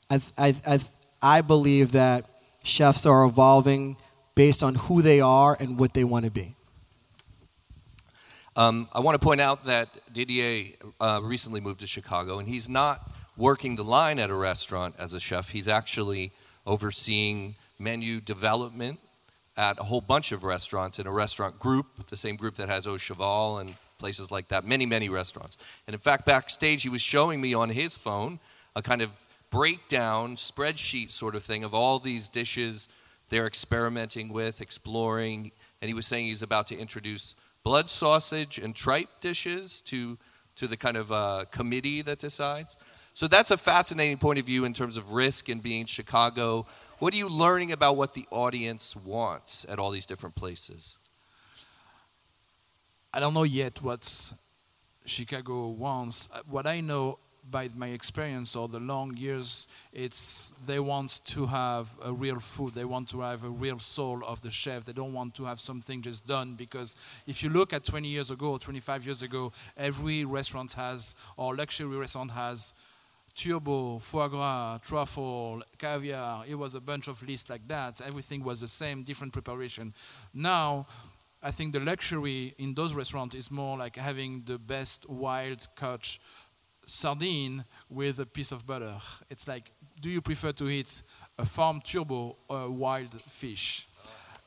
I, 0.08 0.20
I, 0.38 0.54
I, 0.66 0.80
I 1.20 1.40
believe 1.40 1.92
that 1.92 2.28
chefs 2.62 3.04
are 3.04 3.24
evolving 3.24 3.96
based 4.34 4.62
on 4.62 4.76
who 4.76 5.02
they 5.02 5.20
are 5.20 5.56
and 5.58 5.78
what 5.78 5.94
they 5.94 6.04
want 6.04 6.24
to 6.24 6.30
be. 6.30 6.54
Um, 8.54 8.88
I 8.92 9.00
want 9.00 9.20
to 9.20 9.24
point 9.24 9.40
out 9.40 9.64
that 9.64 9.88
Didier 10.12 10.74
uh, 11.00 11.20
recently 11.22 11.60
moved 11.60 11.80
to 11.80 11.86
Chicago, 11.86 12.38
and 12.38 12.46
he's 12.46 12.68
not 12.68 13.10
working 13.36 13.76
the 13.76 13.84
line 13.84 14.18
at 14.18 14.30
a 14.30 14.34
restaurant 14.34 14.94
as 14.98 15.12
a 15.12 15.20
chef. 15.20 15.50
He's 15.50 15.68
actually 15.68 16.32
overseeing 16.66 17.56
menu 17.78 18.20
development 18.20 19.00
at 19.56 19.78
a 19.80 19.82
whole 19.82 20.00
bunch 20.00 20.32
of 20.32 20.44
restaurants 20.44 20.98
in 20.98 21.06
a 21.06 21.10
restaurant 21.10 21.58
group, 21.58 21.86
the 22.08 22.16
same 22.16 22.36
group 22.36 22.54
that 22.56 22.68
has 22.68 22.86
Au 22.86 22.96
Cheval 22.96 23.58
and 23.58 23.74
places 24.02 24.30
like 24.32 24.48
that, 24.48 24.64
many, 24.64 24.84
many 24.84 25.08
restaurants. 25.08 25.56
And 25.86 25.94
in 25.94 26.00
fact, 26.00 26.26
backstage, 26.26 26.82
he 26.82 26.88
was 26.88 27.00
showing 27.00 27.40
me 27.40 27.54
on 27.54 27.70
his 27.70 27.96
phone 27.96 28.40
a 28.74 28.82
kind 28.82 29.00
of 29.00 29.10
breakdown 29.50 30.34
spreadsheet 30.34 31.12
sort 31.12 31.34
of 31.36 31.44
thing 31.44 31.62
of 31.62 31.72
all 31.72 32.00
these 32.00 32.28
dishes 32.28 32.88
they're 33.28 33.46
experimenting 33.46 34.32
with, 34.32 34.60
exploring. 34.60 35.52
And 35.80 35.88
he 35.88 35.94
was 35.94 36.06
saying 36.06 36.26
he's 36.26 36.42
about 36.42 36.66
to 36.66 36.76
introduce 36.76 37.36
blood 37.62 37.88
sausage 37.88 38.58
and 38.58 38.74
tripe 38.74 39.08
dishes 39.20 39.80
to, 39.82 40.18
to 40.56 40.66
the 40.66 40.76
kind 40.76 40.96
of 40.96 41.12
uh, 41.12 41.44
committee 41.50 42.02
that 42.02 42.18
decides. 42.18 42.76
So 43.14 43.28
that's 43.28 43.50
a 43.50 43.56
fascinating 43.56 44.18
point 44.18 44.38
of 44.38 44.46
view 44.46 44.64
in 44.64 44.72
terms 44.72 44.96
of 44.96 45.12
risk 45.12 45.48
and 45.48 45.62
being 45.62 45.86
Chicago. 45.86 46.66
What 46.98 47.14
are 47.14 47.18
you 47.18 47.28
learning 47.28 47.72
about 47.72 47.96
what 47.96 48.14
the 48.14 48.26
audience 48.30 48.96
wants 48.96 49.64
at 49.68 49.78
all 49.78 49.90
these 49.90 50.06
different 50.06 50.34
places? 50.34 50.96
I 53.14 53.20
don't 53.20 53.34
know 53.34 53.42
yet 53.42 53.82
what 53.82 54.32
Chicago 55.04 55.68
wants. 55.68 56.30
Uh, 56.32 56.40
what 56.48 56.66
I 56.66 56.80
know 56.80 57.18
by 57.50 57.68
my 57.76 57.88
experience 57.88 58.56
or 58.56 58.68
the 58.68 58.80
long 58.80 59.14
years, 59.18 59.66
it's 59.92 60.54
they 60.64 60.78
want 60.78 61.20
to 61.26 61.44
have 61.44 61.94
a 62.02 62.10
real 62.10 62.40
food. 62.40 62.72
They 62.72 62.86
want 62.86 63.10
to 63.10 63.20
have 63.20 63.44
a 63.44 63.50
real 63.50 63.78
soul 63.78 64.22
of 64.26 64.40
the 64.40 64.50
chef. 64.50 64.86
They 64.86 64.94
don't 64.94 65.12
want 65.12 65.34
to 65.34 65.44
have 65.44 65.60
something 65.60 66.00
just 66.00 66.26
done 66.26 66.54
because 66.54 66.96
if 67.26 67.42
you 67.42 67.50
look 67.50 67.74
at 67.74 67.84
20 67.84 68.08
years 68.08 68.30
ago 68.30 68.52
or 68.52 68.58
25 68.58 69.04
years 69.04 69.20
ago, 69.20 69.52
every 69.76 70.24
restaurant 70.24 70.72
has 70.72 71.14
or 71.36 71.54
luxury 71.54 71.94
restaurant 71.94 72.30
has 72.30 72.72
turbot, 73.34 74.02
foie 74.02 74.28
gras, 74.28 74.78
truffle, 74.78 75.62
caviar. 75.78 76.44
It 76.46 76.54
was 76.54 76.74
a 76.74 76.80
bunch 76.80 77.08
of 77.08 77.22
lists 77.26 77.50
like 77.50 77.66
that. 77.68 78.00
Everything 78.00 78.42
was 78.44 78.60
the 78.60 78.68
same, 78.68 79.02
different 79.02 79.32
preparation. 79.32 79.94
Now 80.34 80.86
I 81.42 81.50
think 81.50 81.72
the 81.72 81.80
luxury 81.80 82.54
in 82.58 82.74
those 82.74 82.94
restaurants 82.94 83.34
is 83.34 83.50
more 83.50 83.76
like 83.76 83.96
having 83.96 84.42
the 84.46 84.58
best 84.58 85.08
wild 85.08 85.66
caught 85.74 86.18
sardine 86.86 87.64
with 87.90 88.20
a 88.20 88.26
piece 88.26 88.52
of 88.52 88.66
butter. 88.66 88.94
It's 89.28 89.48
like, 89.48 89.72
do 90.00 90.08
you 90.08 90.20
prefer 90.20 90.52
to 90.52 90.68
eat 90.68 91.02
a 91.38 91.44
farm 91.44 91.80
turbot 91.80 92.36
or 92.48 92.70
wild 92.70 93.20
fish? 93.22 93.88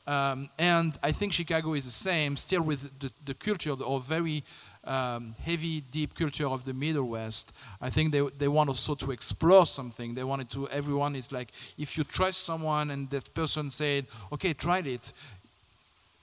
Um, 0.06 0.48
and 0.58 0.96
I 1.02 1.10
think 1.10 1.32
Chicago 1.32 1.74
is 1.74 1.84
the 1.84 1.90
same, 1.90 2.36
still 2.36 2.62
with 2.62 2.98
the, 3.00 3.10
the 3.24 3.34
culture 3.34 3.72
or 3.72 3.98
very 3.98 4.44
um, 4.84 5.34
heavy, 5.42 5.80
deep 5.80 6.14
culture 6.14 6.46
of 6.46 6.64
the 6.64 6.72
Middle 6.72 7.08
West. 7.08 7.52
I 7.80 7.90
think 7.90 8.12
they, 8.12 8.20
they 8.38 8.46
want 8.46 8.68
also 8.68 8.94
to 8.94 9.10
explore 9.10 9.66
something. 9.66 10.14
They 10.14 10.22
wanted 10.22 10.48
to, 10.50 10.68
everyone 10.68 11.16
is 11.16 11.32
like, 11.32 11.48
if 11.76 11.98
you 11.98 12.04
trust 12.04 12.44
someone 12.44 12.92
and 12.92 13.10
that 13.10 13.34
person 13.34 13.68
said, 13.68 14.06
okay, 14.30 14.52
try 14.52 14.78
it, 14.78 15.12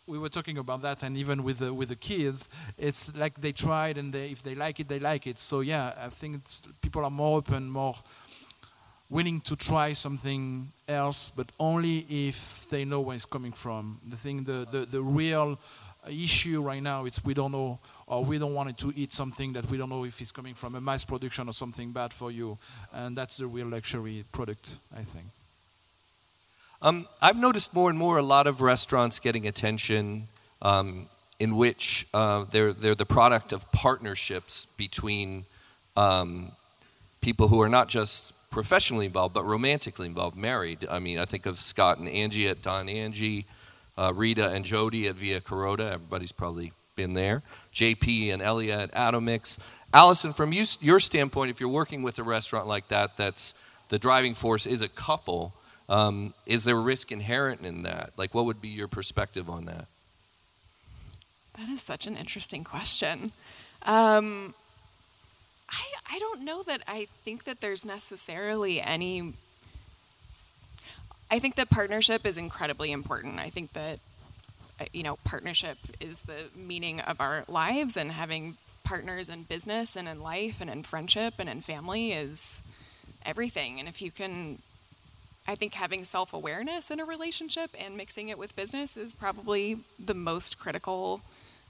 we 0.05 0.19
were 0.19 0.29
talking 0.29 0.57
about 0.57 0.81
that, 0.81 1.03
and 1.03 1.17
even 1.17 1.43
with 1.43 1.59
the, 1.59 1.73
with 1.73 1.89
the 1.89 1.95
kids, 1.95 2.49
it's 2.77 3.15
like 3.15 3.39
they 3.39 3.51
tried, 3.51 3.97
and 3.97 4.11
they, 4.11 4.31
if 4.31 4.43
they 4.43 4.55
like 4.55 4.79
it, 4.79 4.87
they 4.87 4.99
like 4.99 5.27
it. 5.27 5.39
So 5.39 5.61
yeah, 5.61 5.93
I 6.03 6.09
think 6.09 6.41
people 6.81 7.03
are 7.03 7.11
more 7.11 7.37
open, 7.37 7.69
more 7.69 7.95
willing 9.09 9.39
to 9.41 9.55
try 9.55 9.93
something 9.93 10.71
else, 10.87 11.29
but 11.29 11.51
only 11.59 12.05
if 12.09 12.67
they 12.69 12.83
know 12.83 12.99
where 12.99 13.15
it's 13.15 13.25
coming 13.25 13.51
from. 13.51 13.99
The 14.09 14.17
thing, 14.17 14.43
the 14.43 14.67
the, 14.69 14.79
the 14.79 15.01
real 15.01 15.59
issue 16.09 16.61
right 16.61 16.83
now 16.83 17.05
is 17.05 17.23
we 17.23 17.33
don't 17.33 17.53
know, 17.53 17.79
or 18.07 18.25
we 18.25 18.37
don't 18.37 18.53
want 18.53 18.77
to 18.77 18.91
eat 18.95 19.13
something 19.13 19.53
that 19.53 19.69
we 19.69 19.77
don't 19.77 19.89
know 19.89 20.03
if 20.03 20.19
it's 20.19 20.33
coming 20.33 20.53
from 20.53 20.75
a 20.75 20.81
mass 20.81 21.05
production 21.05 21.47
or 21.47 21.53
something 21.53 21.93
bad 21.93 22.13
for 22.13 22.29
you, 22.31 22.57
and 22.91 23.15
that's 23.15 23.37
the 23.37 23.47
real 23.47 23.67
luxury 23.67 24.25
product, 24.31 24.77
I 24.97 25.03
think. 25.03 25.27
Um, 26.85 27.07
I've 27.21 27.37
noticed 27.37 27.73
more 27.73 27.89
and 27.89 27.97
more 27.97 28.17
a 28.17 28.21
lot 28.21 28.45
of 28.45 28.59
restaurants 28.59 29.17
getting 29.21 29.47
attention 29.47 30.27
um, 30.61 31.07
in 31.39 31.55
which 31.55 32.05
uh, 32.13 32.43
they're, 32.51 32.73
they're 32.73 32.93
the 32.93 33.05
product 33.05 33.53
of 33.53 33.71
partnerships 33.71 34.65
between 34.65 35.45
um, 35.95 36.51
people 37.21 37.47
who 37.47 37.61
are 37.61 37.69
not 37.69 37.87
just 37.87 38.33
professionally 38.51 39.05
involved, 39.05 39.33
but 39.33 39.45
romantically 39.45 40.07
involved, 40.07 40.35
married. 40.35 40.85
I 40.91 40.99
mean, 40.99 41.19
I 41.19 41.25
think 41.25 41.45
of 41.45 41.55
Scott 41.55 41.99
and 41.99 42.09
Angie 42.09 42.49
at 42.49 42.61
Don 42.61 42.89
Angie, 42.89 43.45
uh, 43.97 44.11
Rita 44.13 44.49
and 44.49 44.65
Jody 44.65 45.07
at 45.07 45.15
Via 45.15 45.39
Carota. 45.39 45.89
Everybody's 45.93 46.33
probably 46.33 46.73
been 46.97 47.13
there. 47.13 47.43
JP 47.73 48.33
and 48.33 48.41
Ellia 48.41 48.83
at 48.83 48.91
Atomix. 48.91 49.57
Allison, 49.93 50.33
from 50.33 50.51
you, 50.51 50.65
your 50.81 50.99
standpoint, 50.99 51.49
if 51.49 51.61
you're 51.61 51.69
working 51.69 52.03
with 52.03 52.19
a 52.19 52.23
restaurant 52.23 52.67
like 52.67 52.89
that, 52.89 53.15
that's 53.15 53.53
the 53.87 53.97
driving 53.97 54.33
force 54.33 54.65
is 54.65 54.81
a 54.81 54.89
couple. 54.89 55.53
Um, 55.89 56.33
is 56.45 56.63
there 56.63 56.79
risk 56.79 57.11
inherent 57.11 57.61
in 57.65 57.83
that? 57.83 58.11
Like, 58.17 58.33
what 58.33 58.45
would 58.45 58.61
be 58.61 58.69
your 58.69 58.87
perspective 58.87 59.49
on 59.49 59.65
that? 59.65 59.85
That 61.57 61.69
is 61.69 61.81
such 61.81 62.07
an 62.07 62.17
interesting 62.17 62.63
question. 62.63 63.31
Um, 63.83 64.53
I, 65.69 65.83
I 66.11 66.19
don't 66.19 66.43
know 66.43 66.63
that 66.63 66.81
I 66.87 67.07
think 67.23 67.43
that 67.43 67.61
there's 67.61 67.85
necessarily 67.85 68.81
any. 68.81 69.33
I 71.29 71.39
think 71.39 71.55
that 71.55 71.69
partnership 71.69 72.25
is 72.25 72.37
incredibly 72.37 72.91
important. 72.91 73.39
I 73.39 73.49
think 73.49 73.73
that, 73.73 73.99
uh, 74.79 74.85
you 74.93 75.03
know, 75.03 75.17
partnership 75.23 75.77
is 75.99 76.21
the 76.21 76.45
meaning 76.55 77.01
of 77.01 77.19
our 77.19 77.43
lives, 77.47 77.97
and 77.97 78.11
having 78.11 78.57
partners 78.83 79.29
in 79.29 79.43
business 79.43 79.95
and 79.95 80.07
in 80.07 80.21
life 80.21 80.59
and 80.59 80.69
in 80.69 80.83
friendship 80.83 81.35
and 81.39 81.49
in 81.49 81.61
family 81.61 82.11
is 82.11 82.61
everything. 83.25 83.79
And 83.79 83.87
if 83.87 84.01
you 84.01 84.11
can, 84.11 84.59
I 85.47 85.55
think 85.55 85.73
having 85.73 86.03
self 86.05 86.33
awareness 86.33 86.89
in 86.89 86.99
a 86.99 87.05
relationship 87.05 87.71
and 87.79 87.97
mixing 87.97 88.29
it 88.29 88.37
with 88.37 88.55
business 88.55 88.95
is 88.95 89.13
probably 89.13 89.79
the 90.03 90.13
most 90.13 90.57
critical 90.57 91.21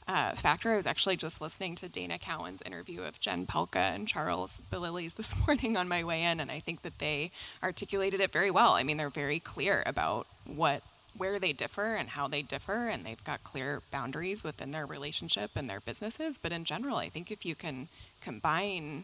uh, 0.08 0.34
factor. 0.34 0.74
I 0.74 0.76
was 0.76 0.86
actually 0.86 1.16
just 1.16 1.42
listening 1.42 1.76
to 1.76 1.90
Dana 1.90 2.18
Cowin's 2.18 2.62
interview 2.62 3.02
of 3.02 3.20
Jen 3.20 3.46
Pelka 3.48 3.78
and 3.96 4.08
Charles 4.08 4.62
Bililies 4.72 5.14
this 5.16 5.34
morning 5.46 5.78
on 5.78 5.88
my 5.88 6.04
way 6.04 6.24
in, 6.24 6.40
and 6.40 6.52
I 6.52 6.60
think 6.60 6.82
that 6.84 7.00
they 7.00 7.32
articulated 7.64 8.20
it 8.20 8.32
very 8.32 8.52
well. 8.52 8.74
I 8.74 8.84
mean, 8.84 8.98
they're 8.98 9.10
very 9.10 9.40
clear 9.40 9.84
about 9.86 10.28
what 10.46 10.84
where 11.16 11.38
they 11.38 11.54
differ 11.54 11.94
and 11.96 12.10
how 12.10 12.28
they 12.28 12.42
differ, 12.42 12.88
and 12.88 13.06
they've 13.06 13.24
got 13.24 13.44
clear 13.44 13.82
boundaries 13.92 14.44
within 14.44 14.72
their 14.72 14.86
relationship 14.86 15.52
and 15.56 15.70
their 15.70 15.80
businesses. 15.80 16.40
But 16.40 16.52
in 16.52 16.64
general, 16.64 16.98
I 16.98 17.10
think 17.10 17.32
if 17.32 17.46
you 17.46 17.54
can 17.54 17.88
combine 18.20 19.04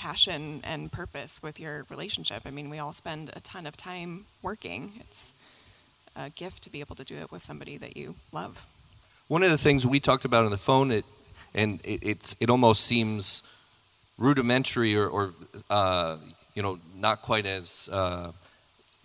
passion 0.00 0.62
and 0.64 0.90
purpose 0.90 1.42
with 1.42 1.60
your 1.60 1.84
relationship, 1.90 2.44
I 2.46 2.50
mean, 2.50 2.70
we 2.70 2.78
all 2.78 2.94
spend 2.94 3.30
a 3.36 3.40
ton 3.40 3.66
of 3.66 3.76
time 3.76 4.24
working. 4.40 4.92
It's 4.98 5.34
a 6.16 6.30
gift 6.30 6.62
to 6.62 6.70
be 6.70 6.80
able 6.80 6.96
to 6.96 7.04
do 7.04 7.16
it 7.16 7.30
with 7.30 7.42
somebody 7.42 7.76
that 7.76 7.98
you 7.98 8.14
love. 8.32 8.66
One 9.28 9.42
of 9.42 9.50
the 9.50 9.58
things 9.58 9.86
we 9.86 10.00
talked 10.00 10.24
about 10.24 10.46
on 10.46 10.50
the 10.50 10.56
phone, 10.56 10.90
it, 10.90 11.04
and 11.54 11.80
it, 11.84 12.00
it's, 12.02 12.34
it 12.40 12.48
almost 12.48 12.86
seems 12.86 13.42
rudimentary 14.16 14.96
or, 14.96 15.06
or 15.06 15.34
uh, 15.68 16.16
you 16.54 16.62
know, 16.62 16.78
not 16.96 17.20
quite 17.20 17.44
as 17.44 17.90
uh, 17.92 18.32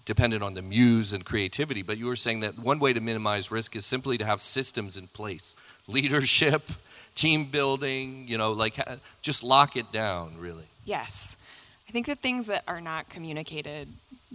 dependent 0.05 0.43
on 0.43 0.53
the 0.53 0.61
muse 0.61 1.11
and 1.11 1.25
creativity, 1.25 1.81
but 1.81 1.97
you 1.97 2.05
were 2.05 2.15
saying 2.15 2.39
that 2.39 2.57
one 2.57 2.79
way 2.79 2.93
to 2.93 3.01
minimize 3.01 3.51
risk 3.51 3.75
is 3.75 3.85
simply 3.85 4.17
to 4.17 4.23
have 4.23 4.39
systems 4.39 4.95
in 4.95 5.07
place 5.07 5.57
leadership, 5.89 6.63
team 7.15 7.43
building, 7.51 8.29
you 8.29 8.37
know, 8.37 8.53
like 8.53 8.79
just 9.21 9.43
lock 9.43 9.75
it 9.75 9.91
down, 9.91 10.31
really. 10.39 10.63
Yes. 10.86 11.36
I 11.89 11.91
think 11.91 12.05
the 12.05 12.15
things 12.15 12.47
that 12.47 12.63
are 12.67 12.81
not 12.81 13.09
communicated 13.09 13.89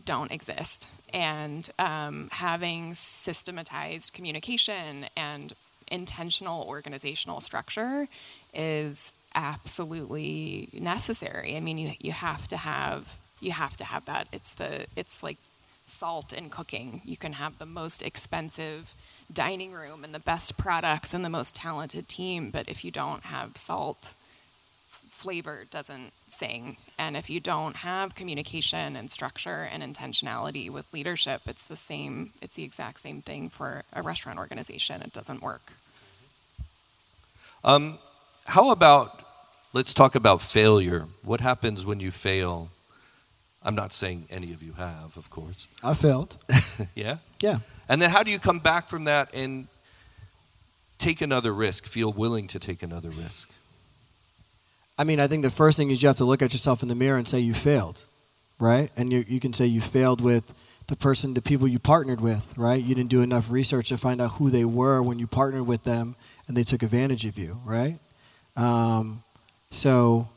don't 0.05 0.31
exist. 0.31 0.91
And 1.13 1.69
um, 1.79 2.29
having 2.33 2.95
systematized 2.95 4.13
communication 4.13 5.07
and 5.17 5.53
intentional 5.91 6.65
organizational 6.65 7.41
structure 7.41 8.07
is 8.55 9.13
absolutely 9.35 10.69
necessary. 10.73 11.57
I 11.57 11.61
mean, 11.61 11.79
you, 11.79 11.93
you 12.01 12.13
have 12.13 12.47
to 12.49 12.57
have 12.57 13.17
you 13.41 13.53
have 13.53 13.77
to 13.79 13.85
have 13.85 14.05
that. 14.05 14.29
It's 14.33 14.53
the 14.55 14.87
it's 14.97 15.23
like 15.23 15.39
salt 15.87 16.33
in 16.33 16.51
cooking. 16.51 17.01
You 17.05 17.17
can 17.17 17.35
have 17.35 17.59
the 17.59 17.67
most 17.67 18.03
expensive 18.03 18.95
dining 19.33 19.73
room 19.73 20.05
and 20.05 20.15
the 20.15 20.21
best 20.21 20.59
products 20.59 21.15
and 21.15 21.25
the 21.25 21.29
most 21.29 21.55
talented 21.55 22.09
team, 22.09 22.51
but 22.51 22.69
if 22.69 22.85
you 22.85 22.91
don't 22.91 23.25
have 23.25 23.57
salt, 23.57 24.15
flavor 25.21 25.67
doesn't 25.71 26.13
sing. 26.27 26.79
And 26.99 27.15
if 27.15 27.29
you 27.29 27.41
don't 27.41 27.77
have 27.77 28.15
communication 28.15 28.97
and 28.97 29.11
structure 29.11 29.69
and 29.71 29.83
intentionality 29.83 30.71
with 30.71 30.91
leadership, 30.95 31.43
it's 31.47 31.65
the 31.65 31.77
same, 31.77 32.33
it's 32.41 32.57
the 32.57 32.65
exact 32.65 33.01
same 33.01 33.21
thing 33.21 33.51
for 33.51 33.83
a 33.93 34.01
restaurant 34.01 34.39
organization. 34.39 35.03
It 35.03 35.13
doesn't 35.13 35.43
work. 35.43 35.75
Um, 37.63 37.99
how 38.47 38.71
about, 38.71 39.21
let's 39.75 39.93
talk 39.93 40.15
about 40.15 40.41
failure. 40.41 41.05
What 41.23 41.41
happens 41.41 41.85
when 41.85 42.01
you 42.01 42.11
fail? 42.11 42.71
I'm 43.63 43.75
not 43.75 43.93
saying 43.93 44.27
any 44.31 44.53
of 44.55 44.63
you 44.63 44.73
have, 44.73 45.19
of 45.19 45.29
course. 45.29 45.69
I 45.85 45.93
failed. 45.93 46.39
yeah? 46.95 47.19
Yeah. 47.43 47.59
And 47.91 48.01
then 48.01 48.09
how 48.09 48.23
do 48.23 48.31
you 48.31 48.39
come 48.39 48.59
back 48.59 48.89
from 48.89 49.05
that 49.05 49.35
and 49.35 49.69
take 50.97 51.21
another 51.21 51.53
risk, 51.53 51.85
feel 51.85 52.11
willing 52.11 52.47
to 52.47 52.59
take 52.59 52.83
another 52.83 53.11
risk? 53.11 53.51
I 55.01 55.05
mean, 55.05 55.19
I 55.19 55.29
think 55.29 55.43
the 55.43 55.51
first 55.51 55.79
thing 55.79 55.91
is 55.91 56.03
you 56.03 56.09
have 56.09 56.19
to 56.19 56.27
look 56.27 56.43
at 56.43 56.53
yourself 56.53 56.83
in 56.83 56.89
the 56.89 56.95
mirror 56.95 57.17
and 57.17 57.27
say 57.27 57.41
you 57.41 57.55
failed, 57.55 58.05
right? 58.59 58.91
And 58.99 59.11
you, 59.11 59.25
you 59.27 59.41
can 59.41 59.55
say 59.55 59.65
you 59.65 59.81
failed 59.81 60.21
with 60.21 60.53
the 60.89 60.95
person, 60.95 61.33
the 61.33 61.41
people 61.41 61.67
you 61.67 61.79
partnered 61.79 62.21
with, 62.21 62.53
right? 62.59 62.85
You 62.85 62.95
didn't 62.95 63.09
do 63.09 63.23
enough 63.23 63.51
research 63.51 63.89
to 63.89 63.97
find 63.97 64.21
out 64.21 64.33
who 64.33 64.51
they 64.51 64.67
were 64.67 65.01
when 65.03 65.19
you 65.19 65.27
partnered 65.27 65.67
with 65.67 65.85
them 65.85 66.17
and 66.47 66.55
they 66.55 66.65
took 66.65 66.83
advantage 66.83 67.25
of 67.25 67.39
you, 67.39 67.63
right? 67.65 67.99
Um, 68.59 69.23
so 69.71 70.29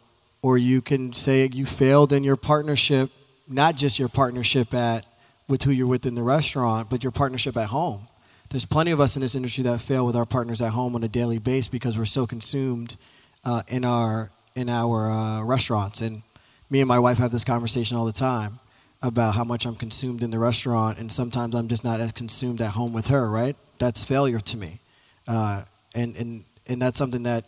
or 0.42 0.58
you 0.58 0.82
can 0.82 1.12
say 1.12 1.50
you 1.52 1.66
failed 1.66 2.14
in 2.14 2.24
your 2.24 2.38
partnership, 2.38 3.10
not 3.50 3.76
just 3.76 4.00
your 4.00 4.08
partnership 4.08 4.74
at 4.74 5.06
with 5.50 5.64
who 5.64 5.72
you're 5.72 5.88
with 5.88 6.06
in 6.06 6.16
the 6.16 6.24
restaurant, 6.24 6.90
but 6.90 7.04
your 7.04 7.12
partnership 7.12 7.58
at 7.58 7.68
home. 7.68 8.08
There's 8.50 8.64
plenty 8.64 8.92
of 8.92 9.02
us 9.02 9.18
in 9.18 9.24
this 9.24 9.36
industry 9.36 9.66
that 9.66 9.82
fail 9.82 10.06
with 10.06 10.16
our 10.16 10.26
partners 10.26 10.62
at 10.62 10.72
home 10.72 10.96
on 10.96 11.04
a 11.04 11.10
daily 11.10 11.38
basis 11.38 11.68
because 11.68 11.98
we're 11.98 12.06
so 12.06 12.26
consumed 12.26 12.96
uh, 13.44 13.64
in 13.68 13.84
our 13.84 14.32
in 14.56 14.70
our 14.70 15.10
uh, 15.10 15.42
restaurants. 15.44 16.02
And 16.02 16.24
me 16.70 16.80
and 16.82 16.88
my 16.88 17.00
wife 17.00 17.18
have 17.18 17.32
this 17.32 17.44
conversation 17.44 17.98
all 17.98 18.06
the 18.06 18.14
time 18.14 18.60
about 19.02 19.36
how 19.36 19.44
much 19.44 19.66
I'm 19.66 19.76
consumed 19.76 20.24
in 20.24 20.32
the 20.32 20.40
restaurant, 20.40 20.98
and 20.98 21.12
sometimes 21.12 21.56
I'm 21.56 21.68
just 21.68 21.84
not 21.84 22.00
as 22.00 22.12
consumed 22.14 22.62
at 22.62 22.72
home 22.72 22.94
with 22.94 23.08
her. 23.08 23.30
Right? 23.30 23.56
That's 23.80 24.04
failure 24.04 24.40
to 24.40 24.58
me, 24.58 24.80
uh, 25.28 25.64
and 25.94 26.16
and 26.16 26.44
and 26.68 26.82
that's 26.82 26.98
something 26.98 27.24
that 27.24 27.46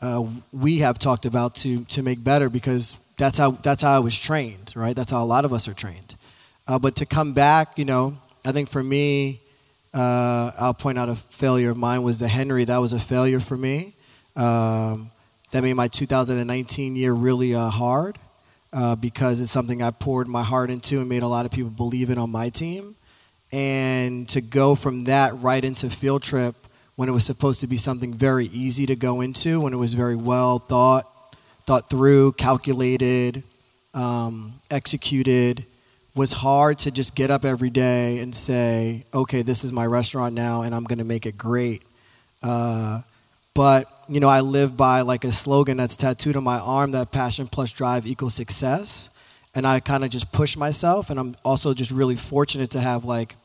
uh, 0.00 0.24
we 0.52 0.78
have 0.78 0.98
talked 0.98 1.26
about 1.26 1.54
to 1.56 1.84
to 1.84 2.02
make 2.02 2.22
better 2.22 2.48
because 2.48 2.96
that's 3.18 3.38
how 3.38 3.52
that's 3.52 3.82
how 3.82 3.96
I 3.96 3.98
was 3.98 4.18
trained, 4.18 4.72
right? 4.74 4.96
That's 4.96 5.10
how 5.10 5.22
a 5.22 5.26
lot 5.26 5.44
of 5.44 5.52
us 5.52 5.68
are 5.68 5.74
trained. 5.74 6.16
Uh, 6.66 6.78
but 6.78 6.96
to 6.96 7.06
come 7.06 7.34
back, 7.34 7.76
you 7.78 7.84
know, 7.84 8.16
I 8.44 8.52
think 8.52 8.68
for 8.68 8.82
me, 8.82 9.40
uh, 9.94 10.50
I'll 10.58 10.74
point 10.74 10.98
out 10.98 11.08
a 11.08 11.14
failure 11.14 11.70
of 11.70 11.76
mine 11.76 12.02
was 12.02 12.18
the 12.18 12.28
Henry. 12.28 12.64
That 12.64 12.78
was 12.78 12.92
a 12.92 12.98
failure 12.98 13.40
for 13.40 13.56
me. 13.56 13.94
Um, 14.34 15.11
that 15.52 15.62
made 15.62 15.74
my 15.74 15.86
2019 15.86 16.96
year 16.96 17.12
really 17.12 17.54
uh, 17.54 17.68
hard 17.68 18.18
uh, 18.72 18.96
because 18.96 19.40
it's 19.40 19.50
something 19.50 19.82
I 19.82 19.90
poured 19.90 20.26
my 20.26 20.42
heart 20.42 20.70
into 20.70 20.98
and 20.98 21.08
made 21.08 21.22
a 21.22 21.28
lot 21.28 21.46
of 21.46 21.52
people 21.52 21.70
believe 21.70 22.10
in 22.10 22.18
on 22.18 22.30
my 22.30 22.48
team. 22.48 22.96
And 23.52 24.26
to 24.30 24.40
go 24.40 24.74
from 24.74 25.04
that 25.04 25.38
right 25.38 25.62
into 25.62 25.90
field 25.90 26.22
trip 26.22 26.54
when 26.96 27.08
it 27.08 27.12
was 27.12 27.24
supposed 27.24 27.60
to 27.60 27.66
be 27.66 27.76
something 27.76 28.14
very 28.14 28.46
easy 28.46 28.86
to 28.86 28.96
go 28.96 29.20
into, 29.20 29.60
when 29.60 29.74
it 29.74 29.76
was 29.76 29.92
very 29.92 30.16
well 30.16 30.58
thought, 30.58 31.06
thought 31.66 31.90
through, 31.90 32.32
calculated, 32.32 33.42
um, 33.92 34.54
executed, 34.70 35.66
was 36.14 36.32
hard 36.32 36.78
to 36.78 36.90
just 36.90 37.14
get 37.14 37.30
up 37.30 37.44
every 37.44 37.70
day 37.70 38.18
and 38.20 38.34
say, 38.34 39.04
okay, 39.12 39.42
this 39.42 39.64
is 39.64 39.72
my 39.72 39.84
restaurant 39.84 40.34
now 40.34 40.62
and 40.62 40.74
I'm 40.74 40.84
going 40.84 40.98
to 40.98 41.04
make 41.04 41.26
it 41.26 41.36
great. 41.36 41.82
Uh, 42.42 43.02
but, 43.54 44.04
you 44.08 44.20
know, 44.20 44.28
I 44.28 44.40
live 44.40 44.76
by 44.76 45.02
like 45.02 45.24
a 45.24 45.32
slogan 45.32 45.76
that's 45.76 45.96
tattooed 45.96 46.36
on 46.36 46.44
my 46.44 46.58
arm 46.58 46.92
that 46.92 47.12
passion 47.12 47.46
plus 47.46 47.72
drive 47.72 48.06
equals 48.06 48.34
success. 48.34 49.10
And 49.54 49.66
I 49.66 49.80
kind 49.80 50.04
of 50.04 50.10
just 50.10 50.32
push 50.32 50.56
myself. 50.56 51.10
And 51.10 51.20
I'm 51.20 51.36
also 51.44 51.74
just 51.74 51.90
really 51.90 52.16
fortunate 52.16 52.70
to 52.70 52.80
have 52.80 53.04
like 53.04 53.36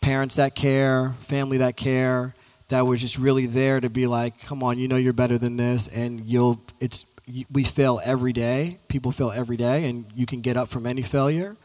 parents 0.00 0.36
that 0.36 0.54
care, 0.54 1.14
family 1.20 1.58
that 1.58 1.76
care, 1.76 2.34
that 2.68 2.86
were 2.86 2.96
just 2.96 3.18
really 3.18 3.46
there 3.46 3.80
to 3.80 3.90
be 3.90 4.06
like, 4.06 4.40
come 4.40 4.62
on, 4.62 4.78
you 4.78 4.88
know 4.88 4.96
you're 4.96 5.12
better 5.12 5.38
than 5.38 5.56
this, 5.56 5.88
and 5.88 6.20
you'll. 6.20 6.60
It's 6.80 7.04
we 7.50 7.64
fail 7.64 8.00
every 8.04 8.32
day. 8.32 8.78
People 8.88 9.12
fail 9.12 9.30
every 9.30 9.56
day, 9.56 9.88
and 9.88 10.06
you 10.14 10.26
can 10.26 10.40
get 10.40 10.56
up 10.56 10.68
from 10.68 10.86
any 10.86 11.02
failure. 11.02 11.56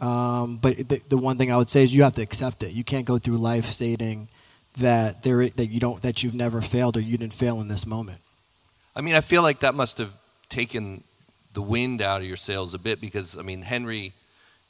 Um, 0.00 0.56
but 0.56 0.88
the, 0.88 1.00
the 1.08 1.16
one 1.16 1.38
thing 1.38 1.52
I 1.52 1.56
would 1.56 1.68
say 1.68 1.84
is 1.84 1.94
you 1.94 2.02
have 2.02 2.14
to 2.14 2.22
accept 2.22 2.62
it. 2.62 2.72
You 2.72 2.82
can't 2.82 3.04
go 3.04 3.18
through 3.18 3.38
life 3.38 3.66
stating 3.66 4.28
that 4.78 5.22
there 5.22 5.48
that 5.48 5.66
you 5.66 5.80
don't 5.80 6.00
that 6.02 6.22
you've 6.22 6.34
never 6.34 6.60
failed 6.60 6.96
or 6.96 7.00
you 7.00 7.18
didn't 7.18 7.34
fail 7.34 7.60
in 7.60 7.68
this 7.68 7.86
moment. 7.86 8.18
I 8.94 9.00
mean, 9.00 9.14
I 9.14 9.20
feel 9.20 9.42
like 9.42 9.60
that 9.60 9.74
must 9.74 9.98
have 9.98 10.12
taken 10.48 11.02
the 11.54 11.62
wind 11.62 12.02
out 12.02 12.20
of 12.20 12.26
your 12.26 12.36
sails 12.36 12.74
a 12.74 12.78
bit 12.78 13.00
because 13.00 13.36
I 13.36 13.42
mean, 13.42 13.62
Henry, 13.62 14.12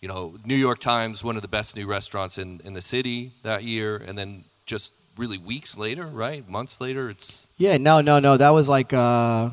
you 0.00 0.08
know, 0.08 0.34
New 0.44 0.56
York 0.56 0.80
Times, 0.80 1.22
one 1.22 1.36
of 1.36 1.42
the 1.42 1.48
best 1.48 1.76
new 1.76 1.86
restaurants 1.86 2.38
in, 2.38 2.60
in 2.64 2.72
the 2.72 2.80
city 2.80 3.32
that 3.42 3.62
year, 3.62 3.96
and 3.96 4.18
then 4.18 4.44
just 4.66 4.94
really 5.16 5.38
weeks 5.38 5.78
later, 5.78 6.06
right? 6.06 6.48
Months 6.48 6.80
later, 6.80 7.08
it's 7.08 7.48
yeah. 7.56 7.76
No, 7.76 8.00
no, 8.00 8.18
no. 8.18 8.36
That 8.36 8.50
was 8.50 8.68
like 8.68 8.92
uh, 8.92 9.50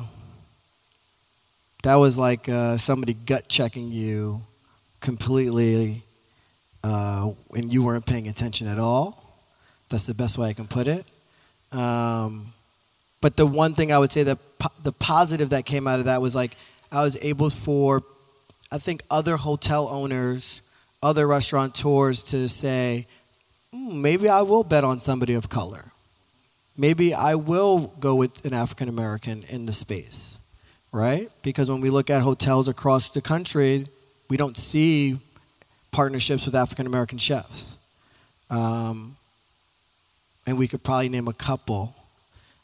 that 1.82 1.94
was 1.96 2.18
like 2.18 2.48
uh, 2.48 2.78
somebody 2.78 3.14
gut 3.14 3.48
checking 3.48 3.90
you 3.92 4.42
completely, 5.00 6.04
uh, 6.82 7.30
and 7.54 7.72
you 7.72 7.82
weren't 7.82 8.06
paying 8.06 8.28
attention 8.28 8.66
at 8.66 8.78
all. 8.78 9.29
That's 9.90 10.06
the 10.06 10.14
best 10.14 10.38
way 10.38 10.48
I 10.48 10.52
can 10.54 10.66
put 10.66 10.88
it. 10.88 11.04
Um, 11.72 12.52
but 13.20 13.36
the 13.36 13.44
one 13.44 13.74
thing 13.74 13.92
I 13.92 13.98
would 13.98 14.10
say 14.12 14.22
that 14.22 14.38
po- 14.58 14.72
the 14.82 14.92
positive 14.92 15.50
that 15.50 15.66
came 15.66 15.86
out 15.86 15.98
of 15.98 16.06
that 16.06 16.22
was 16.22 16.34
like 16.34 16.56
I 16.90 17.02
was 17.02 17.16
able 17.20 17.50
for, 17.50 18.02
I 18.72 18.78
think 18.78 19.02
other 19.10 19.36
hotel 19.36 19.88
owners, 19.88 20.62
other 21.02 21.26
restaurateurs 21.26 22.24
to 22.24 22.48
say, 22.48 23.06
mm, 23.74 23.92
maybe 23.94 24.28
I 24.28 24.42
will 24.42 24.64
bet 24.64 24.84
on 24.84 25.00
somebody 25.00 25.34
of 25.34 25.48
color. 25.48 25.92
Maybe 26.76 27.12
I 27.12 27.34
will 27.34 27.92
go 28.00 28.14
with 28.14 28.44
an 28.44 28.54
African 28.54 28.88
American 28.88 29.44
in 29.44 29.66
the 29.66 29.72
space. 29.72 30.38
right? 30.92 31.30
Because 31.42 31.70
when 31.70 31.80
we 31.80 31.90
look 31.90 32.10
at 32.10 32.22
hotels 32.22 32.68
across 32.68 33.10
the 33.10 33.20
country, 33.20 33.86
we 34.28 34.36
don't 34.36 34.56
see 34.56 35.18
partnerships 35.92 36.46
with 36.46 36.54
African 36.54 36.86
American 36.86 37.18
chefs. 37.18 37.76
Um, 38.48 39.16
and 40.50 40.58
we 40.58 40.66
could 40.66 40.82
probably 40.82 41.08
name 41.08 41.28
a 41.28 41.32
couple. 41.32 41.94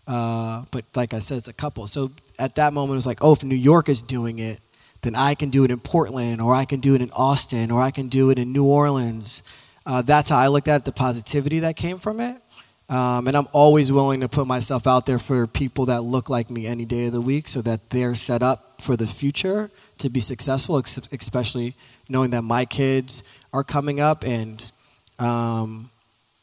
Uh, 0.08 0.64
but 0.72 0.84
like 0.94 1.14
I 1.14 1.20
said, 1.20 1.38
it's 1.38 1.48
a 1.48 1.52
couple. 1.52 1.86
So 1.86 2.10
at 2.38 2.56
that 2.56 2.72
moment, 2.72 2.94
it 2.94 2.96
was 2.96 3.06
like, 3.06 3.22
oh, 3.22 3.32
if 3.32 3.44
New 3.44 3.54
York 3.54 3.88
is 3.88 4.02
doing 4.02 4.40
it, 4.40 4.58
then 5.02 5.14
I 5.14 5.36
can 5.36 5.50
do 5.50 5.62
it 5.62 5.70
in 5.70 5.78
Portland, 5.78 6.40
or 6.40 6.52
I 6.52 6.64
can 6.64 6.80
do 6.80 6.96
it 6.96 7.00
in 7.00 7.10
Austin, 7.12 7.70
or 7.70 7.80
I 7.80 7.92
can 7.92 8.08
do 8.08 8.30
it 8.30 8.38
in 8.38 8.52
New 8.52 8.64
Orleans. 8.64 9.42
Uh, 9.86 10.02
that's 10.02 10.30
how 10.30 10.36
I 10.36 10.48
looked 10.48 10.66
at 10.66 10.80
it, 10.80 10.84
the 10.84 10.92
positivity 10.92 11.60
that 11.60 11.76
came 11.76 11.98
from 11.98 12.18
it. 12.18 12.42
Um, 12.88 13.28
and 13.28 13.36
I'm 13.36 13.46
always 13.52 13.92
willing 13.92 14.20
to 14.20 14.28
put 14.28 14.48
myself 14.48 14.86
out 14.86 15.06
there 15.06 15.20
for 15.20 15.46
people 15.46 15.86
that 15.86 16.02
look 16.02 16.28
like 16.28 16.50
me 16.50 16.66
any 16.66 16.84
day 16.84 17.06
of 17.06 17.12
the 17.12 17.20
week 17.20 17.46
so 17.46 17.62
that 17.62 17.90
they're 17.90 18.14
set 18.16 18.42
up 18.42 18.80
for 18.80 18.96
the 18.96 19.06
future 19.06 19.70
to 19.98 20.08
be 20.08 20.20
successful, 20.20 20.76
especially 20.78 21.74
knowing 22.08 22.30
that 22.30 22.42
my 22.42 22.64
kids 22.64 23.22
are 23.52 23.64
coming 23.64 24.00
up 24.00 24.24
and 24.24 24.72
um, 25.18 25.90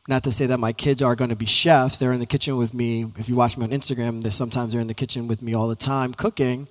not 0.08 0.24
to 0.24 0.32
say 0.32 0.46
that 0.48 0.60
my 0.60 0.74
kids 0.74 1.02
are 1.02 1.16
going 1.16 1.30
to 1.30 1.36
be 1.36 1.46
chefs. 1.46 1.98
They're 1.98 2.12
in 2.12 2.20
the 2.20 2.26
kitchen 2.26 2.58
with 2.58 2.74
me. 2.74 3.12
If 3.18 3.30
you 3.30 3.36
watch 3.36 3.58
me 3.58 3.64
on 3.64 3.72
Instagram, 3.72 4.22
they're, 4.22 4.32
sometimes 4.32 4.74
they're 4.74 4.82
in 4.82 4.88
the 4.88 4.94
kitchen 4.94 5.28
with 5.28 5.42
me 5.42 5.54
all 5.54 5.68
the 5.68 5.76
time 5.76 6.14
cooking. 6.14 6.68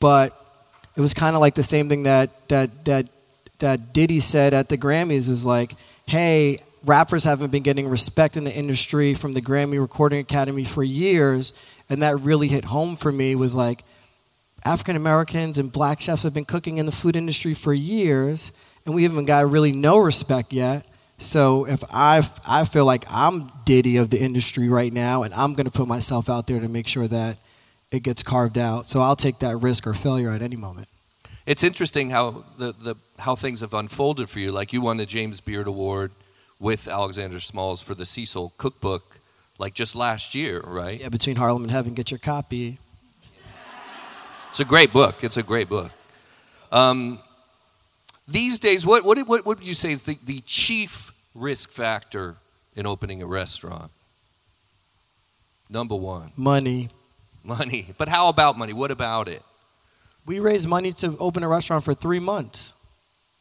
But 0.00 0.36
it 0.96 1.00
was 1.00 1.14
kind 1.14 1.36
of 1.36 1.40
like 1.40 1.54
the 1.54 1.62
same 1.62 1.88
thing 1.88 2.02
that, 2.02 2.48
that, 2.48 2.84
that, 2.84 3.06
that 3.60 3.92
Diddy 3.92 4.18
said 4.18 4.52
at 4.52 4.68
the 4.68 4.76
Grammys 4.76 5.28
was 5.28 5.44
like, 5.44 5.76
hey, 6.06 6.60
rappers 6.84 7.22
haven't 7.22 7.52
been 7.52 7.62
getting 7.62 7.88
respect 7.88 8.36
in 8.36 8.44
the 8.44 8.52
industry 8.52 9.14
from 9.14 9.32
the 9.32 9.40
Grammy 9.40 9.80
Recording 9.80 10.18
Academy 10.18 10.64
for 10.64 10.82
years. 10.82 11.52
And 11.88 12.02
that 12.02 12.18
really 12.20 12.48
hit 12.48 12.64
home 12.64 12.96
for 12.96 13.12
me 13.12 13.36
was 13.36 13.54
like, 13.54 13.84
African 14.64 14.96
Americans 14.96 15.58
and 15.58 15.72
black 15.72 16.00
chefs 16.00 16.22
have 16.22 16.34
been 16.34 16.44
cooking 16.44 16.78
in 16.78 16.86
the 16.86 16.92
food 16.92 17.16
industry 17.16 17.52
for 17.52 17.74
years, 17.74 18.52
and 18.86 18.94
we 18.94 19.02
haven't 19.02 19.24
got 19.24 19.50
really 19.50 19.72
no 19.72 19.98
respect 19.98 20.52
yet. 20.52 20.86
So 21.22 21.64
if 21.66 21.82
I, 21.92 22.28
I 22.46 22.64
feel 22.64 22.84
like 22.84 23.04
I'm 23.08 23.50
Diddy 23.64 23.96
of 23.96 24.10
the 24.10 24.20
industry 24.20 24.68
right 24.68 24.92
now, 24.92 25.22
and 25.22 25.32
I'm 25.34 25.54
going 25.54 25.66
to 25.66 25.70
put 25.70 25.86
myself 25.86 26.28
out 26.28 26.46
there 26.46 26.60
to 26.60 26.68
make 26.68 26.88
sure 26.88 27.06
that 27.08 27.38
it 27.90 28.02
gets 28.02 28.22
carved 28.22 28.58
out. 28.58 28.86
So 28.86 29.00
I'll 29.00 29.16
take 29.16 29.38
that 29.38 29.56
risk 29.56 29.86
or 29.86 29.94
failure 29.94 30.30
at 30.30 30.42
any 30.42 30.56
moment. 30.56 30.88
It's 31.46 31.64
interesting 31.64 32.10
how 32.10 32.44
the, 32.58 32.72
the 32.72 32.96
how 33.18 33.34
things 33.34 33.60
have 33.60 33.74
unfolded 33.74 34.28
for 34.28 34.40
you. 34.40 34.52
Like 34.52 34.72
you 34.72 34.80
won 34.80 34.96
the 34.96 35.06
James 35.06 35.40
Beard 35.40 35.66
Award 35.66 36.12
with 36.58 36.88
Alexander 36.88 37.40
Smalls 37.40 37.82
for 37.82 37.94
the 37.94 38.06
Cecil 38.06 38.52
Cookbook, 38.56 39.18
like 39.58 39.74
just 39.74 39.96
last 39.96 40.34
year, 40.34 40.60
right? 40.60 41.00
Yeah, 41.00 41.08
between 41.08 41.36
Harlem 41.36 41.62
and 41.62 41.70
Heaven, 41.70 41.94
get 41.94 42.10
your 42.10 42.18
copy. 42.18 42.78
It's 44.50 44.60
a 44.60 44.64
great 44.64 44.92
book. 44.92 45.24
It's 45.24 45.36
a 45.36 45.42
great 45.42 45.68
book. 45.68 45.90
Um, 46.70 47.18
these 48.28 48.58
days, 48.58 48.86
what, 48.86 49.04
what, 49.04 49.18
what, 49.26 49.44
what 49.44 49.58
would 49.58 49.66
you 49.66 49.74
say 49.74 49.92
is 49.92 50.04
the, 50.04 50.16
the 50.24 50.40
chief 50.42 51.11
risk 51.34 51.70
factor 51.70 52.36
in 52.74 52.86
opening 52.86 53.22
a 53.22 53.26
restaurant? 53.26 53.90
Number 55.68 55.94
one. 55.94 56.32
Money. 56.36 56.88
Money. 57.42 57.86
But 57.98 58.08
how 58.08 58.28
about 58.28 58.58
money? 58.58 58.72
What 58.72 58.90
about 58.90 59.28
it? 59.28 59.42
We 60.24 60.38
raised 60.38 60.68
money 60.68 60.92
to 60.94 61.16
open 61.18 61.42
a 61.42 61.48
restaurant 61.48 61.82
for 61.82 61.94
three 61.94 62.20
months, 62.20 62.74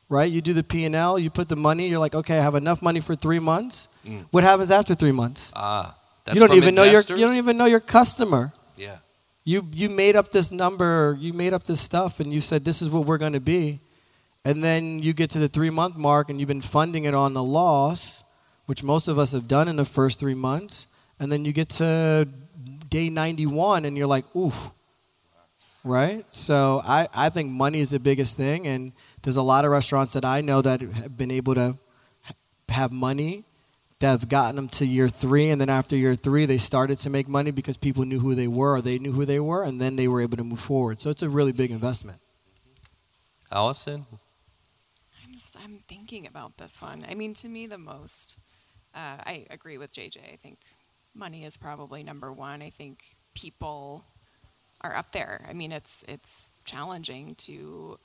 right? 0.09 0.31
You 0.31 0.41
do 0.41 0.53
the 0.53 0.63
P 0.63 0.83
and 0.85 0.95
L, 0.95 1.19
you 1.19 1.29
put 1.29 1.47
the 1.47 1.55
money. 1.55 1.87
You're 1.87 1.99
like, 1.99 2.15
okay, 2.15 2.39
I 2.39 2.41
have 2.41 2.55
enough 2.55 2.81
money 2.81 2.99
for 2.99 3.15
three 3.15 3.37
months. 3.37 3.87
Mm. 4.05 4.25
What 4.31 4.43
happens 4.43 4.71
after 4.71 4.95
three 4.95 5.11
months? 5.11 5.51
Ah, 5.55 5.95
that's 6.25 6.33
you 6.35 6.47
don't 6.47 6.57
even 6.57 6.73
know 6.73 6.83
your 6.83 7.01
you 7.01 7.25
don't 7.25 7.35
even 7.35 7.57
know 7.57 7.65
your 7.65 7.79
customer. 7.79 8.51
Yeah. 8.75 8.97
You 9.43 9.67
you 9.71 9.89
made 9.89 10.15
up 10.15 10.31
this 10.31 10.51
number, 10.51 11.17
you 11.19 11.33
made 11.33 11.53
up 11.53 11.63
this 11.63 11.81
stuff, 11.81 12.19
and 12.19 12.33
you 12.33 12.41
said 12.41 12.65
this 12.65 12.81
is 12.81 12.89
what 12.89 13.05
we're 13.05 13.19
going 13.19 13.33
to 13.33 13.39
be, 13.39 13.79
and 14.43 14.63
then 14.63 14.99
you 14.99 15.13
get 15.13 15.29
to 15.31 15.39
the 15.39 15.47
three 15.47 15.69
month 15.69 15.95
mark, 15.95 16.29
and 16.29 16.39
you've 16.39 16.47
been 16.47 16.61
funding 16.61 17.05
it 17.05 17.13
on 17.13 17.33
the 17.33 17.43
loss, 17.43 18.23
which 18.65 18.83
most 18.83 19.07
of 19.07 19.19
us 19.19 19.31
have 19.33 19.47
done 19.47 19.67
in 19.67 19.75
the 19.75 19.85
first 19.85 20.19
three 20.19 20.33
months, 20.33 20.87
and 21.19 21.31
then 21.31 21.45
you 21.45 21.53
get 21.53 21.69
to 21.69 22.27
day 22.89 23.09
ninety 23.09 23.45
one, 23.45 23.85
and 23.85 23.97
you're 23.97 24.07
like, 24.07 24.25
ooh, 24.35 24.53
right? 25.83 26.25
So 26.29 26.81
I 26.83 27.07
I 27.13 27.29
think 27.29 27.51
money 27.51 27.79
is 27.79 27.89
the 27.91 27.99
biggest 27.99 28.37
thing, 28.37 28.67
and 28.67 28.93
there's 29.21 29.37
a 29.37 29.43
lot 29.43 29.65
of 29.65 29.71
restaurants 29.71 30.13
that 30.13 30.25
I 30.25 30.41
know 30.41 30.61
that 30.61 30.81
have 30.81 31.17
been 31.17 31.31
able 31.31 31.55
to 31.55 31.77
have 32.69 32.91
money 32.91 33.43
that 34.01 34.09
have 34.09 34.27
gotten 34.27 34.55
them 34.55 34.67
to 34.67 34.85
year 34.85 35.07
three, 35.07 35.49
and 35.49 35.61
then 35.61 35.69
after 35.69 35.95
year 35.95 36.15
three, 36.15 36.47
they 36.47 36.57
started 36.57 36.97
to 36.97 37.09
make 37.09 37.27
money 37.27 37.51
because 37.51 37.77
people 37.77 38.03
knew 38.03 38.19
who 38.19 38.33
they 38.33 38.47
were, 38.47 38.75
or 38.75 38.81
they 38.81 38.97
knew 38.97 39.11
who 39.11 39.25
they 39.25 39.39
were, 39.39 39.63
and 39.63 39.79
then 39.79 39.95
they 39.95 40.07
were 40.07 40.21
able 40.21 40.37
to 40.37 40.43
move 40.43 40.59
forward. 40.59 40.99
So 40.99 41.11
it's 41.11 41.21
a 41.21 41.29
really 41.29 41.51
big 41.51 41.69
investment. 41.69 42.19
Allison? 43.51 44.07
I'm, 45.63 45.79
thinking 45.87 46.25
about 46.25 46.57
this 46.57 46.81
one. 46.81 47.05
I 47.09 47.15
mean, 47.15 47.33
to 47.35 47.49
me, 47.49 47.67
the 47.67 47.77
most, 47.77 48.39
uh, 48.95 49.17
I 49.25 49.45
agree 49.49 49.77
with 49.77 49.93
JJ. 49.93 50.17
I 50.33 50.35
think 50.35 50.59
money 51.13 51.45
is 51.45 51.57
probably 51.57 52.03
number 52.03 52.31
one. 52.31 52.61
I 52.61 52.69
think 52.69 53.17
people 53.33 54.05
are 54.81 54.95
up 54.95 55.11
there. 55.11 55.45
I 55.49 55.53
mean, 55.53 55.71
it's 55.71 56.03
it's 56.07 56.49
challenging 56.65 57.35
to, 57.35 57.99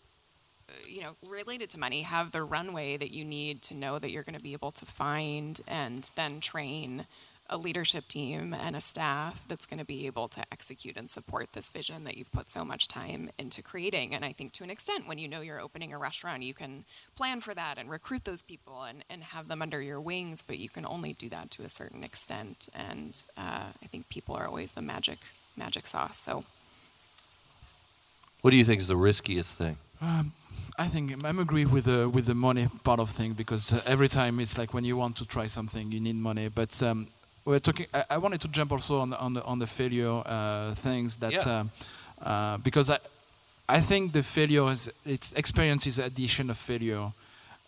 uh, 0.68 0.72
you 0.86 1.02
know, 1.02 1.16
related 1.26 1.70
to 1.70 1.78
money, 1.78 2.02
have 2.02 2.32
the 2.32 2.42
runway 2.42 2.96
that 2.96 3.12
you 3.12 3.24
need 3.24 3.62
to 3.62 3.74
know 3.74 3.98
that 3.98 4.10
you're 4.10 4.22
going 4.22 4.36
to 4.36 4.42
be 4.42 4.52
able 4.52 4.72
to 4.72 4.86
find 4.86 5.60
and 5.66 6.10
then 6.16 6.40
train 6.40 7.06
a 7.48 7.56
leadership 7.56 8.09
team 8.09 8.52
and 8.55 8.74
a 8.74 8.81
staff 8.81 9.44
that's 9.48 9.66
going 9.66 9.78
to 9.78 9.85
be 9.85 10.06
able 10.06 10.28
to 10.28 10.43
execute 10.52 10.97
and 10.97 11.09
support 11.09 11.52
this 11.52 11.70
vision 11.70 12.05
that 12.05 12.16
you've 12.16 12.32
put 12.32 12.51
so 12.51 12.64
much 12.64 12.89
time 12.89 13.28
into 13.39 13.62
creating. 13.62 14.14
And 14.14 14.24
I 14.24 14.32
think 14.32 14.52
to 14.55 14.64
an 14.64 14.70
extent, 14.70 15.06
when 15.06 15.18
you 15.18 15.28
know 15.28 15.40
you're 15.40 15.60
opening 15.60 15.93
a 15.93 15.98
restaurant, 15.98 16.43
you 16.43 16.55
can 16.55 16.85
plan 17.14 17.40
for 17.40 17.55
that 17.55 17.78
and 17.78 17.89
recruit 17.90 18.24
those 18.24 18.43
people 18.43 18.82
and, 18.82 19.05
and 19.09 19.23
have 19.23 19.48
them 19.48 19.62
under 19.62 19.81
your 19.81 20.01
wings, 20.01 20.43
but 20.47 20.59
you 20.59 20.68
can 20.68 20.85
only 20.86 21.12
do 21.12 21.28
that 21.28 21.51
to 21.52 21.62
a 21.62 21.68
certain 21.68 22.02
extent. 22.05 22.68
And 22.74 23.20
uh, 23.36 23.66
I 23.82 23.86
think 23.86 24.09
people 24.09 24.35
are 24.35 24.47
always 24.47 24.73
the 24.73 24.82
magic 24.82 25.18
magic 25.56 25.86
sauce. 25.86 26.18
So 26.18 26.44
What 28.43 28.51
do 28.51 28.56
you 28.56 28.64
think 28.64 28.81
is 28.81 28.89
the 28.89 28.97
riskiest 28.97 29.56
thing? 29.56 29.77
Um, 30.01 30.32
I 30.78 30.86
think 30.89 31.24
I'm 31.24 31.39
agree 31.39 31.64
with 31.64 31.85
the 31.85 32.09
with 32.09 32.27
the 32.27 32.35
money 32.35 32.68
part 32.85 33.01
of 33.01 33.09
thing 33.10 33.32
because 33.32 33.73
uh, 33.73 33.81
every 33.86 34.09
time 34.09 34.39
it's 34.40 34.59
like 34.59 34.74
when 34.74 34.85
you 34.85 34.97
want 34.97 35.16
to 35.16 35.24
try 35.27 35.47
something, 35.47 35.90
you 35.90 36.01
need 36.01 36.16
money. 36.16 36.48
But 36.48 36.82
um, 36.82 37.09
we're 37.47 37.60
talking. 37.60 37.86
I, 37.94 38.05
I 38.10 38.18
wanted 38.18 38.40
to 38.43 38.48
jump 38.48 38.73
also 38.73 39.01
on 39.01 39.10
the 39.10 39.18
on 39.18 39.32
the 39.35 39.43
on 39.44 39.59
the 39.59 39.66
failure 39.66 40.23
uh, 40.27 40.74
things 40.74 41.16
that 41.16 41.32
Yeah. 41.32 41.60
um, 41.60 41.70
uh, 42.23 42.59
because 42.59 42.90
I 42.90 42.98
I 43.68 43.81
think 43.81 44.12
the 44.12 44.23
failure 44.23 44.68
is 44.70 44.90
its 45.05 45.32
experience 45.32 45.86
is 45.86 45.98
addition 45.98 46.51
of 46.51 46.59
failure. 46.59 47.12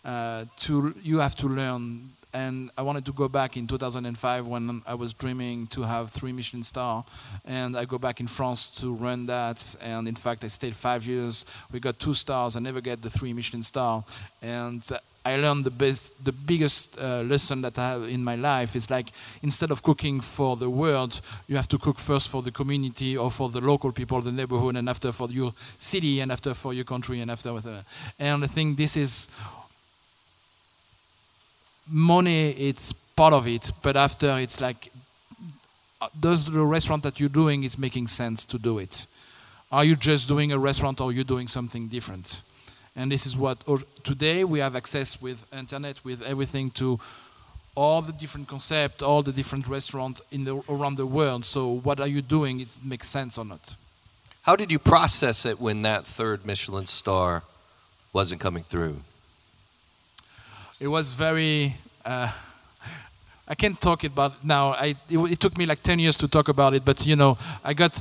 Uh, 0.04 0.44
to 0.60 0.94
you 1.02 1.18
have 1.20 1.34
to 1.36 1.48
learn. 1.48 2.10
And 2.34 2.70
I 2.76 2.82
wanted 2.82 3.06
to 3.06 3.12
go 3.12 3.26
back 3.28 3.56
in 3.56 3.66
2005 3.66 4.46
when 4.46 4.82
I 4.86 4.94
was 4.94 5.14
dreaming 5.14 5.66
to 5.68 5.82
have 5.82 6.10
three 6.10 6.30
Michelin 6.32 6.62
star, 6.62 7.02
and 7.46 7.74
I 7.74 7.86
go 7.86 7.98
back 7.98 8.20
in 8.20 8.26
France 8.28 8.70
to 8.82 8.92
run 8.94 9.26
that. 9.26 9.76
And 9.82 10.06
in 10.06 10.14
fact, 10.14 10.44
I 10.44 10.48
stayed 10.48 10.74
five 10.74 11.06
years. 11.06 11.46
We 11.72 11.80
got 11.80 11.98
two 11.98 12.12
stars. 12.14 12.54
I 12.54 12.60
never 12.60 12.82
get 12.82 13.00
the 13.00 13.08
three 13.08 13.32
Michelin 13.32 13.62
star, 13.62 14.04
and 14.42 14.82
uh, 14.92 14.98
I 15.28 15.36
learned 15.36 15.64
the 15.64 15.70
best, 15.70 16.24
the 16.24 16.32
biggest 16.32 16.98
uh, 16.98 17.20
lesson 17.20 17.60
that 17.60 17.78
I 17.78 17.88
have 17.90 18.08
in 18.08 18.24
my 18.24 18.34
life 18.34 18.74
is 18.74 18.88
like 18.88 19.12
instead 19.42 19.70
of 19.70 19.82
cooking 19.82 20.22
for 20.22 20.56
the 20.56 20.70
world, 20.70 21.20
you 21.48 21.56
have 21.56 21.68
to 21.68 21.78
cook 21.78 21.98
first 21.98 22.30
for 22.30 22.40
the 22.40 22.50
community 22.50 23.14
or 23.14 23.30
for 23.30 23.50
the 23.50 23.60
local 23.60 23.92
people, 23.92 24.22
the 24.22 24.32
neighborhood, 24.32 24.76
and 24.76 24.88
after 24.88 25.12
for 25.12 25.28
your 25.30 25.52
city, 25.76 26.20
and 26.20 26.32
after 26.32 26.54
for 26.54 26.72
your 26.72 26.84
country, 26.84 27.20
and 27.20 27.30
after 27.30 27.52
whatever. 27.52 27.84
And 28.18 28.42
I 28.42 28.46
think 28.46 28.78
this 28.78 28.96
is 28.96 29.28
money. 31.90 32.50
It's 32.52 32.94
part 32.94 33.34
of 33.34 33.46
it, 33.46 33.70
but 33.82 33.96
after 33.96 34.38
it's 34.38 34.62
like, 34.62 34.90
uh, 36.00 36.08
does 36.18 36.46
the 36.46 36.64
restaurant 36.64 37.02
that 37.02 37.20
you're 37.20 37.28
doing 37.28 37.64
is 37.64 37.76
making 37.76 38.06
sense 38.08 38.46
to 38.46 38.58
do 38.58 38.78
it? 38.78 39.06
Are 39.70 39.84
you 39.84 39.94
just 39.94 40.26
doing 40.26 40.52
a 40.52 40.58
restaurant, 40.58 41.02
or 41.02 41.10
are 41.10 41.12
you 41.12 41.24
doing 41.24 41.48
something 41.48 41.88
different? 41.88 42.42
And 42.98 43.12
this 43.12 43.24
is 43.24 43.36
what 43.36 43.56
or 43.66 43.78
today 44.02 44.44
we 44.44 44.58
have 44.58 44.76
access 44.76 45.22
with 45.22 45.46
internet 45.52 46.04
with 46.04 46.20
everything 46.22 46.70
to 46.70 46.98
all 47.74 48.02
the 48.02 48.12
different 48.12 48.48
concepts 48.48 49.02
all 49.02 49.22
the 49.22 49.32
different 49.32 49.66
restaurants 49.68 50.20
in 50.32 50.44
the 50.44 50.54
around 50.68 50.96
the 50.96 51.06
world 51.06 51.44
so 51.44 51.80
what 51.84 52.00
are 52.00 52.08
you 52.08 52.20
doing 52.20 52.60
it 52.60 52.76
makes 52.84 53.06
sense 53.08 53.38
or 53.38 53.44
not 53.44 53.76
How 54.42 54.56
did 54.56 54.72
you 54.72 54.78
process 54.78 55.46
it 55.46 55.60
when 55.60 55.82
that 55.82 56.04
third 56.06 56.44
Michelin 56.44 56.86
star 56.86 57.42
wasn't 58.12 58.40
coming 58.40 58.64
through? 58.64 58.96
it 60.80 60.88
was 60.88 61.14
very 61.14 61.74
uh, 62.04 62.30
I 63.50 63.54
can't 63.54 63.80
talk 63.80 64.04
about 64.04 64.32
it 64.32 64.44
now. 64.44 64.74
I, 64.84 64.94
it, 65.08 65.18
it 65.18 65.40
took 65.40 65.56
me 65.56 65.64
like 65.64 65.80
10 65.82 65.98
years 65.98 66.16
to 66.18 66.28
talk 66.28 66.48
about 66.48 66.74
it, 66.74 66.84
but 66.84 67.06
you 67.06 67.16
know, 67.16 67.38
I 67.64 67.72
got 67.74 67.98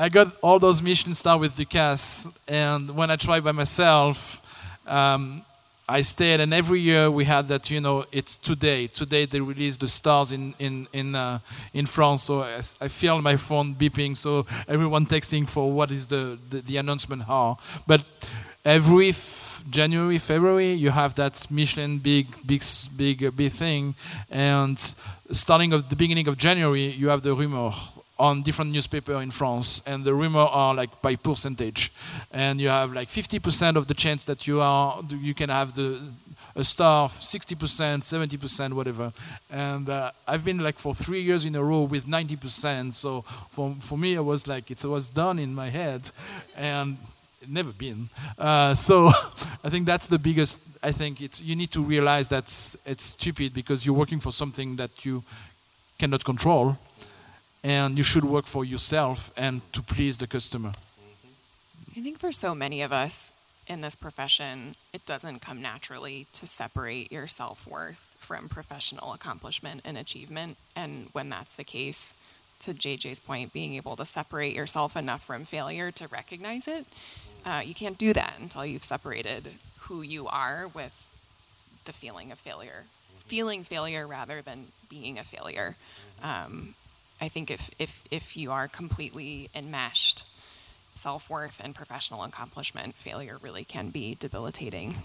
I 0.00 0.08
got 0.08 0.28
all 0.42 0.60
those 0.60 0.80
Michelin 0.80 1.14
star 1.14 1.36
with 1.38 1.56
Ducasse, 1.56 2.32
and 2.46 2.94
when 2.94 3.10
I 3.10 3.16
tried 3.16 3.42
by 3.42 3.50
myself, 3.50 4.40
um, 4.86 5.42
I 5.88 6.02
stayed, 6.02 6.38
and 6.38 6.54
every 6.54 6.78
year 6.78 7.10
we 7.10 7.24
had 7.24 7.48
that. 7.48 7.68
You 7.68 7.80
know, 7.80 8.04
it's 8.12 8.38
today. 8.38 8.86
Today 8.86 9.24
they 9.26 9.40
release 9.40 9.76
the 9.76 9.88
stars 9.88 10.30
in 10.30 10.54
in 10.60 10.86
in 10.92 11.16
uh, 11.16 11.40
in 11.74 11.86
France. 11.86 12.22
So 12.22 12.42
I, 12.42 12.60
I, 12.80 12.88
feel 12.88 13.20
my 13.22 13.36
phone 13.36 13.74
beeping. 13.74 14.16
So 14.16 14.46
everyone 14.68 15.06
texting 15.06 15.48
for 15.48 15.72
what 15.72 15.90
is 15.90 16.06
the 16.06 16.38
the, 16.50 16.58
the 16.60 16.76
announcement 16.76 17.22
are. 17.28 17.56
But 17.86 18.04
every 18.64 19.08
f- 19.08 19.64
January, 19.68 20.18
February, 20.18 20.74
you 20.74 20.90
have 20.90 21.14
that 21.14 21.44
Michelin 21.50 21.98
big, 21.98 22.26
big, 22.46 22.62
big, 22.96 23.36
big 23.36 23.50
thing, 23.50 23.96
and 24.30 24.78
starting 25.32 25.72
of 25.72 25.88
the 25.88 25.96
beginning 25.96 26.28
of 26.28 26.36
January, 26.36 26.86
you 26.86 27.08
have 27.08 27.22
the 27.22 27.34
rumor 27.34 27.72
on 28.18 28.42
different 28.42 28.72
newspaper 28.72 29.20
in 29.22 29.30
France, 29.30 29.82
and 29.86 30.04
the 30.04 30.14
rumor 30.14 30.40
are 30.50 30.74
like 30.74 31.02
by 31.02 31.16
percentage, 31.16 31.92
and 32.32 32.60
you 32.60 32.68
have 32.68 32.92
like 32.92 33.08
50% 33.08 33.76
of 33.76 33.86
the 33.86 33.94
chance 33.94 34.24
that 34.24 34.46
you 34.46 34.60
are 34.60 35.00
you 35.20 35.34
can 35.34 35.50
have 35.50 35.74
the 35.74 35.98
a 36.56 36.64
star, 36.64 37.08
60%, 37.08 37.56
70%, 37.56 38.72
whatever. 38.72 39.12
And 39.48 39.88
uh, 39.88 40.10
I've 40.26 40.44
been 40.44 40.58
like 40.58 40.78
for 40.78 40.92
three 40.92 41.20
years 41.20 41.46
in 41.46 41.54
a 41.54 41.62
row 41.62 41.82
with 41.82 42.06
90%. 42.06 42.92
So 42.92 43.22
for 43.22 43.74
for 43.80 43.96
me, 43.96 44.14
it 44.14 44.24
was 44.24 44.48
like 44.48 44.70
it 44.70 44.84
was 44.84 45.08
done 45.08 45.38
in 45.38 45.54
my 45.54 45.68
head, 45.70 46.10
and 46.56 46.96
never 47.46 47.72
been. 47.72 48.08
Uh, 48.36 48.74
so 48.74 49.06
I 49.64 49.68
think 49.70 49.86
that's 49.86 50.08
the 50.08 50.18
biggest. 50.18 50.60
I 50.82 50.92
think 50.92 51.20
it's 51.20 51.40
you 51.40 51.54
need 51.54 51.70
to 51.72 51.80
realize 51.80 52.28
that 52.30 52.44
it's 52.86 53.04
stupid 53.04 53.54
because 53.54 53.86
you're 53.86 53.96
working 53.96 54.20
for 54.20 54.32
something 54.32 54.76
that 54.76 55.04
you 55.04 55.22
cannot 55.98 56.24
control 56.24 56.76
and 57.68 57.98
you 57.98 58.02
should 58.02 58.24
work 58.24 58.46
for 58.46 58.64
yourself 58.64 59.30
and 59.36 59.60
to 59.74 59.82
please 59.82 60.16
the 60.16 60.26
customer. 60.26 60.72
I 61.94 62.00
think 62.00 62.18
for 62.18 62.32
so 62.32 62.54
many 62.54 62.80
of 62.80 62.92
us 62.92 63.34
in 63.66 63.82
this 63.82 63.94
profession, 63.94 64.74
it 64.94 65.04
doesn't 65.04 65.42
come 65.42 65.60
naturally 65.60 66.26
to 66.32 66.46
separate 66.46 67.12
your 67.12 67.26
self 67.26 67.66
worth 67.66 68.16
from 68.20 68.48
professional 68.48 69.12
accomplishment 69.12 69.82
and 69.84 69.98
achievement. 69.98 70.56
And 70.74 71.08
when 71.12 71.28
that's 71.28 71.54
the 71.56 71.64
case, 71.64 72.14
to 72.60 72.72
JJ's 72.72 73.20
point, 73.20 73.52
being 73.52 73.74
able 73.74 73.96
to 73.96 74.06
separate 74.06 74.56
yourself 74.56 74.96
enough 74.96 75.22
from 75.22 75.44
failure 75.44 75.90
to 75.90 76.08
recognize 76.08 76.66
it, 76.66 76.86
uh, 77.44 77.60
you 77.62 77.74
can't 77.74 77.98
do 77.98 78.14
that 78.14 78.34
until 78.40 78.64
you've 78.64 78.82
separated 78.82 79.48
who 79.80 80.00
you 80.00 80.26
are 80.26 80.68
with 80.72 80.94
the 81.84 81.92
feeling 81.92 82.32
of 82.32 82.38
failure. 82.38 82.84
Feeling 83.26 83.62
failure 83.62 84.06
rather 84.06 84.40
than 84.40 84.68
being 84.88 85.18
a 85.18 85.24
failure. 85.24 85.74
Um, 86.22 86.74
I 87.20 87.28
think 87.28 87.50
if, 87.50 87.70
if, 87.78 88.06
if 88.10 88.36
you 88.36 88.52
are 88.52 88.68
completely 88.68 89.50
enmeshed, 89.54 90.24
self 90.94 91.30
worth 91.30 91.60
and 91.62 91.74
professional 91.74 92.22
accomplishment, 92.24 92.94
failure 92.94 93.38
really 93.42 93.64
can 93.64 93.88
be 93.88 94.16
debilitating. 94.18 94.98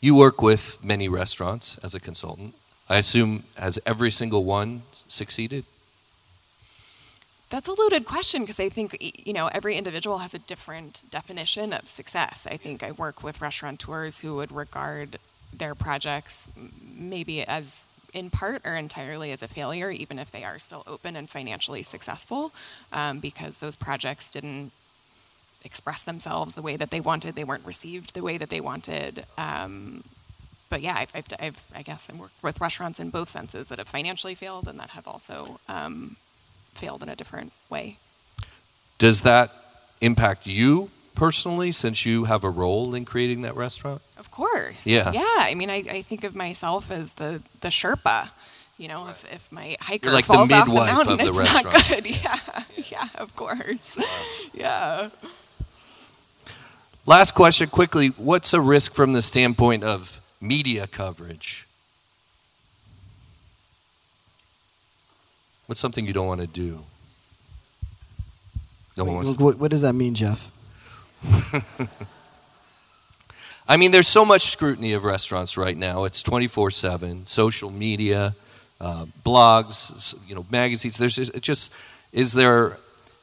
You 0.00 0.14
work 0.14 0.42
with 0.42 0.82
many 0.84 1.08
restaurants 1.08 1.78
as 1.78 1.94
a 1.94 2.00
consultant. 2.00 2.54
I 2.88 2.98
assume, 2.98 3.44
has 3.56 3.78
every 3.84 4.10
single 4.10 4.44
one 4.44 4.82
succeeded? 5.08 5.64
That's 7.48 7.68
a 7.68 7.72
loaded 7.72 8.04
question 8.06 8.42
because 8.42 8.58
I 8.58 8.68
think 8.68 8.96
you 9.00 9.32
know 9.32 9.46
every 9.48 9.76
individual 9.76 10.18
has 10.18 10.34
a 10.34 10.38
different 10.38 11.02
definition 11.10 11.72
of 11.72 11.86
success. 11.86 12.46
I 12.50 12.56
think 12.56 12.82
I 12.82 12.90
work 12.90 13.22
with 13.22 13.40
restaurateurs 13.40 14.20
who 14.20 14.34
would 14.36 14.50
regard 14.50 15.18
their 15.52 15.74
projects 15.74 16.48
maybe 16.82 17.42
as 17.42 17.84
in 18.12 18.30
part 18.30 18.62
or 18.64 18.74
entirely 18.74 19.32
as 19.32 19.42
a 19.42 19.48
failure, 19.48 19.90
even 19.90 20.18
if 20.18 20.30
they 20.30 20.44
are 20.44 20.58
still 20.58 20.82
open 20.86 21.16
and 21.16 21.28
financially 21.28 21.82
successful, 21.82 22.52
um, 22.92 23.18
because 23.20 23.58
those 23.58 23.76
projects 23.76 24.30
didn't 24.30 24.72
express 25.64 26.02
themselves 26.02 26.54
the 26.54 26.62
way 26.62 26.76
that 26.76 26.90
they 26.90 27.00
wanted. 27.00 27.34
They 27.34 27.44
weren't 27.44 27.66
received 27.66 28.14
the 28.14 28.22
way 28.22 28.38
that 28.38 28.50
they 28.50 28.60
wanted. 28.60 29.24
Um, 29.36 30.04
but 30.70 30.80
yeah, 30.80 30.96
I've, 30.98 31.10
I've, 31.14 31.26
I've, 31.40 31.64
i 31.74 31.82
guess 31.82 32.08
I've 32.10 32.18
worked 32.18 32.42
with 32.42 32.60
restaurants 32.60 32.98
in 32.98 33.10
both 33.10 33.28
senses 33.28 33.68
that 33.68 33.78
have 33.78 33.88
financially 33.88 34.34
failed 34.34 34.66
and 34.68 34.78
that 34.80 34.90
have 34.90 35.06
also 35.06 35.60
um, 35.68 36.16
failed 36.74 37.02
in 37.02 37.08
a 37.08 37.16
different 37.16 37.52
way. 37.70 37.98
Does 38.98 39.22
that 39.22 39.52
impact 40.00 40.46
you 40.46 40.90
personally 41.14 41.72
since 41.72 42.06
you 42.06 42.24
have 42.24 42.44
a 42.44 42.50
role 42.50 42.94
in 42.94 43.04
creating 43.04 43.42
that 43.42 43.56
restaurant? 43.56 44.00
Of 44.18 44.30
course. 44.30 44.86
Yeah. 44.86 45.12
Yeah. 45.12 45.22
I 45.24 45.54
mean, 45.54 45.70
I, 45.70 45.84
I 45.90 46.02
think 46.02 46.24
of 46.24 46.34
myself 46.34 46.90
as 46.90 47.14
the, 47.14 47.42
the 47.60 47.68
Sherpa. 47.68 48.30
You 48.78 48.88
know, 48.88 49.04
right. 49.04 49.10
if, 49.10 49.32
if 49.32 49.52
my 49.52 49.76
hiker 49.80 50.08
You're 50.08 50.14
like 50.14 50.26
falls 50.26 50.48
the 50.48 50.54
off 50.54 50.68
the 50.68 50.74
mountain, 50.74 51.12
of 51.12 51.18
the 51.18 51.28
it's 51.28 51.38
restaurant. 51.38 51.74
not 51.74 51.88
good. 51.88 52.06
Yeah. 52.22 52.38
Yeah, 52.90 53.08
of 53.16 53.34
course. 53.34 53.98
Yeah. 54.52 55.08
Last 57.06 57.32
question 57.32 57.68
quickly. 57.68 58.08
What's 58.08 58.52
a 58.52 58.60
risk 58.60 58.94
from 58.94 59.12
the 59.12 59.22
standpoint 59.22 59.82
of 59.82 60.20
media 60.40 60.86
coverage? 60.86 61.66
What's 65.66 65.80
something 65.80 66.06
you 66.06 66.12
don't 66.12 66.26
want 66.26 66.40
to 66.42 66.46
do? 66.46 66.80
No 68.96 69.04
one 69.04 69.14
wants 69.16 69.30
Wait, 69.30 69.38
to 69.38 69.44
what, 69.44 69.58
what 69.58 69.70
does 69.70 69.82
that 69.82 69.94
mean, 69.94 70.14
Jeff? 70.14 70.50
I 73.68 73.76
mean, 73.76 73.90
there's 73.90 74.08
so 74.08 74.24
much 74.24 74.46
scrutiny 74.46 74.92
of 74.92 75.04
restaurants 75.04 75.56
right 75.56 75.76
now. 75.76 76.04
It's 76.04 76.22
24 76.22 76.70
7, 76.70 77.26
social 77.26 77.70
media, 77.70 78.34
uh, 78.80 79.06
blogs, 79.24 80.14
you 80.28 80.34
know, 80.34 80.46
magazines. 80.50 80.98
There's 80.98 81.16
just, 81.16 81.40
just, 81.40 81.74
is 82.12 82.32
there, 82.32 82.78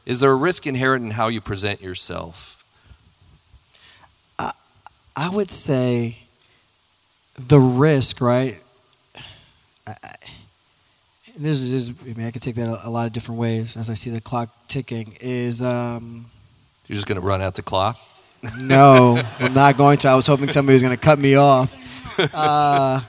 is 0.05 0.19
there 0.19 0.31
a 0.31 0.35
risk 0.35 0.67
inherent 0.67 1.05
in 1.05 1.11
how 1.11 1.27
you 1.27 1.41
present 1.41 1.81
yourself? 1.81 2.63
I 5.15 5.29
would 5.29 5.51
say 5.51 6.17
the 7.37 7.59
risk, 7.59 8.19
right? 8.19 8.57
I, 9.85 9.95
I, 10.03 10.15
this 11.37 11.61
is, 11.61 11.89
I 11.89 12.13
mean, 12.13 12.25
I 12.25 12.31
could 12.31 12.41
take 12.41 12.55
that 12.55 12.67
a, 12.67 12.87
a, 12.87 12.89
lot 12.89 13.05
of 13.05 13.13
different 13.13 13.39
ways 13.39 13.77
as 13.77 13.89
I 13.89 13.93
see 13.93 14.09
the 14.09 14.21
clock 14.21 14.49
ticking. 14.67 15.15
Is 15.19 15.61
um, 15.61 16.25
you're 16.87 16.95
just 16.95 17.07
going 17.07 17.19
to 17.19 17.25
run 17.25 17.41
out 17.41 17.55
the 17.55 17.61
clock? 17.61 17.99
No, 18.57 19.21
I'm 19.39 19.53
not 19.53 19.77
going 19.77 19.97
to. 19.99 20.09
I 20.09 20.15
was 20.15 20.27
hoping 20.27 20.49
somebody 20.49 20.73
was 20.73 20.81
going 20.81 20.95
to 20.95 21.01
cut 21.01 21.19
me 21.19 21.35
off. 21.35 21.73
Uh, 22.19 22.99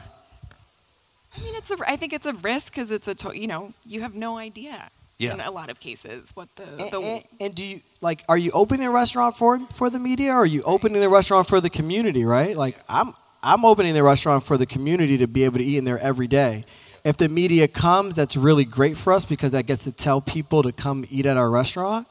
I 1.37 1.43
mean, 1.43 1.55
it's 1.57 1.71
a. 1.71 1.77
I 1.87 1.97
think 1.97 2.13
it's 2.13 2.27
a 2.27 2.33
risk 2.35 2.73
because 2.73 2.91
it's 2.91 3.09
a. 3.09 3.15
To, 3.15 3.37
you 3.37 3.47
know, 3.47 3.73
you 3.85 4.01
have 4.01 4.15
no 4.15 4.39
idea. 4.39 4.91
Yeah. 5.19 5.35
In 5.35 5.41
a 5.41 5.51
lot 5.51 5.71
of 5.71 5.79
cases, 5.79 6.33
what 6.35 6.49
the 6.57 6.65
and, 6.65 6.91
the 6.91 6.99
and, 6.99 7.25
and, 7.41 7.55
do 7.55 7.65
you 7.65 7.81
like? 8.01 8.25
Are 8.29 8.37
you 8.37 8.51
opening 8.53 8.87
a 8.87 8.91
restaurant 8.91 9.37
for 9.37 9.59
for 9.71 9.89
the 9.89 9.99
media, 9.99 10.33
or 10.33 10.39
are 10.39 10.47
you 10.47 10.63
opening 10.65 11.01
the 11.01 11.09
restaurant 11.09 11.47
for 11.47 11.61
the 11.61 11.71
community? 11.71 12.25
Right? 12.25 12.57
Like 12.57 12.79
I'm 12.89 13.15
I'm 13.43 13.65
opening 13.65 13.95
the 13.95 14.03
restaurant 14.03 14.45
for 14.45 14.57
the 14.57 14.67
community 14.67 15.17
to 15.19 15.29
be 15.29 15.45
able 15.45 15.59
to 15.59 15.65
eat 15.65 15.77
in 15.77 15.85
there 15.85 15.99
every 15.99 16.27
day. 16.27 16.65
If 17.05 17.19
the 17.19 17.29
media 17.29 17.69
comes, 17.69 18.17
that's 18.17 18.37
really 18.37 18.65
great 18.65 18.97
for 18.97 19.13
us 19.13 19.25
because 19.25 19.53
that 19.53 19.67
gets 19.67 19.85
to 19.85 19.93
tell 19.93 20.21
people 20.21 20.63
to 20.63 20.73
come 20.73 21.05
eat 21.11 21.27
at 21.27 21.37
our 21.37 21.51
restaurant. 21.51 22.09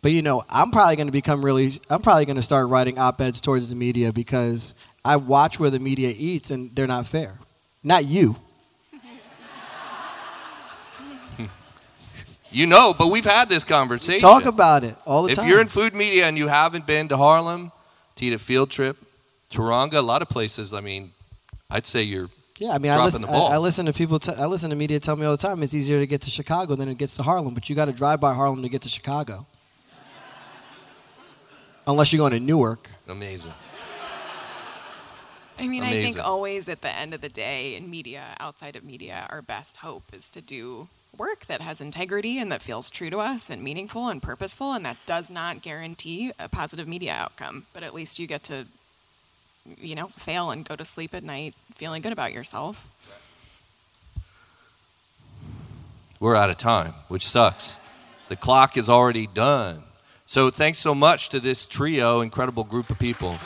But 0.00 0.12
you 0.12 0.22
know, 0.22 0.44
I'm 0.48 0.70
probably 0.70 0.96
going 0.96 1.08
to 1.08 1.12
become 1.12 1.44
really. 1.44 1.80
I'm 1.90 2.02
probably 2.02 2.24
going 2.24 2.36
to 2.36 2.42
start 2.42 2.68
writing 2.68 2.98
op-eds 2.98 3.40
towards 3.40 3.68
the 3.68 3.74
media 3.74 4.12
because 4.12 4.74
I 5.04 5.16
watch 5.16 5.58
where 5.58 5.70
the 5.70 5.78
media 5.78 6.14
eats 6.16 6.50
and 6.50 6.74
they're 6.74 6.86
not 6.86 7.06
fair. 7.06 7.38
Not 7.82 8.04
you. 8.04 8.36
You 12.50 12.66
know, 12.66 12.94
but 12.96 13.08
we've 13.08 13.26
had 13.26 13.50
this 13.50 13.62
conversation. 13.62 14.20
Talk 14.20 14.46
about 14.46 14.82
it 14.82 14.96
all 15.04 15.24
the 15.24 15.32
if 15.32 15.36
time. 15.36 15.44
If 15.44 15.50
you're 15.50 15.60
in 15.60 15.66
food 15.66 15.94
media 15.94 16.24
and 16.24 16.38
you 16.38 16.48
haven't 16.48 16.86
been 16.86 17.06
to 17.08 17.16
Harlem 17.18 17.72
to 18.16 18.24
eat 18.24 18.32
a 18.32 18.38
field 18.38 18.70
trip, 18.70 18.96
Teranga, 19.50 19.96
a 19.96 20.00
lot 20.00 20.22
of 20.22 20.30
places, 20.30 20.72
I 20.72 20.80
mean, 20.80 21.12
I'd 21.70 21.86
say 21.86 22.02
you're 22.02 22.30
yeah, 22.58 22.70
I 22.70 22.78
mean, 22.78 22.90
I 22.90 23.04
listen, 23.04 23.24
I, 23.24 23.28
I 23.28 23.58
listen, 23.58 23.86
to 23.86 23.92
people. 23.92 24.18
T- 24.18 24.32
I 24.32 24.46
listen 24.46 24.70
to 24.70 24.76
media 24.76 24.98
tell 24.98 25.14
me 25.14 25.24
all 25.24 25.32
the 25.32 25.38
time 25.38 25.62
it's 25.62 25.74
easier 25.74 26.00
to 26.00 26.06
get 26.06 26.22
to 26.22 26.30
Chicago 26.30 26.74
than 26.74 26.88
it 26.88 26.98
gets 26.98 27.16
to 27.16 27.22
Harlem, 27.22 27.54
but 27.54 27.68
you 27.68 27.76
got 27.76 27.84
to 27.84 27.92
drive 27.92 28.20
by 28.20 28.34
Harlem 28.34 28.62
to 28.62 28.68
get 28.68 28.82
to 28.82 28.88
Chicago, 28.88 29.46
unless 31.88 32.12
you're 32.12 32.18
going 32.18 32.32
to 32.32 32.40
Newark. 32.40 32.90
Amazing. 33.08 33.54
I 35.58 35.66
mean, 35.66 35.82
Amazing. 35.82 35.98
I 35.98 36.02
think 36.04 36.24
always 36.24 36.68
at 36.68 36.82
the 36.82 36.94
end 36.94 37.14
of 37.14 37.20
the 37.20 37.28
day, 37.28 37.74
in 37.74 37.90
media, 37.90 38.36
outside 38.38 38.76
of 38.76 38.84
media, 38.84 39.26
our 39.28 39.42
best 39.42 39.78
hope 39.78 40.04
is 40.12 40.30
to 40.30 40.40
do 40.40 40.86
work 41.16 41.46
that 41.46 41.60
has 41.60 41.80
integrity 41.80 42.38
and 42.38 42.52
that 42.52 42.62
feels 42.62 42.90
true 42.90 43.10
to 43.10 43.18
us 43.18 43.50
and 43.50 43.60
meaningful 43.60 44.08
and 44.08 44.22
purposeful, 44.22 44.72
and 44.72 44.84
that 44.84 44.98
does 45.04 45.32
not 45.32 45.62
guarantee 45.62 46.30
a 46.38 46.48
positive 46.48 46.86
media 46.86 47.12
outcome. 47.12 47.66
But 47.72 47.82
at 47.82 47.92
least 47.92 48.20
you 48.20 48.28
get 48.28 48.44
to, 48.44 48.66
you 49.80 49.96
know, 49.96 50.08
fail 50.08 50.52
and 50.52 50.64
go 50.64 50.76
to 50.76 50.84
sleep 50.84 51.12
at 51.12 51.24
night 51.24 51.54
feeling 51.74 52.02
good 52.02 52.12
about 52.12 52.32
yourself. 52.32 52.86
We're 56.20 56.36
out 56.36 56.50
of 56.50 56.58
time, 56.58 56.94
which 57.08 57.26
sucks. 57.26 57.78
The 58.28 58.36
clock 58.36 58.76
is 58.76 58.88
already 58.88 59.26
done. 59.26 59.82
So 60.28 60.50
thanks 60.50 60.78
so 60.78 60.94
much 60.94 61.30
to 61.30 61.40
this 61.40 61.66
trio, 61.66 62.20
incredible 62.20 62.62
group 62.62 62.90
of 62.90 62.98
people. 62.98 63.38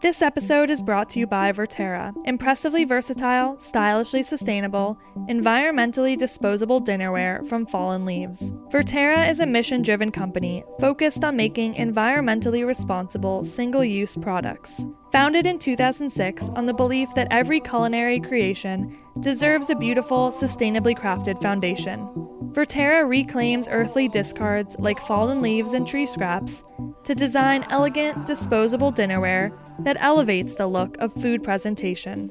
This 0.00 0.22
episode 0.22 0.70
is 0.70 0.80
brought 0.80 1.08
to 1.10 1.18
you 1.18 1.26
by 1.26 1.50
Verterra, 1.50 2.14
impressively 2.24 2.84
versatile, 2.84 3.58
stylishly 3.58 4.22
sustainable, 4.22 4.96
environmentally 5.28 6.16
disposable 6.16 6.80
dinnerware 6.80 7.44
from 7.48 7.66
fallen 7.66 8.04
leaves. 8.04 8.52
Verterra 8.70 9.28
is 9.28 9.40
a 9.40 9.46
mission 9.46 9.82
driven 9.82 10.12
company 10.12 10.62
focused 10.78 11.24
on 11.24 11.34
making 11.34 11.74
environmentally 11.74 12.64
responsible 12.64 13.42
single 13.42 13.82
use 13.82 14.14
products. 14.14 14.86
Founded 15.10 15.48
in 15.48 15.58
2006 15.58 16.48
on 16.50 16.66
the 16.66 16.74
belief 16.74 17.08
that 17.16 17.26
every 17.32 17.58
culinary 17.58 18.20
creation 18.20 18.96
deserves 19.18 19.68
a 19.68 19.74
beautiful, 19.74 20.28
sustainably 20.28 20.96
crafted 20.96 21.42
foundation. 21.42 22.08
Verterra 22.52 23.08
reclaims 23.08 23.68
earthly 23.68 24.06
discards 24.06 24.76
like 24.78 25.00
fallen 25.00 25.42
leaves 25.42 25.72
and 25.72 25.88
tree 25.88 26.06
scraps 26.06 26.62
to 27.02 27.16
design 27.16 27.66
elegant, 27.70 28.26
disposable 28.26 28.92
dinnerware 28.92 29.58
that 29.80 29.96
elevates 30.00 30.54
the 30.54 30.66
look 30.66 30.96
of 30.98 31.12
food 31.14 31.42
presentation. 31.42 32.30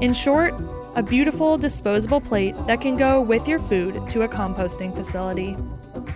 In 0.00 0.12
short, 0.12 0.54
a 0.94 1.02
beautiful 1.02 1.58
disposable 1.58 2.20
plate 2.20 2.54
that 2.66 2.80
can 2.80 2.96
go 2.96 3.20
with 3.20 3.46
your 3.46 3.58
food 3.58 4.08
to 4.08 4.22
a 4.22 4.28
composting 4.28 4.94
facility. 4.94 5.56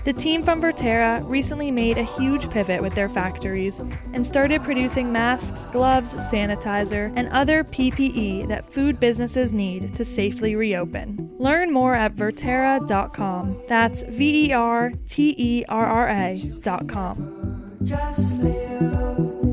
The 0.05 0.13
team 0.15 0.43
from 0.43 0.63
Verterra 0.63 1.23
recently 1.29 1.71
made 1.71 1.99
a 1.99 2.03
huge 2.03 2.51
pivot 2.51 2.81
with 2.81 2.95
their 2.95 3.09
factories 3.09 3.81
and 4.15 4.27
started 4.27 4.63
producing 4.63 5.13
masks, 5.13 5.67
gloves, 5.67 6.15
sanitizer, 6.15 7.13
and 7.17 7.29
other 7.29 7.65
PPE 7.65 8.49
that 8.49 8.73
food 8.73 8.99
businesses 8.99 9.53
need 9.53 9.95
to 9.95 10.05
safely 10.05 10.57
reopen. 10.57 11.31
Learn 11.39 11.71
more 11.71 11.95
at 11.95 12.17
Verterra.com. 12.17 13.61
That's 13.69 14.03
V 14.03 14.47
E 14.47 14.53
R 14.53 14.93
T 15.07 15.35
E 15.37 15.65
R 15.69 15.85
R 15.87 16.09
A.com. 16.09 17.77
Just 17.83 18.43
live 18.43 19.50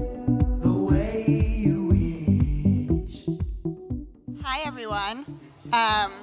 everyone. 4.90 5.26
Um, 5.74 6.14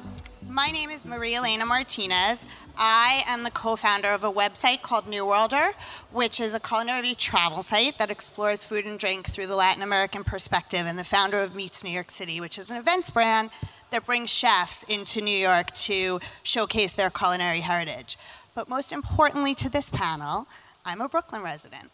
my 0.49 0.69
name 0.69 0.89
is 0.89 1.05
Maria 1.05 1.37
Elena 1.37 1.67
Martinez. 1.67 2.47
I 2.79 3.23
am 3.27 3.43
the 3.43 3.51
co 3.51 3.77
founder 3.77 4.09
of 4.09 4.25
a 4.25 4.33
website 4.33 4.81
called 4.81 5.07
New 5.07 5.27
Worlder, 5.27 5.73
which 6.13 6.41
is 6.41 6.55
a 6.55 6.61
culinary 6.61 7.13
travel 7.13 7.63
site 7.63 7.99
that 7.99 8.11
explores 8.11 8.65
food 8.65 8.87
and 8.87 8.99
drink 8.99 9.27
through 9.27 9.49
the 9.49 9.55
Latin 9.55 9.83
American 9.83 10.25
perspective, 10.25 10.87
and 10.87 10.99
the 10.99 11.05
founder 11.05 11.41
of 11.41 11.55
Meets 11.55 11.85
New 11.85 11.91
York 11.91 12.11
City, 12.11 12.41
which 12.41 12.59
is 12.59 12.71
an 12.71 12.77
events 12.79 13.11
brand 13.11 13.51
that 13.91 14.07
brings 14.07 14.31
chefs 14.31 14.83
into 14.85 15.21
New 15.21 15.37
York 15.37 15.71
to 15.73 16.19
showcase 16.43 16.95
their 16.95 17.11
culinary 17.11 17.61
heritage. 17.61 18.17
But 18.55 18.71
most 18.71 18.93
importantly 18.93 19.55
to 19.57 19.69
this 19.69 19.91
panel, 19.91 20.49
I'm 20.87 21.03
a 21.03 21.09
Brooklyn 21.11 21.43
resident. 21.43 21.91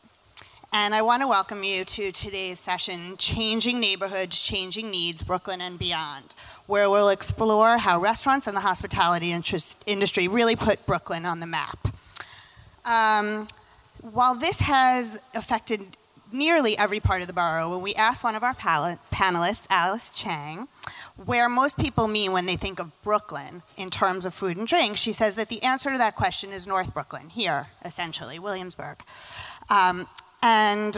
And 0.73 0.95
I 0.95 1.03
want 1.03 1.21
to 1.21 1.27
welcome 1.27 1.65
you 1.65 1.85
to 1.85 2.13
today's 2.13 2.61
session, 2.61 3.17
Changing 3.17 3.81
Neighborhoods, 3.81 4.41
Changing 4.41 4.89
Needs, 4.89 5.21
Brooklyn 5.21 5.61
and 5.61 5.77
Beyond, 5.77 6.33
where 6.71 6.89
we'll 6.89 7.09
explore 7.09 7.79
how 7.79 8.01
restaurants 8.01 8.47
and 8.47 8.57
the 8.57 8.61
hospitality 8.61 9.33
industry 9.87 10.29
really 10.29 10.55
put 10.55 10.87
Brooklyn 10.87 11.27
on 11.27 11.41
the 11.41 11.47
map. 11.47 11.89
Um, 12.85 13.49
while 14.01 14.37
this 14.37 14.61
has 14.61 15.21
affected 15.35 15.81
nearly 16.33 16.79
every 16.79 17.01
part 17.01 17.23
of 17.23 17.27
the 17.27 17.33
borough, 17.33 17.71
when 17.71 17.83
we 17.83 17.93
asked 17.97 18.23
one 18.23 18.37
of 18.37 18.45
our 18.45 18.55
panelists, 18.55 19.65
Alice 19.69 20.11
Cheng, 20.11 20.69
where 21.27 21.49
most 21.49 21.77
people 21.77 22.07
mean 22.07 22.31
when 22.31 22.47
they 22.47 22.57
think 22.57 22.79
of 22.79 22.93
Brooklyn 23.03 23.63
in 23.77 23.91
terms 23.91 24.25
of 24.25 24.33
food 24.33 24.57
and 24.57 24.69
drink, 24.69 24.97
she 24.97 25.13
says 25.13 25.35
that 25.35 25.49
the 25.49 25.65
answer 25.65 25.91
to 25.91 25.99
that 25.99 26.15
question 26.15 26.53
is 26.53 26.69
North 26.69 26.95
Brooklyn, 26.95 27.31
here, 27.31 27.67
essentially, 27.85 28.39
Williamsburg. 28.39 29.03
Um, 29.71 30.07
and 30.41 30.97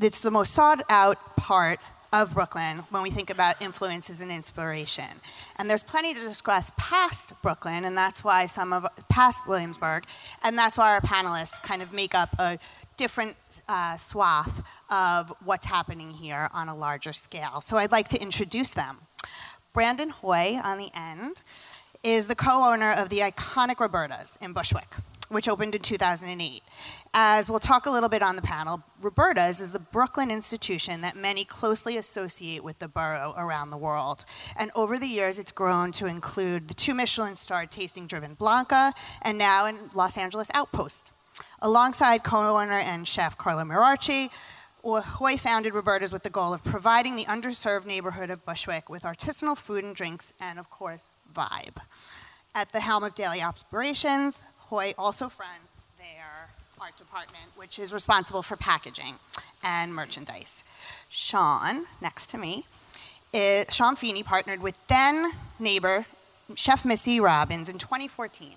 it's 0.00 0.22
the 0.22 0.30
most 0.30 0.54
sought 0.54 0.82
out 0.88 1.36
part 1.36 1.80
of 2.12 2.34
Brooklyn 2.34 2.78
when 2.90 3.02
we 3.02 3.10
think 3.10 3.30
about 3.30 3.60
influences 3.62 4.20
and 4.20 4.30
inspiration. 4.30 5.08
And 5.56 5.68
there's 5.68 5.82
plenty 5.82 6.12
to 6.14 6.20
discuss 6.20 6.70
past 6.76 7.32
Brooklyn, 7.42 7.84
and 7.84 7.96
that's 7.96 8.22
why 8.22 8.46
some 8.46 8.72
of 8.72 8.86
past 9.08 9.46
Williamsburg, 9.46 10.04
and 10.42 10.58
that's 10.58 10.76
why 10.76 10.92
our 10.92 11.00
panelists 11.00 11.62
kind 11.62 11.80
of 11.82 11.92
make 11.92 12.14
up 12.14 12.34
a 12.38 12.58
different 12.96 13.36
uh, 13.68 13.96
swath 13.96 14.62
of 14.90 15.32
what's 15.44 15.66
happening 15.66 16.10
here 16.10 16.48
on 16.52 16.68
a 16.68 16.74
larger 16.74 17.12
scale. 17.12 17.60
So 17.60 17.76
I'd 17.76 17.92
like 17.92 18.08
to 18.08 18.20
introduce 18.20 18.74
them. 18.74 18.98
Brandon 19.72 20.10
Hoy 20.10 20.60
on 20.62 20.78
the 20.78 20.90
end 20.94 21.42
is 22.02 22.26
the 22.26 22.34
co-owner 22.34 22.92
of 22.92 23.08
the 23.08 23.20
iconic 23.20 23.80
Roberta's 23.80 24.36
in 24.42 24.52
Bushwick 24.52 24.88
which 25.32 25.48
opened 25.48 25.74
in 25.74 25.82
2008. 25.82 26.62
As 27.14 27.48
we'll 27.48 27.58
talk 27.58 27.86
a 27.86 27.90
little 27.90 28.08
bit 28.08 28.22
on 28.22 28.36
the 28.36 28.42
panel, 28.42 28.82
Roberta's 29.00 29.60
is 29.60 29.72
the 29.72 29.78
Brooklyn 29.78 30.30
institution 30.30 31.00
that 31.00 31.16
many 31.16 31.44
closely 31.44 31.96
associate 31.96 32.62
with 32.62 32.78
the 32.78 32.88
borough 32.88 33.34
around 33.36 33.70
the 33.70 33.76
world. 33.76 34.24
And 34.56 34.70
over 34.74 34.98
the 34.98 35.08
years, 35.08 35.38
it's 35.38 35.52
grown 35.52 35.92
to 35.92 36.06
include 36.06 36.68
the 36.68 36.74
two 36.74 36.94
Michelin 36.94 37.36
starred 37.36 37.70
tasting 37.70 38.06
driven 38.06 38.34
Blanca 38.34 38.94
and 39.22 39.38
now 39.38 39.66
in 39.66 39.76
Los 39.94 40.16
Angeles 40.16 40.50
Outpost. 40.54 41.12
Alongside 41.60 42.24
co 42.24 42.58
owner 42.58 42.78
and 42.78 43.08
chef 43.08 43.38
Carlo 43.38 43.64
Mirarchi, 43.64 44.30
Hoy 44.84 45.36
founded 45.36 45.74
Roberta's 45.74 46.12
with 46.12 46.24
the 46.24 46.30
goal 46.30 46.52
of 46.52 46.64
providing 46.64 47.14
the 47.14 47.24
underserved 47.26 47.86
neighborhood 47.86 48.30
of 48.30 48.44
Bushwick 48.44 48.88
with 48.88 49.04
artisanal 49.04 49.56
food 49.56 49.84
and 49.84 49.94
drinks 49.94 50.34
and, 50.40 50.58
of 50.58 50.70
course, 50.70 51.12
vibe. 51.32 51.76
At 52.54 52.72
the 52.72 52.80
helm 52.80 53.04
of 53.04 53.14
daily 53.14 53.40
operations, 53.40 54.42
Hoy 54.72 54.94
also 54.96 55.28
fronts 55.28 55.82
their 55.98 56.48
art 56.80 56.96
department, 56.96 57.52
which 57.56 57.78
is 57.78 57.92
responsible 57.92 58.42
for 58.42 58.56
packaging 58.56 59.16
and 59.62 59.94
merchandise. 59.94 60.64
Sean, 61.10 61.84
next 62.00 62.30
to 62.30 62.38
me, 62.38 62.64
is, 63.34 63.66
Sean 63.68 63.96
Feeney 63.96 64.22
partnered 64.22 64.62
with 64.62 64.78
then 64.86 65.32
neighbor 65.58 66.06
Chef 66.54 66.86
Missy 66.86 67.20
Robbins 67.20 67.68
in 67.68 67.76
2014 67.76 68.54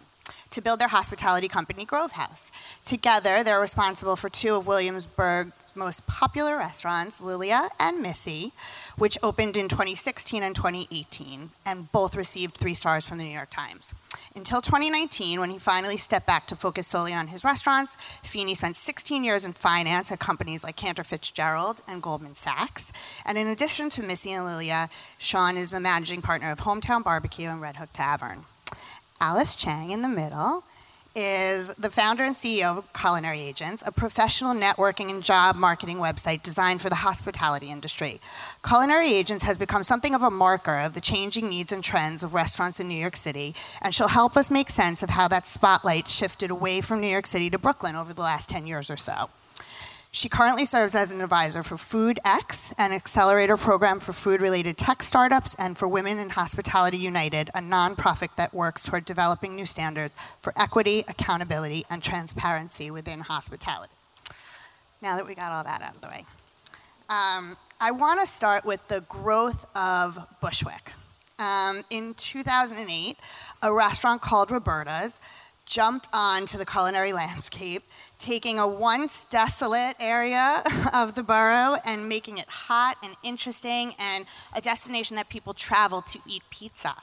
to 0.51 0.61
build 0.61 0.79
their 0.79 0.87
hospitality 0.87 1.47
company, 1.47 1.85
Grove 1.85 2.13
House. 2.13 2.51
Together, 2.83 3.43
they're 3.43 3.59
responsible 3.59 4.15
for 4.15 4.29
two 4.29 4.55
of 4.55 4.67
Williamsburg's 4.67 5.53
most 5.75 6.07
popular 6.07 6.57
restaurants, 6.57 7.19
Lilia 7.19 7.69
and 7.79 8.01
Misi, 8.01 8.53
which 8.97 9.17
opened 9.21 9.57
in 9.57 9.67
2016 9.67 10.41
and 10.41 10.55
2018, 10.55 11.49
and 11.65 11.91
both 11.91 12.15
received 12.15 12.55
three 12.55 12.73
stars 12.73 13.05
from 13.05 13.17
the 13.17 13.23
New 13.25 13.33
York 13.33 13.49
Times. 13.49 13.93
Until 14.35 14.61
2019, 14.61 15.39
when 15.39 15.49
he 15.49 15.59
finally 15.59 15.97
stepped 15.97 16.25
back 16.25 16.47
to 16.47 16.55
focus 16.55 16.87
solely 16.87 17.13
on 17.13 17.27
his 17.27 17.43
restaurants, 17.43 17.95
Feeney 18.23 18.55
spent 18.55 18.77
16 18.77 19.23
years 19.23 19.45
in 19.45 19.53
finance 19.53 20.11
at 20.11 20.19
companies 20.19 20.63
like 20.63 20.75
Cantor 20.75 21.03
Fitzgerald 21.03 21.81
and 21.87 22.01
Goldman 22.01 22.35
Sachs. 22.35 22.91
And 23.25 23.37
in 23.37 23.47
addition 23.47 23.89
to 23.91 24.03
Misi 24.03 24.31
and 24.31 24.45
Lilia, 24.45 24.89
Sean 25.17 25.57
is 25.57 25.69
the 25.69 25.79
managing 25.79 26.21
partner 26.21 26.51
of 26.51 26.59
Hometown 26.59 27.03
Barbecue 27.03 27.49
and 27.49 27.61
Red 27.61 27.77
Hook 27.77 27.89
Tavern. 27.93 28.45
Alice 29.21 29.55
Cheng 29.55 29.91
in 29.91 30.01
the 30.01 30.09
middle 30.09 30.63
is 31.15 31.73
the 31.75 31.89
founder 31.89 32.25
and 32.25 32.35
CEO 32.35 32.77
of 32.77 32.91
Culinary 32.91 33.39
Agents, 33.39 33.81
a 33.85 33.91
professional 33.91 34.53
networking 34.53 35.09
and 35.09 35.23
job 35.23 35.55
marketing 35.55 35.97
website 35.97 36.43
designed 36.43 36.81
for 36.81 36.89
the 36.89 36.95
hospitality 36.95 37.71
industry. 37.71 38.19
Culinary 38.67 39.13
Agents 39.13 39.45
has 39.45 39.57
become 39.57 39.83
something 39.83 40.13
of 40.13 40.21
a 40.21 40.29
marker 40.29 40.79
of 40.79 40.93
the 40.93 40.99
changing 40.99 41.47
needs 41.47 41.71
and 41.71 41.81
trends 41.81 42.21
of 42.21 42.33
restaurants 42.33 42.81
in 42.81 42.89
New 42.89 42.99
York 42.99 43.15
City, 43.15 43.55
and 43.81 43.95
she'll 43.95 44.09
help 44.09 44.35
us 44.35 44.51
make 44.51 44.69
sense 44.69 45.01
of 45.01 45.11
how 45.11 45.29
that 45.29 45.47
spotlight 45.47 46.09
shifted 46.09 46.51
away 46.51 46.81
from 46.81 46.99
New 46.99 47.07
York 47.07 47.25
City 47.25 47.49
to 47.49 47.57
Brooklyn 47.57 47.95
over 47.95 48.13
the 48.13 48.21
last 48.21 48.49
10 48.49 48.67
years 48.67 48.89
or 48.89 48.97
so. 48.97 49.29
She 50.15 50.29
currently 50.29 50.63
serves 50.63 50.95
as 50.95 51.11
an 51.11 51.19
advisor 51.19 51.61
for 51.61 51.75
Food 51.75 52.21
X, 52.23 52.73
an 52.77 52.93
accelerator 52.93 53.57
program 53.57 53.99
for 53.99 54.13
food 54.13 54.41
related 54.41 54.77
tech 54.77 55.03
startups, 55.03 55.55
and 55.55 55.77
for 55.77 55.89
Women 55.89 56.19
in 56.19 56.29
Hospitality 56.29 56.95
United, 56.95 57.49
a 57.53 57.59
nonprofit 57.59 58.29
that 58.37 58.53
works 58.53 58.81
toward 58.81 59.03
developing 59.03 59.57
new 59.57 59.65
standards 59.65 60.15
for 60.39 60.53
equity, 60.55 61.03
accountability, 61.09 61.85
and 61.89 62.01
transparency 62.01 62.89
within 62.89 63.19
hospitality. 63.19 63.91
Now 65.01 65.17
that 65.17 65.27
we 65.27 65.35
got 65.35 65.51
all 65.51 65.65
that 65.65 65.81
out 65.81 65.95
of 65.95 65.99
the 65.99 66.07
way, 66.07 66.25
um, 67.09 67.57
I 67.81 67.91
want 67.91 68.21
to 68.21 68.25
start 68.25 68.63
with 68.63 68.87
the 68.87 69.01
growth 69.01 69.67
of 69.75 70.17
Bushwick. 70.39 70.93
Um, 71.39 71.81
in 71.89 72.13
2008, 72.13 73.17
a 73.61 73.73
restaurant 73.73 74.21
called 74.21 74.49
Roberta's 74.49 75.19
jumped 75.65 76.07
onto 76.13 76.57
the 76.57 76.65
culinary 76.65 77.13
landscape, 77.13 77.83
taking 78.19 78.59
a 78.59 78.67
once 78.67 79.25
desolate 79.25 79.95
area 79.99 80.63
of 80.93 81.15
the 81.15 81.23
borough 81.23 81.75
and 81.85 82.07
making 82.07 82.37
it 82.37 82.47
hot 82.47 82.97
and 83.03 83.15
interesting 83.23 83.93
and 83.99 84.25
a 84.55 84.61
destination 84.61 85.15
that 85.15 85.29
people 85.29 85.53
travel 85.53 86.01
to 86.01 86.19
eat 86.27 86.43
pizza. 86.49 86.95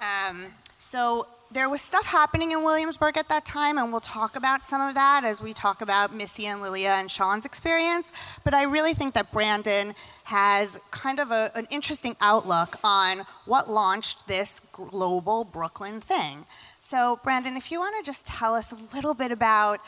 Um, 0.00 0.46
so 0.78 1.26
there 1.52 1.68
was 1.68 1.80
stuff 1.80 2.06
happening 2.06 2.52
in 2.52 2.62
Williamsburg 2.62 3.16
at 3.16 3.28
that 3.28 3.44
time, 3.44 3.76
and 3.76 3.90
we'll 3.90 4.00
talk 4.00 4.36
about 4.36 4.64
some 4.64 4.80
of 4.80 4.94
that 4.94 5.24
as 5.24 5.42
we 5.42 5.52
talk 5.52 5.82
about 5.82 6.14
Misi 6.14 6.46
and 6.46 6.62
Lilia 6.62 6.92
and 6.92 7.10
Sean's 7.10 7.44
experience. 7.44 8.12
But 8.44 8.54
I 8.54 8.64
really 8.64 8.94
think 8.94 9.14
that 9.14 9.32
Brandon 9.32 9.94
has 10.24 10.80
kind 10.92 11.18
of 11.18 11.32
a, 11.32 11.50
an 11.56 11.66
interesting 11.70 12.14
outlook 12.20 12.76
on 12.84 13.22
what 13.46 13.68
launched 13.68 14.28
this 14.28 14.60
global 14.70 15.44
Brooklyn 15.44 16.00
thing. 16.00 16.46
So, 16.90 17.20
Brandon, 17.22 17.56
if 17.56 17.70
you 17.70 17.78
want 17.78 17.94
to 17.98 18.02
just 18.04 18.26
tell 18.26 18.52
us 18.52 18.72
a 18.72 18.96
little 18.96 19.14
bit 19.14 19.30
about, 19.30 19.78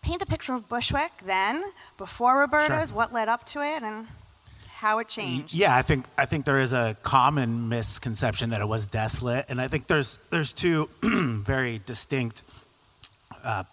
paint 0.00 0.18
the 0.18 0.24
picture 0.24 0.54
of 0.54 0.66
Bushwick 0.66 1.12
then, 1.26 1.62
before 1.98 2.38
Roberta's, 2.38 2.88
sure. 2.88 2.96
what 2.96 3.12
led 3.12 3.28
up 3.28 3.44
to 3.48 3.60
it, 3.60 3.82
and 3.82 4.06
how 4.76 4.98
it 5.00 5.08
changed. 5.08 5.52
Yeah, 5.52 5.76
I 5.76 5.82
think 5.82 6.06
I 6.16 6.24
think 6.24 6.46
there 6.46 6.58
is 6.58 6.72
a 6.72 6.96
common 7.02 7.68
misconception 7.68 8.48
that 8.48 8.62
it 8.62 8.66
was 8.66 8.86
desolate, 8.86 9.44
and 9.50 9.60
I 9.60 9.68
think 9.68 9.88
there's 9.88 10.16
there's 10.30 10.54
two 10.54 10.88
very 11.02 11.82
distinct 11.84 12.42
uh, 13.44 13.64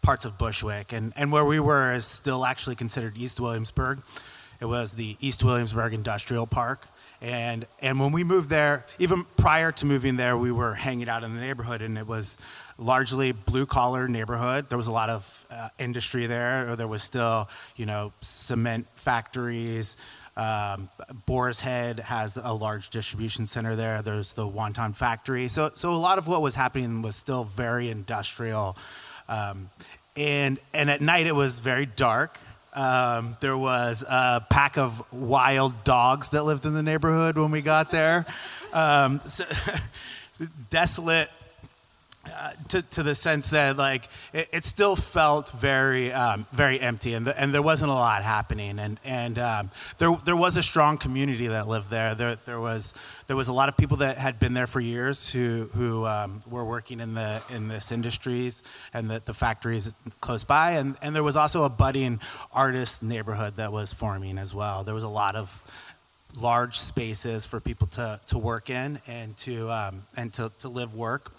parts 0.00 0.24
of 0.24 0.38
Bushwick, 0.38 0.92
and 0.92 1.12
and 1.16 1.32
where 1.32 1.44
we 1.44 1.58
were 1.58 1.94
is 1.94 2.04
still 2.04 2.46
actually 2.46 2.76
considered 2.76 3.16
East 3.16 3.40
Williamsburg. 3.40 3.98
It 4.60 4.66
was 4.66 4.92
the 4.92 5.16
East 5.18 5.42
Williamsburg 5.42 5.92
Industrial 5.92 6.46
Park, 6.46 6.86
and 7.24 7.66
and 7.80 7.98
when 7.98 8.12
we 8.12 8.22
moved 8.22 8.50
there, 8.50 8.84
even 8.98 9.24
prior 9.38 9.72
to 9.72 9.86
moving 9.86 10.16
there, 10.16 10.36
we 10.36 10.52
were 10.52 10.74
hanging 10.74 11.08
out 11.08 11.24
in 11.24 11.34
the 11.34 11.40
neighborhood, 11.40 11.80
and 11.80 11.96
it 11.96 12.06
was 12.06 12.38
largely 12.76 13.32
blue 13.32 13.64
collar 13.64 14.08
neighborhood. 14.08 14.68
There 14.68 14.76
was 14.76 14.88
a 14.88 14.92
lot 14.92 15.08
of 15.08 15.46
uh, 15.50 15.70
industry 15.78 16.26
there. 16.26 16.70
Or 16.70 16.76
there 16.76 16.88
was 16.88 17.02
still, 17.02 17.48
you 17.76 17.86
know, 17.86 18.12
cement 18.20 18.86
factories. 18.96 19.96
Um, 20.36 20.90
Boar's 21.24 21.60
Head 21.60 22.00
has 22.00 22.36
a 22.36 22.52
large 22.52 22.90
distribution 22.90 23.46
center 23.46 23.74
there. 23.74 24.02
There's 24.02 24.34
the 24.34 24.46
wonton 24.46 24.94
factory. 24.94 25.48
So, 25.48 25.70
so 25.74 25.94
a 25.94 25.96
lot 25.96 26.18
of 26.18 26.26
what 26.26 26.42
was 26.42 26.56
happening 26.56 27.00
was 27.00 27.16
still 27.16 27.44
very 27.44 27.88
industrial. 27.88 28.76
Um, 29.28 29.70
and, 30.16 30.58
and 30.74 30.90
at 30.90 31.00
night 31.00 31.26
it 31.26 31.34
was 31.34 31.60
very 31.60 31.86
dark. 31.86 32.38
Um, 32.74 33.36
there 33.40 33.56
was 33.56 34.02
a 34.08 34.44
pack 34.50 34.78
of 34.78 35.02
wild 35.12 35.84
dogs 35.84 36.30
that 36.30 36.42
lived 36.42 36.66
in 36.66 36.74
the 36.74 36.82
neighborhood 36.82 37.38
when 37.38 37.50
we 37.50 37.62
got 37.62 37.90
there. 37.90 38.26
Um, 38.72 39.20
so 39.20 39.44
desolate 40.70 41.30
to, 42.68 42.82
to 42.82 43.02
the 43.02 43.14
sense 43.14 43.48
that 43.50 43.76
like 43.76 44.08
it, 44.32 44.48
it 44.52 44.64
still 44.64 44.96
felt 44.96 45.50
very 45.50 46.12
um, 46.12 46.46
very 46.52 46.80
empty 46.80 47.14
and, 47.14 47.26
the, 47.26 47.40
and 47.40 47.54
there 47.54 47.62
wasn't 47.62 47.90
a 47.90 47.94
lot 47.94 48.22
happening 48.22 48.78
and 48.78 48.98
and 49.04 49.38
um, 49.38 49.70
there 49.98 50.16
there 50.24 50.36
was 50.36 50.56
a 50.56 50.62
strong 50.62 50.98
community 50.98 51.48
that 51.48 51.68
lived 51.68 51.90
there. 51.90 52.14
There 52.14 52.36
there 52.36 52.60
was 52.60 52.94
there 53.26 53.36
was 53.36 53.48
a 53.48 53.52
lot 53.52 53.68
of 53.68 53.76
people 53.76 53.98
that 53.98 54.18
had 54.18 54.38
been 54.38 54.54
there 54.54 54.66
for 54.66 54.80
years 54.80 55.30
who 55.32 55.68
who 55.74 56.06
um, 56.06 56.42
were 56.48 56.64
working 56.64 57.00
in 57.00 57.14
the 57.14 57.42
in 57.50 57.68
this 57.68 57.92
industries 57.92 58.62
and 58.92 59.10
the, 59.10 59.22
the 59.24 59.34
factories 59.34 59.94
close 60.20 60.44
by 60.44 60.72
and 60.72 60.96
and 61.02 61.14
there 61.14 61.22
was 61.22 61.36
also 61.36 61.64
a 61.64 61.70
budding 61.70 62.20
artist 62.52 63.02
neighborhood 63.02 63.56
that 63.56 63.72
was 63.72 63.92
forming 63.92 64.38
as 64.38 64.54
well. 64.54 64.84
There 64.84 64.94
was 64.94 65.04
a 65.04 65.08
lot 65.08 65.36
of 65.36 65.62
large 66.40 66.78
spaces 66.78 67.46
for 67.46 67.60
people 67.60 67.86
to, 67.86 68.20
to 68.26 68.38
work 68.38 68.70
in 68.70 69.00
and 69.06 69.36
to 69.36 69.70
um, 69.70 70.02
and 70.16 70.32
to, 70.34 70.50
to 70.60 70.68
live 70.68 70.94
work 70.94 71.32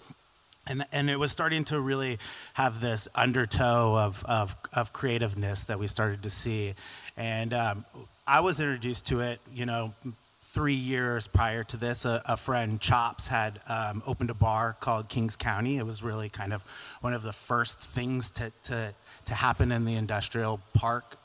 and, 0.66 0.84
and 0.92 1.08
it 1.08 1.18
was 1.18 1.32
starting 1.32 1.64
to 1.64 1.80
really 1.80 2.18
have 2.54 2.80
this 2.80 3.08
undertow 3.14 3.96
of, 3.96 4.24
of, 4.24 4.56
of 4.72 4.92
creativeness 4.92 5.64
that 5.64 5.78
we 5.78 5.86
started 5.86 6.22
to 6.24 6.30
see. 6.30 6.74
And 7.16 7.54
um, 7.54 7.84
I 8.26 8.40
was 8.40 8.60
introduced 8.60 9.06
to 9.08 9.20
it, 9.20 9.40
you 9.54 9.66
know, 9.66 9.94
three 10.42 10.74
years 10.74 11.26
prior 11.28 11.62
to 11.64 11.76
this. 11.76 12.04
A, 12.04 12.22
a 12.26 12.36
friend, 12.36 12.80
Chops, 12.80 13.28
had 13.28 13.60
um, 13.68 14.02
opened 14.06 14.30
a 14.30 14.34
bar 14.34 14.76
called 14.80 15.08
Kings 15.08 15.36
County. 15.36 15.76
It 15.76 15.86
was 15.86 16.02
really 16.02 16.28
kind 16.28 16.52
of 16.52 16.62
one 17.00 17.14
of 17.14 17.22
the 17.22 17.32
first 17.32 17.78
things 17.78 18.30
to, 18.30 18.50
to, 18.64 18.94
to 19.26 19.34
happen 19.34 19.70
in 19.70 19.84
the 19.84 19.94
industrial 19.94 20.60
park. 20.74 21.16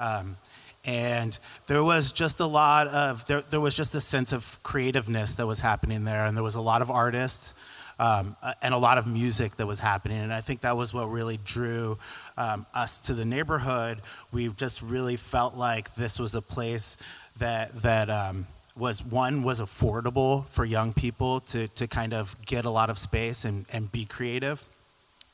Um, 0.00 0.36
and 0.84 1.38
there 1.66 1.84
was 1.84 2.12
just 2.12 2.40
a 2.40 2.46
lot 2.46 2.86
of 2.86 3.26
there, 3.26 3.42
there 3.42 3.60
was 3.60 3.74
just 3.74 3.94
a 3.94 4.00
sense 4.00 4.32
of 4.32 4.58
creativeness 4.62 5.34
that 5.34 5.46
was 5.46 5.60
happening 5.60 6.04
there 6.04 6.24
and 6.24 6.36
there 6.36 6.44
was 6.44 6.54
a 6.54 6.60
lot 6.60 6.80
of 6.80 6.90
artists 6.90 7.52
um, 7.98 8.36
and 8.62 8.74
a 8.74 8.78
lot 8.78 8.98
of 8.98 9.06
music 9.06 9.56
that 9.56 9.66
was 9.66 9.80
happening. 9.80 10.18
And 10.18 10.32
I 10.32 10.40
think 10.40 10.60
that 10.60 10.76
was 10.76 10.94
what 10.94 11.06
really 11.06 11.38
drew 11.44 11.98
um, 12.36 12.66
us 12.74 12.98
to 13.00 13.14
the 13.14 13.24
neighborhood. 13.24 14.00
We 14.32 14.48
just 14.48 14.82
really 14.82 15.16
felt 15.16 15.54
like 15.56 15.94
this 15.94 16.18
was 16.18 16.34
a 16.34 16.42
place 16.42 16.96
that 17.38 17.72
that 17.82 18.08
um, 18.10 18.46
was 18.76 19.04
one 19.04 19.42
was 19.42 19.60
affordable 19.60 20.46
for 20.48 20.64
young 20.64 20.92
people 20.92 21.40
to 21.40 21.68
to 21.68 21.86
kind 21.86 22.14
of 22.14 22.36
get 22.46 22.64
a 22.64 22.70
lot 22.70 22.90
of 22.90 22.98
space 22.98 23.44
and 23.44 23.66
and 23.72 23.90
be 23.90 24.04
creative. 24.04 24.64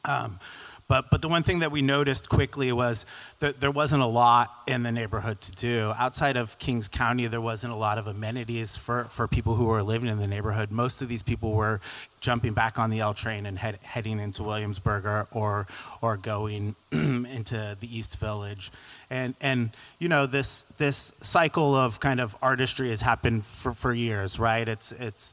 Um, 0.06 0.38
but, 0.86 1.10
but 1.10 1.22
the 1.22 1.28
one 1.28 1.42
thing 1.42 1.60
that 1.60 1.72
we 1.72 1.80
noticed 1.80 2.28
quickly 2.28 2.70
was 2.70 3.06
that 3.38 3.60
there 3.60 3.70
wasn't 3.70 4.02
a 4.02 4.06
lot 4.06 4.50
in 4.66 4.82
the 4.82 4.92
neighborhood 4.92 5.40
to 5.40 5.52
do. 5.52 5.92
Outside 5.98 6.36
of 6.36 6.58
Kings 6.58 6.88
County, 6.88 7.26
there 7.26 7.40
wasn't 7.40 7.72
a 7.72 7.76
lot 7.76 7.96
of 7.96 8.06
amenities 8.06 8.76
for, 8.76 9.04
for 9.04 9.26
people 9.26 9.54
who 9.54 9.66
were 9.66 9.82
living 9.82 10.10
in 10.10 10.18
the 10.18 10.26
neighborhood. 10.26 10.70
Most 10.70 11.00
of 11.00 11.08
these 11.08 11.22
people 11.22 11.52
were 11.52 11.80
jumping 12.20 12.52
back 12.52 12.78
on 12.78 12.90
the 12.90 13.00
L 13.00 13.14
train 13.14 13.46
and 13.46 13.58
head, 13.58 13.78
heading 13.82 14.20
into 14.20 14.42
Williamsburg 14.42 15.06
or, 15.06 15.26
or, 15.32 15.66
or 16.02 16.16
going 16.18 16.76
into 16.92 17.76
the 17.80 17.96
East 17.98 18.18
Village. 18.18 18.70
And, 19.08 19.34
and 19.40 19.70
you 19.98 20.08
know, 20.08 20.26
this, 20.26 20.64
this 20.78 21.12
cycle 21.20 21.74
of 21.74 22.00
kind 22.00 22.20
of 22.20 22.36
artistry 22.42 22.90
has 22.90 23.00
happened 23.00 23.46
for, 23.46 23.72
for 23.72 23.92
years, 23.92 24.38
right? 24.38 24.68
It's, 24.68 24.92
it's, 24.92 25.32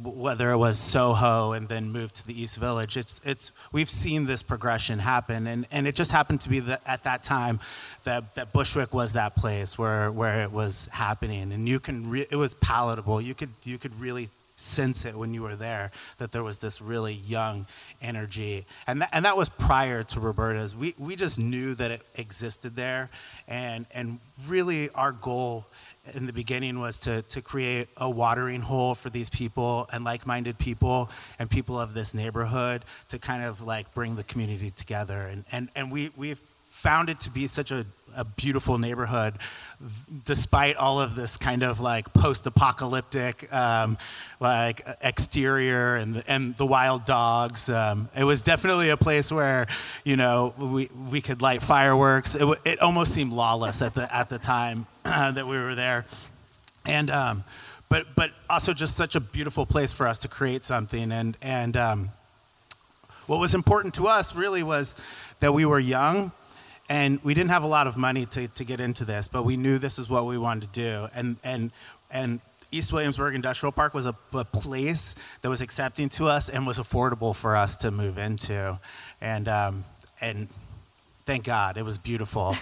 whether 0.00 0.50
it 0.52 0.56
was 0.56 0.78
Soho 0.78 1.52
and 1.52 1.68
then 1.68 1.92
moved 1.92 2.16
to 2.16 2.26
the 2.26 2.40
East 2.40 2.56
Village. 2.56 2.96
It's, 2.96 3.20
it's, 3.24 3.52
we've 3.72 3.90
seen 3.90 4.24
this 4.24 4.42
progression 4.42 5.00
happen, 5.00 5.46
and, 5.46 5.66
and 5.70 5.86
it 5.86 5.94
just 5.94 6.12
happened 6.12 6.40
to 6.42 6.48
be 6.48 6.60
that 6.60 6.80
at 6.86 7.04
that 7.04 7.22
time 7.22 7.60
that, 8.04 8.34
that 8.34 8.52
Bushwick 8.52 8.94
was 8.94 9.12
that 9.12 9.36
place 9.36 9.76
where, 9.76 10.10
where 10.10 10.42
it 10.42 10.52
was 10.52 10.88
happening, 10.92 11.52
and 11.52 11.68
you 11.68 11.78
can 11.78 12.08
re- 12.08 12.26
it 12.30 12.36
was 12.36 12.54
palatable. 12.54 13.20
You 13.20 13.34
could, 13.34 13.50
you 13.64 13.76
could 13.76 13.98
really 14.00 14.28
sense 14.56 15.04
it 15.04 15.14
when 15.14 15.34
you 15.34 15.42
were 15.42 15.56
there 15.56 15.90
that 16.18 16.30
there 16.32 16.44
was 16.44 16.58
this 16.58 16.80
really 16.80 17.14
young 17.14 17.66
energy, 18.00 18.64
and 18.86 19.02
that, 19.02 19.10
and 19.12 19.26
that 19.26 19.36
was 19.36 19.50
prior 19.50 20.02
to 20.04 20.20
Roberta's. 20.20 20.74
We, 20.74 20.94
we 20.98 21.16
just 21.16 21.38
knew 21.38 21.74
that 21.74 21.90
it 21.90 22.02
existed 22.14 22.76
there, 22.76 23.10
and, 23.46 23.84
and 23.92 24.20
really 24.48 24.88
our 24.90 25.12
goal 25.12 25.66
in 26.14 26.26
the 26.26 26.32
beginning 26.32 26.80
was 26.80 26.98
to, 26.98 27.22
to 27.22 27.40
create 27.40 27.88
a 27.96 28.10
watering 28.10 28.60
hole 28.60 28.94
for 28.94 29.08
these 29.08 29.30
people 29.30 29.88
and 29.92 30.04
like-minded 30.04 30.58
people 30.58 31.10
and 31.38 31.48
people 31.48 31.78
of 31.78 31.94
this 31.94 32.12
neighborhood 32.14 32.84
to 33.08 33.18
kind 33.18 33.44
of 33.44 33.60
like 33.62 33.92
bring 33.94 34.16
the 34.16 34.24
community 34.24 34.72
together. 34.72 35.20
And, 35.20 35.44
and, 35.52 35.68
and 35.76 35.92
we, 35.92 36.10
we've 36.16 36.40
found 36.82 37.08
it 37.08 37.20
to 37.20 37.30
be 37.30 37.46
such 37.46 37.70
a, 37.70 37.86
a 38.16 38.24
beautiful 38.24 38.76
neighborhood 38.76 39.34
despite 40.24 40.76
all 40.76 41.00
of 41.00 41.14
this 41.14 41.36
kind 41.36 41.62
of 41.62 41.80
like 41.80 42.12
post-apocalyptic 42.12 43.52
um, 43.52 43.96
like 44.40 44.84
exterior 45.00 45.96
and 45.96 46.14
the, 46.16 46.30
and 46.30 46.56
the 46.56 46.66
wild 46.66 47.04
dogs 47.04 47.68
um, 47.70 48.08
it 48.16 48.24
was 48.24 48.42
definitely 48.42 48.90
a 48.90 48.96
place 48.96 49.30
where 49.30 49.66
you 50.04 50.16
know 50.16 50.54
we, 50.58 50.88
we 51.10 51.20
could 51.20 51.40
light 51.42 51.62
fireworks. 51.62 52.34
It, 52.34 52.40
w- 52.40 52.60
it 52.64 52.80
almost 52.80 53.12
seemed 53.12 53.32
lawless 53.32 53.82
at 53.82 53.94
the 53.94 54.12
at 54.14 54.28
the 54.28 54.38
time 54.38 54.86
that 55.04 55.46
we 55.46 55.56
were 55.56 55.74
there. 55.74 56.04
And 56.84 57.10
um, 57.10 57.44
but 57.88 58.06
but 58.14 58.30
also 58.50 58.72
just 58.72 58.96
such 58.96 59.14
a 59.14 59.20
beautiful 59.20 59.66
place 59.66 59.92
for 59.92 60.06
us 60.06 60.18
to 60.20 60.28
create 60.28 60.64
something. 60.64 61.12
And 61.12 61.36
and 61.42 61.76
um, 61.76 62.10
what 63.26 63.38
was 63.40 63.54
important 63.54 63.94
to 63.94 64.08
us 64.08 64.34
really 64.34 64.62
was 64.62 64.96
that 65.40 65.52
we 65.52 65.64
were 65.64 65.78
young 65.78 66.32
and 66.92 67.24
we 67.24 67.32
didn't 67.32 67.48
have 67.48 67.62
a 67.62 67.66
lot 67.66 67.86
of 67.86 67.96
money 67.96 68.26
to, 68.26 68.48
to 68.48 68.64
get 68.64 68.78
into 68.78 69.06
this, 69.06 69.26
but 69.26 69.44
we 69.44 69.56
knew 69.56 69.78
this 69.78 69.98
is 69.98 70.10
what 70.10 70.26
we 70.26 70.36
wanted 70.36 70.70
to 70.74 70.78
do. 70.78 71.08
And, 71.14 71.36
and, 71.42 71.70
and 72.10 72.40
East 72.70 72.92
Williamsburg 72.92 73.34
Industrial 73.34 73.72
Park 73.72 73.94
was 73.94 74.04
a, 74.04 74.14
a 74.34 74.44
place 74.44 75.14
that 75.40 75.48
was 75.48 75.62
accepting 75.62 76.10
to 76.10 76.28
us 76.28 76.50
and 76.50 76.66
was 76.66 76.78
affordable 76.78 77.34
for 77.34 77.56
us 77.56 77.76
to 77.76 77.90
move 77.90 78.18
into. 78.18 78.78
And, 79.22 79.48
um, 79.48 79.84
and 80.20 80.48
thank 81.24 81.44
God, 81.44 81.78
it 81.78 81.82
was 81.82 81.96
beautiful. 81.96 82.54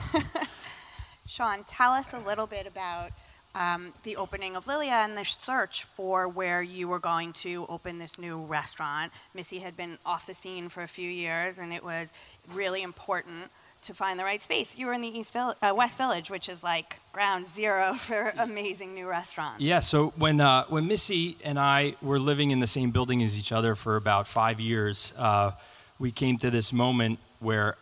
Sean, 1.26 1.64
tell 1.66 1.90
us 1.90 2.14
a 2.14 2.18
little 2.20 2.46
bit 2.46 2.68
about 2.68 3.10
um, 3.56 3.92
the 4.04 4.16
opening 4.16 4.54
of 4.54 4.68
Lilia 4.68 4.92
and 4.92 5.18
the 5.18 5.24
search 5.24 5.82
for 5.82 6.28
where 6.28 6.62
you 6.62 6.86
were 6.86 7.00
going 7.00 7.32
to 7.32 7.66
open 7.68 7.98
this 7.98 8.16
new 8.16 8.44
restaurant. 8.44 9.10
Missy 9.34 9.58
had 9.58 9.76
been 9.76 9.98
off 10.06 10.28
the 10.28 10.34
scene 10.34 10.68
for 10.68 10.84
a 10.84 10.88
few 10.88 11.10
years, 11.10 11.58
and 11.58 11.72
it 11.72 11.82
was 11.82 12.12
really 12.52 12.84
important 12.84 13.50
to 13.82 13.94
find 13.94 14.18
the 14.18 14.24
right 14.24 14.42
space. 14.42 14.76
You 14.76 14.86
were 14.86 14.92
in 14.92 15.00
the 15.00 15.18
East 15.18 15.32
Vill- 15.32 15.54
uh, 15.62 15.72
West 15.74 15.96
Village, 15.96 16.30
which 16.30 16.48
is 16.48 16.62
like 16.62 17.00
ground 17.12 17.46
zero 17.48 17.94
for 17.98 18.32
amazing 18.38 18.94
new 18.94 19.08
restaurants. 19.08 19.60
Yeah, 19.60 19.80
so 19.80 20.08
when, 20.16 20.40
uh, 20.40 20.64
when 20.64 20.86
Missy 20.86 21.36
and 21.44 21.58
I 21.58 21.94
were 22.02 22.18
living 22.18 22.50
in 22.50 22.60
the 22.60 22.66
same 22.66 22.90
building 22.90 23.22
as 23.22 23.38
each 23.38 23.52
other 23.52 23.74
for 23.74 23.96
about 23.96 24.28
five 24.28 24.60
years, 24.60 25.12
uh, 25.18 25.52
we 25.98 26.10
came 26.10 26.38
to 26.38 26.50
this 26.50 26.72
moment 26.72 27.18
where 27.40 27.76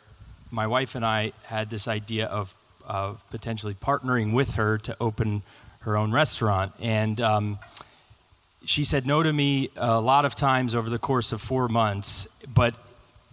my 0.50 0.66
wife 0.66 0.94
and 0.94 1.04
I 1.04 1.32
had 1.44 1.70
this 1.70 1.88
idea 1.88 2.26
of, 2.26 2.54
of 2.86 3.22
potentially 3.30 3.74
partnering 3.74 4.32
with 4.32 4.54
her 4.54 4.78
to 4.78 4.96
open 5.00 5.42
her 5.80 5.96
own 5.96 6.10
restaurant. 6.12 6.72
And 6.80 7.20
um, 7.20 7.58
she 8.64 8.84
said 8.84 9.06
no 9.06 9.22
to 9.22 9.32
me 9.32 9.70
a 9.76 10.00
lot 10.00 10.24
of 10.24 10.34
times 10.34 10.74
over 10.74 10.90
the 10.90 10.98
course 10.98 11.32
of 11.32 11.40
four 11.40 11.68
months, 11.68 12.26
but 12.52 12.74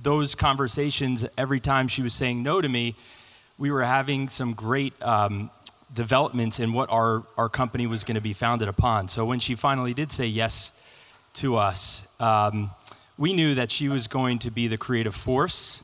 those 0.06 0.36
conversations, 0.36 1.26
every 1.36 1.60
time 1.60 1.88
she 1.88 2.04
was 2.04 2.14
saying 2.14 2.44
no 2.44 2.62
to 2.62 2.70
me, 2.70 2.96
we 3.58 3.72
were 3.72 3.84
having 3.84 4.30
some 4.30 4.54
great 4.54 4.94
um, 5.02 5.50
developments 5.92 6.60
in 6.60 6.74
what 6.74 6.92
our, 6.92 7.24
our 7.40 7.50
company 7.50 7.88
was 7.88 8.04
going 8.04 8.14
to 8.14 8.22
be 8.22 8.32
founded 8.32 8.68
upon. 8.68 9.08
So 9.08 9.26
when 9.26 9.40
she 9.40 9.56
finally 9.56 9.96
did 9.96 10.12
say 10.12 10.28
yes 10.28 10.72
to 11.36 11.56
us, 11.56 12.06
um, 12.20 12.70
we 13.18 13.34
knew 13.34 13.56
that 13.56 13.72
she 13.72 13.90
was 13.90 14.06
going 14.06 14.38
to 14.40 14.52
be 14.52 14.68
the 14.68 14.78
creative 14.78 15.16
force, 15.16 15.84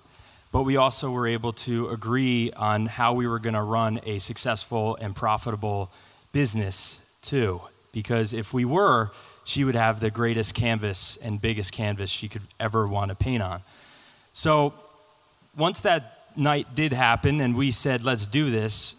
but 0.51 0.63
we 0.63 0.77
also 0.77 1.09
were 1.09 1.25
able 1.25 1.53
to 1.53 1.89
agree 1.89 2.51
on 2.51 2.85
how 2.85 3.13
we 3.13 3.25
were 3.25 3.39
going 3.39 3.55
to 3.55 3.63
run 3.63 4.01
a 4.05 4.19
successful 4.19 4.97
and 4.97 5.15
profitable 5.15 5.89
business 6.31 6.99
too, 7.23 7.59
because 7.91 8.33
if 8.33 8.53
we 8.53 8.65
were, 8.65 9.09
she 9.45 9.63
would 9.63 9.75
have 9.75 9.99
the 9.99 10.11
greatest 10.11 10.53
canvas 10.53 11.17
and 11.23 11.41
biggest 11.41 11.71
canvas 11.71 12.11
she 12.11 12.27
could 12.27 12.43
ever 12.59 12.87
want 12.87 13.09
to 13.09 13.15
paint 13.15 13.41
on. 13.41 13.63
So 14.33 14.73
once 15.55 15.81
that 15.81 16.19
night 16.35 16.75
did 16.75 16.93
happen 16.93 17.41
and 17.41 17.55
we 17.55 17.71
said, 17.71 18.03
let's 18.03 18.25
do 18.25 18.49
this, 18.49 18.95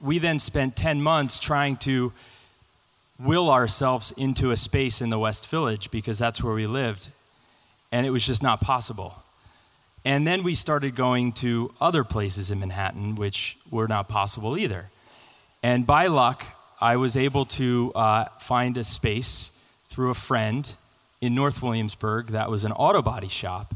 we 0.00 0.18
then 0.18 0.38
spent 0.38 0.76
10 0.76 1.02
months 1.02 1.38
trying 1.38 1.76
to 1.78 2.12
will 3.18 3.50
ourselves 3.50 4.12
into 4.12 4.52
a 4.52 4.56
space 4.56 5.00
in 5.00 5.10
the 5.10 5.18
West 5.18 5.48
Village 5.48 5.90
because 5.90 6.18
that's 6.18 6.42
where 6.42 6.54
we 6.54 6.66
lived. 6.66 7.08
And 7.90 8.06
it 8.06 8.10
was 8.10 8.24
just 8.24 8.42
not 8.42 8.60
possible. 8.60 9.22
And 10.04 10.26
then 10.26 10.42
we 10.42 10.54
started 10.54 10.94
going 10.94 11.32
to 11.32 11.74
other 11.80 12.04
places 12.04 12.50
in 12.50 12.60
Manhattan, 12.60 13.16
which 13.16 13.58
were 13.70 13.88
not 13.88 14.08
possible 14.08 14.56
either. 14.56 14.90
And 15.62 15.86
by 15.86 16.06
luck, 16.06 16.44
I 16.80 16.96
was 16.96 17.16
able 17.16 17.44
to 17.46 17.92
uh, 17.94 18.26
find 18.38 18.76
a 18.76 18.84
space 18.84 19.50
through 19.88 20.10
a 20.10 20.14
friend 20.14 20.72
in 21.20 21.34
North 21.34 21.60
Williamsburg 21.60 22.28
that 22.28 22.48
was 22.48 22.62
an 22.62 22.70
auto 22.72 23.02
body 23.02 23.26
shop. 23.26 23.74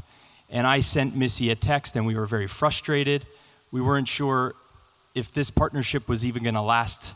And 0.53 0.67
I 0.67 0.81
sent 0.81 1.15
Missy 1.15 1.49
a 1.49 1.55
text, 1.55 1.95
and 1.95 2.05
we 2.05 2.15
were 2.15 2.27
very 2.27 2.47
frustrated. 2.47 3.25
We 3.71 3.81
weren't 3.81 4.07
sure 4.07 4.53
if 5.15 5.31
this 5.31 5.49
partnership 5.49 6.07
was 6.07 6.25
even 6.25 6.43
going 6.43 6.55
to 6.55 6.61
last 6.61 7.15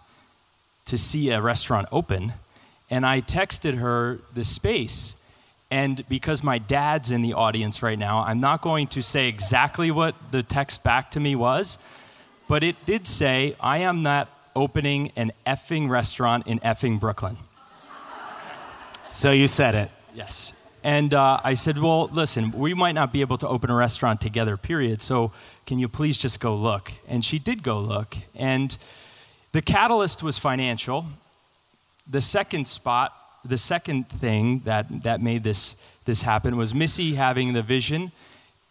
to 0.88 0.98
see 0.98 1.30
a 1.30 1.40
restaurant 1.40 1.88
open. 1.92 2.34
And 2.90 3.06
I 3.06 3.22
texted 3.22 3.78
her 3.78 4.20
the 4.34 4.44
space. 4.44 5.18
And 5.70 6.08
because 6.10 6.44
my 6.44 6.58
dad's 6.58 7.12
in 7.12 7.22
the 7.22 7.34
audience 7.34 7.84
right 7.84 8.00
now, 8.00 8.24
I'm 8.24 8.40
not 8.40 8.62
going 8.62 8.88
to 8.88 9.04
say 9.04 9.28
exactly 9.28 9.92
what 9.92 10.16
the 10.32 10.42
text 10.42 10.84
back 10.84 11.12
to 11.12 11.20
me 11.20 11.36
was, 11.36 11.78
but 12.48 12.64
it 12.64 12.76
did 12.86 13.06
say, 13.06 13.56
I 13.60 13.80
am 13.80 14.02
not 14.02 14.30
opening 14.56 15.12
an 15.16 15.32
effing 15.46 15.90
restaurant 15.90 16.48
in 16.48 16.60
effing 16.62 17.00
Brooklyn. 17.00 17.38
So 19.04 19.32
you 19.32 19.48
said 19.48 19.76
it. 19.76 19.92
Yes. 20.16 20.54
And 20.88 21.14
uh, 21.14 21.42
I 21.44 21.56
said, 21.56 21.78
Well, 21.80 22.08
listen, 22.14 22.52
we 22.52 22.74
might 22.74 22.94
not 22.94 23.12
be 23.12 23.20
able 23.20 23.38
to 23.40 23.48
open 23.50 23.70
a 23.70 23.76
restaurant 23.76 24.22
together, 24.22 24.56
period. 24.56 25.02
So 25.02 25.34
can 25.66 25.80
you 25.80 25.90
please 25.90 26.18
just 26.18 26.40
go 26.40 26.56
look? 26.56 26.94
And 27.10 27.26
she 27.26 27.40
did 27.40 27.62
go 27.62 27.78
look. 27.78 28.16
And 28.34 28.78
the 29.52 29.62
catalyst 29.62 30.24
was 30.24 30.38
financial. 30.38 31.08
The 32.10 32.22
second 32.22 32.70
spot, 32.70 33.14
the 33.44 33.58
second 33.58 34.08
thing 34.08 34.62
that, 34.64 35.04
that 35.04 35.20
made 35.20 35.44
this, 35.44 35.76
this 36.06 36.22
happen 36.22 36.56
was 36.56 36.74
Missy 36.74 37.16
having 37.16 37.52
the 37.52 37.62
vision, 37.62 38.14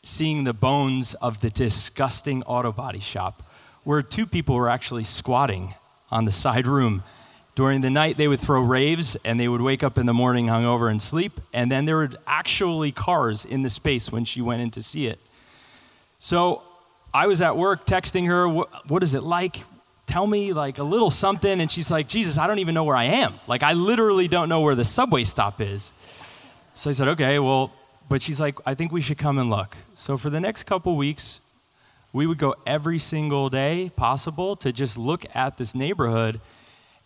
seeing 0.02 0.44
the 0.44 0.54
bones 0.54 1.12
of 1.16 1.42
the 1.42 1.50
disgusting 1.50 2.42
auto 2.44 2.72
body 2.72 2.98
shop, 2.98 3.42
where 3.84 4.00
two 4.00 4.24
people 4.24 4.56
were 4.56 4.70
actually 4.70 5.04
squatting 5.04 5.74
on 6.10 6.24
the 6.24 6.32
side 6.32 6.66
room. 6.66 7.02
During 7.56 7.80
the 7.80 7.88
night, 7.88 8.18
they 8.18 8.28
would 8.28 8.38
throw 8.38 8.60
raves 8.60 9.16
and 9.24 9.40
they 9.40 9.48
would 9.48 9.62
wake 9.62 9.82
up 9.82 9.96
in 9.96 10.04
the 10.04 10.12
morning 10.12 10.46
hungover 10.46 10.90
and 10.90 11.00
sleep. 11.00 11.40
And 11.54 11.70
then 11.70 11.86
there 11.86 11.96
were 11.96 12.10
actually 12.26 12.92
cars 12.92 13.46
in 13.46 13.62
the 13.62 13.70
space 13.70 14.12
when 14.12 14.26
she 14.26 14.42
went 14.42 14.60
in 14.60 14.70
to 14.72 14.82
see 14.82 15.06
it. 15.06 15.18
So 16.18 16.62
I 17.14 17.26
was 17.26 17.40
at 17.40 17.56
work 17.56 17.86
texting 17.86 18.26
her, 18.26 18.46
what, 18.46 19.02
is 19.02 19.14
it 19.14 19.22
like? 19.22 19.56
Tell 20.06 20.26
me 20.26 20.52
like 20.52 20.76
a 20.76 20.82
little 20.82 21.10
something. 21.10 21.62
And 21.62 21.70
she's 21.70 21.90
like, 21.90 22.08
Jesus, 22.08 22.36
I 22.36 22.46
don't 22.46 22.58
even 22.58 22.74
know 22.74 22.84
where 22.84 22.94
I 22.94 23.04
am. 23.04 23.40
Like, 23.46 23.62
I 23.62 23.72
literally 23.72 24.28
don't 24.28 24.50
know 24.50 24.60
where 24.60 24.74
the 24.74 24.84
subway 24.84 25.24
stop 25.24 25.58
is. 25.58 25.94
So 26.74 26.90
I 26.90 26.92
said, 26.92 27.08
okay, 27.08 27.38
well, 27.38 27.72
but 28.10 28.20
she's 28.20 28.38
like, 28.38 28.58
I 28.66 28.74
think 28.74 28.92
we 28.92 29.00
should 29.00 29.16
come 29.16 29.38
and 29.38 29.48
look. 29.48 29.78
So 29.94 30.18
for 30.18 30.28
the 30.28 30.40
next 30.40 30.64
couple 30.64 30.94
weeks, 30.94 31.40
we 32.12 32.26
would 32.26 32.36
go 32.36 32.54
every 32.66 32.98
single 32.98 33.48
day 33.48 33.90
possible 33.96 34.56
to 34.56 34.72
just 34.72 34.98
look 34.98 35.24
at 35.34 35.56
this 35.56 35.74
neighborhood. 35.74 36.38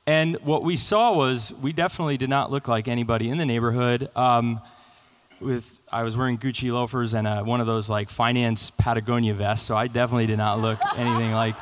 And 0.07 0.37
what 0.43 0.63
we 0.63 0.77
saw 0.77 1.15
was 1.17 1.53
we 1.55 1.73
definitely 1.73 2.17
did 2.17 2.31
not 2.31 2.51
look 2.51 2.69
like 2.69 2.89
anybody 2.89 3.29
in 3.29 3.39
the 3.39 3.47
neighborhood. 3.47 4.09
Um, 4.17 4.61
with 5.41 5.79
I 5.91 6.03
was 6.03 6.17
wearing 6.17 6.39
Gucci 6.39 6.71
loafers 6.71 7.15
and 7.15 7.27
uh 7.27 7.43
one 7.43 7.61
of 7.61 7.67
those 7.67 7.89
like 7.89 8.11
finance 8.11 8.71
Patagonia 8.71 9.35
vests, 9.35 9.67
so 9.67 9.77
I 9.77 9.87
definitely 9.87 10.27
did 10.27 10.39
not 10.39 10.61
look 10.61 10.79
anything 10.97 11.33
like. 11.33 11.57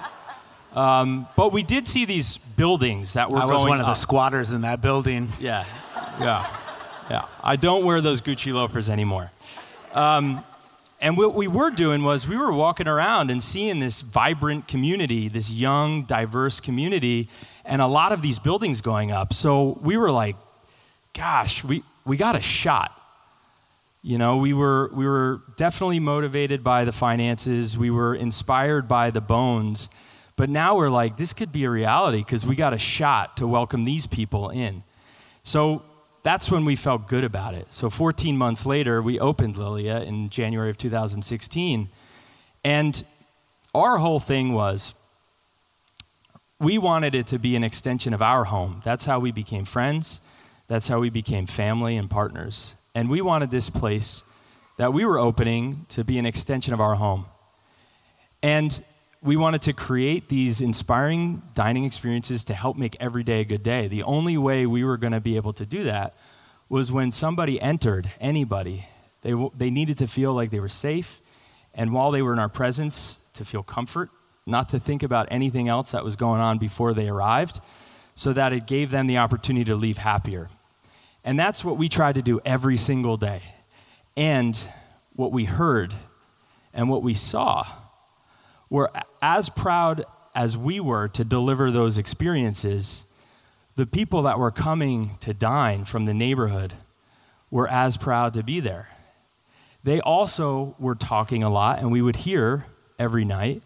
Um, 0.75 1.27
but 1.37 1.53
we 1.53 1.63
did 1.63 1.89
see 1.89 2.05
these 2.05 2.37
buildings 2.37 3.15
that 3.15 3.31
were 3.31 3.39
I 3.39 3.47
was 3.47 3.59
going 3.59 3.71
one 3.71 3.81
of 3.81 3.87
the 3.87 3.95
squatters 3.95 4.53
in 4.53 4.63
that 4.63 4.83
building. 4.83 5.29
Yeah, 5.41 5.65
yeah, 6.21 6.57
yeah. 7.11 7.25
I 7.43 7.57
don't 7.57 7.85
wear 7.85 8.01
those 8.01 8.21
Gucci 8.21 8.53
loafers 8.53 8.91
anymore. 8.91 9.31
Um, 9.95 10.45
and 11.01 11.17
what 11.17 11.35
we 11.35 11.47
were 11.47 11.71
doing 11.71 12.03
was 12.03 12.27
we 12.27 12.37
were 12.37 12.53
walking 12.53 12.89
around 12.89 13.31
and 13.31 13.43
seeing 13.43 13.79
this 13.79 14.01
vibrant 14.01 14.67
community, 14.67 15.29
this 15.29 15.51
young, 15.51 16.03
diverse 16.03 16.61
community, 16.61 17.29
and 17.65 17.81
a 17.81 17.87
lot 17.87 18.11
of 18.11 18.21
these 18.21 18.39
buildings 18.39 18.81
going 18.81 19.13
up. 19.13 19.33
So 19.33 19.79
we 19.81 19.97
were 19.97 20.11
like, 20.11 20.37
gosh, 21.15 21.63
we, 21.63 21.85
we 22.05 22.17
got 22.17 22.35
a 22.35 22.41
shot. 22.41 23.01
You 24.03 24.19
know, 24.19 24.39
we 24.39 24.53
were, 24.53 24.91
we 24.93 25.07
were 25.07 25.43
definitely 25.57 26.01
motivated 26.01 26.65
by 26.65 26.85
the 26.85 26.93
finances, 26.93 27.77
we 27.77 27.91
were 27.91 28.15
inspired 28.15 28.89
by 28.89 29.11
the 29.11 29.21
bones. 29.21 29.91
But 30.35 30.49
now 30.49 30.77
we're 30.77 30.89
like, 30.89 31.17
this 31.17 31.33
could 31.33 31.51
be 31.51 31.65
a 31.65 31.71
reality 31.71 32.19
because 32.19 32.47
we 32.47 32.55
got 32.55 32.73
a 32.73 32.79
shot 32.79 33.37
to 33.39 33.47
welcome 33.47 33.85
these 33.85 34.07
people 34.07 34.51
in. 34.51 34.85
So 35.43 35.83
that's 36.23 36.51
when 36.51 36.65
we 36.65 36.77
felt 36.77 37.09
good 37.09 37.25
about 37.25 37.55
it. 37.55 37.73
So 37.73 37.91
14 37.91 38.37
months 38.37 38.67
later, 38.67 39.01
we 39.01 39.19
opened 39.19 39.57
Lilia 39.57 40.01
in 40.01 40.29
January 40.29 40.71
of 40.71 40.79
2016. 40.79 41.89
And 42.65 43.05
our 43.75 43.99
whole 43.99 44.21
thing 44.21 44.53
was 44.53 44.95
we 46.61 46.77
wanted 46.77 47.15
it 47.15 47.27
to 47.29 47.39
be 47.39 47.55
an 47.55 47.63
extension 47.63 48.13
of 48.13 48.21
our 48.21 48.45
home. 48.45 48.81
That's 48.85 49.05
how 49.05 49.21
we 49.21 49.31
became 49.31 49.65
friends. 49.65 50.21
That's 50.67 50.89
how 50.89 50.99
we 51.01 51.09
became 51.09 51.47
family 51.47 51.97
and 51.97 52.11
partners. 52.11 52.75
And 52.95 53.09
we 53.09 53.21
wanted 53.21 53.51
this 53.51 53.71
place 53.71 54.25
that 54.77 54.93
we 54.93 55.05
were 55.05 55.19
opening 55.19 55.87
to 55.91 56.05
be 56.05 56.19
an 56.19 56.27
extension 56.27 56.75
of 56.75 56.81
our 56.81 56.97
home. 56.97 57.27
And 58.43 58.83
we 59.21 59.37
wanted 59.37 59.63
to 59.63 59.73
create 59.73 60.29
these 60.29 60.61
inspiring 60.61 61.43
dining 61.55 61.85
experiences 61.85 62.45
to 62.45 62.55
help 62.55 62.77
make 62.77 62.97
every 63.01 63.25
day 63.25 63.41
a 63.41 63.45
good 63.45 63.63
day. 63.63 63.89
The 63.89 64.05
only 64.05 64.39
way 64.39 64.65
we 64.67 64.85
were 64.85 64.97
going 64.97 65.13
to 65.13 65.21
be 65.21 65.37
able 65.37 65.53
to 65.55 65.67
do 65.67 65.85
that 65.85 66.15
was 66.69 66.93
when 66.93 67.11
somebody 67.11 67.61
entered, 67.61 68.11
anybody, 68.21 68.87
they, 69.23 69.35
they 69.57 69.71
needed 69.71 69.99
to 69.99 70.07
feel 70.07 70.33
like 70.35 70.51
they 70.51 70.61
were 70.61 70.69
safe. 70.69 71.21
And 71.75 71.93
while 71.93 72.11
they 72.11 72.23
were 72.23 72.33
in 72.33 72.39
our 72.39 72.49
presence, 72.49 73.19
to 73.35 73.45
feel 73.45 73.63
comfort, 73.63 74.11
not 74.47 74.69
to 74.69 74.79
think 74.79 75.03
about 75.03 75.29
anything 75.31 75.69
else 75.69 75.93
that 75.93 76.05
was 76.05 76.17
going 76.17 76.41
on 76.41 76.59
before 76.59 76.95
they 76.95 77.09
arrived, 77.09 77.61
so 78.15 78.33
that 78.33 78.53
it 78.53 78.67
gave 78.67 78.91
them 78.91 79.07
the 79.07 79.19
opportunity 79.19 79.65
to 79.65 79.77
leave 79.77 79.99
happier. 79.99 80.49
And 81.25 81.39
that's 81.39 81.65
what 81.65 81.77
we 81.77 81.89
tried 81.89 82.17
to 82.17 82.23
do 82.23 82.41
every 82.45 82.77
single 82.77 83.17
day. 83.17 83.43
And 84.17 84.59
what 85.15 85.33
we 85.33 85.45
heard 85.45 85.95
and 86.73 86.89
what 86.89 87.03
we 87.03 87.15
saw 87.15 87.67
were 88.71 88.91
as 89.23 89.49
proud 89.49 90.05
as 90.35 90.57
we 90.57 90.81
were 90.81 91.09
to 91.09 91.25
deliver 91.25 91.71
those 91.71 91.99
experiences, 91.99 93.05
the 93.77 93.87
people 93.87 94.23
that 94.23 94.39
were 94.39 94.51
coming 94.51 95.17
to 95.21 95.33
dine 95.35 95.85
from 95.85 96.05
the 96.05 96.15
neighborhood 96.15 96.75
were 97.51 97.69
as 97.69 97.97
proud 97.97 98.35
to 98.35 98.43
be 98.43 98.61
there. 98.61 98.89
They 99.85 100.01
also 100.01 100.75
were 100.79 100.95
talking 100.95 101.43
a 101.43 101.51
lot, 101.51 101.79
and 101.79 101.91
we 101.91 102.03
would 102.03 102.17
hear 102.17 102.67
every 102.99 103.25
night 103.25 103.63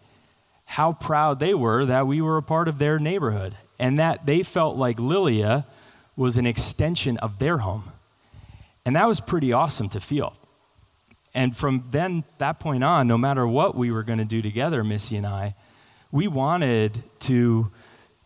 how 0.65 0.93
proud 0.93 1.39
they 1.39 1.53
were 1.53 1.85
that 1.85 2.07
we 2.07 2.21
were 2.21 2.37
a 2.37 2.43
part 2.43 2.67
of 2.67 2.77
their 2.77 2.97
neighborhood 2.97 3.55
and 3.79 3.97
that 3.99 4.25
they 4.25 4.43
felt 4.43 4.77
like 4.77 4.99
Lilia 4.99 5.65
was 6.15 6.37
an 6.37 6.45
extension 6.45 7.17
of 7.17 7.39
their 7.39 7.59
home. 7.59 7.91
And 8.85 8.95
that 8.95 9.07
was 9.07 9.19
pretty 9.19 9.51
awesome 9.51 9.89
to 9.89 9.99
feel. 9.99 10.35
And 11.33 11.57
from 11.57 11.85
then, 11.91 12.23
that 12.37 12.59
point 12.59 12.83
on, 12.83 13.07
no 13.07 13.17
matter 13.17 13.47
what 13.47 13.75
we 13.75 13.91
were 13.91 14.03
going 14.03 14.19
to 14.19 14.25
do 14.25 14.41
together, 14.41 14.83
Missy 14.83 15.17
and 15.17 15.25
I, 15.25 15.55
we 16.11 16.27
wanted 16.27 17.03
to, 17.21 17.71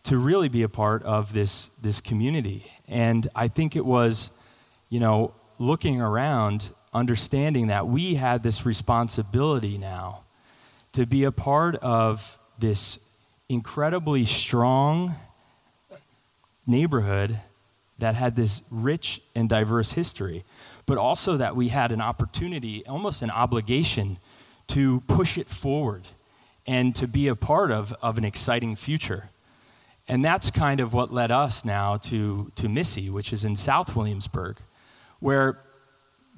to 0.04 0.18
really 0.18 0.48
be 0.48 0.62
a 0.62 0.68
part 0.68 1.02
of 1.04 1.32
this, 1.32 1.70
this 1.80 2.00
community. 2.00 2.70
And 2.86 3.26
I 3.34 3.48
think 3.48 3.76
it 3.76 3.86
was, 3.86 4.30
you 4.90 5.00
know, 5.00 5.32
looking 5.58 6.00
around, 6.00 6.70
understanding 6.92 7.68
that 7.68 7.86
we 7.86 8.16
had 8.16 8.42
this 8.42 8.66
responsibility 8.66 9.78
now 9.78 10.24
to 10.92 11.06
be 11.06 11.24
a 11.24 11.32
part 11.32 11.76
of 11.76 12.38
this 12.58 12.98
incredibly 13.48 14.26
strong 14.26 15.14
neighborhood 16.66 17.40
that 17.98 18.14
had 18.14 18.36
this 18.36 18.62
rich 18.70 19.20
and 19.34 19.48
diverse 19.48 19.92
history, 19.92 20.44
but 20.88 20.96
also 20.96 21.36
that 21.36 21.54
we 21.54 21.68
had 21.68 21.92
an 21.92 22.00
opportunity, 22.00 22.82
almost 22.86 23.20
an 23.20 23.30
obligation, 23.30 24.16
to 24.68 25.02
push 25.06 25.36
it 25.36 25.46
forward 25.46 26.02
and 26.66 26.94
to 26.94 27.06
be 27.06 27.28
a 27.28 27.36
part 27.36 27.70
of, 27.70 27.92
of 28.00 28.16
an 28.16 28.24
exciting 28.24 28.74
future. 28.74 29.28
And 30.08 30.24
that's 30.24 30.50
kind 30.50 30.80
of 30.80 30.94
what 30.94 31.12
led 31.12 31.30
us 31.30 31.62
now 31.62 31.98
to, 31.98 32.50
to 32.54 32.70
Misi, 32.70 33.10
which 33.10 33.34
is 33.34 33.44
in 33.44 33.54
South 33.54 33.94
Williamsburg, 33.94 34.56
where 35.20 35.60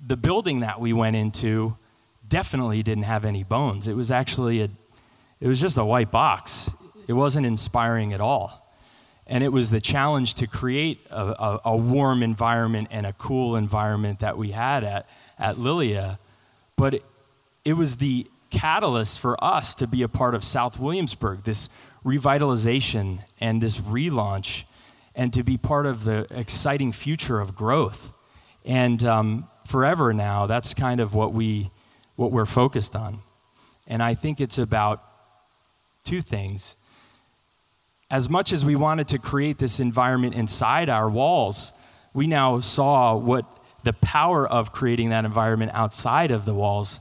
the 0.05 0.17
building 0.17 0.59
that 0.61 0.81
we 0.81 0.93
went 0.93 1.15
into 1.15 1.77
definitely 2.29 2.83
didn't 2.83 3.05
have 3.05 3.25
any 3.25 3.45
bones. 3.45 3.87
It 3.87 3.95
was 3.95 4.11
actually 4.11 4.63
a, 4.63 4.69
it 5.41 5.47
was 5.47 5.61
just 5.61 5.79
a 5.79 5.85
white 5.85 6.11
box. 6.11 6.69
It 7.07 7.13
wasn't 7.13 7.47
inspiring 7.47 8.13
at 8.13 8.21
all. 8.21 8.60
And 9.31 9.45
it 9.45 9.53
was 9.53 9.71
the 9.71 9.81
challenge 9.81 10.35
to 10.35 10.49
create 10.49 11.07
a, 11.09 11.23
a, 11.23 11.61
a 11.67 11.77
warm 11.77 12.23
environment 12.23 12.89
and 12.91 13.07
a 13.07 13.13
cool 13.13 13.55
environment 13.55 14.19
that 14.19 14.37
we 14.37 14.51
had 14.51 14.83
at, 14.83 15.09
at 15.39 15.57
Lilia. 15.57 16.19
But 16.77 16.95
it, 16.95 17.05
it 17.65 17.73
was 17.75 17.97
the 17.97 18.27
catalyst 18.51 19.21
for 19.21 19.43
us 19.43 19.77
to 19.77 19.87
be 19.87 20.03
a 20.03 20.09
part 20.09 20.35
of 20.35 20.43
South 20.43 20.81
Williamsburg, 20.81 21.45
this 21.45 21.69
revitalization 22.05 23.21
and 23.41 23.63
this 23.63 23.79
relaunch, 23.79 24.65
and 25.15 25.33
to 25.33 25.45
be 25.45 25.57
part 25.57 25.87
of 25.87 26.03
the 26.03 26.27
exciting 26.31 26.91
future 26.91 27.39
of 27.39 27.55
growth. 27.55 28.13
And 28.65 29.05
um, 29.05 29.49
forever 29.69 30.13
now, 30.13 30.47
that's 30.49 30.75
kind 30.75 31.01
of 31.01 31.15
what 31.15 31.33
we 31.33 31.71
what 32.17 32.33
we're 32.33 32.47
focused 32.47 32.97
on. 32.97 33.21
And 33.87 34.03
I 34.03 34.15
think 34.15 34.41
it's 34.41 34.59
about 34.59 35.05
two 36.03 36.21
things. 36.21 36.75
As 38.11 38.29
much 38.29 38.53
as 38.53 38.65
we 38.65 38.75
wanted 38.75 39.09
to 39.09 39.19
create 39.19 39.59
this 39.59 39.79
environment 39.79 40.35
inside 40.35 40.89
our 40.89 41.09
walls, 41.09 41.73
we 42.13 42.27
now 42.27 42.61
saw 42.61 43.15
what 43.15 43.45
the 43.85 43.93
power 43.93 44.47
of 44.47 44.73
creating 44.73 45.11
that 45.11 45.25
environment 45.25 45.71
outside 45.75 46.31
of 46.31 46.45
the 46.45 46.55
walls 46.55 47.01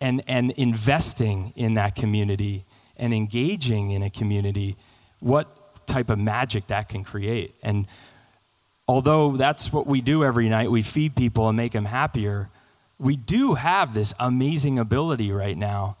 and, 0.00 0.22
and 0.26 0.50
investing 0.52 1.52
in 1.54 1.74
that 1.74 1.94
community 1.94 2.64
and 2.96 3.12
engaging 3.12 3.90
in 3.90 4.02
a 4.02 4.10
community, 4.10 4.76
what 5.20 5.86
type 5.86 6.10
of 6.10 6.18
magic 6.18 6.66
that 6.68 6.88
can 6.88 7.04
create. 7.04 7.54
And 7.62 7.86
although 8.86 9.36
that's 9.36 9.72
what 9.72 9.86
we 9.86 10.00
do 10.00 10.24
every 10.24 10.48
night, 10.48 10.70
we 10.70 10.82
feed 10.82 11.14
people 11.14 11.48
and 11.48 11.56
make 11.56 11.72
them 11.72 11.84
happier, 11.84 12.48
we 12.98 13.16
do 13.16 13.54
have 13.54 13.94
this 13.94 14.14
amazing 14.18 14.78
ability 14.78 15.30
right 15.30 15.56
now 15.56 15.96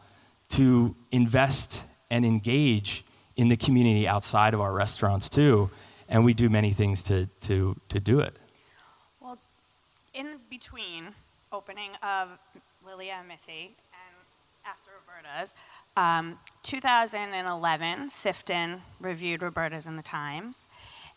to 0.50 0.96
invest 1.12 1.82
and 2.10 2.24
engage 2.24 3.04
in 3.38 3.48
the 3.48 3.56
community 3.56 4.06
outside 4.06 4.52
of 4.52 4.60
our 4.60 4.72
restaurants 4.72 5.30
too. 5.30 5.70
And 6.10 6.24
we 6.24 6.34
do 6.34 6.48
many 6.50 6.72
things 6.72 7.02
to, 7.04 7.26
to, 7.42 7.76
to 7.88 8.00
do 8.00 8.18
it. 8.20 8.36
Well, 9.20 9.38
in 10.12 10.26
between 10.50 11.04
opening 11.52 11.90
of 12.02 12.28
Lilia 12.84 13.14
and 13.20 13.28
Misi 13.28 13.74
and 13.92 14.16
after 14.66 14.90
Roberta's, 15.06 15.54
um, 15.96 16.38
2011, 16.64 18.08
Sifton 18.10 18.80
reviewed 19.00 19.40
Roberta's 19.42 19.86
in 19.86 19.96
the 19.96 20.02
Times. 20.02 20.58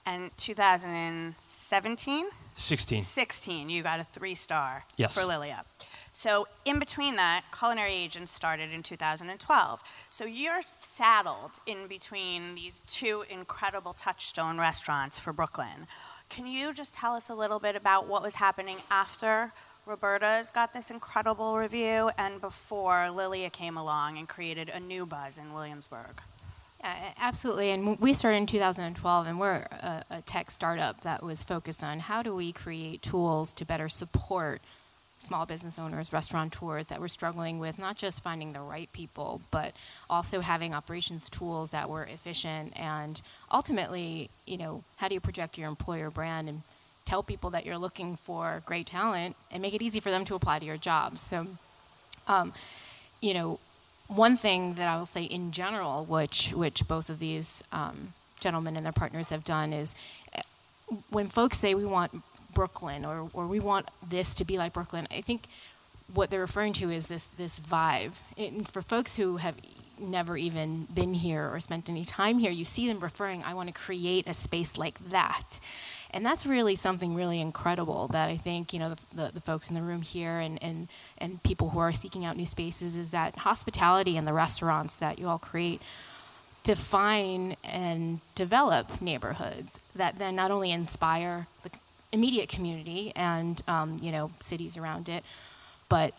And 0.06 0.32
2017? 0.38 2.26
16. 2.56 3.02
16, 3.04 3.70
you 3.70 3.82
got 3.84 4.00
a 4.00 4.04
three 4.04 4.36
star 4.36 4.84
Yes. 4.98 5.16
for 5.18 5.26
Lilia. 5.26 5.64
So, 6.14 6.48
in 6.66 6.80
between 6.80 7.16
that, 7.16 7.44
Culinary 7.58 7.94
Agents 7.94 8.34
started 8.34 8.74
in 8.74 8.84
2012. 8.84 10.08
So, 10.10 10.26
you're 10.26 10.62
saddled 10.66 11.52
in 11.66 11.88
between 11.88 12.56
these 12.56 12.84
two 12.86 13.24
incredible 13.30 13.94
touchstone 13.94 14.60
restaurants 14.60 15.18
for 15.18 15.32
Brooklyn. 15.32 15.88
Can 16.30 16.46
you 16.48 16.74
just 16.74 16.94
tell 16.94 17.14
us 17.14 17.30
a 17.30 17.36
little 17.36 17.60
bit 17.60 17.76
about 17.76 18.08
what 18.08 18.22
was 18.22 18.36
happening 18.36 18.78
after 18.90 19.54
Roberta's 19.86 20.50
got 20.50 20.74
this 20.74 20.92
incredible 20.92 21.58
review 21.58 22.12
and 22.18 22.40
before 22.40 23.10
Lilia 23.10 23.50
came 23.50 23.78
along 23.78 24.18
and 24.18 24.28
created 24.28 24.70
a 24.70 24.80
new 24.80 25.06
buzz 25.06 25.38
in 25.38 25.54
Williamsburg? 25.54 26.22
Yeah, 26.82 27.14
absolutely. 27.20 27.72
And 27.72 28.00
we 28.00 28.14
started 28.14 28.38
in 28.38 28.46
2012, 28.48 29.28
and 29.28 29.40
we're 29.40 29.66
a, 29.72 30.04
a 30.10 30.22
tech 30.22 30.52
startup 30.52 31.02
that 31.02 31.24
was 31.24 31.44
focused 31.44 31.84
on 31.84 32.00
how 32.00 32.22
do 32.22 32.36
we 32.36 32.52
create 32.52 33.02
tools 33.02 33.54
to 33.54 33.66
better 33.66 33.88
support 33.88 34.62
small 35.22 35.46
business 35.46 35.78
owners, 35.78 36.12
restaurateurs 36.12 36.88
that 36.88 37.00
were 37.00 37.08
struggling 37.08 37.60
with 37.60 37.78
not 37.78 37.96
just 37.96 38.24
finding 38.24 38.54
the 38.54 38.60
right 38.60 38.92
people, 38.92 39.42
but 39.52 39.74
also 40.10 40.42
having 40.42 40.74
operations 40.74 41.30
tools 41.30 41.72
that 41.72 41.90
were 41.90 42.04
efficient 42.06 42.74
and 42.76 43.22
ultimately, 43.52 44.30
you 44.46 44.58
know, 44.58 44.84
how 44.98 45.08
do 45.08 45.14
you 45.14 45.20
project 45.20 45.58
your 45.58 45.70
employer 45.70 46.10
brand 46.10 46.50
and 46.50 46.64
tell 47.06 47.24
people 47.24 47.50
that 47.52 47.66
you're 47.66 47.78
looking 47.78 48.16
for 48.16 48.62
great 48.66 48.88
talent 48.88 49.36
and 49.52 49.62
make 49.62 49.74
it 49.74 49.82
easy 49.82 50.00
for 50.00 50.10
them 50.10 50.26
to 50.26 50.36
apply 50.36 50.60
to 50.60 50.66
your 50.66 50.78
job. 50.78 51.18
So, 51.18 51.48
um, 52.28 52.54
you 53.22 53.34
know, 53.34 53.60
one 54.08 54.38
thing 54.38 54.76
that 54.76 54.88
I 54.88 54.98
will 54.98 55.06
say 55.06 55.24
in 55.24 55.52
general, 55.52 56.06
which 56.06 56.54
which 56.54 56.88
both 56.88 57.10
of 57.10 57.20
these 57.20 57.64
um, 57.72 58.14
gentlemen 58.40 58.76
and 58.76 58.86
their 58.86 58.94
partners 58.94 59.30
have 59.30 59.44
done, 59.44 59.74
is 59.74 59.96
uh, 60.36 60.42
when 61.10 61.28
folks 61.28 61.58
say 61.58 61.74
we 61.76 61.86
want 61.86 62.12
Brooklyn 62.54 63.06
or 63.06 63.30
or 63.34 63.48
we 63.48 63.60
want 63.60 63.90
this 64.08 64.34
to 64.36 64.46
be 64.46 64.58
like 64.58 64.74
Brooklyn, 64.74 65.08
I 65.12 65.22
think 65.22 65.48
what 66.14 66.30
they're 66.30 66.42
referring 66.42 66.74
to 66.74 66.90
is 66.90 67.08
this 67.08 67.26
this 67.26 67.60
vibe. 67.60 68.14
And 68.38 68.68
for 68.68 68.82
folks 68.82 69.18
who 69.18 69.38
have 69.38 69.56
never 70.02 70.36
even 70.36 70.88
been 70.94 71.14
here 71.14 71.50
or 71.52 71.60
spent 71.60 71.90
any 71.90 72.04
time 72.04 72.40
here, 72.40 72.52
you 72.52 72.66
see 72.66 72.88
them 72.88 73.00
referring, 73.00 73.44
I 73.44 73.54
want 73.54 73.68
to 73.68 73.74
create 73.74 74.28
a 74.28 74.34
space 74.34 74.78
like 74.78 74.98
that. 75.12 75.60
And 76.10 76.26
that's 76.26 76.46
really 76.46 76.76
something 76.76 77.16
really 77.16 77.40
incredible 77.40 78.08
that 78.10 78.30
I 78.30 78.36
think, 78.36 78.74
you 78.74 78.80
know, 78.80 78.90
the, 78.90 79.02
the, 79.14 79.32
the 79.36 79.42
folks 79.42 79.70
in 79.70 79.76
the 79.76 79.82
room 79.82 80.02
here 80.02 80.40
and, 80.40 80.62
and, 80.62 80.88
and 81.18 81.42
people 81.44 81.70
who 81.70 81.80
are 81.80 81.94
seeking 81.94 82.26
out 82.26 82.36
new 82.36 82.46
spaces 82.46 82.96
is 82.96 83.12
that 83.12 83.38
hospitality 83.38 84.18
and 84.18 84.28
the 84.28 84.34
restaurants 84.34 84.96
that 84.96 85.20
you 85.20 85.28
all 85.28 85.40
create 85.40 85.82
define 86.64 87.56
and 87.64 88.20
develop 88.36 89.02
neighborhoods 89.02 89.80
that 89.96 90.20
then 90.20 90.36
not 90.36 90.52
only 90.52 90.72
inspire 90.72 91.48
the 91.64 91.72
immediate 92.12 92.50
community 92.50 93.12
and, 93.16 93.62
um, 93.68 93.98
you 94.02 94.12
know, 94.12 94.32
cities 94.40 94.78
around 94.78 95.10
it, 95.10 95.24
but 95.90 96.14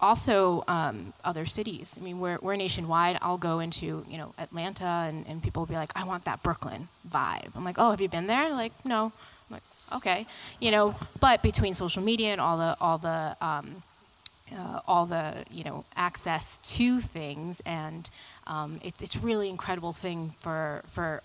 also 0.00 0.64
um, 0.68 1.12
other 1.24 1.46
cities. 1.46 1.96
I 2.00 2.04
mean, 2.04 2.20
we're, 2.20 2.38
we're 2.42 2.56
nationwide. 2.56 3.18
I'll 3.22 3.38
go 3.38 3.60
into, 3.60 4.04
you 4.08 4.18
know, 4.18 4.34
Atlanta 4.38 4.84
and, 4.84 5.26
and 5.28 5.42
people 5.42 5.62
will 5.62 5.66
be 5.66 5.74
like, 5.74 5.92
I 5.94 6.04
want 6.04 6.24
that 6.24 6.42
Brooklyn 6.42 6.88
vibe. 7.08 7.54
I'm 7.54 7.64
like, 7.64 7.76
oh, 7.78 7.90
have 7.90 8.00
you 8.00 8.08
been 8.08 8.26
there? 8.26 8.50
Like, 8.50 8.72
no. 8.84 9.12
I'm 9.48 9.54
like, 9.54 9.62
okay. 9.94 10.26
You 10.60 10.70
know, 10.70 10.94
but 11.20 11.42
between 11.42 11.74
social 11.74 12.02
media 12.02 12.32
and 12.32 12.40
all 12.40 12.58
the, 12.58 12.76
all 12.80 12.98
the, 12.98 13.36
um, 13.40 13.82
uh, 14.52 14.80
all 14.86 15.06
the, 15.06 15.44
you 15.50 15.64
know, 15.64 15.84
access 15.96 16.58
to 16.58 17.00
things 17.00 17.62
and 17.64 18.10
um, 18.46 18.80
it's, 18.82 19.02
it's 19.02 19.16
really 19.16 19.48
incredible 19.48 19.92
thing 19.92 20.34
for, 20.40 20.82
for 20.86 21.22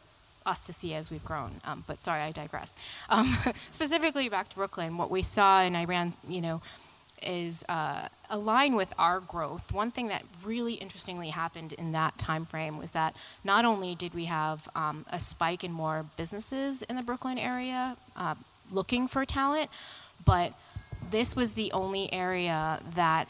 us 0.50 0.66
to 0.66 0.74
see 0.74 0.94
as 0.94 1.10
we've 1.10 1.24
grown. 1.24 1.62
Um, 1.64 1.84
but 1.88 2.02
sorry, 2.02 2.22
I 2.22 2.32
digress. 2.32 2.74
Um, 3.10 3.38
specifically 3.70 4.28
back 4.30 4.50
to 4.50 4.56
Brooklyn, 4.56 4.98
what 4.98 5.10
we 5.10 5.22
saw, 5.22 5.62
in 5.62 5.76
Iran, 5.76 6.14
you 6.28 6.42
know, 6.42 6.62
is 7.22 7.66
uh, 7.70 8.08
align 8.30 8.76
with 8.76 8.94
our 8.98 9.20
growth. 9.20 9.72
One 9.74 9.92
thing 9.92 10.08
that 10.08 10.24
really 10.44 10.74
interestingly 10.76 11.30
happened 11.30 11.74
in 11.74 11.92
that 11.92 12.18
time 12.18 12.46
frame 12.46 12.78
was 12.78 12.92
that 12.92 13.16
not 13.44 13.66
only 13.66 13.96
did 13.96 14.14
we 14.14 14.26
have 14.26 14.68
um, 14.76 15.06
a 15.12 15.20
spike 15.20 15.64
in 15.64 15.72
more 15.72 16.06
businesses 16.18 16.82
in 16.84 16.96
the 16.96 17.02
Brooklyn 17.02 17.38
area 17.38 17.98
uh, 18.16 18.36
looking 18.72 19.08
for 19.08 19.26
talent, 19.26 19.70
but 20.26 20.54
this 21.12 21.36
was 21.36 21.54
the 21.54 21.72
only 21.72 22.12
area 22.14 22.80
that 22.96 23.28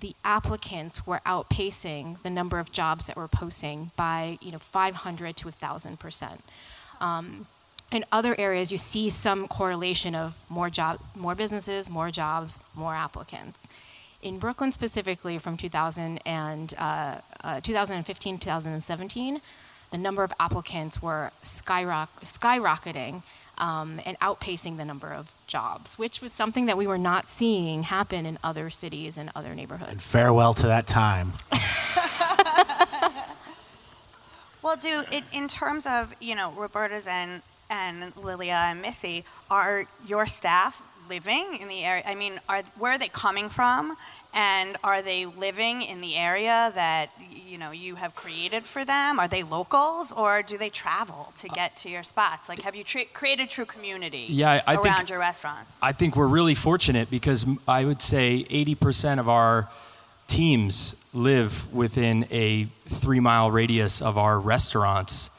the 0.00 0.14
applicants 0.24 1.06
were 1.06 1.20
outpacing 1.26 2.20
the 2.22 2.30
number 2.30 2.58
of 2.58 2.72
jobs 2.72 3.06
that 3.06 3.16
were 3.16 3.28
posting 3.28 3.90
by 3.96 4.38
you 4.40 4.52
know 4.52 4.58
500 4.58 5.36
to 5.36 5.46
1000 5.46 5.98
percent. 5.98 6.40
Um, 7.00 7.46
in 7.92 8.04
other 8.10 8.34
areas 8.38 8.72
you 8.72 8.78
see 8.78 9.08
some 9.08 9.46
correlation 9.48 10.14
of 10.14 10.38
more 10.48 10.70
job 10.70 10.98
more 11.14 11.34
businesses 11.34 11.88
more 11.88 12.10
jobs 12.10 12.58
more 12.74 12.94
applicants. 12.94 13.60
In 14.22 14.38
brooklyn 14.38 14.72
specifically 14.72 15.38
from 15.38 15.56
2000 15.56 16.20
and 16.26 16.74
uh, 16.78 17.18
uh, 17.44 17.60
2015 17.60 18.38
2017 18.38 19.40
the 19.92 19.98
number 19.98 20.24
of 20.24 20.32
applicants 20.40 21.00
were 21.00 21.30
skyrock- 21.44 22.20
skyrocketing 22.22 23.22
um, 23.58 24.00
and 24.04 24.18
outpacing 24.20 24.76
the 24.76 24.84
number 24.84 25.12
of 25.12 25.32
jobs, 25.46 25.98
which 25.98 26.20
was 26.20 26.32
something 26.32 26.66
that 26.66 26.76
we 26.76 26.86
were 26.86 26.98
not 26.98 27.26
seeing 27.26 27.84
happen 27.84 28.26
in 28.26 28.38
other 28.42 28.70
cities 28.70 29.16
and 29.16 29.30
other 29.34 29.54
neighborhoods. 29.54 30.04
Farewell 30.04 30.54
to 30.54 30.66
that 30.66 30.86
time. 30.86 31.32
Well, 34.66 34.74
do 34.74 35.04
in, 35.12 35.22
in 35.32 35.46
terms 35.46 35.86
of 35.86 36.12
you 36.20 36.34
know 36.34 36.50
Roberta's 36.56 37.06
and 37.06 37.40
and 37.70 38.16
Lilia 38.16 38.64
and 38.66 38.82
Misi, 38.82 39.22
are 39.48 39.84
your 40.08 40.26
staff 40.26 40.82
living 41.08 41.58
in 41.60 41.68
the 41.68 41.84
area? 41.84 42.02
I 42.04 42.16
mean, 42.16 42.32
are 42.48 42.62
where 42.76 42.90
are 42.90 42.98
they 42.98 43.06
coming 43.06 43.48
from, 43.48 43.96
and 44.36 44.76
are 44.84 45.00
they 45.02 45.24
living 45.24 45.80
in 45.82 46.00
the 46.02 46.14
area 46.16 46.70
that 46.74 47.06
you 47.30 47.56
know 47.58 47.70
you 47.70 47.94
have 47.96 48.14
created 48.14 48.64
for 48.64 48.84
them? 48.84 49.18
Are 49.18 49.26
they 49.26 49.42
locals, 49.42 50.12
or 50.12 50.42
do 50.42 50.58
they 50.58 50.68
travel 50.68 51.32
to 51.38 51.48
get 51.48 51.76
to 51.78 51.88
your 51.88 52.02
spots? 52.02 52.48
Like, 52.48 52.60
have 52.62 52.76
you 52.76 52.84
tre- 52.84 53.06
created 53.06 53.48
true 53.50 53.64
community 53.64 54.26
Yeah, 54.28 54.50
I- 54.66 54.74
I 54.74 54.76
think- 54.76 54.86
around 54.86 55.10
your 55.10 55.18
restaurants? 55.18 55.72
I 55.80 55.92
think 55.92 56.14
we're 56.16 56.26
really 56.26 56.54
fortunate 56.54 57.10
because 57.10 57.46
I 57.66 57.84
would 57.84 58.02
say 58.02 58.44
80% 58.50 59.18
of 59.18 59.28
our 59.28 59.68
teams 60.28 60.94
live 61.14 61.72
within 61.72 62.26
a 62.30 62.64
three 62.88 63.20
mile 63.20 63.50
radius 63.50 64.02
of 64.02 64.18
our 64.18 64.38
restaurants. 64.38 65.30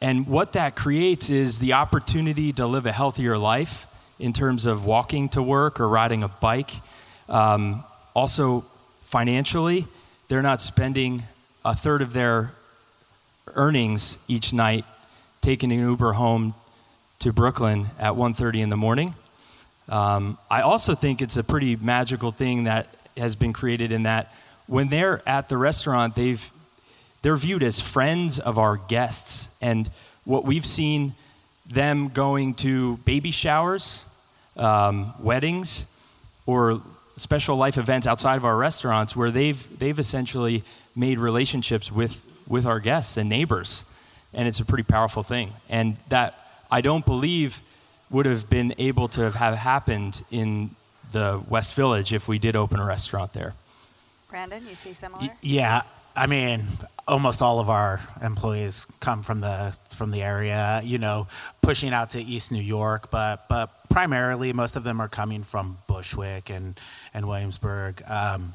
And 0.00 0.26
what 0.28 0.52
that 0.52 0.76
creates 0.76 1.30
is 1.30 1.58
the 1.58 1.72
opportunity 1.72 2.52
to 2.52 2.66
live 2.66 2.86
a 2.86 2.92
healthier 2.92 3.36
life 3.38 3.86
in 4.18 4.32
terms 4.32 4.66
of 4.66 4.84
walking 4.84 5.28
to 5.30 5.42
work 5.42 5.80
or 5.80 5.88
riding 5.88 6.22
a 6.22 6.28
bike. 6.28 6.70
Um, 7.28 7.82
also, 8.16 8.64
financially, 9.04 9.86
they're 10.28 10.40
not 10.40 10.62
spending 10.62 11.24
a 11.66 11.74
third 11.74 12.00
of 12.00 12.14
their 12.14 12.52
earnings 13.48 14.16
each 14.26 14.54
night 14.54 14.86
taking 15.42 15.70
an 15.70 15.80
Uber 15.80 16.14
home 16.14 16.54
to 17.18 17.30
Brooklyn 17.30 17.88
at 17.98 18.16
1:30 18.16 18.62
in 18.62 18.70
the 18.70 18.76
morning. 18.76 19.14
Um, 19.90 20.38
I 20.50 20.62
also 20.62 20.94
think 20.94 21.20
it's 21.20 21.36
a 21.36 21.44
pretty 21.44 21.76
magical 21.76 22.30
thing 22.30 22.64
that 22.64 22.88
has 23.18 23.36
been 23.36 23.52
created 23.52 23.92
in 23.92 24.04
that 24.04 24.32
when 24.66 24.88
they're 24.88 25.20
at 25.28 25.50
the 25.50 25.58
restaurant, 25.58 26.14
they've 26.14 26.50
they're 27.20 27.36
viewed 27.36 27.62
as 27.62 27.80
friends 27.80 28.38
of 28.38 28.56
our 28.56 28.78
guests, 28.78 29.50
and 29.60 29.90
what 30.24 30.46
we've 30.46 30.64
seen 30.64 31.14
them 31.66 32.08
going 32.08 32.54
to 32.54 32.96
baby 33.04 33.30
showers, 33.30 34.06
um, 34.56 35.12
weddings, 35.18 35.84
or 36.46 36.80
special 37.16 37.56
life 37.56 37.78
events 37.78 38.06
outside 38.06 38.36
of 38.36 38.44
our 38.44 38.56
restaurants 38.56 39.16
where 39.16 39.30
they've 39.30 39.78
they've 39.78 39.98
essentially 39.98 40.62
made 40.94 41.18
relationships 41.18 41.90
with 41.90 42.24
with 42.48 42.66
our 42.66 42.80
guests 42.80 43.16
and 43.16 43.28
neighbors. 43.28 43.84
And 44.34 44.46
it's 44.46 44.60
a 44.60 44.64
pretty 44.64 44.84
powerful 44.84 45.22
thing. 45.22 45.52
And 45.68 45.96
that 46.08 46.38
i 46.70 46.80
don't 46.80 47.06
believe 47.06 47.62
would 48.10 48.26
have 48.26 48.48
been 48.48 48.74
able 48.78 49.08
to 49.08 49.20
have, 49.22 49.34
have 49.34 49.54
happened 49.56 50.24
in 50.30 50.70
the 51.12 51.42
west 51.48 51.74
village 51.74 52.12
if 52.12 52.28
we 52.28 52.38
did 52.38 52.54
open 52.54 52.78
a 52.78 52.84
restaurant 52.84 53.32
there. 53.32 53.54
Brandon, 54.28 54.62
you 54.68 54.74
see 54.74 54.92
similar? 54.92 55.22
Yeah, 55.42 55.82
I 56.16 56.26
mean, 56.26 56.64
almost 57.06 57.42
all 57.42 57.60
of 57.60 57.68
our 57.68 58.00
employees 58.22 58.86
come 59.00 59.22
from 59.22 59.40
the 59.40 59.76
from 59.96 60.10
the 60.10 60.22
area. 60.22 60.80
You 60.84 60.98
know, 60.98 61.28
pushing 61.62 61.92
out 61.92 62.10
to 62.10 62.22
East 62.22 62.50
New 62.50 62.62
York, 62.62 63.10
but 63.10 63.48
but 63.48 63.70
primarily 63.90 64.52
most 64.52 64.76
of 64.76 64.84
them 64.84 65.00
are 65.00 65.08
coming 65.08 65.42
from 65.42 65.78
Bushwick 65.86 66.50
and 66.50 66.78
and 67.12 67.28
Williamsburg, 67.28 68.02
um, 68.08 68.54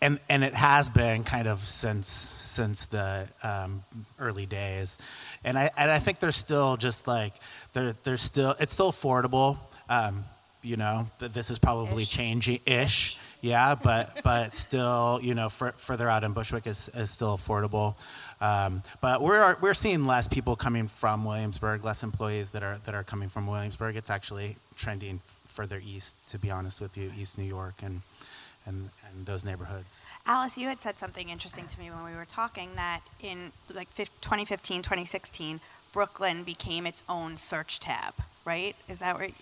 and 0.00 0.18
and 0.28 0.44
it 0.44 0.54
has 0.54 0.88
been 0.88 1.24
kind 1.24 1.46
of 1.46 1.60
since 1.60 2.08
since 2.08 2.86
the 2.86 3.28
um, 3.42 3.82
early 4.18 4.46
days, 4.46 4.98
and 5.44 5.58
I 5.58 5.70
and 5.76 5.90
I 5.90 5.98
think 5.98 6.18
there's 6.18 6.36
still 6.36 6.76
just 6.76 7.06
like 7.06 7.34
there 7.72 7.94
there's 8.04 8.22
still 8.22 8.54
it's 8.58 8.72
still 8.72 8.90
affordable. 8.90 9.58
Um, 9.88 10.24
you 10.62 10.76
know, 10.76 11.06
th- 11.18 11.32
this 11.32 11.50
is 11.50 11.58
probably 11.58 12.04
changing 12.04 12.60
ish. 12.66 13.18
Yeah, 13.40 13.74
but 13.74 14.20
but 14.22 14.52
still, 14.52 15.18
you 15.22 15.34
know, 15.34 15.48
fur 15.48 15.72
further 15.72 16.08
out 16.08 16.24
in 16.24 16.32
Bushwick 16.32 16.66
is, 16.66 16.90
is 16.94 17.10
still 17.10 17.38
affordable. 17.38 17.94
Um, 18.40 18.82
but 19.00 19.22
we're 19.22 19.56
we're 19.60 19.74
seeing 19.74 20.04
less 20.04 20.28
people 20.28 20.56
coming 20.56 20.88
from 20.88 21.24
Williamsburg, 21.24 21.84
less 21.84 22.02
employees 22.02 22.50
that 22.50 22.62
are 22.62 22.78
that 22.84 22.94
are 22.94 23.04
coming 23.04 23.28
from 23.28 23.46
Williamsburg. 23.46 23.96
It's 23.96 24.10
actually 24.10 24.56
trending 24.76 25.20
further 25.48 25.80
east, 25.84 26.30
to 26.30 26.38
be 26.38 26.50
honest 26.50 26.80
with 26.80 26.96
you, 26.96 27.10
East 27.18 27.38
New 27.38 27.44
York 27.44 27.74
and 27.82 28.02
and, 28.66 28.90
and 29.08 29.26
those 29.26 29.44
neighborhoods. 29.44 30.04
Alice, 30.26 30.58
you 30.58 30.68
had 30.68 30.80
said 30.80 30.98
something 30.98 31.28
interesting 31.30 31.66
to 31.66 31.78
me 31.78 31.90
when 31.90 32.04
we 32.04 32.16
were 32.16 32.26
talking 32.26 32.70
that 32.76 33.00
in 33.22 33.52
like 33.74 33.88
2015, 33.94 34.82
2016, 34.82 35.60
Brooklyn 35.92 36.44
became 36.44 36.86
its 36.86 37.02
own 37.08 37.36
search 37.38 37.80
tab, 37.80 38.14
right? 38.44 38.76
Is 38.88 39.00
that 39.00 39.18
right? 39.18 39.34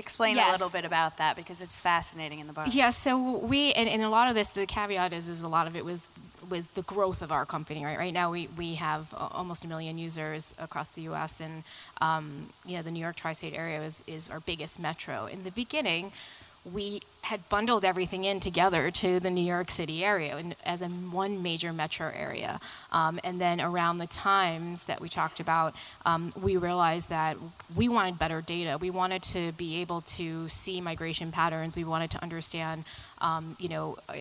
Explain 0.00 0.38
a 0.38 0.50
little 0.50 0.70
bit 0.70 0.86
about 0.86 1.18
that 1.18 1.36
because 1.36 1.60
it's 1.60 1.80
fascinating 1.80 2.38
in 2.38 2.46
the 2.46 2.52
book. 2.54 2.68
Yeah, 2.70 2.88
so 2.88 3.38
we 3.38 3.72
and, 3.74 3.88
and 3.88 4.02
a 4.02 4.08
lot 4.08 4.28
of 4.28 4.34
this, 4.34 4.50
the 4.50 4.64
caveat 4.64 5.12
is, 5.12 5.28
is 5.28 5.42
a 5.42 5.48
lot 5.48 5.66
of 5.66 5.76
it 5.76 5.84
was 5.84 6.08
was 6.48 6.70
the 6.70 6.82
growth 6.82 7.20
of 7.20 7.30
our 7.30 7.44
company. 7.44 7.84
Right, 7.84 7.98
right 7.98 8.14
now 8.14 8.30
we 8.30 8.48
we 8.56 8.76
have 8.76 9.12
almost 9.14 9.64
a 9.64 9.68
million 9.68 9.98
users 9.98 10.54
across 10.58 10.92
the 10.92 11.02
U.S. 11.02 11.40
and 11.40 11.64
um, 12.00 12.46
you 12.64 12.76
know 12.76 12.82
the 12.82 12.90
New 12.90 13.00
York 13.00 13.16
tri-state 13.16 13.54
area 13.54 13.82
is 13.82 14.02
is 14.06 14.28
our 14.28 14.40
biggest 14.40 14.80
metro. 14.80 15.26
In 15.26 15.44
the 15.44 15.50
beginning, 15.50 16.12
we 16.64 17.00
had 17.22 17.48
bundled 17.48 17.84
everything 17.84 18.24
in 18.24 18.40
together 18.40 18.90
to 18.90 19.18
the 19.20 19.30
New 19.30 19.44
York 19.44 19.70
City 19.70 20.04
area 20.04 20.36
and 20.36 20.54
as 20.64 20.82
a 20.82 20.88
one 20.88 21.42
major 21.42 21.72
metro 21.72 22.10
area. 22.14 22.60
Um, 22.92 23.18
and 23.24 23.40
then 23.40 23.60
around 23.60 23.98
the 23.98 24.06
times 24.06 24.84
that 24.84 25.00
we 25.00 25.08
talked 25.08 25.40
about, 25.40 25.74
um, 26.04 26.32
we 26.40 26.56
realized 26.56 27.08
that 27.08 27.36
we 27.74 27.88
wanted 27.88 28.18
better 28.18 28.40
data. 28.42 28.78
We 28.78 28.90
wanted 28.90 29.22
to 29.24 29.52
be 29.52 29.80
able 29.80 30.02
to 30.02 30.48
see 30.48 30.80
migration 30.80 31.32
patterns. 31.32 31.76
We 31.76 31.84
wanted 31.84 32.10
to 32.12 32.22
understand, 32.22 32.84
um, 33.20 33.56
you 33.58 33.68
know, 33.68 33.98
uh, 34.08 34.14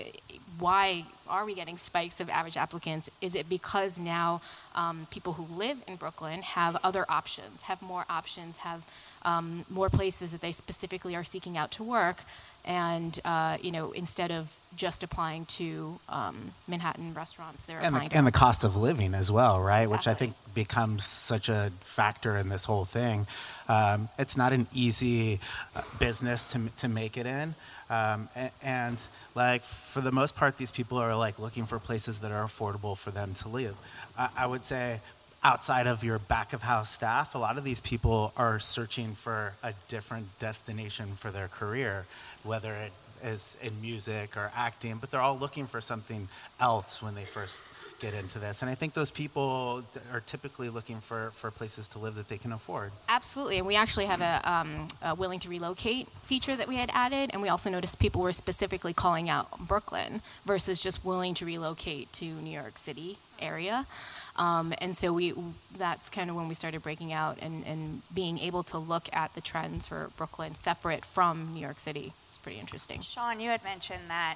why 0.59 1.05
are 1.27 1.45
we 1.45 1.55
getting 1.55 1.77
spikes 1.77 2.19
of 2.19 2.29
average 2.29 2.57
applicants? 2.57 3.09
Is 3.21 3.35
it 3.35 3.49
because 3.49 3.99
now 3.99 4.41
um, 4.75 5.07
people 5.09 5.33
who 5.33 5.43
live 5.53 5.77
in 5.87 5.95
Brooklyn 5.95 6.41
have 6.41 6.77
other 6.83 7.05
options, 7.09 7.63
have 7.63 7.81
more 7.81 8.05
options, 8.09 8.57
have 8.57 8.85
um, 9.23 9.65
more 9.69 9.89
places 9.89 10.31
that 10.31 10.41
they 10.41 10.51
specifically 10.51 11.15
are 11.15 11.23
seeking 11.23 11.57
out 11.57 11.71
to 11.71 11.83
work, 11.83 12.17
and 12.65 13.19
uh, 13.25 13.57
you 13.61 13.71
know, 13.71 13.91
instead 13.91 14.31
of 14.31 14.55
just 14.75 15.03
applying 15.03 15.45
to 15.45 15.99
um, 16.09 16.51
Manhattan 16.67 17.13
restaurants, 17.13 17.63
they're 17.63 17.77
and 17.77 17.87
applying 17.87 18.09
the, 18.09 18.17
and 18.17 18.27
the 18.27 18.31
cost 18.31 18.63
of 18.63 18.75
living 18.75 19.13
as 19.13 19.31
well, 19.31 19.59
right? 19.61 19.89
Which 19.89 20.07
I 20.07 20.13
think 20.13 20.33
becomes 20.53 21.03
such 21.03 21.49
a 21.49 21.71
factor 21.81 22.37
in 22.37 22.49
this 22.49 22.65
whole 22.65 22.85
thing. 22.85 23.27
Um, 23.67 24.09
it's 24.17 24.35
not 24.35 24.53
an 24.53 24.67
easy 24.73 25.39
uh, 25.75 25.81
business 25.99 26.51
to, 26.51 26.69
to 26.77 26.87
make 26.87 27.17
it 27.17 27.25
in. 27.25 27.55
Um, 27.89 28.29
and, 28.35 28.51
and 28.61 28.97
like 29.35 29.63
for 29.63 30.01
the 30.01 30.11
most 30.11 30.35
part, 30.35 30.57
these 30.57 30.71
people 30.71 30.97
are 30.97 31.15
like 31.15 31.39
looking 31.39 31.65
for 31.65 31.79
places 31.79 32.19
that 32.19 32.31
are 32.31 32.45
affordable 32.45 32.97
for 32.97 33.11
them 33.11 33.33
to 33.35 33.49
live. 33.49 33.75
I, 34.17 34.29
I 34.37 34.47
would 34.47 34.65
say 34.65 35.01
outside 35.43 35.87
of 35.87 36.03
your 36.03 36.19
back 36.19 36.53
of 36.53 36.61
house 36.61 36.89
staff, 36.89 37.35
a 37.35 37.37
lot 37.37 37.57
of 37.57 37.63
these 37.63 37.79
people 37.79 38.33
are 38.35 38.59
searching 38.59 39.15
for 39.15 39.53
a 39.63 39.73
different 39.87 40.37
destination 40.39 41.07
for 41.15 41.31
their 41.31 41.47
career, 41.47 42.05
whether 42.43 42.73
it 42.73 42.91
is 43.23 43.57
in 43.61 43.81
music 43.81 44.37
or 44.37 44.51
acting, 44.55 44.97
but 44.97 45.11
they're 45.11 45.21
all 45.21 45.37
looking 45.37 45.67
for 45.67 45.81
something 45.81 46.27
else 46.59 47.01
when 47.01 47.15
they 47.15 47.23
first 47.23 47.71
get 47.99 48.13
into 48.13 48.39
this. 48.39 48.61
And 48.61 48.71
I 48.71 48.75
think 48.75 48.93
those 48.93 49.11
people 49.11 49.83
are 50.13 50.21
typically 50.21 50.69
looking 50.69 50.99
for, 51.01 51.31
for 51.35 51.51
places 51.51 51.89
to 51.89 51.99
live 51.99 52.15
that 52.15 52.29
they 52.29 52.37
can 52.37 52.53
afford. 52.53 52.91
Absolutely, 53.09 53.57
and 53.57 53.67
we 53.67 53.75
actually 53.75 54.05
have 54.05 54.21
a, 54.21 54.41
um, 54.49 54.87
a 55.01 55.15
willing 55.15 55.39
to 55.39 55.49
relocate 55.49 56.07
feature 56.23 56.55
that 56.55 56.67
we 56.67 56.75
had 56.75 56.89
added, 56.93 57.31
and 57.33 57.41
we 57.41 57.49
also 57.49 57.69
noticed 57.69 57.99
people 57.99 58.21
were 58.21 58.31
specifically 58.31 58.93
calling 58.93 59.29
out 59.29 59.67
Brooklyn 59.67 60.21
versus 60.45 60.79
just 60.79 61.03
willing 61.03 61.33
to 61.35 61.45
relocate 61.45 62.11
to 62.13 62.25
New 62.25 62.51
York 62.51 62.77
City 62.77 63.17
area. 63.41 63.85
Um, 64.35 64.73
and 64.79 64.95
so 64.95 65.13
we 65.13 65.33
that's 65.77 66.09
kind 66.09 66.29
of 66.29 66.35
when 66.35 66.47
we 66.47 66.53
started 66.53 66.81
breaking 66.81 67.11
out 67.11 67.37
and, 67.41 67.65
and 67.65 68.01
being 68.13 68.39
able 68.39 68.63
to 68.63 68.77
look 68.77 69.09
at 69.13 69.33
the 69.35 69.41
trends 69.41 69.85
for 69.85 70.09
Brooklyn 70.17 70.55
separate 70.55 71.03
from 71.03 71.53
New 71.53 71.61
York 71.61 71.79
City. 71.79 72.13
It's 72.27 72.37
pretty 72.37 72.59
interesting. 72.59 73.01
Sean, 73.01 73.39
you 73.39 73.49
had 73.49 73.63
mentioned 73.63 74.03
that 74.07 74.35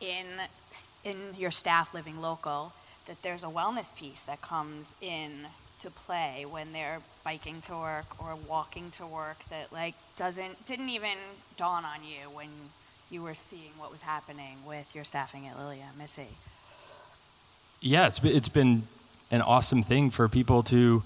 in 0.00 0.26
in 1.04 1.16
your 1.38 1.50
staff 1.50 1.94
living 1.94 2.20
local, 2.20 2.72
that 3.06 3.22
there's 3.22 3.44
a 3.44 3.48
wellness 3.48 3.94
piece 3.96 4.22
that 4.24 4.42
comes 4.42 4.94
in 5.00 5.30
to 5.80 5.90
play 5.90 6.46
when 6.48 6.72
they're 6.72 7.00
biking 7.24 7.60
to 7.60 7.72
work 7.72 8.06
or 8.18 8.34
walking 8.48 8.90
to 8.90 9.06
work 9.06 9.38
that 9.50 9.72
like 9.72 9.94
doesn't 10.16 10.66
didn't 10.66 10.88
even 10.88 11.16
dawn 11.56 11.84
on 11.84 12.02
you 12.02 12.28
when 12.34 12.48
you 13.10 13.22
were 13.22 13.34
seeing 13.34 13.70
what 13.78 13.92
was 13.92 14.00
happening 14.00 14.56
with 14.66 14.94
your 14.94 15.04
staffing 15.04 15.46
at 15.46 15.58
Lilia, 15.58 15.86
Misi. 15.98 16.26
yeah, 17.80 18.06
it's 18.06 18.18
been, 18.18 18.34
it's 18.36 18.48
been 18.48 18.82
an 19.30 19.42
awesome 19.42 19.82
thing 19.82 20.10
for 20.10 20.28
people 20.28 20.62
to 20.64 21.02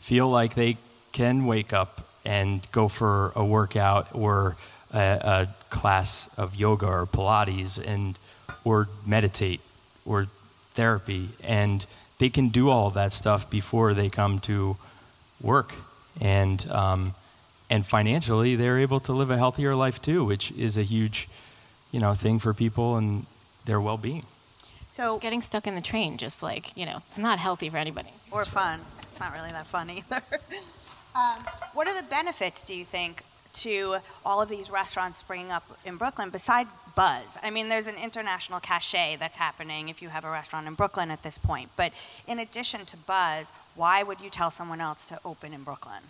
feel 0.00 0.28
like 0.28 0.54
they 0.54 0.76
can 1.12 1.46
wake 1.46 1.72
up 1.72 2.08
and 2.24 2.66
go 2.72 2.88
for 2.88 3.32
a 3.34 3.44
workout 3.44 4.08
or 4.12 4.56
a, 4.92 4.98
a 4.98 5.48
class 5.70 6.28
of 6.36 6.56
yoga 6.56 6.86
or 6.86 7.06
Pilates 7.06 7.78
and 7.84 8.18
or 8.64 8.88
meditate 9.06 9.60
or 10.04 10.26
therapy, 10.74 11.28
and 11.42 11.86
they 12.18 12.28
can 12.28 12.48
do 12.48 12.68
all 12.68 12.90
that 12.90 13.12
stuff 13.12 13.48
before 13.50 13.94
they 13.94 14.08
come 14.08 14.38
to 14.40 14.76
work, 15.40 15.72
and 16.20 16.70
um, 16.70 17.14
and 17.68 17.86
financially 17.86 18.56
they're 18.56 18.78
able 18.78 19.00
to 19.00 19.12
live 19.12 19.30
a 19.30 19.36
healthier 19.36 19.74
life 19.74 20.02
too, 20.02 20.24
which 20.24 20.50
is 20.52 20.76
a 20.76 20.82
huge, 20.82 21.28
you 21.92 22.00
know, 22.00 22.14
thing 22.14 22.38
for 22.38 22.52
people 22.52 22.96
and 22.96 23.26
their 23.64 23.80
well-being. 23.80 24.24
So 24.90 25.14
It's 25.14 25.22
getting 25.22 25.40
stuck 25.40 25.66
in 25.66 25.74
the 25.76 25.80
train, 25.80 26.16
just 26.18 26.42
like 26.42 26.76
you 26.76 26.84
know, 26.84 26.98
it's 27.06 27.16
not 27.18 27.38
healthy 27.38 27.68
for 27.70 27.76
anybody. 27.78 28.10
or 28.30 28.44
fun. 28.44 28.80
It's 29.02 29.20
not 29.20 29.32
really 29.32 29.50
that 29.50 29.66
fun 29.66 29.88
either. 29.90 30.20
um, 31.14 31.38
what 31.74 31.86
are 31.88 31.94
the 31.96 32.06
benefits, 32.08 32.62
do 32.62 32.74
you 32.74 32.84
think, 32.84 33.22
to 33.52 33.96
all 34.26 34.42
of 34.42 34.48
these 34.48 34.68
restaurants 34.70 35.18
springing 35.18 35.50
up 35.52 35.64
in 35.84 35.96
Brooklyn 35.96 36.30
besides 36.30 36.70
buzz? 36.96 37.38
I 37.42 37.50
mean, 37.50 37.68
there's 37.68 37.86
an 37.86 37.94
international 38.02 38.58
cachet 38.60 39.16
that's 39.20 39.36
happening 39.36 39.88
if 39.88 40.02
you 40.02 40.08
have 40.08 40.24
a 40.24 40.30
restaurant 40.30 40.66
in 40.66 40.74
Brooklyn 40.74 41.10
at 41.12 41.22
this 41.22 41.38
point. 41.38 41.70
But 41.76 41.92
in 42.26 42.38
addition 42.40 42.84
to 42.86 42.96
buzz, 42.96 43.52
why 43.76 44.02
would 44.02 44.20
you 44.20 44.30
tell 44.30 44.50
someone 44.50 44.80
else 44.80 45.06
to 45.06 45.18
open 45.24 45.52
in 45.52 45.62
Brooklyn? 45.62 46.02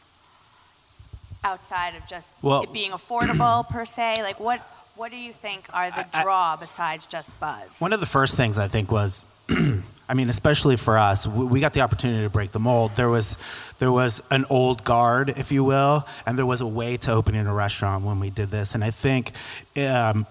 Outside 1.44 1.94
of 1.96 2.06
just 2.06 2.28
Well- 2.42 2.62
it 2.62 2.72
being 2.72 2.92
affordable 2.92 3.68
per 3.68 3.84
se, 3.84 4.22
like 4.22 4.40
what 4.40 4.60
what 4.96 5.10
do 5.10 5.16
you 5.16 5.32
think 5.32 5.66
are 5.72 5.90
the 5.90 6.06
I- 6.14 6.22
draw 6.22 6.56
besides 6.56 7.06
just 7.06 7.28
buzz? 7.40 7.80
One 7.80 7.92
of 7.92 8.00
the 8.00 8.06
first 8.06 8.36
things 8.36 8.58
I 8.58 8.68
think 8.68 8.90
was, 8.90 9.24
I 10.10 10.14
mean, 10.14 10.28
especially 10.28 10.76
for 10.76 10.98
us, 10.98 11.24
we, 11.24 11.60
got 11.60 11.72
the 11.72 11.82
opportunity 11.82 12.24
to 12.24 12.30
break 12.30 12.50
the 12.50 12.58
mold. 12.58 12.96
There 12.96 13.08
was, 13.08 13.38
there 13.78 13.92
was 13.92 14.20
an 14.32 14.44
old 14.50 14.82
guard, 14.82 15.28
if 15.28 15.52
you 15.52 15.62
will, 15.62 16.04
and 16.26 16.36
there 16.36 16.44
was 16.44 16.60
a 16.60 16.66
way 16.66 16.96
to 16.96 17.12
opening 17.12 17.46
a 17.46 17.54
restaurant 17.54 18.04
when 18.04 18.18
we 18.18 18.28
did 18.28 18.50
this. 18.50 18.74
And 18.74 18.82
I 18.82 18.90
think 18.90 19.30
um, 19.76 20.26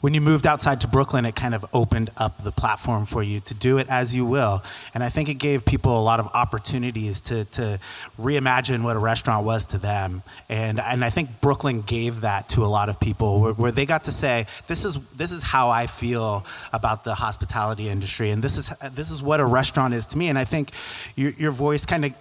when 0.00 0.14
you 0.14 0.20
moved 0.20 0.46
outside 0.46 0.80
to 0.80 0.88
Brooklyn, 0.88 1.24
it 1.24 1.36
kind 1.36 1.54
of 1.54 1.64
opened 1.72 2.10
up 2.16 2.42
the 2.42 2.50
platform 2.50 3.06
for 3.06 3.22
you 3.22 3.40
to 3.40 3.54
do 3.54 3.78
it 3.78 3.88
as 3.88 4.14
you 4.14 4.26
will. 4.26 4.62
And 4.94 5.04
I 5.04 5.08
think 5.08 5.28
it 5.28 5.34
gave 5.34 5.64
people 5.64 5.98
a 5.98 6.02
lot 6.02 6.20
of 6.20 6.26
opportunities 6.34 7.20
to, 7.22 7.44
to 7.46 7.78
reimagine 8.20 8.82
what 8.82 8.96
a 8.96 8.98
restaurant 8.98 9.46
was 9.46 9.66
to 9.66 9.78
them. 9.78 10.22
And, 10.48 10.80
and 10.80 11.04
I 11.04 11.10
think 11.10 11.40
Brooklyn 11.40 11.82
gave 11.82 12.22
that 12.22 12.48
to 12.50 12.64
a 12.64 12.66
lot 12.66 12.88
of 12.88 12.98
people 12.98 13.40
where, 13.40 13.52
where 13.52 13.72
they 13.72 13.86
got 13.86 14.04
to 14.04 14.12
say, 14.12 14.46
this 14.66 14.84
is, 14.84 14.98
this 15.10 15.30
is 15.30 15.42
how 15.42 15.70
I 15.70 15.86
feel 15.86 16.44
about 16.72 17.04
the 17.04 17.14
hospitality 17.14 17.88
industry. 17.88 18.30
And 18.30 18.42
this 18.42 18.58
is, 18.58 18.71
this 18.92 19.10
is 19.10 19.22
what 19.22 19.40
a 19.40 19.44
restaurant 19.44 19.94
is 19.94 20.06
to 20.06 20.18
me. 20.18 20.28
And 20.28 20.38
I 20.38 20.44
think 20.44 20.70
your, 21.16 21.30
your 21.32 21.50
voice 21.50 21.86
kind 21.86 22.04
of 22.04 22.12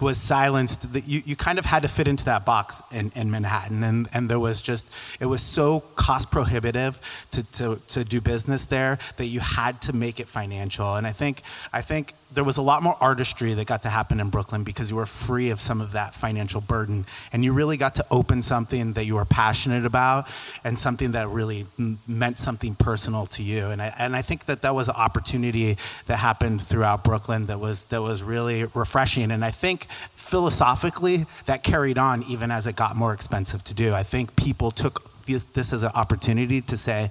was 0.00 0.18
silenced. 0.18 0.92
That 0.92 1.06
you, 1.06 1.22
you 1.24 1.36
kind 1.36 1.58
of 1.58 1.64
had 1.64 1.82
to 1.82 1.88
fit 1.88 2.08
into 2.08 2.24
that 2.26 2.44
box 2.44 2.82
in, 2.92 3.12
in 3.14 3.30
Manhattan. 3.30 3.84
And, 3.84 4.08
and 4.12 4.28
there 4.28 4.40
was 4.40 4.62
just, 4.62 4.92
it 5.20 5.26
was 5.26 5.42
so 5.42 5.80
cost 5.96 6.30
prohibitive 6.30 7.00
to, 7.32 7.42
to, 7.52 7.80
to 7.88 8.04
do 8.04 8.20
business 8.20 8.66
there 8.66 8.98
that 9.16 9.26
you 9.26 9.40
had 9.40 9.80
to 9.82 9.92
make 9.92 10.20
it 10.20 10.28
financial. 10.28 10.94
And 10.94 11.06
I 11.06 11.12
think, 11.12 11.42
I 11.72 11.82
think 11.82 12.14
there 12.32 12.44
was 12.44 12.56
a 12.56 12.62
lot 12.62 12.82
more 12.82 12.96
artistry 13.00 13.54
that 13.54 13.66
got 13.66 13.82
to 13.82 13.88
happen 13.88 14.20
in 14.20 14.30
Brooklyn 14.30 14.64
because 14.64 14.90
you 14.90 14.96
were 14.96 15.06
free 15.06 15.50
of 15.50 15.60
some 15.60 15.80
of 15.80 15.92
that 15.92 16.14
financial 16.14 16.60
burden. 16.60 17.06
And 17.32 17.44
you 17.44 17.52
really 17.52 17.76
got 17.76 17.94
to 17.96 18.06
open 18.10 18.42
something 18.42 18.94
that 18.94 19.04
you 19.04 19.14
were 19.14 19.24
passionate 19.24 19.84
about 19.86 20.28
and 20.64 20.78
something 20.78 21.12
that 21.12 21.28
really 21.28 21.66
meant 22.06 22.38
something 22.38 22.74
personal 22.74 23.26
to 23.26 23.42
you. 23.42 23.66
And 23.66 23.80
I, 23.80 23.94
and 23.98 24.16
I 24.16 24.22
think 24.22 24.46
that 24.46 24.62
that 24.62 24.74
was 24.74 24.88
an 24.88 24.96
opportunity 24.96 25.78
that 26.06 26.16
happened 26.16 26.62
throughout 26.62 27.04
Brooklyn 27.04 27.46
that 27.46 27.60
was, 27.60 27.84
that 27.86 28.02
was 28.02 28.22
really 28.22 28.64
refreshing. 28.74 29.30
And 29.30 29.44
I 29.44 29.50
think 29.50 29.86
philosophically 30.14 31.26
that 31.46 31.62
carried 31.62 31.98
on 31.98 32.22
even 32.24 32.50
as 32.50 32.66
it 32.66 32.76
got 32.76 32.96
more 32.96 33.12
expensive 33.14 33.62
to 33.64 33.74
do. 33.74 33.94
I 33.94 34.02
think 34.02 34.36
people 34.36 34.70
took 34.70 35.15
this, 35.26 35.44
this 35.44 35.72
as 35.72 35.82
an 35.82 35.92
opportunity 35.94 36.60
to 36.62 36.76
say, 36.76 37.10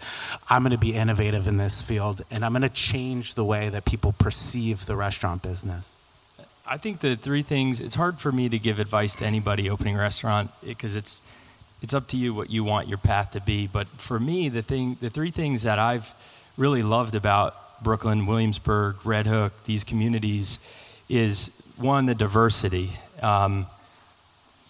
I'm 0.49 0.63
going 0.63 0.71
to 0.71 0.77
be 0.77 0.93
innovative 0.93 1.47
in 1.47 1.57
this 1.57 1.81
field 1.81 2.23
and 2.31 2.43
I'm 2.43 2.51
going 2.53 2.63
to 2.63 2.69
change 2.69 3.35
the 3.35 3.45
way 3.45 3.69
that 3.69 3.85
people 3.85 4.13
perceive 4.13 4.85
the 4.85 4.95
restaurant 4.95 5.41
business. 5.41 5.97
I 6.67 6.77
think 6.77 7.01
the 7.01 7.15
three 7.15 7.43
things. 7.43 7.79
It's 7.79 7.95
hard 7.95 8.17
for 8.17 8.31
me 8.31 8.49
to 8.49 8.57
give 8.57 8.79
advice 8.79 9.13
to 9.15 9.25
anybody 9.25 9.69
opening 9.69 9.97
a 9.97 9.99
restaurant 9.99 10.49
because 10.65 10.95
it's 10.95 11.21
it's 11.81 11.93
up 11.93 12.07
to 12.07 12.17
you 12.17 12.33
what 12.33 12.49
you 12.49 12.63
want 12.63 12.87
your 12.87 12.97
path 12.97 13.31
to 13.33 13.41
be. 13.41 13.67
But 13.67 13.85
for 13.87 14.19
me, 14.19 14.49
the 14.49 14.63
thing, 14.63 14.97
the 14.99 15.09
three 15.09 15.29
things 15.29 15.63
that 15.63 15.77
I've 15.77 16.11
really 16.57 16.81
loved 16.81 17.13
about 17.13 17.83
Brooklyn, 17.83 18.25
Williamsburg, 18.25 19.05
Red 19.05 19.27
Hook, 19.27 19.65
these 19.65 19.83
communities, 19.83 20.57
is 21.07 21.51
one 21.77 22.07
the 22.07 22.15
diversity. 22.15 22.91
Um, 23.21 23.67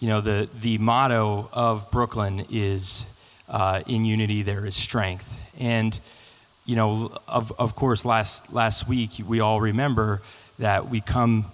you 0.00 0.08
know, 0.08 0.20
the 0.20 0.48
the 0.60 0.76
motto 0.76 1.48
of 1.52 1.90
Brooklyn 1.90 2.44
is 2.50 3.06
uh, 3.48 3.82
"In 3.86 4.04
unity 4.04 4.42
there 4.42 4.66
is 4.66 4.76
strength," 4.76 5.32
and 5.58 5.98
you 6.64 6.76
know, 6.76 7.16
of 7.28 7.52
of 7.58 7.74
course, 7.74 8.04
last 8.04 8.52
last 8.52 8.88
week 8.88 9.10
we 9.26 9.40
all 9.40 9.60
remember 9.60 10.20
that 10.58 10.88
we 10.88 11.00
come 11.00 11.46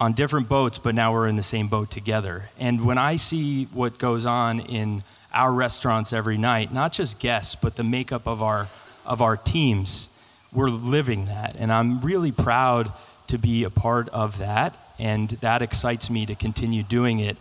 on 0.00 0.14
different 0.14 0.48
boats, 0.48 0.78
but 0.78 0.94
now 0.94 1.12
we're 1.12 1.28
in 1.28 1.36
the 1.36 1.42
same 1.42 1.68
boat 1.68 1.90
together. 1.90 2.48
And 2.58 2.84
when 2.84 2.98
I 2.98 3.16
see 3.16 3.64
what 3.66 3.98
goes 3.98 4.26
on 4.26 4.60
in 4.60 5.04
our 5.32 5.52
restaurants 5.52 6.12
every 6.12 6.38
night, 6.38 6.72
not 6.72 6.92
just 6.92 7.18
guests, 7.18 7.54
but 7.54 7.76
the 7.76 7.84
makeup 7.84 8.26
of 8.26 8.42
our 8.42 8.68
of 9.04 9.20
our 9.20 9.36
teams, 9.36 10.08
we're 10.52 10.70
living 10.70 11.26
that. 11.26 11.56
And 11.58 11.72
I'm 11.72 12.00
really 12.00 12.32
proud 12.32 12.92
to 13.28 13.38
be 13.38 13.64
a 13.64 13.70
part 13.70 14.08
of 14.10 14.38
that. 14.38 14.76
And 14.98 15.28
that 15.40 15.62
excites 15.62 16.10
me 16.10 16.26
to 16.26 16.34
continue 16.34 16.82
doing 16.82 17.18
it 17.18 17.36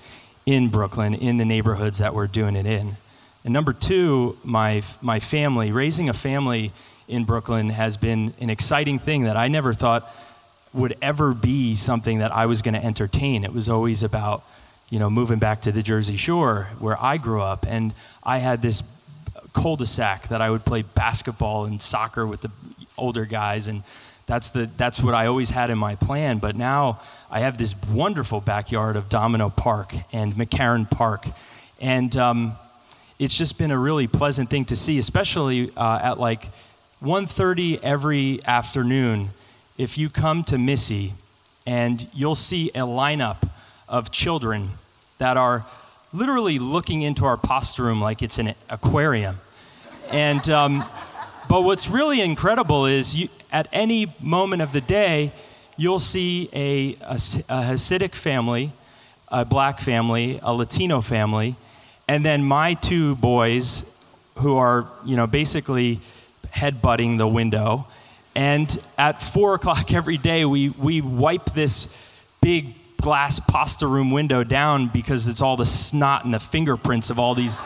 in 0.46 0.70
Brooklyn, 0.70 1.14
in 1.14 1.38
the 1.38 1.46
neighborhoods 1.46 2.00
that 2.00 2.16
we're 2.16 2.28
doing 2.28 2.56
it 2.56 2.66
in. 2.66 2.96
And 3.44 3.54
number 3.54 3.74
two, 3.74 4.38
my, 4.44 4.84
my 5.02 5.20
family, 5.20 5.72
raising 5.72 6.10
a 6.10 6.14
family 6.14 6.72
in 7.08 7.26
Brooklyn 7.26 7.70
has 7.70 7.98
been 7.98 8.34
an 8.40 8.50
exciting 8.50 9.00
thing 9.00 9.24
that 9.24 9.36
I 9.36 9.48
never 9.48 9.74
thought 9.74 10.10
would 10.74 10.96
ever 11.02 11.34
be 11.34 11.76
something 11.76 12.20
that 12.20 12.32
I 12.32 12.46
was 12.46 12.62
going 12.62 12.76
to 12.76 12.86
entertain. 12.86 13.44
It 13.44 13.54
was 13.54 13.68
always 13.68 14.04
about, 14.04 14.44
you 14.90 15.00
know, 15.00 15.10
moving 15.10 15.40
back 15.40 15.62
to 15.64 15.72
the 15.72 15.84
Jersey 15.84 16.16
Shore 16.16 16.70
where 16.80 17.02
I 17.02 17.18
grew 17.18 17.42
up. 17.42 17.66
And 17.68 17.94
I 18.24 18.38
had 18.38 18.62
this 18.62 18.84
cul-de-sac 19.54 20.30
that 20.30 20.42
I 20.42 20.50
would 20.50 20.64
play 20.64 20.84
basketball 20.84 21.66
and 21.66 21.82
soccer 21.82 22.26
with 22.26 22.42
the 22.42 22.52
older 22.98 23.26
guys. 23.26 23.68
And 23.68 23.84
that's, 24.28 24.52
the, 24.52 24.70
that's 24.78 25.02
what 25.02 25.14
I 25.14 25.26
always 25.26 25.50
had 25.50 25.70
in 25.70 25.78
my 25.78 25.96
plan. 25.96 26.38
But 26.38 26.56
now 26.56 27.02
I 27.30 27.40
have 27.40 27.58
this 27.58 27.76
wonderful 27.90 28.40
backyard 28.40 28.96
of 28.96 29.10
Domino 29.10 29.50
Park 29.50 29.94
and 30.14 30.34
McCarren 30.36 30.90
Park. 30.90 31.28
And 31.82 32.16
um, 32.16 32.54
it's 33.22 33.38
just 33.38 33.60
been 33.60 33.70
a 33.70 33.78
really 33.78 34.08
pleasant 34.08 34.50
thing 34.50 34.66
to 34.66 34.76
see, 34.76 34.98
especially 34.98 35.70
uh, 35.78 36.00
at 36.02 36.20
like 36.20 36.50
1.30 37.04 37.80
every 37.84 38.40
afternoon. 38.48 39.30
If 39.78 39.96
you 39.96 40.10
come 40.10 40.44
to 40.46 40.58
Misi, 40.58 41.14
and 41.64 42.08
you'll 42.16 42.34
see 42.34 42.70
a 42.70 42.80
lineup 42.80 43.48
of 43.88 44.12
children 44.12 44.70
that 45.20 45.38
are 45.38 45.68
literally 46.12 46.58
looking 46.58 47.04
into 47.04 47.24
our 47.24 47.38
pasta 47.38 47.84
room 47.84 48.02
like 48.02 48.24
it's 48.24 48.40
an 48.40 48.56
aquarium. 48.72 49.38
And 50.12 50.50
um, 50.50 50.84
but 51.48 51.62
what's 51.62 51.88
really 51.88 52.22
incredible 52.22 52.88
is 52.88 53.16
you, 53.16 53.30
at 53.52 53.68
any 53.72 54.12
moment 54.20 54.64
of 54.64 54.74
the 54.74 54.82
day, 54.82 55.32
you'll 55.78 56.00
see 56.00 56.50
a, 56.54 56.96
a, 57.04 57.14
a 57.14 57.62
Hasidic 57.70 58.16
family, 58.16 58.72
a 59.28 59.46
black 59.46 59.80
family, 59.80 60.40
a 60.42 60.52
Latino 60.52 61.02
family, 61.02 61.56
and 62.12 62.26
then 62.26 62.44
my 62.44 62.74
two 62.74 63.16
boys 63.16 63.86
who 64.40 64.58
are, 64.58 64.86
you 65.06 65.16
know, 65.16 65.28
basically 65.28 66.02
headbutting 66.54 67.18
the 67.18 67.26
window. 67.26 67.88
And 68.36 68.78
at 68.98 69.22
four 69.22 69.54
o'clock 69.56 69.94
every 69.94 70.18
day, 70.18 70.44
we, 70.44 70.68
we 70.72 71.00
wipe 71.00 71.54
this 71.54 71.88
big 72.42 72.76
glass 72.98 73.40
pasta 73.40 73.88
room 73.88 74.12
window 74.12 74.44
down 74.44 74.88
because 74.90 75.30
it's 75.30 75.42
all 75.42 75.56
the 75.56 75.66
snot 75.66 76.26
and 76.26 76.34
the 76.34 76.40
fingerprints 76.42 77.10
of 77.10 77.18
all 77.18 77.34
these 77.34 77.64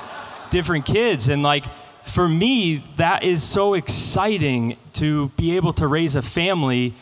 different 0.51 0.85
kids. 0.85 1.27
And 1.27 1.41
like, 1.41 1.65
for 2.03 2.29
me, 2.29 2.83
that 2.97 3.23
is 3.23 3.41
so 3.41 3.73
exciting 3.73 4.77
to 4.93 5.29
be 5.37 5.55
able 5.55 5.73
to 5.73 5.87
raise 5.87 6.15
a 6.15 6.21
family 6.21 6.93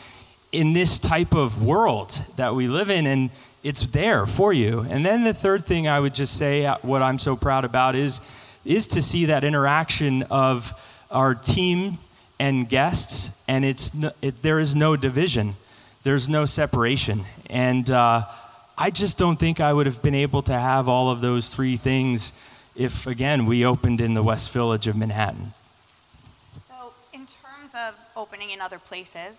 in 0.50 0.72
this 0.72 0.98
type 0.98 1.34
of 1.34 1.62
world 1.62 2.18
that 2.36 2.54
we 2.54 2.68
live 2.68 2.88
in. 2.88 3.06
And 3.06 3.28
it's 3.64 3.86
there 3.88 4.26
for 4.26 4.52
you. 4.52 4.86
And 4.90 5.04
then 5.04 5.24
the 5.24 5.34
third 5.34 5.64
thing 5.64 5.88
I 5.88 5.98
would 5.98 6.14
just 6.14 6.36
say, 6.36 6.66
uh, 6.66 6.76
what 6.82 7.02
I'm 7.02 7.18
so 7.18 7.34
proud 7.34 7.64
about 7.64 7.96
is, 7.96 8.20
is 8.64 8.86
to 8.88 9.02
see 9.02 9.24
that 9.24 9.42
interaction 9.42 10.22
of 10.24 10.72
our 11.10 11.34
team 11.34 11.98
and 12.38 12.68
guests, 12.68 13.32
and 13.48 13.64
it's 13.64 13.90
it, 14.20 14.42
there 14.42 14.60
is 14.60 14.74
no 14.74 14.96
division, 14.96 15.54
there's 16.02 16.28
no 16.28 16.44
separation, 16.44 17.24
and 17.48 17.90
uh, 17.90 18.24
I 18.76 18.90
just 18.90 19.16
don't 19.16 19.36
think 19.36 19.60
I 19.60 19.72
would 19.72 19.86
have 19.86 20.02
been 20.02 20.14
able 20.14 20.42
to 20.42 20.52
have 20.52 20.88
all 20.88 21.10
of 21.10 21.20
those 21.20 21.48
three 21.48 21.76
things 21.76 22.32
if, 22.76 23.06
again, 23.06 23.46
we 23.46 23.64
opened 23.64 24.00
in 24.00 24.14
the 24.14 24.22
West 24.22 24.50
Village 24.50 24.86
of 24.88 24.96
Manhattan. 24.96 25.52
So, 26.68 26.92
in 27.12 27.20
terms 27.20 27.72
of 27.74 27.94
opening 28.16 28.50
in 28.50 28.60
other 28.60 28.78
places, 28.78 29.36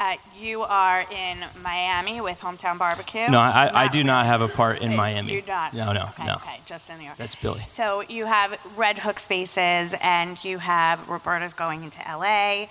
uh, 0.00 0.14
you 0.38 0.62
are 0.62 1.02
in 1.02 1.38
Miami 1.62 2.22
with 2.22 2.40
Hometown 2.40 2.78
Barbecue. 2.78 3.28
No, 3.28 3.38
I, 3.38 3.84
I 3.84 3.88
do 3.88 4.02
not 4.02 4.24
have 4.24 4.40
a 4.40 4.48
part 4.48 4.80
in 4.80 4.96
Miami. 4.96 5.34
You 5.34 5.42
not? 5.46 5.74
No, 5.74 5.92
no, 5.92 6.04
okay, 6.04 6.24
no. 6.24 6.34
Okay, 6.36 6.58
just 6.64 6.88
in 6.88 6.96
New 6.98 7.04
York. 7.04 7.18
That's 7.18 7.34
Billy. 7.34 7.60
So 7.66 8.02
you 8.08 8.24
have 8.24 8.58
Red 8.78 8.98
Hook 8.98 9.18
spaces, 9.18 9.94
and 10.02 10.42
you 10.42 10.56
have 10.56 11.06
Roberta's 11.06 11.52
going 11.52 11.84
into 11.84 12.00
LA. 12.00 12.66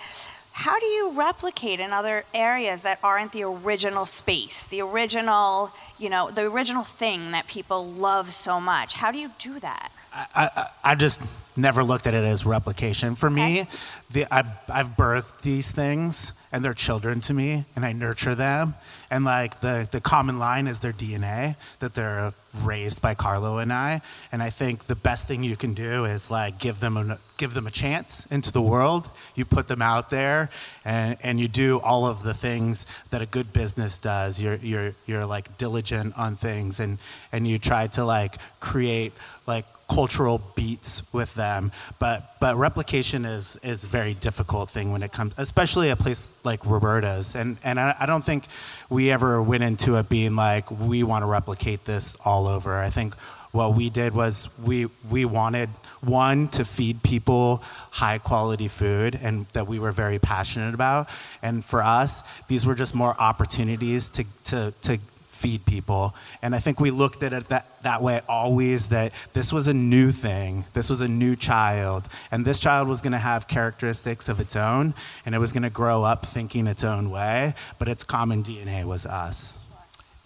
How 0.52 0.80
do 0.80 0.86
you 0.86 1.12
replicate 1.12 1.78
in 1.78 1.92
other 1.92 2.24
areas 2.34 2.82
that 2.82 2.98
aren't 3.04 3.30
the 3.30 3.44
original 3.44 4.06
space, 4.06 4.66
the 4.66 4.82
original, 4.82 5.70
you 5.98 6.10
know, 6.10 6.30
the 6.30 6.50
original 6.50 6.82
thing 6.82 7.30
that 7.30 7.46
people 7.46 7.86
love 7.86 8.32
so 8.32 8.60
much? 8.60 8.94
How 8.94 9.12
do 9.12 9.18
you 9.18 9.30
do 9.38 9.60
that? 9.60 9.92
I, 10.12 10.26
I, 10.34 10.66
I 10.84 10.94
just 10.96 11.22
never 11.56 11.84
looked 11.84 12.08
at 12.08 12.14
it 12.14 12.24
as 12.24 12.44
replication. 12.44 13.14
For 13.14 13.30
me, 13.30 13.68
the, 14.10 14.26
I've, 14.34 14.48
I've 14.68 14.96
birthed 14.96 15.42
these 15.42 15.70
things 15.70 16.32
and 16.52 16.64
they're 16.64 16.74
children 16.74 17.20
to 17.20 17.34
me 17.34 17.64
and 17.76 17.84
I 17.84 17.92
nurture 17.92 18.34
them. 18.34 18.74
and 19.10 19.24
like 19.24 19.60
the 19.60 19.88
the 19.90 20.00
common 20.00 20.38
line 20.38 20.66
is 20.66 20.80
their 20.80 20.92
DNA 20.92 21.56
that 21.78 21.94
they're 21.94 22.32
raised 22.62 23.00
by 23.00 23.14
Carlo 23.14 23.58
and 23.58 23.72
I. 23.72 24.02
And 24.32 24.42
I 24.42 24.50
think 24.50 24.84
the 24.84 24.96
best 24.96 25.28
thing 25.28 25.42
you 25.42 25.56
can 25.56 25.74
do 25.74 26.04
is 26.04 26.30
like 26.30 26.58
give 26.58 26.80
them 26.80 26.96
a 26.96 27.18
give 27.36 27.54
them 27.54 27.66
a 27.66 27.70
chance 27.70 28.26
into 28.26 28.52
the 28.52 28.60
world. 28.60 29.08
You 29.34 29.44
put 29.44 29.68
them 29.68 29.82
out 29.82 30.10
there, 30.10 30.50
and 30.84 31.16
and 31.22 31.40
you 31.40 31.48
do 31.48 31.80
all 31.80 32.06
of 32.06 32.22
the 32.22 32.34
things 32.34 32.86
that 33.10 33.22
a 33.22 33.26
good 33.26 33.52
business 33.52 33.98
does. 33.98 34.40
You're 34.40 34.56
you're 34.56 34.94
you're 35.06 35.26
like 35.26 35.56
diligent 35.56 36.16
on 36.18 36.36
things, 36.36 36.80
and 36.80 36.98
and 37.32 37.46
you 37.46 37.58
try 37.58 37.86
to 37.88 38.04
like 38.04 38.36
create 38.60 39.12
like 39.46 39.64
cultural 39.90 40.40
beats 40.54 41.02
with 41.12 41.34
them. 41.34 41.72
But 41.98 42.36
but 42.40 42.56
replication 42.56 43.24
is 43.24 43.58
is 43.62 43.84
a 43.84 43.88
very 43.88 44.14
difficult 44.14 44.70
thing 44.70 44.92
when 44.92 45.02
it 45.02 45.12
comes, 45.12 45.34
especially 45.36 45.90
a 45.90 45.96
place 45.96 46.32
like 46.44 46.64
Roberta's. 46.64 47.34
And 47.34 47.56
and 47.64 47.80
I, 47.80 47.96
I 47.98 48.06
don't 48.06 48.24
think 48.24 48.44
we 48.88 49.10
ever 49.10 49.42
went 49.42 49.64
into 49.64 49.96
it 49.96 50.08
being 50.08 50.36
like 50.36 50.70
we 50.70 51.02
want 51.02 51.22
to 51.22 51.26
replicate 51.26 51.84
this 51.84 52.16
all 52.24 52.39
over. 52.46 52.76
I 52.76 52.90
think 52.90 53.14
what 53.52 53.74
we 53.74 53.90
did 53.90 54.14
was 54.14 54.48
we 54.62 54.86
we 55.08 55.24
wanted 55.24 55.68
one 56.00 56.48
to 56.48 56.64
feed 56.64 57.02
people 57.02 57.62
high 57.90 58.18
quality 58.18 58.68
food 58.68 59.18
and 59.20 59.46
that 59.52 59.66
we 59.66 59.78
were 59.78 59.92
very 59.92 60.18
passionate 60.18 60.74
about. 60.74 61.08
And 61.42 61.64
for 61.64 61.82
us 61.82 62.22
these 62.48 62.64
were 62.64 62.74
just 62.74 62.94
more 62.94 63.20
opportunities 63.20 64.08
to 64.10 64.24
to 64.44 64.72
to 64.82 64.98
feed 65.26 65.64
people. 65.64 66.14
And 66.42 66.54
i 66.54 66.58
think 66.58 66.80
we 66.80 66.90
looked 66.90 67.22
at 67.22 67.32
it 67.32 67.48
that, 67.48 67.66
that 67.82 68.02
way 68.02 68.20
always 68.28 68.90
that 68.90 69.12
this 69.32 69.52
was 69.52 69.66
a 69.68 69.74
new 69.74 70.12
thing. 70.12 70.66
This 70.74 70.88
was 70.88 71.00
a 71.00 71.08
new 71.08 71.34
child. 71.34 72.08
And 72.30 72.44
this 72.44 72.58
child 72.58 72.88
was 72.88 73.00
going 73.00 73.12
to 73.12 73.18
have 73.18 73.48
characteristics 73.48 74.28
of 74.28 74.38
its 74.38 74.54
own 74.54 74.94
and 75.26 75.34
it 75.34 75.38
was 75.38 75.52
going 75.52 75.64
to 75.64 75.70
grow 75.70 76.04
up 76.04 76.24
thinking 76.24 76.66
its 76.66 76.84
own 76.84 77.10
way 77.10 77.54
but 77.78 77.88
its 77.88 78.04
common 78.04 78.42
dna 78.42 78.84
was 78.84 79.06
us 79.06 79.59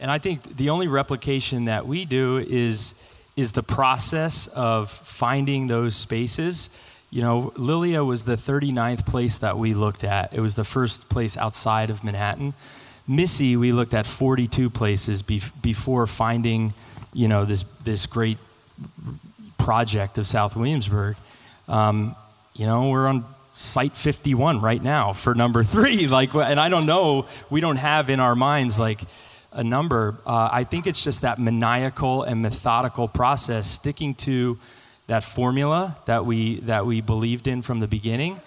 And 0.05 0.10
I 0.10 0.18
think 0.18 0.59
the 0.59 0.68
only 0.68 0.86
replication 0.86 1.64
that 1.64 1.86
we 1.86 2.05
do 2.05 2.36
is 2.36 2.94
is 3.36 3.52
the 3.52 3.62
process 3.62 4.48
of 4.48 4.90
finding 4.90 5.66
those 5.66 5.97
spaces. 5.97 6.68
You 7.10 7.22
know, 7.22 7.55
Lilia 7.56 8.05
was 8.05 8.24
the 8.24 8.36
39th 8.36 9.06
place 9.06 9.39
that 9.39 9.56
we 9.56 9.72
looked 9.72 10.05
at. 10.05 10.35
It 10.35 10.40
was 10.40 10.56
the 10.56 10.64
first 10.64 11.09
place 11.09 11.39
outside 11.39 11.89
of 11.89 12.05
Manhattan. 12.05 12.52
Misi, 13.09 13.56
we 13.56 13.72
looked 13.72 13.94
at 13.94 14.05
42 14.05 14.68
places 14.68 15.22
be- 15.22 15.40
before 15.62 16.06
finding, 16.06 16.74
you 17.14 17.26
know, 17.26 17.47
this 17.47 17.64
this 17.82 18.05
great 18.05 18.36
project 19.56 20.18
of 20.18 20.26
South 20.26 20.55
Williamsburg. 20.55 21.16
Um, 21.66 22.14
you 22.52 22.66
know, 22.66 22.90
we're 22.90 23.06
on 23.06 23.24
site 23.55 23.97
51 23.97 24.60
right 24.60 24.82
now 24.82 25.14
for 25.14 25.35
number 25.35 25.64
three. 25.74 26.09
Like, 26.09 26.35
and 26.35 26.60
I 26.60 26.68
don't 26.68 26.85
know, 26.85 27.24
we 27.48 27.62
don't 27.62 27.78
have 27.78 28.10
in 28.10 28.20
our 28.20 28.35
minds 28.35 28.78
like 28.78 29.01
a 29.55 29.64
number. 29.64 30.16
Uh, 30.26 30.48
I 30.52 30.64
think 30.64 30.86
it's 30.86 31.02
just 31.02 31.22
that 31.22 31.39
maniacal 31.39 32.24
and 32.24 32.43
methodical 32.43 33.09
process, 33.09 33.70
sticking 33.70 34.14
to 34.16 34.59
that 35.06 35.22
formula 35.22 35.97
that 36.06 36.26
we 36.26 36.60
that 36.60 36.86
we 36.86 37.01
believed 37.01 37.47
in 37.47 37.62
from 37.62 37.81
the 37.81 37.86
beginning, 37.86 38.40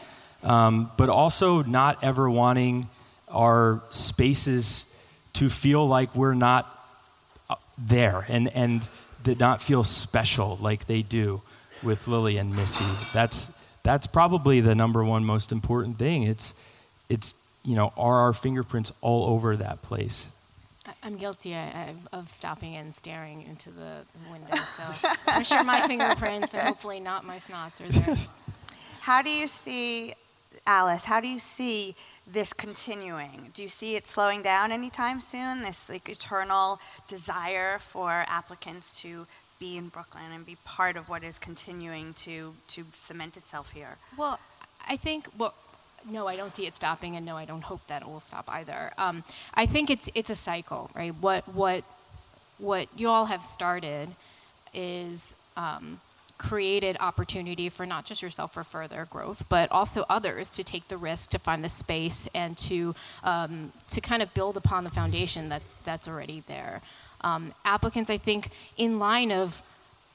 um, 0.43 0.91
but 0.97 1.09
also 1.09 1.63
not 1.63 2.03
ever 2.03 2.29
wanting 2.29 2.87
our 3.29 3.81
spaces 3.89 4.85
to 5.33 5.49
feel 5.49 5.87
like 5.87 6.13
we're 6.15 6.33
not 6.33 6.65
uh, 7.49 7.55
there 7.77 8.25
and 8.27 8.49
and 8.55 8.87
did 9.23 9.39
not 9.39 9.61
feel 9.61 9.83
special 9.83 10.57
like 10.61 10.85
they 10.85 11.01
do 11.01 11.41
with 11.83 12.07
Lilia 12.07 12.41
and 12.41 12.55
Misi. 12.55 12.85
That's 13.13 13.51
that's 13.83 14.07
probably 14.07 14.59
the 14.61 14.75
number 14.75 15.03
one 15.03 15.23
most 15.23 15.51
important 15.51 15.97
thing. 15.97 16.23
It's 16.23 16.53
it's 17.07 17.35
you 17.63 17.75
know 17.75 17.93
are 17.95 18.19
our 18.21 18.33
fingerprints 18.33 18.91
all 19.01 19.29
over 19.29 19.55
that 19.55 19.81
place. 19.81 20.29
I'm 21.03 21.17
guilty 21.17 21.55
I, 21.55 21.93
of 22.11 22.29
stopping 22.29 22.75
and 22.75 22.93
staring 22.93 23.43
into 23.43 23.69
the, 23.69 24.03
the 24.13 24.31
window. 24.31 24.57
So 24.57 25.09
I'm 25.27 25.43
sure 25.43 25.63
my 25.63 25.87
fingerprints 25.87 26.53
and 26.53 26.63
hopefully 26.63 26.99
not 26.99 27.25
my 27.25 27.37
snots 27.37 27.81
are 27.81 27.91
there. 27.91 28.17
How 29.01 29.21
do 29.21 29.29
you 29.29 29.47
see, 29.47 30.13
Alice, 30.65 31.05
how 31.05 31.21
do 31.21 31.27
you 31.27 31.39
see 31.39 31.95
this 32.31 32.51
continuing? 32.51 33.51
Do 33.53 33.61
you 33.61 33.69
see 33.69 33.95
it 33.95 34.05
slowing 34.07 34.41
down 34.41 34.71
anytime 34.71 35.21
soon? 35.21 35.61
This 35.61 35.89
like 35.89 36.09
eternal 36.09 36.81
desire 37.07 37.79
for 37.79 38.25
applicants 38.27 38.99
to 39.01 39.25
be 39.59 39.77
in 39.77 39.87
Brooklyn 39.87 40.25
and 40.33 40.45
be 40.45 40.57
part 40.65 40.97
of 40.97 41.09
what 41.09 41.23
is 41.23 41.39
continuing 41.39 42.13
to, 42.15 42.53
to 42.69 42.83
cement 42.93 43.37
itself 43.37 43.71
here? 43.71 43.97
Well, 44.17 44.39
I 44.87 44.97
think 44.97 45.27
well, 45.37 45.53
no, 46.09 46.27
I 46.27 46.35
don't 46.35 46.53
see 46.53 46.65
it 46.65 46.75
stopping, 46.75 47.15
and 47.15 47.25
no, 47.25 47.37
I 47.37 47.45
don't 47.45 47.63
hope 47.63 47.85
that 47.87 48.01
it 48.01 48.07
will 48.07 48.19
stop 48.19 48.45
either. 48.47 48.91
Um, 48.97 49.23
I 49.53 49.65
think 49.65 49.89
it's 49.89 50.09
it's 50.15 50.29
a 50.29 50.35
cycle, 50.35 50.89
right? 50.95 51.13
What 51.19 51.47
what 51.53 51.83
what 52.57 52.87
you 52.95 53.09
all 53.09 53.25
have 53.25 53.43
started 53.43 54.09
is 54.73 55.35
um, 55.55 55.99
created 56.37 56.97
opportunity 56.99 57.69
for 57.69 57.85
not 57.85 58.05
just 58.05 58.21
yourself 58.21 58.53
for 58.53 58.63
further 58.63 59.07
growth, 59.09 59.45
but 59.49 59.71
also 59.71 60.05
others 60.09 60.51
to 60.51 60.63
take 60.63 60.87
the 60.87 60.97
risk 60.97 61.31
to 61.31 61.39
find 61.39 61.63
the 61.63 61.69
space 61.69 62.27
and 62.33 62.57
to 62.57 62.95
um, 63.23 63.71
to 63.89 64.01
kind 64.01 64.21
of 64.21 64.33
build 64.33 64.57
upon 64.57 64.83
the 64.83 64.89
foundation 64.89 65.49
that's 65.49 65.77
that's 65.77 66.07
already 66.07 66.41
there. 66.47 66.81
Um, 67.21 67.53
applicants, 67.65 68.09
I 68.09 68.17
think, 68.17 68.51
in 68.77 68.99
line 68.99 69.31
of 69.31 69.63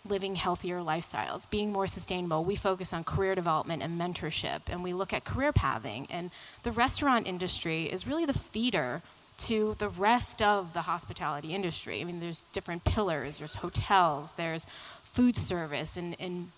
living 0.09 0.35
healthier 0.35 0.81
lifestyles, 0.81 1.49
being 1.49 1.73
more 1.73 1.87
sustainable. 1.87 2.45
We 2.45 2.57
focus 2.57 2.93
on 2.93 3.05
career 3.05 3.35
development 3.35 3.83
and 3.83 4.01
mentorship, 4.01 4.63
and 4.69 4.83
we 4.83 4.93
look 4.93 5.13
at 5.13 5.25
career 5.25 5.53
pathing. 5.53 6.07
And 6.11 6.31
the 6.65 6.73
restaurant 6.73 7.27
industry 7.27 7.85
is 7.85 8.07
really 8.07 8.25
the 8.25 8.33
feeder 8.33 9.03
to 9.39 9.75
the 9.79 9.89
rest 9.89 10.43
of 10.43 10.73
the 10.73 10.83
hospitality 10.83 11.55
industry. 11.55 12.01
I 12.01 12.05
mean, 12.05 12.21
there's 12.21 12.41
different 12.53 12.85
pillars. 12.85 13.39
There's 13.39 13.57
hotels. 13.57 14.33
There's 14.33 14.67
food 15.05 15.37
service, 15.37 15.97
and, 15.97 16.17
and 16.19 16.49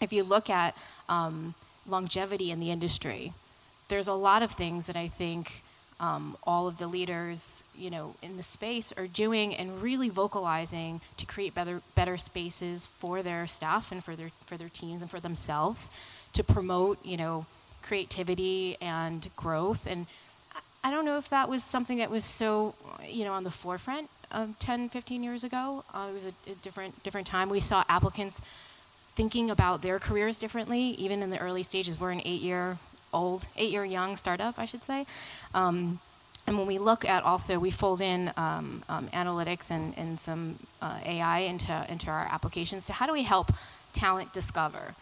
if 0.00 0.12
you 0.12 0.24
look 0.24 0.48
at 0.48 0.74
um, 1.08 1.54
longevity 1.86 2.50
in 2.50 2.58
the 2.58 2.70
industry, 2.70 3.32
there's 3.88 4.08
a 4.08 4.14
lot 4.14 4.42
of 4.42 4.52
things 4.52 4.86
that 4.86 4.96
I 4.96 5.08
think 5.08 5.62
um, 6.00 6.36
all 6.44 6.66
of 6.66 6.78
the 6.78 6.86
leaders, 6.86 7.62
you 7.76 7.90
know, 7.90 8.14
in 8.22 8.38
the 8.38 8.42
space 8.42 8.90
are 8.96 9.06
doing 9.06 9.54
and 9.54 9.82
really 9.82 10.08
vocalizing 10.08 11.02
to 11.18 11.26
create 11.26 11.54
better 11.54 11.82
better 11.94 12.16
spaces 12.16 12.86
for 12.86 13.22
their 13.22 13.46
staff 13.46 13.92
and 13.92 14.02
for 14.02 14.16
their 14.16 14.30
for 14.46 14.56
their 14.56 14.70
teams 14.70 15.02
and 15.02 15.10
for 15.10 15.20
themselves 15.20 15.90
to 16.32 16.42
promote, 16.42 17.04
you 17.04 17.18
know, 17.18 17.44
creativity 17.82 18.78
and 18.80 19.28
growth. 19.36 19.86
And 19.86 20.06
I- 20.82 20.90
don't 20.90 21.04
know 21.04 21.18
if 21.18 21.28
that 21.28 21.48
was 21.48 21.62
something 21.62 21.98
that 21.98 22.10
was 22.10 22.24
so, 22.24 22.74
you 23.06 23.24
know, 23.24 23.32
on 23.34 23.44
the 23.44 23.50
forefront 23.50 24.08
um, 24.32 24.54
10, 24.58 24.88
15 24.88 25.22
years 25.22 25.44
ago. 25.44 25.84
Uh, 25.92 26.08
it 26.10 26.14
was 26.14 26.26
a, 26.26 26.32
a 26.50 26.54
different 26.62 27.02
different 27.02 27.26
time. 27.26 27.50
We 27.50 27.60
saw 27.60 27.84
applicants 27.88 28.40
thinking 29.14 29.50
about 29.50 29.82
their 29.82 29.98
careers 29.98 30.38
differently, 30.38 30.80
even 30.80 31.22
in 31.22 31.28
the 31.30 31.38
early 31.38 31.62
stages. 31.62 32.00
We're 32.00 32.12
an 32.12 32.22
eight-year 32.24 32.78
old, 33.12 33.46
eight-year 33.56 33.84
young 33.84 34.16
startup, 34.16 34.58
I 34.58 34.66
should 34.66 34.82
say. 34.82 35.06
Um, 35.54 36.00
and 36.46 36.56
when 36.58 36.66
we 36.66 36.78
look 36.78 37.04
at 37.04 37.22
also, 37.22 37.58
we 37.58 37.70
fold 37.70 38.00
in 38.00 38.32
um, 38.36 38.82
um, 38.88 39.06
analytics 39.08 39.70
and, 39.70 39.96
and 39.96 40.18
some 40.18 40.56
uh, 40.82 40.98
AI 41.04 41.40
into, 41.40 41.86
into 41.88 42.10
our 42.10 42.26
applications 42.30 42.86
to 42.86 42.92
how 42.92 43.06
do 43.06 43.12
we 43.12 43.22
help 43.22 43.52
talent 43.92 44.32
discover? 44.32 44.94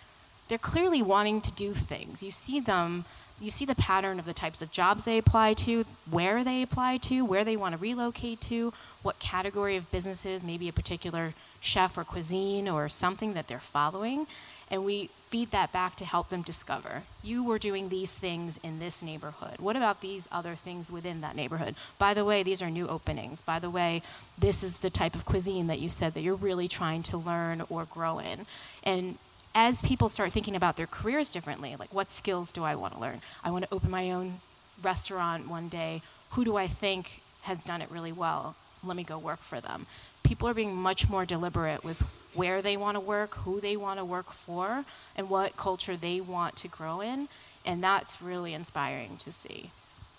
They're 0.49 0.59
clearly 0.59 1.03
wanting 1.03 1.41
to 1.43 1.53
do 1.53 1.73
things. 1.73 2.23
You 2.23 2.31
see 2.31 2.61
them, 2.61 3.05
you 3.41 3.51
see 3.51 3.65
the 3.65 3.75
pattern 3.75 4.19
of 4.19 4.25
the 4.25 4.33
types 4.33 4.63
of 4.63 4.73
jobs 4.73 5.05
they 5.05 5.19
apply 5.19 5.55
to, 5.55 5.85
where 6.11 6.43
they 6.43 6.63
apply 6.63 6.97
to, 6.99 7.25
where 7.25 7.45
they 7.45 7.57
want 7.57 7.75
to 7.75 7.81
relocate 7.81 8.41
to, 8.43 8.73
what 9.03 9.19
category 9.19 9.77
of 9.77 9.91
businesses, 9.91 10.43
maybe 10.43 10.69
a 10.69 10.73
particular 10.73 11.35
chef 11.61 11.97
or 11.97 12.05
cuisine 12.05 12.69
or 12.69 12.89
something 12.89 13.35
that 13.35 13.47
they're 13.47 13.59
following. 13.59 14.27
And 14.70 14.85
we 14.85 15.09
feed 15.28 15.51
that 15.51 15.73
back 15.73 15.97
to 15.97 16.05
help 16.05 16.28
them 16.28 16.43
discover. 16.43 17.03
You 17.23 17.45
were 17.45 17.59
doing 17.59 17.89
these 17.89 18.12
things 18.12 18.59
in 18.62 18.78
this 18.78 19.03
neighborhood. 19.03 19.59
What 19.59 19.77
about 19.77 20.01
these 20.01 20.28
other 20.32 20.55
things 20.55 20.90
within 20.90 21.20
that 21.20 21.36
neighborhood? 21.36 21.74
By 21.99 22.15
the 22.15 22.24
way, 22.24 22.43
these 22.43 22.62
are 22.62 22.70
new 22.70 22.89
openings. 22.89 23.40
By 23.43 23.59
the 23.59 23.70
way, 23.70 24.03
this 24.39 24.62
is 24.62 24.78
the 24.78 24.90
type 24.90 25.15
of 25.15 25.24
cuisine 25.24 25.66
that 25.66 25.81
you 25.81 25.89
said 25.89 26.15
that 26.15 26.23
you're 26.23 26.35
really 26.35 26.69
trying 26.69 27.03
to 27.05 27.19
learn 27.19 27.62
or 27.69 27.85
grow 27.85 28.19
in. 28.19 28.47
And 28.85 29.19
as 29.55 29.82
people 29.82 30.09
start 30.09 30.32
thinking 30.32 30.57
about 30.57 30.77
their 30.77 30.86
careers 30.86 31.32
differently, 31.32 31.77
like 31.77 31.93
what 31.93 32.11
skills 32.11 32.53
do 32.53 32.65
I 32.65 32.74
want 32.74 32.95
to 32.95 33.01
learn? 33.01 33.20
I 33.43 33.51
want 33.51 33.65
to 33.65 33.74
open 33.74 33.90
my 33.90 34.11
own 34.11 34.35
restaurant 34.82 35.49
one 35.49 35.69
day. 35.69 36.03
Who 36.31 36.45
do 36.45 36.57
I 36.57 36.66
think 36.66 37.23
has 37.43 37.65
done 37.65 37.82
it 37.82 37.90
really 37.90 38.12
well? 38.12 38.55
Let 38.85 38.97
me 38.97 39.05
go 39.05 39.19
work 39.19 39.40
for 39.40 39.61
them. 39.61 39.86
People 40.23 40.49
are 40.49 40.55
being 40.55 40.77
much 40.77 41.09
more 41.09 41.24
deliberate 41.24 41.85
with 41.85 42.03
where 42.35 42.63
they 42.63 42.77
want 42.77 42.97
to 42.97 43.01
work, 43.01 43.35
who 43.37 43.61
they 43.61 43.77
want 43.77 43.99
to 43.99 44.05
work 44.05 44.33
for, 44.33 44.85
and 45.17 45.29
what 45.29 45.57
culture 45.57 45.97
they 45.97 46.21
want 46.21 46.57
to 46.57 46.69
grow 46.69 47.01
in. 47.01 47.29
And 47.65 47.83
that's 47.83 48.23
really 48.23 48.55
inspiring 48.55 49.17
to 49.19 49.33
see. 49.33 49.71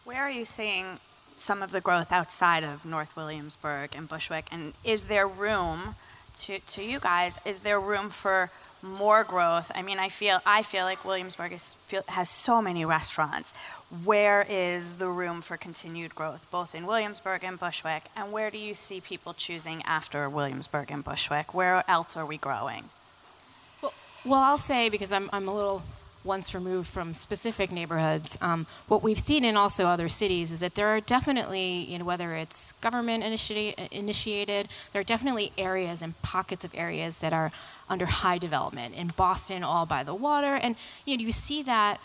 Where 0.05 0.21
are 0.21 0.31
you 0.31 0.45
seeing 0.45 0.99
some 1.35 1.61
of 1.63 1.71
the 1.71 1.81
growth 1.81 2.11
outside 2.11 2.63
of 2.63 2.85
North 2.85 3.15
Williamsburg 3.15 3.91
and 3.95 4.09
Bushwick? 4.09 4.47
And 4.51 4.73
is 4.83 5.05
there 5.05 5.27
room 5.27 5.95
to, 6.43 6.59
to 6.59 6.83
you 6.83 6.99
guys, 6.99 7.39
is 7.45 7.61
there 7.61 7.79
room 7.79 8.09
for 8.09 8.49
more 8.81 9.23
growth? 9.23 9.71
I 9.75 9.81
mean, 9.81 9.99
I 9.99 10.09
feel 10.09 10.39
I 10.45 10.63
feel 10.63 10.83
like 10.83 11.03
Williamsburg 11.03 11.51
is, 11.51 11.73
feel, 11.87 12.03
has 12.07 12.29
so 12.29 12.61
many 12.61 12.85
restaurants. 12.85 13.53
Where 14.05 14.45
is 14.49 14.97
the 14.97 15.07
room 15.07 15.41
for 15.41 15.57
continued 15.57 16.15
growth, 16.15 16.49
both 16.51 16.75
in 16.75 16.85
Williamsburg 16.85 17.43
and 17.43 17.59
Bushwick? 17.59 18.03
And 18.15 18.31
where 18.31 18.49
do 18.49 18.57
you 18.57 18.75
see 18.75 19.01
people 19.01 19.33
choosing 19.33 19.81
after 19.83 20.29
Williamsburg 20.29 20.91
and 20.91 21.03
Bushwick? 21.03 21.53
Where 21.53 21.83
else 21.87 22.15
are 22.15 22.25
we 22.25 22.37
growing? 22.37 22.85
Well, 24.25 24.41
I'll 24.41 24.57
say 24.57 24.89
because 24.89 25.13
I'm, 25.13 25.29
I'm 25.31 25.47
a 25.47 25.53
little 25.53 25.81
once 26.23 26.53
removed 26.53 26.87
from 26.87 27.13
specific 27.13 27.71
neighborhoods. 27.71 28.37
Um, 28.41 28.65
what 28.87 29.01
we've 29.01 29.19
seen 29.19 29.43
in 29.43 29.55
also 29.55 29.85
other 29.85 30.09
cities 30.09 30.51
is 30.51 30.59
that 30.59 30.75
there 30.75 30.87
are 30.87 30.99
definitely, 30.99 31.85
you 31.89 31.99
know, 31.99 32.05
whether 32.05 32.35
it's 32.35 32.73
government 32.73 33.23
initiati- 33.23 33.91
initiated, 33.91 34.67
there 34.91 34.99
are 34.99 35.05
definitely 35.05 35.51
areas 35.57 36.01
and 36.01 36.19
pockets 36.21 36.63
of 36.63 36.71
areas 36.75 37.19
that 37.19 37.33
are 37.33 37.51
under 37.89 38.05
high 38.05 38.37
development. 38.37 38.95
In 38.95 39.07
Boston, 39.15 39.63
all 39.63 39.85
by 39.85 40.03
the 40.03 40.13
water, 40.13 40.55
and 40.55 40.75
you 41.05 41.17
know, 41.17 41.23
you 41.23 41.31
see 41.31 41.63
that 41.63 41.99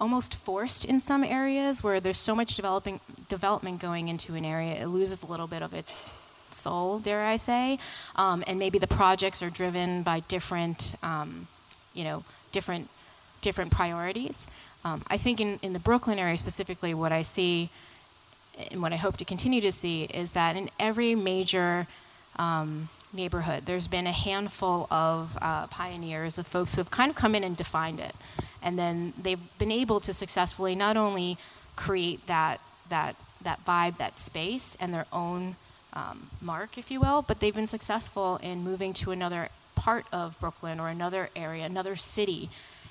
almost 0.00 0.36
forced 0.36 0.84
in 0.84 1.00
some 1.00 1.24
areas 1.24 1.82
where 1.82 2.00
there's 2.00 2.18
so 2.18 2.34
much 2.34 2.54
developing 2.54 3.00
development 3.28 3.80
going 3.80 4.08
into 4.08 4.34
an 4.34 4.44
area, 4.44 4.74
it 4.74 4.86
loses 4.86 5.22
a 5.22 5.26
little 5.26 5.46
bit 5.46 5.62
of 5.62 5.72
its 5.72 6.10
soul, 6.50 6.98
dare 6.98 7.24
I 7.24 7.36
say, 7.36 7.78
um, 8.16 8.44
and 8.46 8.58
maybe 8.58 8.78
the 8.78 8.86
projects 8.86 9.42
are 9.42 9.50
driven 9.50 10.02
by 10.02 10.20
different, 10.20 10.94
um, 11.02 11.48
you 11.94 12.04
know, 12.04 12.24
different 12.54 12.88
different 13.42 13.70
priorities. 13.70 14.48
Um, 14.84 15.02
I 15.08 15.18
think 15.18 15.40
in, 15.40 15.58
in 15.62 15.72
the 15.72 15.78
Brooklyn 15.78 16.18
area 16.18 16.36
specifically, 16.36 16.94
what 16.94 17.12
I 17.12 17.22
see 17.22 17.68
and 18.70 18.80
what 18.80 18.92
I 18.92 18.96
hope 18.96 19.16
to 19.18 19.24
continue 19.24 19.60
to 19.60 19.72
see 19.72 20.04
is 20.04 20.32
that 20.32 20.56
in 20.56 20.70
every 20.78 21.14
major 21.14 21.86
um, 22.38 22.88
neighborhood, 23.12 23.66
there's 23.66 23.88
been 23.88 24.06
a 24.06 24.12
handful 24.12 24.86
of 24.90 25.36
uh, 25.42 25.66
pioneers, 25.66 26.38
of 26.38 26.46
folks 26.46 26.74
who 26.74 26.80
have 26.80 26.90
kind 26.90 27.10
of 27.10 27.16
come 27.16 27.34
in 27.34 27.44
and 27.44 27.56
defined 27.56 28.00
it, 28.00 28.14
and 28.62 28.78
then 28.78 29.12
they've 29.20 29.58
been 29.58 29.72
able 29.72 30.00
to 30.00 30.12
successfully 30.12 30.74
not 30.74 30.96
only 30.96 31.36
create 31.76 32.26
that 32.26 32.60
that 32.88 33.16
that 33.42 33.58
vibe, 33.66 33.96
that 33.98 34.16
space, 34.16 34.76
and 34.80 34.94
their 34.94 35.06
own 35.12 35.56
um, 35.92 36.28
mark, 36.40 36.78
if 36.78 36.90
you 36.90 37.00
will, 37.00 37.22
but 37.22 37.40
they've 37.40 37.54
been 37.54 37.66
successful 37.66 38.38
in 38.42 38.64
moving 38.64 38.92
to 38.92 39.10
another 39.10 39.48
part 39.74 40.06
of 40.12 40.38
Brooklyn 40.40 40.80
or 40.80 40.88
another 40.88 41.30
area, 41.34 41.64
another 41.64 41.96
city, 41.96 42.50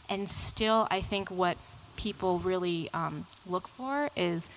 and 0.10 0.30
still, 0.30 0.88
I 0.91 1.01
think 1.01 1.30
what 1.30 1.57
people 1.95 2.39
really 2.39 2.89
um, 2.93 3.26
look 3.47 3.68
for 3.68 4.10
is 4.15 4.49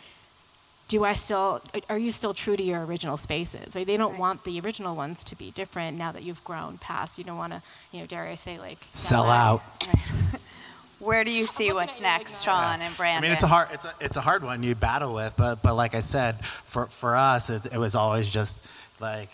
do 0.89 1.05
I 1.05 1.15
still 1.15 1.61
are 1.89 1.99
you 1.99 2.13
still 2.13 2.33
true 2.33 2.57
to 2.57 2.63
your 2.63 2.85
original 2.85 3.17
spaces? 3.17 3.75
Right? 3.75 3.87
They 3.87 3.97
don't 3.97 4.19
want 4.19 4.45
the 4.45 4.61
original 4.61 4.95
ones 4.95 5.25
to 5.25 5.37
be 5.37 5.51
different 5.51 5.97
now 5.97 6.13
that 6.13 6.23
you've 6.23 6.45
grown 6.45 6.79
past. 6.79 7.19
You 7.19 7.25
don't 7.25 7.37
want 7.37 7.53
to, 7.53 7.63
you 7.93 8.01
know, 8.01 8.07
dare 8.07 8.25
I 8.25 8.37
say, 8.37 8.59
like 8.59 8.79
Sell 8.93 9.29
out. 9.29 9.63
Where 10.99 11.25
do 11.25 11.31
you 11.31 11.45
see 11.45 11.73
what's 11.73 12.01
next, 12.01 12.43
Sean 12.43 12.81
and 12.81 12.97
Brandon? 12.97 13.25
I 13.25 13.27
mean, 13.27 13.33
it's 13.33 13.43
a 13.43 13.47
hard, 13.47 13.69
it's 13.71 13.85
a, 13.85 13.93
it's 14.01 14.17
a 14.17 14.23
hard 14.23 14.43
one 14.43 14.63
you 14.63 14.75
battle 14.75 15.13
with, 15.15 15.35
but, 15.37 15.63
but 15.63 15.75
like 15.75 15.95
I 15.95 16.01
said, 16.01 16.43
for, 16.43 16.87
for 16.87 17.17
us, 17.17 17.51
it, 17.51 17.67
it 17.67 17.77
was 17.77 17.95
always 17.95 18.31
just 18.31 18.67
like, 18.99 19.29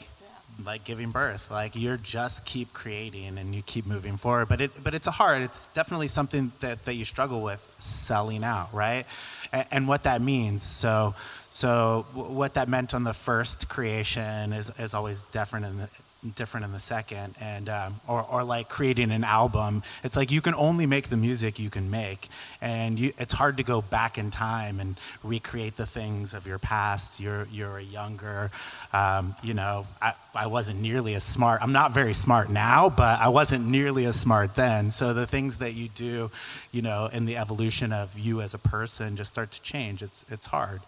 like 0.65 0.85
giving 0.85 1.11
birth. 1.11 1.51
Like 1.51 1.75
you're 1.75 1.97
just 1.97 2.45
keep 2.45 2.73
creating 2.73 3.39
and 3.39 3.55
you 3.55 3.63
keep 3.63 3.87
moving 3.87 4.17
forward. 4.17 4.49
But 4.49 4.61
it, 4.61 4.71
but 4.83 4.95
it's 4.95 5.07
a 5.07 5.13
hard. 5.13 5.43
It's 5.43 5.69
definitely 5.69 6.09
something 6.09 6.53
that, 6.61 6.85
that 6.85 6.95
you 6.95 7.05
struggle 7.05 7.43
with 7.43 7.75
selling 7.79 8.45
out, 8.45 8.73
right? 8.73 9.07
And, 9.53 9.67
and 9.71 9.89
what 9.89 10.05
that 10.05 10.21
means. 10.23 10.65
So, 10.65 11.15
so 11.51 12.07
what 12.15 12.55
that 12.55 12.69
meant 12.69 12.95
on 12.95 13.05
the 13.05 13.15
first 13.15 13.69
creation 13.69 14.53
is, 14.53 14.71
is 14.79 14.95
always 14.95 15.23
different 15.33 15.67
in 15.67 15.79
the 15.79 15.89
different 16.37 16.65
in 16.65 16.73
the 16.73 16.81
second 16.81 17.35
and 17.41 17.69
um, 17.69 18.01
or, 18.07 18.23
or 18.23 18.45
like 18.45 18.69
creating 18.69 19.11
an 19.11 19.25
album. 19.25 19.83
It's 20.05 20.17
like 20.17 20.31
you 20.31 20.41
can 20.41 20.55
only 20.55 20.87
make 20.87 21.09
the 21.09 21.17
music 21.17 21.59
you 21.59 21.69
can 21.69 21.91
make 21.91 22.29
and 22.61 22.99
you, 22.99 23.13
it's 23.19 23.35
hard 23.35 23.57
to 23.57 23.65
go 23.65 23.83
back 23.83 24.19
in 24.19 24.31
time 24.31 24.79
and 24.79 24.97
recreate 25.25 25.77
the 25.77 25.87
things 25.87 26.33
of 26.33 26.47
your 26.47 26.59
past. 26.59 27.19
You're 27.21 27.49
you're 27.51 27.79
a 27.79 27.83
younger 27.83 28.51
um, 28.93 29.35
you 29.43 29.55
know 29.55 29.87
I, 30.01 30.15
I 30.35 30.47
wasn't 30.47 30.81
nearly 30.81 31.15
as 31.15 31.25
smart. 31.25 31.61
I'm 31.63 31.73
not 31.73 31.93
very 31.93 32.15
smart 32.15 32.51
now 32.51 32.89
but 32.89 33.21
i 33.21 33.29
wasn't 33.29 33.67
nearly 33.67 34.05
as 34.05 34.19
smart 34.19 34.55
then. 34.55 34.91
So 34.91 35.13
the 35.13 35.27
things 35.27 35.59
that 35.59 35.75
you 35.75 35.89
do 35.89 36.31
you 36.71 36.83
know 36.83 37.09
in 37.13 37.27
the 37.27 37.37
evolution 37.37 37.93
of 37.93 38.17
you 38.19 38.41
as 38.41 38.55
a 38.55 38.59
person 38.59 39.17
just 39.17 39.31
start 39.31 39.51
to 39.53 39.63
change. 39.63 40.03
It's 40.03 40.25
it's 40.31 40.47
hard 40.47 40.83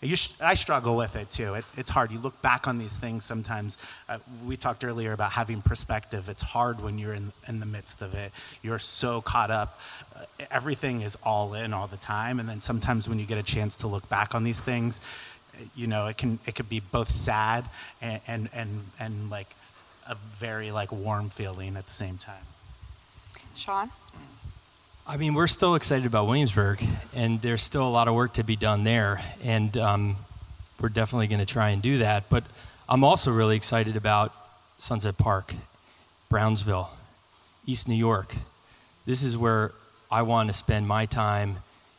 I 0.00 0.54
struggle 0.54 0.96
with 0.96 1.16
it 1.16 1.30
too. 1.30 1.54
It, 1.54 1.64
it's 1.76 1.90
hard. 1.90 2.12
You 2.12 2.18
look 2.20 2.40
back 2.40 2.68
on 2.68 2.78
these 2.78 2.96
things 2.98 3.24
sometimes. 3.24 3.78
Uh, 4.08 4.18
we 4.46 4.56
talked 4.56 4.84
earlier 4.84 5.12
about 5.12 5.32
having 5.32 5.60
perspective. 5.60 6.28
It's 6.28 6.42
hard 6.42 6.80
when 6.80 6.98
you're 6.98 7.14
in, 7.14 7.32
in 7.48 7.58
the 7.58 7.66
midst 7.66 8.00
of 8.00 8.14
it. 8.14 8.30
You're 8.62 8.78
so 8.78 9.20
caught 9.20 9.50
up. 9.50 9.80
Uh, 10.14 10.24
everything 10.52 11.00
is 11.00 11.16
all 11.24 11.54
in 11.54 11.74
all 11.74 11.88
the 11.88 11.96
time. 11.96 12.38
And 12.38 12.48
then 12.48 12.60
sometimes 12.60 13.08
when 13.08 13.18
you 13.18 13.26
get 13.26 13.38
a 13.38 13.42
chance 13.42 13.74
to 13.76 13.88
look 13.88 14.08
back 14.08 14.36
on 14.36 14.44
these 14.44 14.60
things, 14.60 15.00
you 15.74 15.88
know, 15.88 16.06
it 16.06 16.16
can 16.16 16.38
it 16.46 16.54
could 16.54 16.68
be 16.68 16.80
both 16.80 17.10
sad 17.10 17.64
and 18.00 18.20
and 18.28 18.48
and, 18.52 18.84
and 19.00 19.30
like 19.30 19.48
a 20.08 20.14
very 20.14 20.70
like 20.70 20.92
warm 20.92 21.28
feeling 21.28 21.76
at 21.76 21.86
the 21.86 21.92
same 21.92 22.16
time. 22.16 22.44
Sean? 23.56 23.90
I 25.10 25.16
mean, 25.16 25.32
we're 25.32 25.46
still 25.46 25.74
excited 25.74 26.04
about 26.04 26.26
Williamsburg, 26.26 26.84
and 27.14 27.40
there's 27.40 27.62
still 27.62 27.82
a 27.82 27.88
lot 27.88 28.08
of 28.08 28.14
work 28.14 28.34
to 28.34 28.44
be 28.44 28.56
done 28.56 28.84
there, 28.84 29.22
and 29.42 29.74
um, 29.78 30.16
we're 30.82 30.90
definitely 30.90 31.28
going 31.28 31.40
to 31.40 31.46
try 31.46 31.70
and 31.70 31.80
do 31.80 31.96
that. 31.96 32.28
But 32.28 32.44
I'm 32.90 33.02
also 33.02 33.32
really 33.32 33.56
excited 33.56 33.96
about 33.96 34.34
Sunset 34.76 35.16
Park, 35.16 35.54
Brownsville, 36.28 36.90
East 37.64 37.88
New 37.88 37.94
York. 37.94 38.34
This 39.06 39.22
is 39.22 39.38
where 39.38 39.72
I 40.10 40.20
want 40.20 40.50
to 40.50 40.52
spend 40.52 40.86
my 40.86 41.06
time 41.06 41.56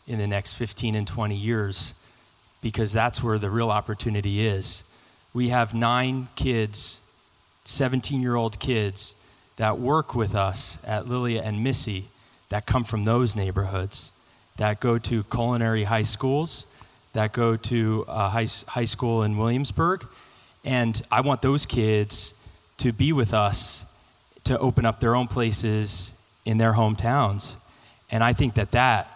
in 0.07 0.19
the 0.19 0.27
next 0.27 0.53
15 0.53 0.93
and 0.93 1.07
20 1.07 1.35
years 1.35 1.95
because 2.61 2.91
that's 2.91 3.23
where 3.23 3.39
the 3.39 3.49
real 3.49 3.71
opportunity 3.71 4.45
is. 4.45 4.83
We 5.33 5.49
have 5.49 5.73
nine 5.73 6.27
kids, 6.35 6.99
17 7.65 8.21
year 8.21 8.35
old 8.35 8.59
kids, 8.59 9.15
that 9.55 9.79
work 9.79 10.13
with 10.13 10.35
us 10.35 10.77
at 10.85 11.07
Lilia 11.07 11.41
and 11.41 11.63
Misi 11.63 12.09
that 12.49 12.65
come 12.65 12.83
from 12.83 13.03
those 13.03 13.35
neighborhoods, 13.35 14.11
that 14.57 14.79
go 14.79 14.97
to 14.97 15.23
culinary 15.23 15.85
high 15.85 16.03
schools, 16.03 16.67
that 17.13 17.33
go 17.33 17.55
to 17.55 18.05
a 18.07 18.29
high, 18.29 18.47
high 18.67 18.85
school 18.85 19.23
in 19.23 19.37
Williamsburg. 19.37 20.05
And 20.63 21.01
I 21.11 21.21
want 21.21 21.41
those 21.41 21.65
kids 21.65 22.33
to 22.77 22.91
be 22.91 23.13
with 23.13 23.33
us 23.33 23.85
to 24.45 24.57
open 24.59 24.85
up 24.85 24.99
their 24.99 25.15
own 25.15 25.27
places 25.27 26.13
in 26.45 26.57
their 26.57 26.73
hometowns. 26.73 27.55
And 28.09 28.23
I 28.23 28.33
think 28.33 28.55
that 28.55 28.71
that 28.71 29.07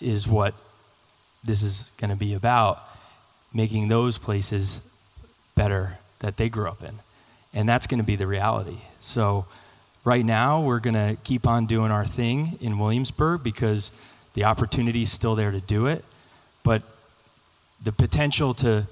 is 0.00 0.28
what 0.28 0.54
this 1.44 1.62
is 1.62 1.90
going 1.98 2.10
to 2.10 2.16
be 2.16 2.34
about 2.34 2.82
making 3.52 3.88
those 3.88 4.18
places 4.18 4.80
better 5.54 5.98
that 6.20 6.36
they 6.36 6.48
grew 6.48 6.68
up 6.68 6.82
in. 6.82 6.94
And 7.54 7.68
that's 7.68 7.86
going 7.86 7.98
to 7.98 8.06
be 8.06 8.16
the 8.16 8.26
reality. 8.26 8.78
So, 9.00 9.46
right 10.08 10.24
now, 10.24 10.62
we're 10.62 10.80
going 10.80 10.94
to 10.94 11.18
keep 11.22 11.46
on 11.46 11.66
doing 11.66 11.90
our 11.90 12.06
thing 12.06 12.58
in 12.62 12.78
Williamsburg 12.78 13.42
because 13.42 13.92
the 14.32 14.44
opportunity 14.44 15.02
is 15.02 15.12
still 15.12 15.34
there 15.34 15.50
to 15.50 15.60
do 15.60 15.86
it. 15.86 16.02
But 16.64 16.82
the 17.84 17.92
potential 17.92 18.54
to, 18.54 18.86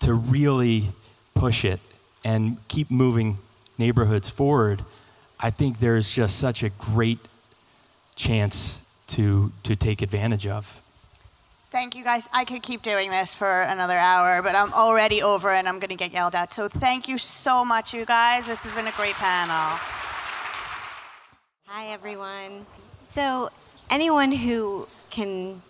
to 0.00 0.14
really 0.14 0.88
push 1.34 1.66
it 1.66 1.80
and 2.24 2.56
keep 2.68 2.90
moving 2.90 3.36
neighborhoods 3.76 4.30
forward, 4.30 4.82
I 5.38 5.50
think 5.50 5.80
there's 5.80 6.10
just 6.10 6.38
such 6.38 6.62
a 6.62 6.70
great 6.70 7.18
chance 8.16 8.82
to, 9.08 9.52
to 9.64 9.76
take 9.76 10.00
advantage 10.00 10.46
of. 10.46 10.80
Thank 11.70 11.94
you 11.94 12.04
guys. 12.04 12.26
I 12.32 12.44
could 12.46 12.62
keep 12.62 12.80
doing 12.80 13.10
this 13.10 13.34
for 13.34 13.62
another 13.62 13.98
hour, 13.98 14.40
but 14.42 14.54
I'm 14.54 14.72
already 14.72 15.20
over 15.22 15.50
and 15.50 15.68
I'm 15.68 15.78
going 15.78 15.90
to 15.90 15.96
get 15.96 16.12
yelled 16.12 16.34
at. 16.34 16.54
So 16.54 16.68
thank 16.68 17.06
you 17.06 17.18
so 17.18 17.66
much, 17.66 17.92
you 17.92 18.06
guys. 18.06 18.46
This 18.46 18.64
has 18.64 18.72
been 18.72 18.86
a 18.86 18.92
great 18.92 19.14
panel. 19.16 19.78
Hi, 21.66 21.86
everyone. 21.86 22.66
So, 22.98 23.50
anyone 23.88 24.32
who 24.32 24.86
can 25.08 25.62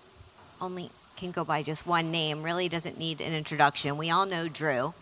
only 0.61 0.91
can 1.17 1.31
go 1.31 1.45
by 1.45 1.63
just 1.63 1.87
one 1.87 2.11
name 2.11 2.43
really 2.43 2.69
doesn't 2.69 2.99
need 2.99 3.21
an 3.21 3.33
introduction. 3.33 3.97
We 3.97 4.11
all 4.11 4.27
know 4.27 4.49
Drew, 4.49 4.93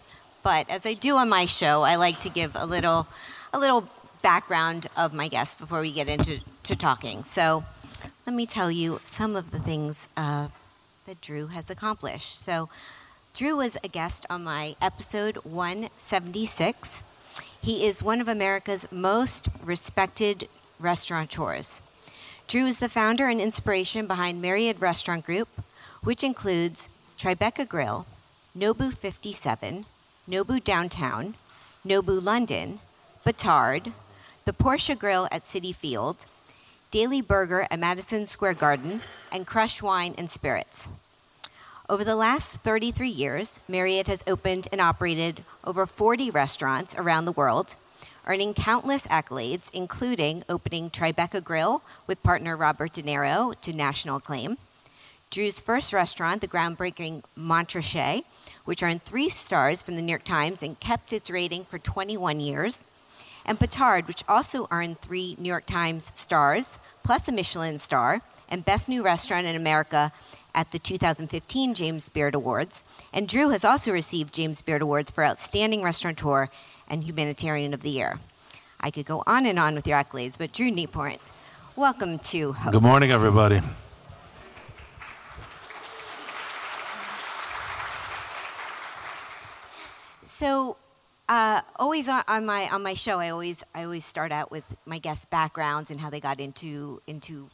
but 0.43 0.69
as 0.69 0.85
I 0.85 0.93
do 0.93 1.16
on 1.16 1.31
my 1.31 1.47
show, 1.47 1.81
I 1.82 1.97
like 1.97 2.20
to 2.20 2.28
give 2.28 2.55
a 2.55 2.66
little 2.66 3.09
a 3.55 3.59
little 3.59 3.89
background 4.20 4.86
of 4.94 5.14
my 5.14 5.28
guest 5.28 5.59
before 5.59 5.81
we 5.81 5.93
get 5.93 6.09
into 6.09 6.40
to 6.64 6.77
talking. 6.77 7.24
So, 7.24 7.64
let 8.27 8.36
me 8.36 8.44
tell 8.44 8.70
you 8.70 9.01
some 9.02 9.35
of 9.35 9.51
the 9.51 9.59
things 9.59 10.09
uh, 10.14 10.48
that 11.06 11.23
Drew 11.23 11.47
has 11.47 11.70
accomplished. 11.70 12.39
So, 12.39 12.69
Drew 13.32 13.56
was 13.56 13.78
a 13.82 13.89
guest 13.89 14.27
on 14.28 14.44
my 14.44 14.74
episode 14.82 15.39
176. 15.39 17.02
He 17.62 17.86
is 17.86 18.02
one 18.02 18.20
of 18.20 18.28
America's 18.28 18.86
most 18.93 19.48
respected 19.64 20.48
restaurateurs. 20.82 21.82
Drew 22.48 22.66
is 22.66 22.78
the 22.78 22.88
founder 22.88 23.28
and 23.28 23.40
inspiration 23.40 24.06
behind 24.06 24.42
Myriad 24.42 24.82
Restaurant 24.82 25.24
Group, 25.24 25.48
which 26.02 26.22
includes 26.24 26.88
Tribeca 27.18 27.68
Grill, 27.68 28.06
Nobu 28.56 28.92
57, 28.92 29.86
Nobu 30.28 30.62
Downtown, 30.62 31.34
Nobu 31.86 32.22
London, 32.22 32.80
Batard, 33.24 33.92
the 34.44 34.52
Porsche 34.52 34.98
Grill 34.98 35.28
at 35.30 35.42
Citi 35.42 35.74
Field, 35.74 36.26
Daily 36.90 37.20
Burger 37.20 37.66
at 37.70 37.78
Madison 37.78 38.26
Square 38.26 38.54
Garden, 38.54 39.00
and 39.30 39.46
Crush 39.46 39.80
Wine 39.80 40.14
and 40.18 40.30
Spirits. 40.30 40.88
Over 41.88 42.04
the 42.04 42.16
last 42.16 42.62
33 42.62 43.09
years, 43.09 43.60
Myriad 43.68 44.09
has 44.09 44.24
opened 44.26 44.68
and 44.72 44.80
operated 44.80 45.44
over 45.64 45.86
40 45.86 46.30
restaurants 46.30 46.94
around 46.94 47.24
the 47.24 47.32
world, 47.32 47.76
earning 48.27 48.55
countless 48.55 49.07
accolades, 49.07 49.70
including 49.73 50.44
opening 50.49 50.90
Tribeca 50.90 51.43
Grill 51.43 51.82
with 52.07 52.23
partner 52.23 52.57
Robert 52.57 52.93
De 52.93 53.03
Niro 53.03 53.59
to 53.61 53.73
national 53.73 54.16
acclaim, 54.16 54.59
Drew's 55.32 55.61
first 55.61 55.94
restaurant, 55.94 56.43
the 56.43 56.47
groundbreaking 56.47 57.23
Montrachet, 57.39 58.24
which 58.66 58.82
earned 58.82 59.03
three 59.03 59.31
stars 59.31 59.82
from 59.82 59.97
the 59.97 60.03
New 60.03 60.12
York 60.12 60.24
Times 60.24 60.62
and 60.62 60.78
kept 60.78 61.11
its 61.11 61.31
rating 61.31 61.65
for 61.65 61.78
21 61.78 62.39
years, 62.39 62.89
and 63.47 63.59
Batard, 63.59 64.07
which 64.07 64.24
also 64.28 64.69
earned 64.70 65.01
three 65.01 65.35
New 65.39 65.49
York 65.49 65.65
Times 65.65 66.12
stars, 66.15 66.81
plus 67.03 67.28
a 67.28 67.32
Michelin 67.32 67.78
star, 67.78 68.20
and 68.51 68.65
Best 68.65 68.90
New 68.90 69.03
Restaurant 69.03 69.47
in 69.47 69.57
America 69.57 70.12
at 70.55 70.70
the 70.70 70.78
2015 70.78 71.73
James 71.73 72.11
Beard 72.11 72.35
Awards. 72.35 72.85
And 73.11 73.27
Drew 73.27 73.49
has 73.49 73.65
also 73.65 73.90
received 73.90 74.35
James 74.35 74.61
Beard 74.61 74.82
Awards 74.82 75.11
for 75.11 75.24
Outstanding 75.24 75.82
Restaurateur 75.82 76.49
and 76.93 77.02
Humanitarian 77.02 77.73
of 77.73 77.81
the 77.81 77.90
Year. 77.90 78.20
I 78.78 78.90
could 78.90 79.06
go 79.06 79.23
on 79.27 79.47
and 79.47 79.59
on 79.59 79.74
with 79.74 79.86
your 79.86 79.98
accolades, 79.98 80.36
but 80.36 80.52
Drew 80.52 80.70
Nieporent, 80.70 81.20
welcome 81.74 82.19
to 82.19 82.52
Host. 82.52 82.73
Good 82.73 82.82
morning, 82.82 83.10
everybody. 83.10 83.60
So, 90.23 90.77
uh, 91.28 91.62
always 91.77 92.09
on, 92.09 92.24
on 92.28 92.44
my 92.44 92.69
on 92.69 92.82
my 92.82 92.94
show, 92.94 93.20
I 93.20 93.31
always 93.31 93.64
I 93.74 93.85
always 93.85 94.05
start 94.05 94.31
out 94.31 94.51
with 94.51 94.77
my 94.85 94.98
guests' 94.98 95.24
backgrounds 95.24 95.90
and 95.90 96.01
how 96.01 96.10
they 96.10 96.20
got 96.20 96.40
into 96.40 97.01
into 97.06 97.48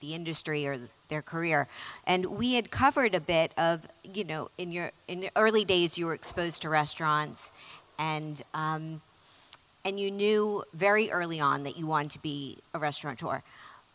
the 0.00 0.14
industry 0.14 0.66
or 0.66 0.76
th- 0.76 0.90
their 1.08 1.22
career. 1.22 1.68
And 2.06 2.26
we 2.26 2.54
had 2.54 2.70
covered 2.70 3.14
a 3.14 3.20
bit 3.20 3.52
of 3.56 3.88
you 4.04 4.24
know 4.24 4.50
in 4.58 4.70
your 4.70 4.92
in 5.08 5.20
the 5.20 5.30
early 5.34 5.64
days 5.64 5.96
you 5.98 6.06
were 6.06 6.14
exposed 6.14 6.62
to 6.62 6.68
restaurants, 6.68 7.52
and 7.98 8.42
um, 8.54 9.00
and 9.84 9.98
you 9.98 10.10
knew 10.10 10.64
very 10.74 11.10
early 11.10 11.40
on 11.40 11.64
that 11.64 11.76
you 11.76 11.86
wanted 11.86 12.12
to 12.12 12.18
be 12.20 12.58
a 12.72 12.78
restaurateur. 12.78 13.42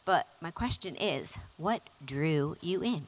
But 0.05 0.27
my 0.41 0.51
question 0.51 0.95
is, 0.95 1.37
what 1.57 1.81
drew 2.05 2.57
you 2.61 2.83
in? 2.83 3.07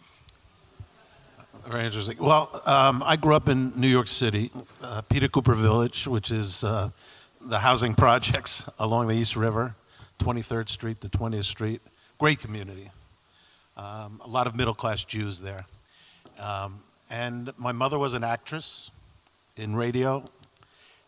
Very 1.67 1.85
interesting. 1.85 2.17
Well, 2.19 2.61
um, 2.65 3.03
I 3.05 3.15
grew 3.15 3.35
up 3.35 3.49
in 3.49 3.73
New 3.79 3.87
York 3.87 4.07
City, 4.07 4.51
uh, 4.81 5.01
Peter 5.03 5.27
Cooper 5.27 5.55
Village, 5.55 6.07
which 6.07 6.31
is 6.31 6.63
uh, 6.63 6.89
the 7.41 7.59
housing 7.59 7.93
projects 7.95 8.69
along 8.79 9.07
the 9.07 9.15
East 9.15 9.35
River, 9.35 9.75
23rd 10.19 10.69
Street 10.69 11.01
to 11.01 11.09
20th 11.09 11.45
Street. 11.45 11.81
Great 12.17 12.39
community. 12.39 12.91
Um, 13.77 14.21
a 14.23 14.27
lot 14.27 14.47
of 14.47 14.55
middle 14.55 14.73
class 14.73 15.03
Jews 15.03 15.39
there. 15.39 15.65
Um, 16.41 16.81
and 17.09 17.53
my 17.57 17.71
mother 17.71 17.97
was 17.97 18.13
an 18.13 18.23
actress 18.23 18.91
in 19.55 19.75
radio, 19.75 20.23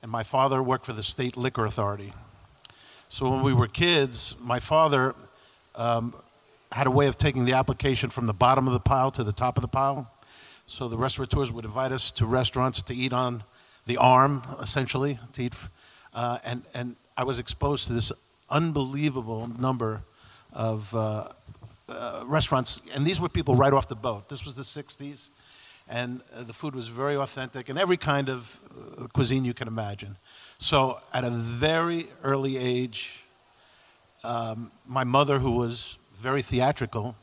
and 0.02 0.12
my 0.12 0.24
father 0.24 0.62
worked 0.64 0.86
for 0.86 0.94
the 0.94 1.04
State 1.04 1.38
Liquor 1.38 1.66
Authority. 1.66 2.14
So 3.10 3.30
when 3.30 3.44
we 3.44 3.54
were 3.54 3.68
kids, 3.68 4.36
my 4.40 4.60
father 4.60 5.14
um, 5.76 6.16
had 6.72 6.88
a 6.88 6.92
way 6.92 7.08
of 7.08 7.18
taking 7.18 7.46
the 7.46 7.54
application 7.54 8.10
from 8.10 8.26
the 8.26 8.34
bottom 8.34 8.68
of 8.68 8.74
the 8.74 8.80
pile 8.80 9.12
to 9.12 9.24
the 9.24 9.34
top 9.34 9.58
of 9.58 9.62
the 9.62 9.68
pile. 9.68 10.12
So 10.66 10.88
the 10.88 10.98
restaurateurs 10.98 11.52
would 11.52 11.66
invite 11.66 11.92
us 11.92 12.12
to 12.14 12.26
restaurants 12.26 12.82
to 12.84 12.96
eat 12.96 13.14
on 13.14 13.44
the 13.86 13.98
arm, 13.98 14.44
essentially, 14.62 15.20
to 15.34 15.44
eat. 15.44 15.56
Uh, 16.14 16.40
and, 16.44 16.64
and 16.74 16.96
I 17.18 17.24
was 17.24 17.40
exposed 17.40 17.88
to 17.88 17.94
this 17.94 18.12
unbelievable 18.50 19.52
number 19.60 20.04
of 20.54 20.94
uh, 20.96 21.28
uh, 21.90 22.24
restaurants. 22.26 22.82
And 22.96 23.06
these 23.06 23.20
were 23.20 23.30
people 23.30 23.56
right 23.56 23.74
off 23.74 23.88
the 23.88 23.96
boat. 23.96 24.30
This 24.30 24.46
was 24.46 24.56
the 24.56 24.64
60s. 24.64 25.30
And 25.88 26.22
uh, 26.36 26.44
the 26.44 26.54
food 26.54 26.76
was 26.76 26.88
very 26.88 27.16
authentic 27.16 27.70
and 27.70 27.78
every 27.78 27.98
kind 27.98 28.30
of 28.30 28.60
uh, 29.00 29.08
cuisine 29.08 29.46
you 29.46 29.54
can 29.54 29.68
imagine. 29.68 30.18
So 30.58 31.00
at 31.14 31.24
a 31.24 31.30
very 31.30 32.08
early 32.24 32.58
age, 32.58 33.26
um, 34.24 34.72
my 34.88 35.04
mother, 35.04 35.40
who 35.40 35.52
was 35.52 35.98
very 36.14 36.42
theatrical, 36.42 37.16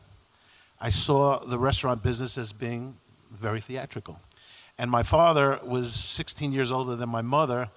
I 0.80 0.90
saw 0.90 1.38
the 1.38 1.58
restaurant 1.58 2.02
business 2.02 2.36
as 2.36 2.52
being 2.52 2.96
very 3.30 3.60
theatrical. 3.60 4.20
And 4.78 4.90
my 4.90 5.02
father 5.02 5.58
was 5.64 5.92
16 5.92 6.52
years 6.52 6.70
older 6.70 6.94
than 6.94 7.08
my 7.08 7.22
mother, 7.22 7.70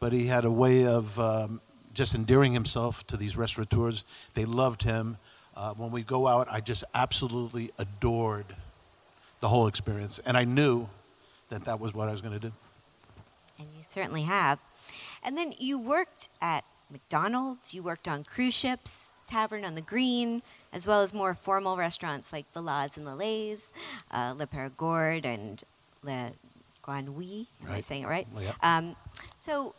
but 0.00 0.12
he 0.12 0.26
had 0.26 0.44
a 0.44 0.50
way 0.50 0.86
of 0.86 1.18
um, 1.18 1.60
just 1.94 2.14
endearing 2.14 2.52
himself 2.52 3.06
to 3.08 3.16
these 3.16 3.36
restaurateurs. 3.36 4.04
They 4.34 4.44
loved 4.44 4.82
him. 4.82 5.18
Uh, 5.56 5.74
when 5.74 5.90
we 5.90 6.02
go 6.02 6.26
out, 6.26 6.46
I 6.50 6.60
just 6.60 6.84
absolutely 6.94 7.70
adored 7.78 8.46
the 9.40 9.48
whole 9.48 9.66
experience. 9.66 10.18
And 10.24 10.36
I 10.36 10.44
knew 10.44 10.88
that 11.48 11.64
that 11.64 11.80
was 11.80 11.94
what 11.94 12.08
I 12.08 12.12
was 12.12 12.20
going 12.20 12.34
to 12.34 12.40
do. 12.40 12.52
And 13.58 13.68
you 13.76 13.82
certainly 13.82 14.22
have. 14.22 14.58
And 15.22 15.36
then 15.36 15.54
you 15.58 15.78
worked 15.78 16.28
at 16.40 16.64
McDonald's, 16.90 17.74
you 17.74 17.82
worked 17.82 18.08
on 18.08 18.24
cruise 18.24 18.54
ships, 18.54 19.10
Tavern 19.26 19.64
on 19.64 19.74
the 19.74 19.82
Green, 19.82 20.42
as 20.72 20.86
well 20.86 21.02
as 21.02 21.12
more 21.12 21.34
formal 21.34 21.76
restaurants 21.76 22.32
like 22.32 22.50
the 22.52 22.62
Las 22.62 22.96
and 22.96 23.06
the 23.06 23.14
Lays, 23.14 23.72
uh, 24.10 24.34
Le 24.36 24.46
Perigord, 24.46 25.24
and 25.24 25.62
Le 26.02 26.32
Grenouille. 26.82 27.46
Am 27.64 27.70
I 27.70 27.80
saying 27.80 28.04
it 28.04 28.08
right? 28.08 28.26
Well, 28.32 28.44
yeah. 28.44 28.52
Um, 28.62 28.96
so, 29.36 29.74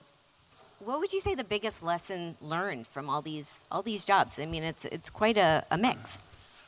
what 0.79 0.99
would 0.99 1.11
you 1.11 1.19
say 1.19 1.35
the 1.35 1.43
biggest 1.43 1.81
lesson 1.83 2.37
learned 2.41 2.87
from 2.87 3.09
all 3.09 3.21
these 3.21 3.61
all 3.71 3.81
these 3.81 4.05
jobs? 4.05 4.39
I 4.39 4.45
mean, 4.45 4.63
it's 4.63 4.85
it's 4.85 5.09
quite 5.09 5.37
a, 5.37 5.65
a 5.71 5.77
mix. 5.77 6.21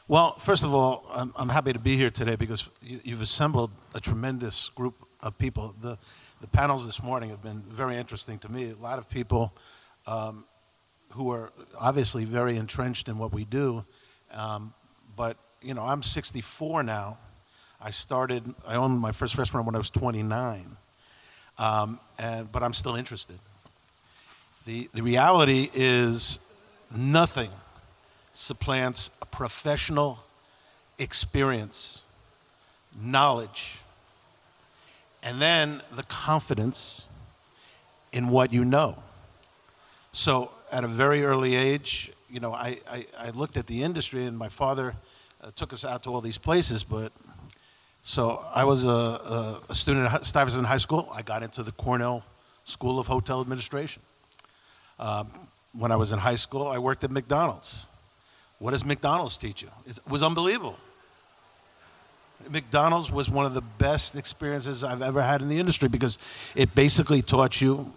Well, 0.08 0.36
first 0.36 0.64
of 0.64 0.74
all, 0.74 1.06
I'm, 1.14 1.32
I'm 1.36 1.50
happy 1.50 1.74
to 1.74 1.80
be 1.80 1.96
here 1.96 2.10
today 2.10 2.36
because 2.36 2.70
you, 2.82 3.00
you've 3.04 3.22
assembled 3.22 3.72
a 3.94 4.00
tremendous 4.00 4.70
group 4.70 4.96
of 5.22 5.38
people. 5.38 5.76
The, 5.82 5.98
the 6.42 6.48
panels 6.48 6.86
this 6.86 7.02
morning 7.02 7.30
have 7.30 7.42
been 7.42 7.62
very 7.70 7.96
interesting 7.96 8.40
to 8.40 8.52
me. 8.52 8.72
A 8.72 8.76
lot 8.76 8.98
of 8.98 9.08
people 9.10 9.54
um, 10.08 10.46
who 11.12 11.32
are 11.32 11.52
obviously 11.80 12.26
very 12.26 12.58
entrenched 12.58 13.10
in 13.10 13.18
what 13.20 13.32
we 13.32 13.46
do. 13.46 13.86
Um, 14.34 14.74
but, 15.16 15.38
you 15.62 15.74
know, 15.74 15.84
I'm 15.84 16.02
64 16.02 16.84
now. 16.84 17.18
I 17.80 17.92
started, 17.92 18.56
I 18.68 18.76
owned 18.76 19.00
my 19.00 19.12
first 19.12 19.38
restaurant 19.38 19.66
when 19.66 19.76
I 19.76 19.78
was 19.78 19.90
29. 19.92 20.78
Um, 21.58 22.00
and, 22.18 22.52
but 22.52 22.64
I'm 22.64 22.74
still 22.74 22.96
interested. 22.96 23.38
The, 24.66 24.90
the 24.94 25.04
reality 25.04 25.70
is 25.74 26.40
nothing 26.96 27.50
supplants 28.34 29.12
a 29.22 29.26
professional 29.26 30.20
experience, 31.00 32.02
knowledge, 33.02 33.82
and 35.24 35.42
then 35.42 35.82
the 35.92 36.04
confidence 36.04 37.08
in 38.12 38.30
what 38.30 38.54
you 38.54 38.66
know. 38.66 38.98
So 40.12 40.52
at 40.72 40.84
a 40.84 40.88
very 40.88 41.24
early 41.24 41.56
age, 41.56 42.12
you 42.30 42.40
know, 42.40 42.54
I, 42.54 42.78
I, 42.90 43.06
I 43.20 43.30
looked 43.32 43.58
at 43.58 43.68
the 43.68 43.84
industry, 43.84 44.26
and 44.26 44.38
my 44.38 44.50
father 44.50 44.96
uh, 45.42 45.52
took 45.56 45.74
us 45.74 45.86
out 45.86 46.04
to 46.04 46.10
all 46.10 46.22
these 46.22 46.38
places, 46.38 46.84
but 46.84 47.12
so 48.04 48.44
I 48.54 48.64
was 48.64 48.84
a, 48.84 48.90
a, 48.90 49.62
a 49.70 49.76
student 49.76 50.12
at 50.12 50.26
Stuyvesant 50.26 50.66
High 50.66 50.78
School. 50.78 51.10
I 51.14 51.22
got 51.22 51.44
into 51.44 51.62
the 51.62 51.72
Cornell 51.72 52.24
School 52.64 53.00
of 53.00 53.08
Hotel 53.08 53.42
Administration. 53.42 54.02
Um, 55.00 55.30
when 55.78 55.92
I 55.92 55.96
was 55.96 56.12
in 56.12 56.20
high 56.20 56.36
school, 56.36 56.68
I 56.68 56.80
worked 56.80 57.04
at 57.04 57.12
McDonald's. 57.12 57.86
What 58.62 58.72
does 58.72 58.86
McDonald's 58.86 59.38
teach 59.38 59.64
you? 59.64 59.70
It 59.88 59.98
was 60.08 60.22
unbelievable. 60.22 60.78
McDonald's 62.48 63.12
was 63.12 63.28
one 63.28 63.48
of 63.48 63.56
the 63.56 63.64
best 63.80 64.16
experiences 64.16 64.84
I've 64.84 65.02
ever 65.02 65.24
had 65.24 65.42
in 65.42 65.48
the 65.48 65.58
industry 65.58 65.90
because 65.90 66.20
it 66.56 66.76
basically 66.76 67.24
taught 67.24 67.60
you 67.60 67.92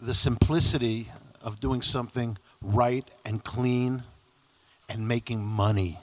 the 0.00 0.14
simplicity 0.14 1.08
of 1.42 1.60
doing 1.60 1.82
something 1.82 2.38
right 2.62 3.04
and 3.26 3.44
clean 3.44 4.04
and 4.88 5.06
making 5.06 5.44
money. 5.44 5.98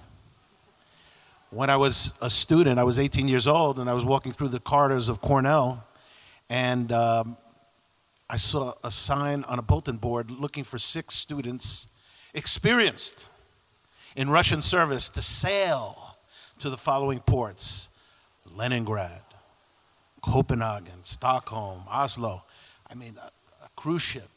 When 1.50 1.72
I 1.72 1.78
was 1.78 2.14
a 2.22 2.30
student, 2.30 2.78
I 2.78 2.84
was 2.84 3.00
18 3.00 3.28
years 3.28 3.48
old, 3.48 3.80
and 3.80 3.90
I 3.90 3.94
was 3.94 4.06
walking 4.06 4.32
through 4.32 4.50
the 4.50 4.60
corridors 4.60 5.10
of 5.10 5.22
Cornell, 5.22 5.84
and 6.52 6.92
um, 6.92 7.36
I 8.30 8.38
saw 8.38 8.74
a 8.84 8.92
sign 8.92 9.44
on 9.46 9.58
a 9.58 9.64
bulletin 9.64 9.98
board 9.98 10.30
looking 10.30 10.64
for 10.64 10.78
six 10.78 11.16
students 11.16 11.88
experienced 12.36 13.30
in 14.16 14.30
Russian 14.30 14.62
service 14.62 15.10
to 15.10 15.22
sail 15.22 16.18
to 16.60 16.70
the 16.70 16.78
following 16.78 17.20
ports 17.20 17.90
Leningrad, 18.56 19.22
Copenhagen, 20.22 21.04
Stockholm, 21.04 21.82
Oslo. 21.90 22.44
I 22.90 22.96
mean, 22.96 23.18
a, 23.22 23.28
a 23.66 23.70
cruise 23.76 24.02
ship 24.02 24.30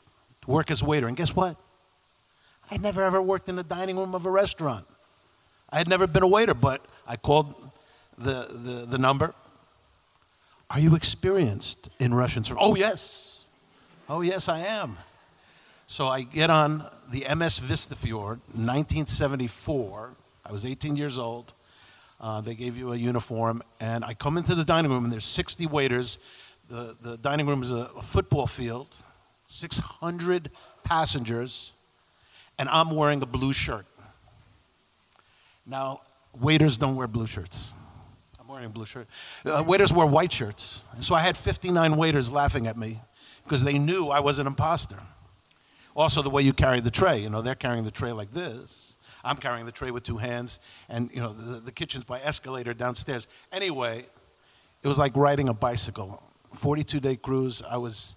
to 0.42 0.50
work 0.50 0.70
as 0.70 0.82
a 0.82 0.84
waiter. 0.84 1.06
And 1.06 1.16
guess 1.16 1.36
what? 1.36 1.56
I 2.70 2.74
would 2.74 2.82
never 2.82 3.02
ever 3.02 3.22
worked 3.22 3.48
in 3.48 3.56
the 3.56 3.62
dining 3.62 3.96
room 3.96 4.14
of 4.14 4.26
a 4.26 4.30
restaurant. 4.30 4.86
I 5.70 5.78
had 5.78 5.88
never 5.88 6.06
been 6.06 6.22
a 6.22 6.28
waiter, 6.28 6.55
but 6.55 6.84
I 7.06 7.16
called 7.16 7.55
the, 8.16 8.48
the, 8.50 8.86
the 8.86 8.98
number. 8.98 9.34
Are 10.70 10.80
you 10.80 10.94
experienced 10.94 11.88
in 11.98 12.12
Russian 12.12 12.44
service? 12.44 12.62
Oh, 12.64 12.74
yes. 12.74 13.44
Oh, 14.09 14.20
yes, 14.22 14.48
I 14.48 14.60
am. 14.60 14.96
So 15.90 16.06
I 16.06 16.20
get 16.20 16.51
on 16.51 16.85
the 17.10 17.24
MS 17.35 17.60
Vista 17.60 17.97
Fjord, 17.97 18.40
1974. 18.48 20.10
I 20.44 20.52
was 20.52 20.66
18 20.66 20.97
years 20.97 21.16
old. 21.16 21.55
Uh, 22.20 22.43
they 22.43 22.55
gave 22.55 22.77
you 22.77 22.93
a 22.93 22.97
uniform, 22.97 23.62
and 23.81 24.05
I 24.05 24.12
come 24.12 24.36
into 24.36 24.55
the 24.55 24.66
dining 24.66 24.90
room, 24.90 25.05
and 25.05 25.12
there's 25.12 25.24
60 25.24 25.65
waiters. 25.65 26.19
The, 26.69 26.94
the 27.01 27.16
dining 27.16 27.47
room 27.47 27.62
is 27.62 27.73
a, 27.73 27.89
a 27.97 28.02
football 28.02 28.47
field, 28.47 28.94
600 29.47 30.51
passengers, 30.85 31.73
and 32.59 32.69
I'm 32.69 32.94
wearing 32.94 33.23
a 33.23 33.27
blue 33.27 33.55
shirt. 33.55 33.86
Now, 35.65 36.02
waiters 36.39 36.77
don't 36.77 36.97
wear 36.97 37.09
blue 37.09 37.27
shirts. 37.27 37.73
I'm 38.39 38.47
wearing 38.47 38.66
a 38.66 38.69
blue 38.69 38.85
shirt. 38.85 39.09
Uh, 39.43 39.65
waiters 39.66 39.90
wear 39.90 40.06
white 40.06 40.32
shirts. 40.32 40.82
And 40.93 41.02
so 41.02 41.15
I 41.15 41.20
had 41.20 41.35
59 41.35 41.97
waiters 41.97 42.31
laughing 42.31 42.66
at 42.66 42.77
me 42.77 43.01
because 43.44 43.65
they 43.65 43.78
knew 43.78 44.09
I 44.09 44.20
was 44.20 44.39
an 44.39 44.47
imposter. 44.47 44.98
Also, 45.99 46.23
the 46.23 46.31
way 46.31 46.43
you 46.43 46.53
carry 46.53 46.79
the 46.79 46.93
tray, 46.93 47.19
you 47.19 47.29
know, 47.29 47.43
they're 47.43 47.57
carrying 47.57 47.83
the 47.83 47.91
tray 47.91 48.12
like 48.12 48.31
this. 48.31 48.97
I'm 49.25 49.35
carrying 49.35 49.66
the 49.66 49.73
tray 49.73 49.91
with 49.91 50.05
two 50.05 50.16
hands, 50.16 50.61
and, 50.89 51.11
you 51.12 51.20
know, 51.20 51.33
the, 51.33 51.59
the 51.59 51.73
kitchen's 51.73 52.05
by 52.05 52.20
escalator 52.20 52.73
downstairs. 52.73 53.27
Anyway, 53.51 54.07
it 54.85 54.87
was 54.87 54.97
like 54.97 55.16
riding 55.16 55.49
a 55.49 55.55
bicycle. 55.55 56.23
42 56.55 57.01
day 57.01 57.16
cruise. 57.16 57.65
I 57.69 57.79
was, 57.79 58.15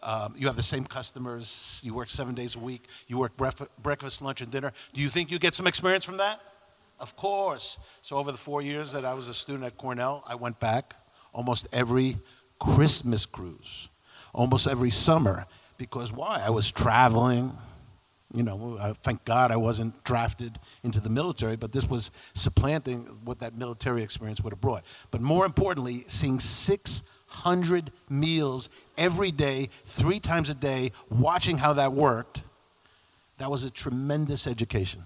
um, 0.00 0.34
you 0.38 0.46
have 0.46 0.54
the 0.54 0.62
same 0.62 0.84
customers. 0.84 1.82
You 1.84 1.92
work 1.92 2.08
seven 2.08 2.36
days 2.36 2.54
a 2.54 2.60
week. 2.60 2.86
You 3.08 3.18
work 3.18 3.36
bref- 3.36 3.68
breakfast, 3.82 4.22
lunch, 4.22 4.40
and 4.40 4.52
dinner. 4.52 4.70
Do 4.92 5.02
you 5.02 5.08
think 5.08 5.32
you 5.32 5.40
get 5.40 5.56
some 5.56 5.66
experience 5.66 6.04
from 6.04 6.18
that? 6.18 6.40
Of 7.00 7.16
course. 7.16 7.80
So, 8.00 8.16
over 8.16 8.30
the 8.30 8.38
four 8.38 8.62
years 8.62 8.92
that 8.92 9.04
I 9.04 9.12
was 9.12 9.26
a 9.26 9.34
student 9.34 9.64
at 9.64 9.76
Cornell, 9.76 10.22
I 10.24 10.36
went 10.36 10.60
back 10.60 10.94
almost 11.32 11.66
every 11.72 12.16
Christmas 12.60 13.26
cruise, 13.26 13.88
almost 14.32 14.68
every 14.68 14.90
summer. 14.90 15.46
Because 15.78 16.12
why? 16.12 16.42
I 16.44 16.50
was 16.50 16.70
traveling. 16.70 17.52
You 18.32 18.42
know, 18.42 18.94
thank 19.02 19.24
God 19.24 19.52
I 19.52 19.56
wasn't 19.56 20.02
drafted 20.02 20.58
into 20.82 21.00
the 21.00 21.10
military, 21.10 21.56
but 21.56 21.70
this 21.70 21.88
was 21.88 22.10
supplanting 22.32 23.02
what 23.24 23.38
that 23.40 23.56
military 23.56 24.02
experience 24.02 24.40
would 24.40 24.52
have 24.52 24.60
brought. 24.60 24.84
But 25.12 25.20
more 25.20 25.46
importantly, 25.46 26.02
seeing 26.08 26.40
600 26.40 27.92
meals 28.08 28.70
every 28.98 29.30
day, 29.30 29.68
three 29.84 30.18
times 30.18 30.50
a 30.50 30.54
day, 30.54 30.90
watching 31.10 31.58
how 31.58 31.74
that 31.74 31.92
worked, 31.92 32.42
that 33.38 33.50
was 33.50 33.62
a 33.62 33.70
tremendous 33.70 34.46
education. 34.48 35.04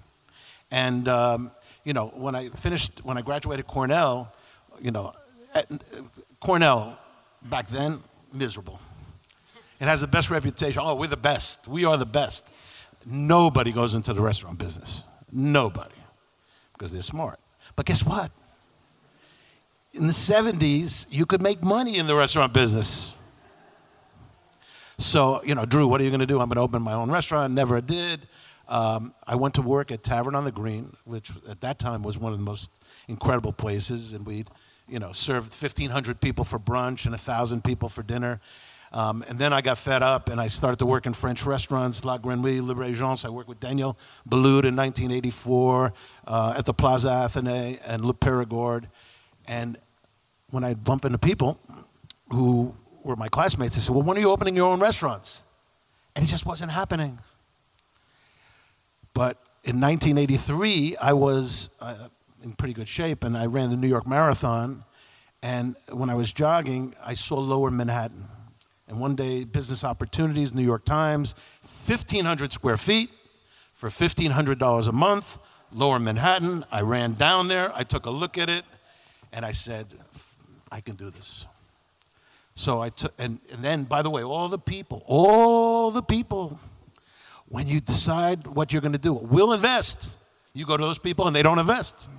And, 0.71 1.09
um, 1.09 1.51
you 1.85 1.93
know, 1.93 2.07
when 2.15 2.35
I 2.35 2.49
finished, 2.49 3.05
when 3.05 3.19
I 3.19 3.23
graduated 3.23 3.67
Cornell, 3.67 4.33
you 4.81 4.91
know, 4.91 5.15
at, 5.55 5.67
Cornell 6.41 6.99
back 7.43 7.69
then, 7.69 8.03
miserable. 8.33 8.81
It 9.81 9.85
has 9.85 10.01
the 10.01 10.09
best 10.09 10.31
reputation. 10.31 10.83
Oh, 10.85 10.95
we're 10.95 11.07
the 11.07 11.17
best. 11.17 11.69
We 11.69 11.85
are 11.85 11.97
the 11.97 12.07
best. 12.07 12.49
Nobody 13.07 13.73
goes 13.73 13.95
into 13.95 14.13
the 14.13 14.23
restaurant 14.23 14.59
business. 14.59 15.05
Nobody. 15.31 15.95
Because 16.73 16.93
they're 16.93 17.03
smart. 17.03 17.39
But 17.77 17.87
guess 17.87 18.05
what? 18.05 18.31
In 19.93 20.07
the 20.07 20.13
70s, 20.13 21.07
you 21.11 21.27
could 21.27 21.43
make 21.43 21.63
money 21.63 21.97
in 21.97 22.07
the 22.07 22.15
restaurant 22.15 22.53
business. 22.53 23.13
So, 24.99 25.43
you 25.45 25.55
know, 25.55 25.65
Drew, 25.65 25.87
what 25.87 26.01
are 26.01 26.05
you 26.05 26.11
going 26.11 26.21
to 26.21 26.27
do? 26.27 26.41
I'm 26.41 26.49
going 26.49 26.57
to 26.57 26.63
open 26.63 26.83
my 26.83 26.93
own 26.93 27.11
restaurant. 27.11 27.55
Never 27.55 27.81
did. 27.81 28.27
Um, 28.69 29.15
I 29.27 29.37
went 29.37 29.55
to 29.55 29.63
work 29.63 29.91
at 29.91 30.03
Tavern 30.03 30.35
on 30.35 30.45
the 30.45 30.53
Green, 30.53 30.95
which 31.05 31.31
at 31.49 31.61
that 31.63 31.79
time 31.79 32.03
was 32.03 32.19
one 32.19 32.33
of 32.33 32.39
the 32.39 32.45
most 32.45 32.71
incredible 33.07 33.53
places, 33.53 34.13
and 34.13 34.27
we'd, 34.27 34.49
you 34.89 34.99
know, 34.99 35.13
served 35.13 35.51
1,500 35.51 36.21
people 36.21 36.45
for 36.45 36.59
brunch 36.59 37.05
and 37.05 37.13
1,000 37.13 37.65
people 37.65 37.89
for 37.89 38.03
dinner. 38.03 38.41
Um, 38.93 39.25
and 39.29 39.39
then 39.39 39.53
I 39.53 39.61
got 39.61 39.79
fed 39.79 40.03
up, 40.03 40.29
and 40.29 40.41
I 40.41 40.49
started 40.49 40.79
to 40.79 40.87
work 40.87 41.07
in 41.07 41.13
French 41.13 41.45
restaurants, 41.45 42.05
La 42.05 42.19
Grenouille, 42.19 42.61
Le 42.61 42.75
Régence. 42.75 43.25
I 43.25 43.29
worked 43.29 43.49
with 43.49 43.61
Daniel 43.61 43.99
Boulud 44.29 44.65
in 44.65 44.77
1984 44.77 45.93
uh, 46.27 46.55
at 46.57 46.65
the 46.65 46.75
Plaza 46.75 47.09
Athénée 47.09 47.79
and 47.85 48.05
Le 48.05 48.15
Périgord. 48.15 48.85
And 49.47 49.77
when 50.51 50.65
I'd 50.65 50.85
bump 50.85 51.05
into 51.05 51.19
people 51.19 51.61
who 52.31 52.75
were 53.03 53.17
my 53.17 53.29
classmates, 53.29 53.75
they 53.75 53.81
said, 53.81 53.95
"Well, 53.95 54.05
when 54.05 54.17
are 54.17 54.21
you 54.21 54.31
opening 54.31 54.57
your 54.57 54.71
own 54.71 54.81
restaurants?" 54.81 55.43
And 56.17 56.25
it 56.25 56.29
just 56.29 56.47
wasn't 56.47 56.73
happening. 56.73 57.19
But 59.13 59.37
in 59.65 59.81
1983, 59.81 60.97
I 60.97 61.13
was 61.13 61.71
uh, 61.81 62.09
in 62.43 62.53
pretty 62.53 62.75
good 62.75 62.89
shape, 62.89 63.25
and 63.25 63.37
I 63.37 63.47
ran 63.47 63.71
the 63.71 63.77
New 63.77 63.89
York 63.89 64.07
Marathon. 64.07 64.85
And 65.43 65.77
when 65.91 66.11
I 66.11 66.15
was 66.15 66.33
jogging, 66.33 66.95
I 67.05 67.15
saw 67.15 67.37
Lower 67.39 67.71
Manhattan. 67.71 68.29
And 68.89 69.01
one 69.01 69.15
day, 69.15 69.45
business 69.45 69.85
opportunities, 69.85 70.55
New 70.55 70.63
York 70.63 70.85
Times, 70.85 71.35
1,500 71.87 72.53
square 72.53 72.79
feet 72.79 73.11
for 73.75 73.91
$1,500 73.91 74.89
a 74.89 74.93
month, 74.93 75.39
Lower 75.71 75.99
Manhattan. 75.99 76.65
I 76.73 76.81
ran 76.81 77.13
down 77.13 77.49
there, 77.49 77.71
I 77.75 77.85
took 77.85 78.07
a 78.07 78.11
look 78.11 78.39
at 78.39 78.49
it, 78.49 78.65
and 79.33 79.45
I 79.45 79.53
said, 79.53 79.87
I 80.73 80.81
can 80.81 80.97
do 80.97 81.11
this. 81.11 81.47
So 82.55 82.81
I 82.81 82.89
took, 82.89 83.13
and, 83.19 83.41
and 83.53 83.63
then, 83.63 83.85
by 83.85 84.03
the 84.03 84.11
way, 84.11 84.23
all 84.23 84.49
the 84.49 84.59
people, 84.59 85.05
all 85.07 85.91
the 85.91 86.03
people, 86.03 86.59
when 87.47 87.67
you 87.67 87.81
decide 87.81 88.47
what 88.47 88.73
you're 88.73 88.83
going 88.83 88.93
to 88.93 88.99
do, 88.99 89.13
we'll 89.13 89.53
invest. 89.53 90.17
You 90.55 90.67
go 90.67 90.77
to 90.77 90.85
those 90.85 90.99
people 90.99 91.27
and 91.27 91.37
they 91.37 91.43
don't 91.43 91.59
invest. 91.59 92.11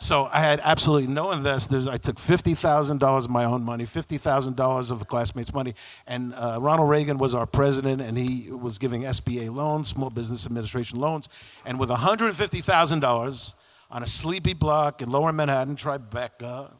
So 0.00 0.30
I 0.32 0.40
had 0.40 0.60
absolutely 0.64 1.08
no 1.08 1.30
investors. 1.30 1.86
I 1.86 1.98
took 1.98 2.16
$50,000 2.16 3.02
of 3.02 3.30
my 3.30 3.44
own 3.44 3.62
money, 3.62 3.84
$50,000 3.84 4.90
of 4.90 5.02
a 5.02 5.04
classmate's 5.04 5.52
money. 5.52 5.74
And 6.06 6.32
uh, 6.34 6.56
Ronald 6.58 6.88
Reagan 6.88 7.18
was 7.18 7.34
our 7.34 7.44
president, 7.44 8.00
and 8.00 8.16
he 8.16 8.50
was 8.50 8.78
giving 8.78 9.02
SBA 9.02 9.54
loans, 9.54 9.88
Small 9.88 10.08
Business 10.08 10.46
Administration 10.46 10.98
loans. 10.98 11.28
And 11.66 11.78
with 11.78 11.90
$150,000 11.90 13.54
on 13.90 14.02
a 14.02 14.06
sleepy 14.06 14.54
block 14.54 15.02
in 15.02 15.10
lower 15.10 15.32
Manhattan, 15.32 15.76
Tribeca, 15.76 16.72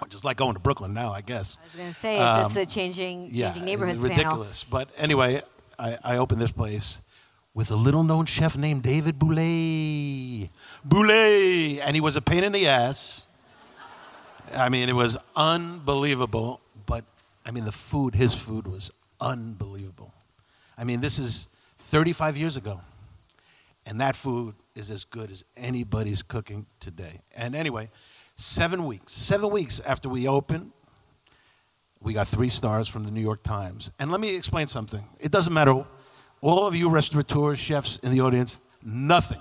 which 0.00 0.12
is 0.12 0.24
like 0.24 0.36
going 0.36 0.54
to 0.54 0.60
Brooklyn 0.60 0.92
now, 0.92 1.12
I 1.12 1.20
guess. 1.20 1.56
I 1.60 1.64
was 1.66 1.76
going 1.76 1.88
to 1.88 1.94
say, 1.94 2.16
it's 2.16 2.38
just 2.38 2.54
the 2.54 2.66
changing, 2.66 3.28
yeah, 3.30 3.46
changing 3.52 3.64
neighborhoods 3.64 4.02
it's 4.02 4.12
panel. 4.12 4.24
ridiculous. 4.24 4.64
But 4.64 4.88
anyway, 4.96 5.40
I, 5.78 5.98
I 6.02 6.16
opened 6.16 6.40
this 6.40 6.52
place 6.52 7.00
with 7.54 7.70
a 7.70 7.76
little 7.76 8.02
known 8.02 8.26
chef 8.26 8.56
named 8.56 8.82
David 8.82 9.18
Bouley. 9.18 10.50
Bouley! 10.86 11.80
And 11.80 11.94
he 11.94 12.00
was 12.00 12.16
a 12.16 12.22
pain 12.22 12.42
in 12.42 12.52
the 12.52 12.66
ass. 12.66 13.26
I 14.54 14.68
mean, 14.68 14.88
it 14.88 14.94
was 14.94 15.16
unbelievable. 15.36 16.60
But 16.86 17.04
I 17.46 17.52
mean, 17.52 17.64
the 17.64 17.72
food, 17.72 18.14
his 18.14 18.34
food 18.34 18.66
was 18.66 18.90
unbelievable. 19.20 20.12
I 20.76 20.84
mean, 20.84 21.00
this 21.00 21.18
is 21.18 21.46
35 21.78 22.36
years 22.36 22.56
ago. 22.56 22.80
And 23.86 24.00
that 24.00 24.16
food 24.16 24.54
is 24.74 24.90
as 24.90 25.04
good 25.04 25.30
as 25.30 25.44
anybody's 25.56 26.22
cooking 26.22 26.66
today. 26.80 27.20
And 27.36 27.54
anyway, 27.54 27.90
seven 28.34 28.84
weeks, 28.86 29.12
seven 29.12 29.50
weeks 29.50 29.80
after 29.80 30.08
we 30.08 30.26
opened, 30.26 30.72
we 32.00 32.12
got 32.14 32.26
three 32.26 32.48
stars 32.48 32.88
from 32.88 33.04
the 33.04 33.10
New 33.10 33.20
York 33.20 33.42
Times. 33.42 33.90
And 33.98 34.10
let 34.10 34.20
me 34.20 34.34
explain 34.34 34.66
something. 34.66 35.04
It 35.20 35.30
doesn't 35.30 35.52
matter, 35.52 35.84
all 36.52 36.66
of 36.66 36.76
you 36.76 36.90
restaurateurs, 36.90 37.58
chefs 37.58 37.96
in 37.98 38.12
the 38.12 38.20
audience, 38.20 38.60
nothing 38.82 39.40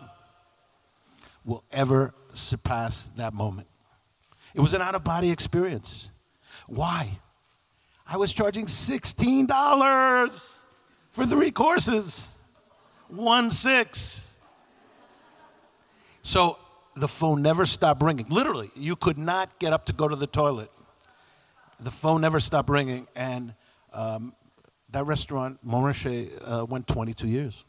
will 1.44 1.64
ever 1.72 2.14
surpass 2.34 3.10
that 3.10 3.34
moment. 3.34 3.68
It 4.56 4.62
was 4.62 4.74
an 4.74 4.82
out 4.82 4.96
of 4.96 5.04
body 5.04 5.30
experience. 5.30 6.12
Why? 6.68 7.20
I 8.08 8.18
was 8.18 8.32
charging 8.32 8.68
$16 8.68 10.60
for 11.12 11.26
three 11.26 11.52
courses, 11.52 12.36
one 13.10 13.52
six. 13.52 14.38
So 16.22 16.58
the 16.96 17.08
phone 17.08 17.42
never 17.42 17.66
stopped 17.66 18.02
ringing. 18.02 18.28
Literally, 18.30 18.72
you 18.76 18.96
could 18.96 19.18
not 19.18 19.60
get 19.60 19.74
up 19.74 19.86
to 19.88 19.94
go 19.94 20.08
to 20.08 20.16
the 20.16 20.28
toilet. 20.28 20.72
The 21.80 21.92
phone 21.92 22.22
never 22.22 22.40
stopped 22.40 22.70
ringing, 22.70 23.08
and 23.16 23.54
um, 23.94 24.34
that 24.94 25.06
restaurant, 25.06 25.60
Montrachet, 25.66 26.30
uh, 26.46 26.66
went 26.66 26.88
22 26.88 27.28
years. 27.28 27.64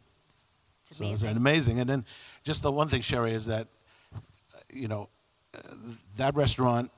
So 0.85 1.05
it's 1.05 1.23
amazing. 1.23 1.81
And 1.81 1.89
then, 1.89 2.05
just 2.45 2.63
the 2.63 2.71
one 2.71 2.89
thing, 2.89 3.03
Shari, 3.03 3.33
is 3.33 3.47
that, 3.47 3.67
uh, 4.15 4.19
you 4.73 4.87
know, 4.87 5.09
uh, 5.55 5.61
that 6.19 6.35
restaurant, 6.35 6.91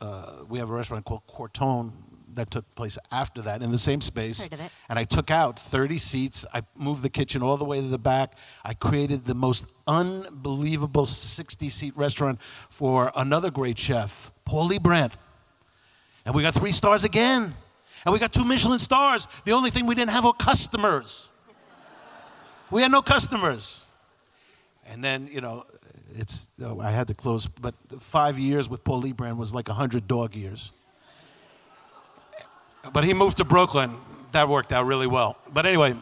uh, 0.00 0.44
we 0.48 0.58
have 0.58 0.70
a 0.70 0.72
restaurant 0.72 1.04
called 1.04 1.26
Corton 1.26 1.92
that 2.34 2.50
took 2.50 2.74
place 2.74 2.96
after 3.10 3.42
that 3.42 3.62
in 3.62 3.70
the 3.70 3.78
same 3.78 4.00
space. 4.00 4.44
Heard 4.44 4.54
of 4.54 4.60
it. 4.64 4.72
And 4.88 4.98
I 4.98 5.04
took 5.04 5.30
out 5.30 5.60
30 5.60 5.98
seats. 5.98 6.46
I 6.54 6.62
moved 6.76 7.02
the 7.02 7.10
kitchen 7.10 7.42
all 7.42 7.58
the 7.58 7.64
way 7.64 7.80
to 7.80 7.86
the 7.86 7.98
back. 7.98 8.38
I 8.64 8.72
created 8.72 9.26
the 9.26 9.34
most 9.34 9.66
unbelievable 9.86 11.04
60 11.04 11.68
seat 11.68 11.94
restaurant 11.94 12.40
for 12.70 13.12
another 13.14 13.50
great 13.50 13.78
chef, 13.78 14.32
Paul 14.46 14.70
Liebrandt. 14.70 15.12
And 16.24 16.34
we 16.34 16.42
got 16.42 16.54
three 16.54 16.72
stars 16.72 17.04
again. 17.04 17.54
And 18.04 18.12
we 18.12 18.18
got 18.18 18.32
two 18.32 18.44
Michelin 18.44 18.78
stars. 18.78 19.28
The 19.44 19.52
only 19.52 19.70
thing 19.70 19.86
we 19.86 19.94
didn't 19.94 20.10
have 20.10 20.24
were 20.24 20.32
customers. 20.32 21.28
We 22.70 22.82
had 22.82 22.90
no 22.90 23.02
customers. 23.02 23.86
And 24.86 25.04
then, 25.04 25.28
you 25.30 25.40
know, 25.40 25.66
it's, 26.14 26.50
oh, 26.62 26.80
I 26.80 26.90
had 26.90 27.08
to 27.08 27.14
close, 27.14 27.46
but 27.46 27.74
five 27.98 28.38
years 28.38 28.68
with 28.68 28.82
Paul 28.84 29.02
Brand 29.12 29.38
was 29.38 29.54
like 29.54 29.68
100 29.68 30.08
dog 30.08 30.34
years. 30.34 30.72
But 32.92 33.04
he 33.04 33.14
moved 33.14 33.36
to 33.36 33.44
Brooklyn, 33.44 33.92
that 34.32 34.48
worked 34.48 34.72
out 34.72 34.86
really 34.86 35.06
well. 35.06 35.36
But 35.52 35.66
anyway, 35.66 35.94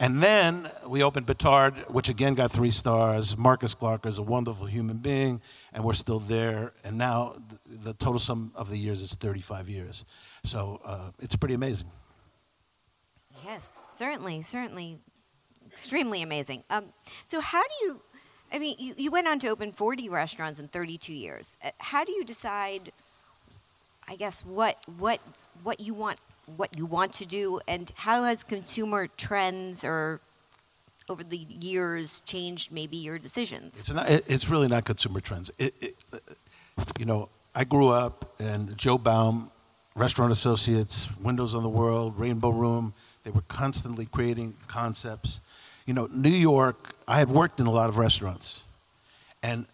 and 0.00 0.22
then 0.22 0.70
we 0.86 1.02
opened 1.02 1.26
Batard, 1.26 1.90
which 1.90 2.08
again 2.08 2.34
got 2.34 2.52
three 2.52 2.70
stars. 2.70 3.36
Markus 3.36 3.74
Glocker 3.74 4.06
is 4.06 4.18
a 4.18 4.22
wonderful 4.22 4.66
human 4.66 4.98
being, 4.98 5.40
and 5.72 5.82
we're 5.82 5.94
still 5.94 6.20
there. 6.20 6.72
And 6.84 6.98
now 6.98 7.36
the 7.66 7.94
total 7.94 8.18
sum 8.18 8.52
of 8.54 8.70
the 8.70 8.76
years 8.76 9.00
is 9.00 9.14
35 9.14 9.68
years. 9.68 10.04
So 10.48 10.80
uh, 10.82 11.10
it's 11.20 11.36
pretty 11.36 11.54
amazing. 11.54 11.88
Yes, 13.44 13.70
certainly, 13.90 14.40
certainly, 14.40 14.98
extremely 15.66 16.22
amazing. 16.22 16.64
Um, 16.70 16.86
so, 17.26 17.40
how 17.40 17.62
do 17.62 17.86
you? 17.86 18.00
I 18.50 18.58
mean, 18.58 18.76
you, 18.78 18.94
you 18.96 19.10
went 19.10 19.28
on 19.28 19.38
to 19.40 19.48
open 19.48 19.72
40 19.72 20.08
restaurants 20.08 20.58
in 20.58 20.68
32 20.68 21.12
years. 21.12 21.58
Uh, 21.62 21.70
How 21.78 22.02
do 22.04 22.12
you 22.12 22.24
decide? 22.24 22.92
I 24.08 24.16
guess 24.16 24.42
what 24.44 24.78
what 24.96 25.20
what 25.62 25.80
you 25.80 25.92
want 25.92 26.18
what 26.56 26.78
you 26.78 26.86
want 26.86 27.12
to 27.14 27.26
do, 27.26 27.60
and 27.68 27.92
how 27.94 28.24
has 28.24 28.42
consumer 28.42 29.06
trends 29.06 29.84
or 29.84 30.20
over 31.10 31.22
the 31.22 31.46
years 31.60 32.22
changed 32.22 32.72
maybe 32.72 32.96
your 32.96 33.18
decisions? 33.18 33.78
It's 33.80 33.92
not. 33.92 34.08
It's 34.08 34.48
really 34.48 34.68
not 34.68 34.86
consumer 34.86 35.20
trends. 35.20 35.50
It, 35.58 35.74
it, 35.80 35.94
you 36.98 37.04
know, 37.04 37.28
I 37.54 37.64
grew 37.64 37.88
up 37.88 38.34
and 38.40 38.76
Joe 38.78 38.96
Baum, 38.96 39.50
Restaurant 39.98 40.30
Associates, 40.30 41.08
Windows 41.20 41.56
on 41.56 41.64
the 41.64 41.68
World, 41.68 42.18
Rainbow 42.18 42.50
Room. 42.50 42.94
They 43.24 43.32
were 43.32 43.42
constantly 43.48 44.06
creating 44.06 44.54
concepts. 44.68 45.40
You 45.86 45.94
know, 45.94 46.08
New 46.12 46.28
York. 46.28 46.94
I 47.08 47.18
had 47.18 47.28
worked 47.28 47.58
in 47.58 47.66
a 47.66 47.70
lot 47.70 47.88
of 47.88 47.98
restaurants, 47.98 48.62
and 49.42 49.66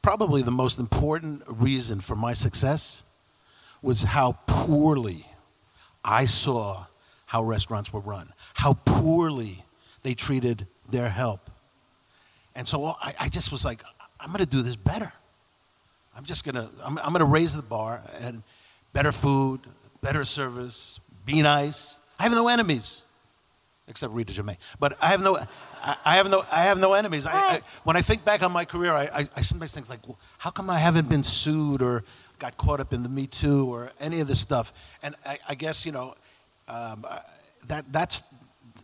probably 0.00 0.42
the 0.42 0.52
most 0.52 0.78
important 0.78 1.42
reason 1.46 2.00
for 2.00 2.14
my 2.14 2.34
success 2.34 3.02
was 3.82 4.04
how 4.04 4.38
poorly 4.46 5.26
I 6.04 6.26
saw 6.26 6.86
how 7.26 7.42
restaurants 7.42 7.92
were 7.92 8.00
run, 8.00 8.32
how 8.54 8.74
poorly 8.84 9.64
they 10.02 10.14
treated 10.14 10.66
their 10.88 11.08
help. 11.08 11.50
And 12.54 12.66
so 12.66 12.84
I, 12.86 13.14
I 13.20 13.28
just 13.28 13.50
was 13.50 13.64
like, 13.64 13.82
I'm 14.20 14.28
going 14.28 14.38
to 14.38 14.46
do 14.46 14.62
this 14.62 14.76
better. 14.76 15.12
I'm 16.16 16.24
just 16.24 16.44
going 16.44 16.54
to, 16.54 16.68
I'm, 16.84 16.98
I'm 16.98 17.12
going 17.12 17.24
to 17.24 17.30
raise 17.30 17.54
the 17.54 17.62
bar 17.62 18.02
and 18.20 18.42
better 18.92 19.12
food, 19.12 19.60
better 20.00 20.24
service, 20.24 21.00
be 21.24 21.42
nice. 21.42 21.98
I 22.18 22.24
have 22.24 22.32
no 22.32 22.48
enemies, 22.48 23.02
except 23.86 24.12
Rita 24.12 24.32
Germain. 24.32 24.56
But 24.80 24.96
I 25.02 25.06
have 25.08 25.22
no, 25.22 25.36
I, 25.82 25.96
I 26.04 26.16
have 26.16 26.30
no, 26.30 26.42
I 26.50 26.62
have 26.62 26.78
no 26.78 26.94
enemies. 26.94 27.26
I, 27.26 27.32
I, 27.32 27.60
when 27.84 27.96
I 27.96 28.02
think 28.02 28.24
back 28.24 28.42
on 28.42 28.52
my 28.52 28.64
career, 28.64 28.92
I, 28.92 29.04
I, 29.04 29.28
I 29.36 29.40
sometimes 29.42 29.74
think 29.74 29.88
like, 29.88 30.06
well, 30.06 30.18
how 30.38 30.50
come 30.50 30.70
I 30.70 30.78
haven't 30.78 31.08
been 31.08 31.22
sued 31.22 31.82
or 31.82 32.04
got 32.38 32.56
caught 32.56 32.80
up 32.80 32.92
in 32.92 33.02
the 33.02 33.08
Me 33.08 33.26
Too 33.26 33.72
or 33.72 33.92
any 34.00 34.20
of 34.20 34.28
this 34.28 34.40
stuff? 34.40 34.72
And 35.02 35.14
I, 35.24 35.38
I 35.48 35.54
guess 35.54 35.86
you 35.86 35.92
know, 35.92 36.14
um, 36.66 37.04
that 37.66 37.92
that's 37.92 38.22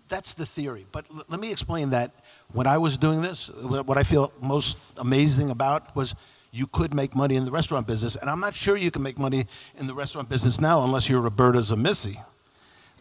that's 0.09 0.35
the 0.35 0.47
theory. 0.47 0.87
But 0.93 1.07
l- 1.11 1.25
let 1.29 1.41
me 1.41 1.51
explain 1.51 1.91
that. 1.91 2.13
When 2.53 2.69
I 2.69 2.79
was 2.79 2.97
doing 2.97 3.21
this, 3.21 3.51
what 3.51 3.99
I 3.99 4.05
feel 4.05 4.33
most 4.41 4.79
amazing 4.99 5.51
about 5.51 5.97
was 5.97 6.15
you 6.55 6.69
could 6.69 6.95
make 6.95 7.17
money 7.17 7.35
in 7.35 7.45
the 7.45 7.51
restaurant 7.51 7.85
business, 7.85 8.15
and 8.15 8.31
I'm 8.31 8.39
not 8.39 8.55
sure 8.55 8.77
you 8.77 8.93
can 8.93 9.03
make 9.03 9.19
money 9.19 9.47
in 9.77 9.89
the 9.89 9.95
restaurant 9.95 10.29
business 10.29 10.61
now 10.61 10.85
unless 10.85 11.11
you're 11.11 11.21
Roberta 11.21 11.59
Zamisi, 11.59 12.17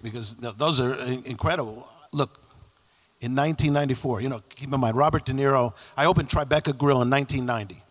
because 0.01 0.35
those 0.35 0.79
are 0.79 0.95
incredible. 0.95 1.87
Look, 2.11 2.41
in 3.21 3.35
1994, 3.35 4.21
you 4.21 4.29
know, 4.29 4.41
keep 4.55 4.73
in 4.73 4.79
mind, 4.79 4.97
Robert 4.97 5.25
De 5.25 5.33
Niro. 5.33 5.75
I 5.95 6.07
opened 6.07 6.29
Tribeca 6.29 6.75
Grill 6.75 7.03
in 7.03 7.11
1990. 7.11 7.81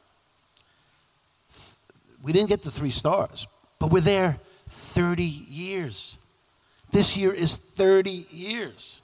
We 2.24 2.32
didn't 2.32 2.48
get 2.48 2.62
the 2.62 2.70
three 2.70 2.90
stars, 2.90 3.46
but 3.78 3.90
we're 3.90 4.00
there 4.00 4.38
30 4.66 5.22
years. 5.22 6.18
This 6.90 7.16
year 7.16 7.32
is 7.32 7.56
30 7.56 8.26
years. 8.30 9.00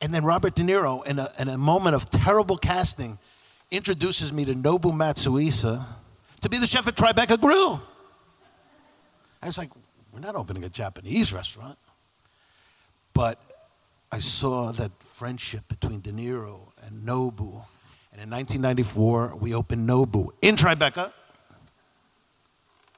And 0.00 0.12
then 0.12 0.24
Robert 0.24 0.56
De 0.56 0.62
Niro, 0.62 1.06
in 1.06 1.20
a, 1.20 1.30
in 1.38 1.48
a 1.48 1.56
moment 1.56 1.94
of 1.94 2.10
terrible 2.10 2.56
casting, 2.56 3.18
introduces 3.70 4.32
me 4.32 4.44
to 4.44 4.54
Nobu 4.54 4.92
Matsuhisa 4.92 5.84
to 6.40 6.48
be 6.48 6.58
the 6.58 6.66
chef 6.66 6.86
at 6.86 6.96
Tribeca 6.96 7.40
Grill. 7.40 7.82
I 9.42 9.46
was 9.46 9.58
like, 9.58 9.70
we're 10.12 10.20
not 10.20 10.34
opening 10.34 10.64
a 10.64 10.68
Japanese 10.68 11.32
restaurant. 11.32 11.78
But 13.14 13.40
I 14.12 14.18
saw 14.18 14.72
that 14.72 14.90
friendship 15.02 15.68
between 15.68 16.00
De 16.00 16.10
Niro 16.10 16.72
and 16.84 17.06
Nobu. 17.06 17.64
And 18.12 18.20
in 18.20 18.30
1994, 18.30 19.36
we 19.36 19.54
opened 19.54 19.88
Nobu 19.88 20.30
in 20.42 20.56
Tribeca. 20.56 21.12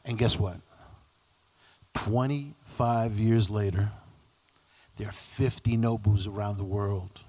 And 0.05 0.17
guess 0.19 0.39
what? 0.39 0.57
25 1.95 3.19
years 3.19 3.51
later, 3.51 3.91
there 4.97 5.09
are 5.09 5.13
50 5.13 5.77
Nobus 5.77 6.27
around 6.27 6.59
the 6.59 6.65
world. 6.65 7.25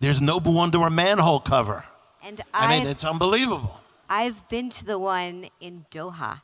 There's 0.00 0.20
Nobu 0.20 0.62
under 0.62 0.78
a 0.86 0.90
manhole 0.90 1.40
cover. 1.40 1.84
And 2.26 2.40
I 2.52 2.68
mean, 2.68 2.80
I've- 2.82 2.90
it's 2.90 3.04
unbelievable. 3.04 3.80
I've 4.08 4.48
been 4.48 4.70
to 4.70 4.84
the 4.84 4.98
one 4.98 5.48
in 5.60 5.84
Doha. 5.90 6.40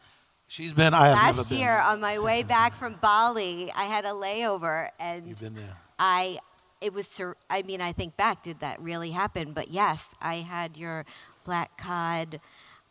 She's 0.48 0.72
been, 0.72 0.92
I 0.94 1.06
have 1.08 1.16
Last 1.16 1.36
never 1.36 1.48
been. 1.48 1.58
year 1.58 1.78
on 1.80 2.00
my 2.00 2.18
way 2.18 2.42
back 2.42 2.74
from 2.74 2.94
Bali, 3.00 3.70
I 3.72 3.84
had 3.84 4.04
a 4.04 4.10
layover 4.12 4.88
and 5.00 5.26
You've 5.26 5.40
been 5.40 5.54
there. 5.54 5.76
I 5.98 6.38
it 6.80 6.92
was 6.92 7.06
sur- 7.08 7.36
I 7.48 7.62
mean 7.62 7.80
I 7.80 7.92
think 7.92 8.16
back 8.16 8.42
did 8.42 8.58
that 8.60 8.80
really 8.80 9.12
happen 9.12 9.52
but 9.52 9.70
yes 9.70 10.14
I 10.20 10.36
had 10.36 10.76
your 10.76 11.06
black 11.44 11.78
cod 11.78 12.40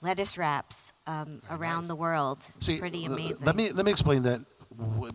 lettuce 0.02 0.38
wraps 0.38 0.94
um, 1.06 1.42
around 1.50 1.88
the 1.90 1.96
world 1.96 2.38
It's 2.58 2.66
See, 2.68 2.80
pretty 2.80 3.04
amazing 3.06 3.46
Let 3.46 3.56
me 3.58 3.72
let 3.72 3.86
me 3.86 3.92
explain 3.92 4.24
that. 4.24 4.40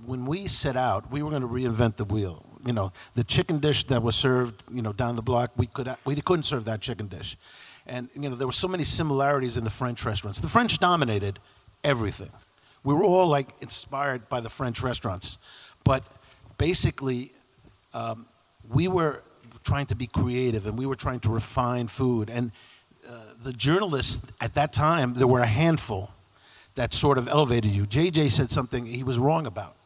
When 0.04 0.26
we 0.26 0.46
set 0.48 0.76
out, 0.76 1.10
we 1.10 1.22
were 1.22 1.30
going 1.30 1.40
to 1.42 1.48
reinvent 1.48 1.96
the 1.96 2.04
wheel. 2.04 2.44
You 2.66 2.74
know, 2.74 2.92
the 3.14 3.24
chicken 3.24 3.58
dish 3.58 3.84
that 3.84 4.02
was 4.02 4.14
served, 4.14 4.62
you 4.70 4.82
know, 4.82 4.92
down 4.92 5.16
the 5.16 5.22
block, 5.22 5.52
we 5.56 5.66
could 5.66 5.88
we 6.04 6.14
couldn't 6.16 6.44
serve 6.44 6.64
that 6.66 6.82
chicken 6.82 7.06
dish, 7.08 7.38
and 7.86 8.08
you 8.14 8.28
know 8.28 8.36
there 8.36 8.46
were 8.46 8.52
so 8.52 8.68
many 8.68 8.84
similarities 8.84 9.56
in 9.56 9.64
the 9.64 9.70
French 9.70 10.04
restaurants. 10.04 10.40
The 10.40 10.48
French 10.48 10.78
dominated 10.78 11.38
everything. 11.84 12.30
We 12.84 12.94
were 12.94 13.04
all 13.04 13.26
like 13.26 13.48
inspired 13.60 14.28
by 14.28 14.40
the 14.40 14.50
French 14.50 14.82
restaurants, 14.82 15.38
but 15.84 16.04
basically, 16.58 17.32
um, 17.94 18.26
we 18.68 18.88
were 18.88 19.22
trying 19.64 19.86
to 19.86 19.96
be 19.96 20.06
creative 20.06 20.66
and 20.66 20.78
we 20.78 20.86
were 20.86 20.94
trying 20.94 21.20
to 21.20 21.28
refine 21.28 21.88
food. 21.88 22.30
And 22.30 22.52
uh, 23.08 23.12
the 23.42 23.52
journalists 23.52 24.26
at 24.40 24.54
that 24.54 24.72
time, 24.72 25.14
there 25.14 25.26
were 25.26 25.40
a 25.40 25.46
handful 25.46 26.10
that 26.76 26.94
sort 26.94 27.18
of 27.18 27.26
elevated 27.28 27.72
you. 27.72 27.84
JJ 27.84 28.30
said 28.30 28.50
something 28.50 28.86
he 28.86 29.02
was 29.02 29.18
wrong 29.18 29.46
about. 29.46 29.76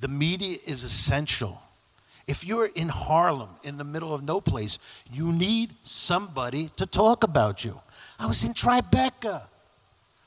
The 0.00 0.08
media 0.08 0.56
is 0.66 0.84
essential. 0.84 1.60
If 2.28 2.46
you're 2.46 2.66
in 2.66 2.88
Harlem, 2.88 3.48
in 3.64 3.78
the 3.78 3.84
middle 3.84 4.14
of 4.14 4.22
no 4.22 4.38
place, 4.40 4.78
you 5.10 5.32
need 5.32 5.70
somebody 5.82 6.70
to 6.76 6.84
talk 6.84 7.24
about 7.24 7.64
you. 7.64 7.80
I 8.18 8.26
was 8.26 8.44
in 8.44 8.52
Tribeca. 8.52 9.42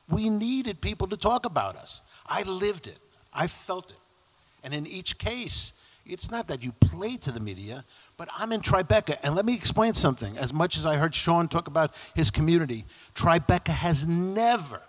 We 0.09 0.27
needed 0.27 0.81
people 0.81 1.07
to 1.07 1.15
talk 1.15 1.45
about 1.45 1.75
us. 1.75 2.01
I 2.25 2.41
lived 2.41 2.87
it. 2.87 2.97
I 3.31 3.45
felt 3.45 3.91
it. 3.91 3.97
And 4.63 4.73
in 4.73 4.87
each 4.87 5.19
case, 5.19 5.73
it's 6.03 6.31
not 6.31 6.47
that 6.47 6.63
you 6.63 6.71
play 6.71 7.17
to 7.17 7.31
the 7.31 7.39
media, 7.39 7.85
but 8.17 8.27
I'm 8.35 8.51
in 8.51 8.61
Tribeca. 8.61 9.17
And 9.23 9.35
let 9.35 9.45
me 9.45 9.53
explain 9.53 9.93
something. 9.93 10.39
As 10.39 10.51
much 10.51 10.77
as 10.77 10.87
I 10.87 10.95
heard 10.95 11.13
Sean 11.13 11.47
talk 11.47 11.67
about 11.67 11.93
his 12.15 12.31
community, 12.31 12.85
Tribeca 13.13 13.69
has 13.69 14.07
never 14.07 14.81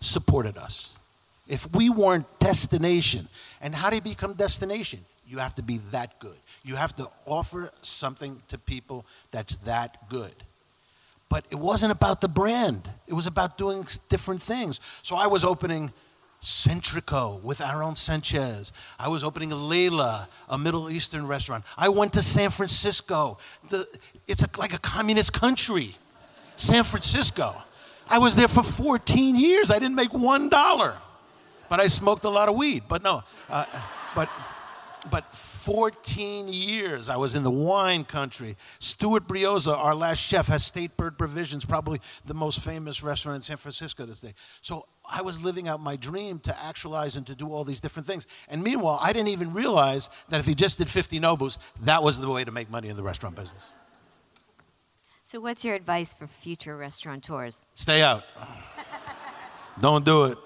supported 0.00 0.58
us. 0.58 0.92
If 1.48 1.74
we 1.74 1.88
weren't 1.88 2.26
destination, 2.40 3.28
and 3.62 3.74
how 3.74 3.88
do 3.88 3.96
you 3.96 4.02
become 4.02 4.34
destination? 4.34 5.00
You 5.26 5.38
have 5.38 5.54
to 5.56 5.62
be 5.62 5.78
that 5.90 6.18
good. 6.20 6.36
You 6.64 6.76
have 6.76 6.94
to 6.96 7.08
offer 7.24 7.70
something 7.82 8.40
to 8.48 8.58
people 8.58 9.06
that's 9.30 9.56
that 9.58 10.08
good. 10.08 10.34
But 11.28 11.44
it 11.50 11.56
wasn't 11.56 11.92
about 11.92 12.20
the 12.20 12.28
brand. 12.28 12.88
It 13.08 13.14
was 13.14 13.26
about 13.26 13.58
doing 13.58 13.84
different 14.08 14.40
things. 14.40 14.80
So 15.02 15.16
I 15.16 15.26
was 15.26 15.44
opening 15.44 15.92
Centrico 16.40 17.42
with 17.42 17.60
Aaron 17.60 17.96
Sanchez. 17.96 18.72
I 18.98 19.08
was 19.08 19.24
opening 19.24 19.50
Leila, 19.50 20.28
a 20.48 20.56
Middle 20.56 20.90
Eastern 20.90 21.26
restaurant. 21.26 21.64
I 21.76 21.88
went 21.88 22.12
to 22.12 22.22
San 22.22 22.50
Francisco. 22.50 23.38
The, 23.70 23.86
it's 24.28 24.44
a, 24.44 24.48
like 24.58 24.74
a 24.74 24.78
communist 24.78 25.32
country, 25.32 25.96
San 26.54 26.84
Francisco. 26.84 27.56
I 28.08 28.18
was 28.18 28.36
there 28.36 28.48
for 28.48 28.62
14 28.62 29.34
years. 29.34 29.72
I 29.72 29.80
didn't 29.80 29.96
make 29.96 30.14
one 30.14 30.48
dollar, 30.48 30.96
but 31.68 31.80
I 31.80 31.88
smoked 31.88 32.24
a 32.24 32.30
lot 32.30 32.48
of 32.48 32.54
weed. 32.54 32.84
But 32.88 33.02
no, 33.02 33.24
uh, 33.50 33.64
but 34.14 34.28
but 35.10 35.34
14 35.34 36.48
years 36.48 37.08
I 37.08 37.16
was 37.16 37.34
in 37.34 37.42
the 37.42 37.50
wine 37.50 38.04
country. 38.04 38.56
Stuart 38.78 39.26
Brioza, 39.26 39.76
our 39.76 39.94
last 39.94 40.18
chef, 40.18 40.48
has 40.48 40.64
State 40.64 40.96
Bird 40.96 41.18
Provisions, 41.18 41.64
probably 41.64 42.00
the 42.24 42.34
most 42.34 42.64
famous 42.64 43.02
restaurant 43.02 43.36
in 43.36 43.40
San 43.42 43.56
Francisco 43.56 44.06
this 44.06 44.20
day. 44.20 44.34
So 44.60 44.86
I 45.08 45.22
was 45.22 45.42
living 45.42 45.68
out 45.68 45.80
my 45.80 45.96
dream 45.96 46.38
to 46.40 46.64
actualize 46.64 47.16
and 47.16 47.26
to 47.26 47.34
do 47.34 47.48
all 47.48 47.64
these 47.64 47.80
different 47.80 48.06
things. 48.06 48.26
And 48.48 48.62
meanwhile, 48.62 48.98
I 49.00 49.12
didn't 49.12 49.28
even 49.28 49.52
realize 49.52 50.10
that 50.28 50.40
if 50.40 50.48
you 50.48 50.54
just 50.54 50.78
did 50.78 50.88
50 50.88 51.20
Nobus, 51.20 51.58
that 51.82 52.02
was 52.02 52.18
the 52.20 52.28
way 52.28 52.44
to 52.44 52.50
make 52.50 52.70
money 52.70 52.88
in 52.88 52.96
the 52.96 53.02
restaurant 53.02 53.36
business. 53.36 53.72
so 55.22 55.40
what's 55.40 55.64
your 55.64 55.74
advice 55.74 56.12
for 56.14 56.26
future 56.26 56.76
restaurateurs 56.76 57.66
Stay 57.74 58.02
out. 58.02 58.24
Don't 59.80 60.04
do 60.04 60.24
it. 60.24 60.38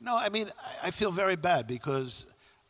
No, 0.00 0.16
I 0.16 0.28
mean, 0.28 0.48
I, 0.82 0.88
I 0.88 0.90
feel 0.90 1.10
very 1.10 1.36
bad 1.36 1.66
because, 1.66 2.26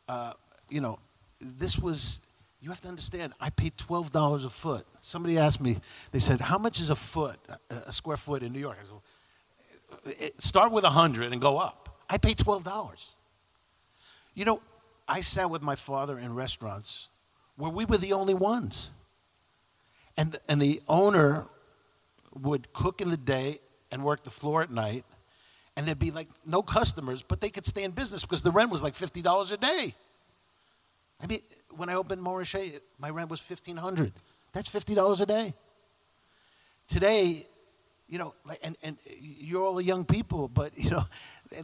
uh, 0.08 0.32
you 0.68 0.80
know, 0.80 0.98
this 1.40 1.78
was, 1.78 2.20
you 2.60 2.70
have 2.70 2.80
to 2.82 2.88
understand, 2.88 3.32
I 3.40 3.50
paid 3.50 3.76
$12 3.76 4.44
a 4.44 4.50
foot. 4.50 4.86
Somebody 5.00 5.38
asked 5.38 5.60
me, 5.60 5.78
they 6.12 6.18
said, 6.18 6.40
how 6.40 6.58
much 6.58 6.80
is 6.80 6.90
a 6.90 6.96
foot, 6.96 7.38
a, 7.70 7.92
square 7.92 8.16
foot 8.16 8.42
in 8.42 8.52
New 8.52 8.58
York? 8.58 8.76
I 8.80 8.86
said, 8.86 10.16
"It- 10.20 10.42
start 10.42 10.72
with 10.72 10.84
100 10.84 11.32
and 11.32 11.40
go 11.40 11.58
up. 11.58 12.00
I 12.10 12.18
paid 12.18 12.38
$12. 12.38 13.06
You 14.34 14.44
know, 14.44 14.62
I 15.06 15.20
sat 15.20 15.50
with 15.50 15.62
my 15.62 15.74
father 15.74 16.18
in 16.18 16.34
restaurants 16.34 17.08
where 17.56 17.70
we 17.70 17.84
were 17.84 17.96
the 17.96 18.12
only 18.12 18.34
ones. 18.34 18.90
And, 20.16 20.36
and 20.48 20.60
the 20.60 20.80
owner 20.88 21.46
would 22.34 22.72
cook 22.72 23.00
in 23.00 23.10
the 23.10 23.16
day 23.16 23.60
and 23.90 24.04
work 24.04 24.24
the 24.24 24.30
floor 24.30 24.62
at 24.62 24.70
night. 24.70 25.04
And 25.76 25.86
there'd 25.86 25.98
be 25.98 26.10
like 26.10 26.28
no 26.44 26.62
customers, 26.62 27.22
but 27.22 27.40
they 27.40 27.50
could 27.50 27.66
stay 27.66 27.84
in 27.84 27.92
business 27.92 28.22
because 28.22 28.42
the 28.42 28.50
rent 28.50 28.70
was 28.70 28.82
like 28.82 28.94
$50 28.94 29.52
a 29.52 29.56
day. 29.56 29.94
I 31.22 31.26
mean, 31.26 31.40
when 31.76 31.88
I 31.88 31.94
opened 31.94 32.22
Montrachet, 32.22 32.80
my 32.98 33.10
rent 33.10 33.30
was 33.30 33.40
1500 33.40 34.12
That's 34.52 34.68
$50 34.68 35.20
a 35.20 35.26
day. 35.26 35.54
Today, 36.86 37.46
you 38.08 38.18
know, 38.18 38.34
like, 38.46 38.60
and, 38.62 38.76
and 38.82 38.96
you're 39.20 39.62
all 39.62 39.80
young 39.80 40.04
people, 40.04 40.48
but, 40.48 40.76
you 40.76 40.90
know, 40.90 41.04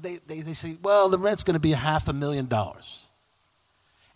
they, 0.01 0.19
they, 0.27 0.41
they 0.41 0.53
say, 0.53 0.77
well, 0.83 1.09
the 1.09 1.19
rent's 1.19 1.43
going 1.43 1.55
to 1.55 1.61
be 1.61 1.73
half 1.73 2.09
a 2.09 2.13
million 2.13 2.47
dollars. 2.47 3.07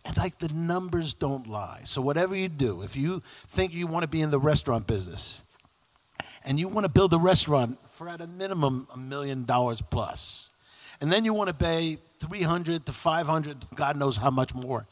And 0.05 0.16
like 0.16 0.39
the 0.39 0.48
numbers 0.48 1.15
don't 1.15 1.47
lie. 1.47 1.81
So 1.85 2.01
whatever 2.01 2.35
you 2.35 2.48
do, 2.48 2.82
if 2.82 2.97
you 2.97 3.23
think 3.48 3.74
you 3.74 3.86
want 3.86 4.05
to 4.05 4.09
be 4.09 4.23
in 4.23 4.31
the 4.31 4.39
restaurant 4.39 4.86
business 4.86 5.43
and 6.44 6.59
you 6.59 6.69
want 6.69 6.85
to 6.85 6.89
build 6.89 7.12
a 7.12 7.19
restaurant 7.19 7.78
for 7.90 8.09
at 8.09 8.20
a 8.20 8.27
minimum 8.27 8.89
a 8.94 8.98
million 8.98 9.44
dollars 9.44 9.82
plus, 9.82 10.51
and 11.01 11.12
then 11.12 11.24
you 11.24 11.35
want 11.35 11.48
to 11.48 11.55
pay 11.55 11.98
300 12.20 12.86
to 12.86 12.93
500, 12.93 13.66
God 13.74 13.97
knows 13.97 14.16
how 14.16 14.31
much 14.31 14.55
more. 14.55 14.86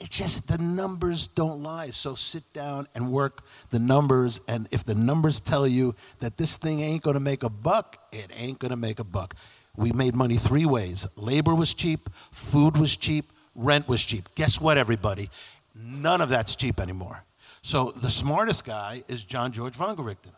It's 0.00 0.16
just 0.16 0.48
the 0.48 0.56
numbers 0.56 1.26
don't 1.26 1.62
lie. 1.62 1.90
So 1.90 2.14
sit 2.14 2.50
down 2.54 2.88
and 2.94 3.12
work 3.12 3.44
the 3.68 3.78
numbers. 3.78 4.40
And 4.48 4.66
if 4.70 4.82
the 4.82 4.94
numbers 4.94 5.40
tell 5.40 5.68
you 5.68 5.94
that 6.20 6.38
this 6.38 6.56
thing 6.56 6.80
ain't 6.80 7.02
going 7.02 7.14
to 7.14 7.20
make 7.20 7.42
a 7.42 7.50
buck, 7.50 8.02
it 8.10 8.28
ain't 8.34 8.58
going 8.58 8.70
to 8.70 8.76
make 8.76 8.98
a 8.98 9.04
buck. 9.04 9.34
We 9.76 9.92
made 9.92 10.14
money 10.14 10.36
three 10.36 10.64
ways 10.64 11.06
labor 11.16 11.54
was 11.54 11.74
cheap, 11.74 12.10
food 12.32 12.76
was 12.76 12.96
cheap, 12.96 13.32
rent 13.54 13.88
was 13.88 14.02
cheap. 14.04 14.28
Guess 14.34 14.60
what, 14.60 14.78
everybody? 14.78 15.30
None 15.74 16.20
of 16.20 16.30
that's 16.30 16.56
cheap 16.56 16.80
anymore. 16.80 17.22
So 17.62 17.92
the 17.92 18.10
smartest 18.10 18.64
guy 18.64 19.02
is 19.06 19.22
Jean-Georges 19.22 19.78
Vongerichten. 19.78 20.32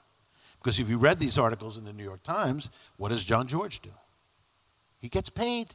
Because 0.59 0.78
if 0.78 0.90
you 0.90 0.98
read 0.98 1.18
these 1.18 1.39
articles 1.39 1.78
in 1.78 1.84
the 1.84 1.93
New 1.93 2.05
York 2.05 2.22
Times, 2.22 2.70
what 2.97 3.09
does 3.09 3.24
Jean-Georges 3.24 3.78
do? 3.78 3.90
He 4.98 5.09
gets 5.09 5.30
paid. 5.30 5.74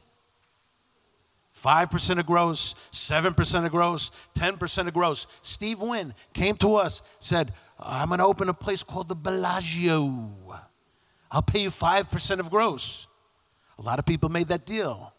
5% 1.62 2.18
of 2.18 2.26
gross, 2.26 2.74
7% 2.92 3.64
of 3.64 3.70
gross, 3.70 4.10
10% 4.34 4.86
of 4.86 4.94
gross. 4.94 5.26
Steve 5.42 5.80
Wynn 5.80 6.14
came 6.32 6.56
to 6.56 6.74
us, 6.76 7.02
said, 7.20 7.52
I'm 7.78 8.08
going 8.08 8.18
to 8.18 8.24
open 8.24 8.48
a 8.48 8.54
place 8.54 8.82
called 8.82 9.08
the 9.08 9.16
Bellagio. 9.16 10.32
I'll 11.30 11.42
pay 11.42 11.62
you 11.62 11.70
5% 11.70 12.40
of 12.40 12.50
gross. 12.50 13.06
A 13.78 13.82
lot 13.82 13.98
of 13.98 14.06
people 14.06 14.28
made 14.28 14.48
that 14.48 14.66
deal. 14.66 15.12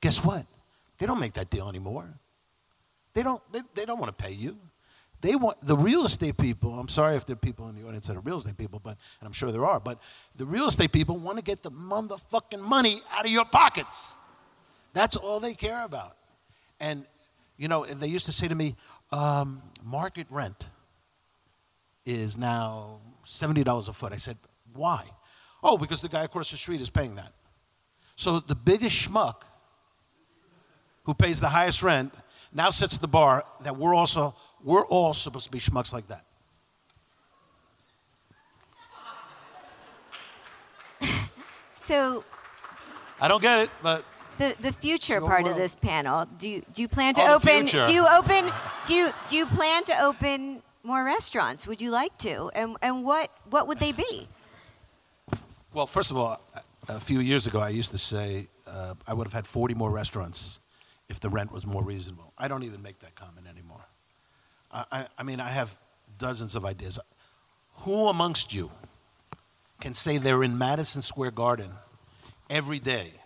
Guess 0.00 0.24
what? 0.24 0.46
They 0.98 1.06
don't 1.06 1.20
make 1.20 1.34
that 1.34 1.50
deal 1.50 1.68
anymore. 1.68 2.08
They 3.14 3.22
don't, 3.22 3.42
they, 3.52 3.60
they 3.74 3.84
don't 3.84 3.98
want 3.98 4.16
to 4.16 4.24
pay 4.24 4.32
you. 4.32 4.58
They 5.20 5.36
want 5.36 5.60
the 5.60 5.76
real 5.76 6.04
estate 6.04 6.36
people. 6.36 6.74
I'm 6.74 6.88
sorry 6.88 7.14
if 7.14 7.26
there 7.26 7.34
are 7.34 7.36
people 7.36 7.68
in 7.68 7.76
the 7.76 7.86
audience 7.86 8.08
that 8.08 8.16
are 8.16 8.20
real 8.20 8.38
estate 8.38 8.58
people, 8.58 8.80
but 8.82 8.96
and 9.20 9.26
I'm 9.26 9.32
sure 9.32 9.52
there 9.52 9.64
are. 9.64 9.78
But 9.78 10.02
the 10.34 10.44
real 10.44 10.66
estate 10.66 10.90
people 10.90 11.16
want 11.16 11.38
to 11.38 11.44
get 11.44 11.62
the 11.62 11.70
motherfucking 11.70 12.60
money 12.60 13.00
out 13.12 13.24
of 13.24 13.30
your 13.30 13.44
pockets. 13.44 14.16
That's 14.92 15.16
all 15.16 15.40
they 15.40 15.54
care 15.54 15.84
about. 15.84 16.16
And 16.80 17.06
you 17.56 17.68
know, 17.68 17.84
they 17.84 18.08
used 18.08 18.26
to 18.26 18.32
say 18.32 18.48
to 18.48 18.54
me, 18.54 18.76
um, 19.12 19.62
market 19.84 20.26
rent 20.30 20.68
is 22.04 22.36
now 22.36 22.98
seventy 23.24 23.62
dollars 23.62 23.88
a 23.88 23.92
foot. 23.92 24.12
I 24.12 24.16
said, 24.16 24.36
why? 24.72 25.06
Oh, 25.62 25.78
because 25.78 26.00
the 26.00 26.08
guy 26.08 26.24
across 26.24 26.50
the 26.50 26.56
street 26.56 26.80
is 26.80 26.90
paying 26.90 27.14
that. 27.16 27.32
So 28.16 28.40
the 28.40 28.56
biggest 28.56 28.96
schmuck 28.96 29.42
who 31.04 31.14
pays 31.14 31.40
the 31.40 31.48
highest 31.48 31.82
rent 31.82 32.12
now 32.52 32.70
sets 32.70 32.98
the 32.98 33.08
bar 33.08 33.44
that 33.62 33.76
we're 33.76 33.94
also 33.94 34.34
we're 34.62 34.84
all 34.86 35.14
supposed 35.14 35.46
to 35.46 35.50
be 35.50 35.58
schmucks 35.58 35.92
like 35.92 36.06
that. 36.08 36.24
So 41.70 42.24
I 43.20 43.28
don't 43.28 43.42
get 43.42 43.60
it, 43.60 43.70
but 43.82 44.04
the 44.42 44.62
the 44.62 44.72
future 44.72 45.14
Your 45.14 45.28
part 45.28 45.46
of 45.46 45.56
this 45.56 45.74
panel. 45.74 46.26
Do 46.38 46.48
you 46.48 46.62
do 46.74 46.82
you 46.82 46.88
plan 46.88 47.14
to 47.14 47.22
Oh, 47.22 47.36
open? 47.36 47.66
Do 47.66 47.92
you 47.92 48.06
open? 48.06 48.50
Do 48.86 48.94
you 48.94 49.12
do 49.28 49.36
you 49.36 49.46
plan 49.46 49.84
to 49.84 49.94
open 50.02 50.62
more 50.82 51.04
restaurants? 51.04 51.66
Would 51.66 51.80
you 51.80 51.90
like 51.90 52.16
to? 52.18 52.50
And 52.54 52.76
and 52.82 53.04
what 53.04 53.30
what 53.50 53.66
would 53.68 53.78
they 53.78 53.92
be? 53.92 54.28
well, 55.74 55.86
first 55.86 56.10
of 56.10 56.16
all, 56.16 56.40
a 56.54 56.60
a 56.88 57.00
few 57.00 57.20
years 57.20 57.46
ago, 57.46 57.60
I 57.60 57.68
used 57.68 57.92
to 57.92 57.98
say 57.98 58.48
uh, 58.66 58.94
I 59.06 59.14
would 59.14 59.26
have 59.26 59.32
had 59.32 59.46
40 59.46 59.74
more 59.74 59.90
restaurants 59.90 60.60
if 61.08 61.20
the 61.20 61.28
rent 61.28 61.52
was 61.52 61.64
more 61.64 61.82
reasonable. 61.84 62.32
I 62.36 62.48
don't 62.48 62.64
even 62.64 62.82
make 62.82 62.98
that 63.00 63.14
comment 63.14 63.46
anymore. 63.46 63.84
I, 64.72 64.84
I, 64.90 65.06
I 65.18 65.22
mean, 65.22 65.40
I 65.40 65.50
have 65.50 65.78
dozens 66.18 66.56
of 66.56 66.64
ideas. 66.64 66.98
Who 67.84 68.08
amongst 68.08 68.52
you 68.52 68.70
can 69.80 69.94
say 69.94 70.18
they're 70.18 70.42
in 70.42 70.58
Madison 70.58 71.02
Square 71.02 71.32
Garden 71.32 71.70
every 72.50 72.78
day 72.80 73.21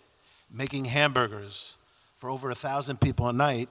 making 0.51 0.85
hamburgers 0.85 1.77
for 2.15 2.29
over 2.29 2.49
a 2.49 2.55
thousand 2.55 2.99
people 2.99 3.27
a 3.27 3.33
night 3.33 3.69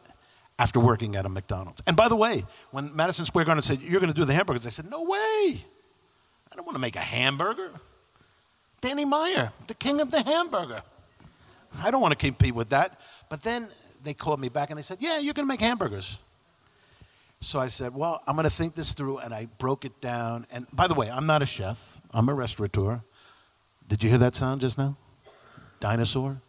after 0.59 0.81
working 0.81 1.17
at 1.17 1.27
a 1.27 1.29
McDonald's? 1.29 1.83
And 1.87 1.97
by 1.97 2.09
the 2.09 2.17
way, 2.17 2.45
when 2.71 2.95
Madison 2.95 3.25
Square 3.25 3.47
Garden 3.47 3.63
said, 3.63 3.81
You're 3.81 4.01
going 4.01 4.13
to 4.13 4.19
do 4.19 4.25
the 4.25 4.35
hamburgers, 4.35 4.67
I 4.67 4.71
said, 4.71 4.91
No 4.91 5.03
way. 5.03 5.65
I 6.53 6.55
don't 6.55 6.65
want 6.65 6.77
to 6.77 6.81
make 6.81 6.97
a 6.97 7.01
hamburger. 7.01 7.71
Danny 8.81 9.05
Meyer, 9.05 9.53
the 9.67 9.75
king 9.75 10.01
of 10.01 10.11
the 10.11 10.23
hamburger. 10.23 10.83
I 11.83 11.91
don't 11.91 12.01
want 12.01 12.13
to 12.13 12.17
compete 12.17 12.55
with 12.55 12.71
that. 12.71 13.01
But 13.29 13.43
then 13.43 13.69
they 14.03 14.15
called 14.15 14.41
me 14.41 14.49
back 14.49 14.71
and 14.71 14.79
they 14.79 14.83
said, 14.83 14.99
Yeah, 15.01 15.19
you're 15.19 15.35
going 15.35 15.47
to 15.47 15.49
make 15.49 15.61
hamburgers. 15.61 16.19
So 17.41 17.59
I 17.59 17.69
said, 17.69 17.95
Well, 17.95 18.23
I'm 18.27 18.37
going 18.37 18.45
to 18.45 18.55
think 18.55 18.75
this 18.75 18.95
through. 18.95 19.19
And 19.19 19.35
I 19.35 19.47
broke 19.59 19.85
it 19.85 20.01
down. 20.01 20.47
And 20.51 20.67
by 20.73 20.87
the 20.87 20.95
way, 20.95 21.11
I'm 21.11 21.27
not 21.27 21.43
a 21.43 21.47
chef, 21.47 22.01
I'm 22.13 22.29
a 22.29 22.35
restaurateur. 22.35 23.03
Did 23.89 24.03
you 24.03 24.11
hear 24.11 24.19
that 24.19 24.35
sound 24.35 24.61
just 24.61 24.79
now? 24.79 24.97
Dinosaur? 25.81 26.41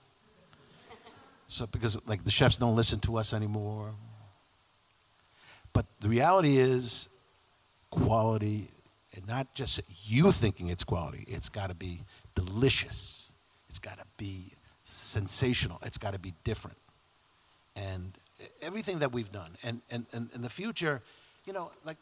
So, 1.47 1.65
because 1.65 1.97
like 2.07 2.23
the 2.23 2.31
chefs 2.31 2.57
don't 2.57 2.75
listen 2.75 2.99
to 3.01 3.17
us 3.17 3.33
anymore. 3.33 3.91
But 5.73 5.85
the 6.01 6.09
reality 6.09 6.57
is, 6.57 7.07
quality, 7.89 8.67
and 9.15 9.27
not 9.27 9.53
just 9.53 9.81
you 10.05 10.31
thinking 10.31 10.69
it's 10.69 10.83
quality, 10.83 11.23
it's 11.27 11.49
got 11.49 11.69
to 11.69 11.75
be 11.75 12.01
delicious. 12.35 13.31
It's 13.69 13.79
got 13.79 13.97
to 13.97 14.05
be 14.17 14.53
sensational. 14.83 15.79
It's 15.85 15.97
got 15.97 16.13
to 16.13 16.19
be 16.19 16.33
different. 16.43 16.77
And 17.75 18.13
everything 18.61 18.99
that 18.99 19.11
we've 19.11 19.31
done, 19.31 19.51
and, 19.63 19.81
and, 19.91 20.05
and 20.13 20.29
in 20.33 20.41
the 20.41 20.49
future, 20.49 21.01
you 21.45 21.53
know, 21.53 21.71
like 21.85 21.97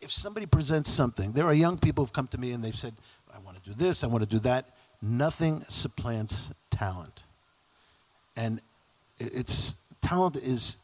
if 0.00 0.10
somebody 0.10 0.46
presents 0.46 0.90
something, 0.90 1.32
there 1.32 1.46
are 1.46 1.54
young 1.54 1.78
people 1.78 2.04
who've 2.04 2.12
come 2.12 2.28
to 2.28 2.38
me 2.38 2.52
and 2.52 2.62
they've 2.62 2.76
said, 2.76 2.94
I 3.34 3.38
want 3.38 3.62
to 3.62 3.70
do 3.70 3.74
this, 3.74 4.04
I 4.04 4.06
want 4.06 4.22
to 4.22 4.28
do 4.28 4.38
that. 4.40 4.76
Nothing 5.02 5.64
supplants 5.68 6.52
talent. 6.70 7.24
And 8.36 8.60
it's 9.18 9.76
talent 10.00 10.36
is 10.36 10.78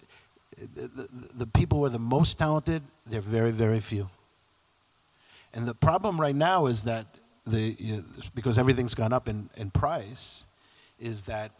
the, 0.59 0.89
the, 0.89 1.09
the 1.35 1.47
people 1.47 1.79
who 1.79 1.85
are 1.85 1.91
the 1.91 1.99
most 1.99 2.39
talented, 2.39 2.83
they're 3.07 3.21
very, 3.21 3.51
very 3.51 3.81
few. 3.81 4.09
And 5.53 5.67
the 5.67 5.75
problem 5.75 6.21
right 6.21 6.37
now 6.37 6.67
is 6.67 6.83
that 6.85 7.07
the 7.47 7.77
you 7.79 8.05
because 8.35 8.59
everything's 8.59 8.95
gone 8.95 9.13
up 9.13 9.29
in, 9.29 9.49
in 9.57 9.71
price, 9.71 10.45
is 10.99 11.25
that, 11.25 11.53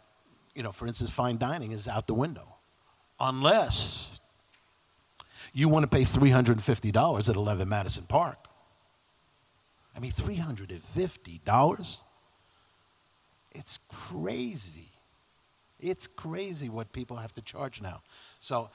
you 0.53 0.63
know, 0.63 0.71
for 0.71 0.87
instance, 0.87 1.09
fine 1.09 1.37
dining 1.37 1.71
is 1.71 1.87
out 1.87 2.07
the 2.07 2.13
window. 2.13 2.55
Unless 3.19 4.19
you 5.53 5.69
want 5.69 5.83
to 5.83 5.87
pay 5.87 6.03
$350 6.03 7.29
at 7.29 7.35
11 7.35 7.69
Madison 7.69 8.05
Park. 8.05 8.47
I 9.95 9.99
mean, 9.99 10.11
$350? 10.11 12.03
It's 13.55 13.79
crazy. 13.89 14.89
It's 15.79 16.07
crazy 16.07 16.69
what 16.69 16.91
people 16.91 17.17
have 17.17 17.33
to 17.35 17.41
charge 17.41 17.81
now. 17.81 18.01
So 18.39 18.69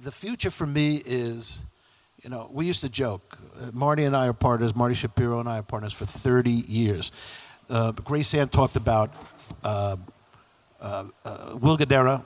the 0.00 0.12
future 0.12 0.50
for 0.50 0.66
me 0.66 1.02
is, 1.06 1.64
you 2.22 2.30
know, 2.30 2.48
we 2.52 2.66
used 2.66 2.80
to 2.80 2.88
joke. 2.88 3.38
Uh, 3.60 3.70
Marty 3.72 4.04
and 4.04 4.16
I 4.16 4.26
are 4.26 4.32
partners. 4.32 4.74
Marty 4.74 4.94
Shapiro 4.94 5.38
and 5.40 5.48
I 5.48 5.58
are 5.58 5.62
partners 5.62 5.92
for 5.92 6.04
30 6.04 6.50
years. 6.50 7.12
Uh, 7.70 7.92
Graceanne 7.92 8.50
talked 8.50 8.76
about 8.76 9.12
uh, 9.62 9.96
uh, 10.80 11.04
uh, 11.24 11.56
Will 11.60 11.76
Guidara 11.76 12.22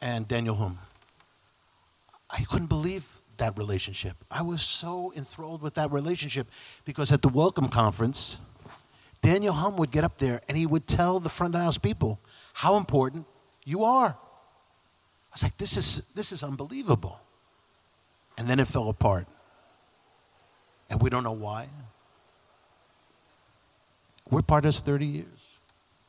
and 0.00 0.26
Daniel 0.26 0.54
Humm. 0.54 0.78
I 2.30 2.42
couldn't 2.42 2.68
believe 2.68 3.20
that 3.36 3.56
relationship. 3.58 4.16
I 4.30 4.42
was 4.42 4.62
so 4.62 5.12
enthralled 5.16 5.62
with 5.62 5.74
that 5.74 5.92
relationship 5.92 6.48
because 6.84 7.12
at 7.12 7.22
the 7.22 7.28
Welcome 7.28 7.68
Conference, 7.68 8.38
Daniel 9.22 9.52
Humm 9.52 9.76
would 9.76 9.90
get 9.90 10.04
up 10.04 10.18
there 10.18 10.40
and 10.48 10.56
he 10.56 10.66
would 10.66 10.86
tell 10.86 11.20
the 11.20 11.28
front 11.28 11.54
of 11.54 11.60
house 11.60 11.78
people 11.78 12.20
how 12.56 12.78
important 12.78 13.26
you 13.66 13.84
are. 13.84 14.08
I 14.08 15.34
was 15.34 15.42
like, 15.42 15.58
this 15.58 15.76
is, 15.76 16.08
this 16.14 16.32
is 16.32 16.42
unbelievable. 16.42 17.20
And 18.38 18.48
then 18.48 18.58
it 18.60 18.66
fell 18.66 18.88
apart. 18.88 19.26
And 20.88 21.02
we 21.02 21.10
don't 21.10 21.22
know 21.22 21.32
why. 21.32 21.68
We're 24.30 24.40
partners 24.40 24.80
30 24.80 25.04
years. 25.04 25.58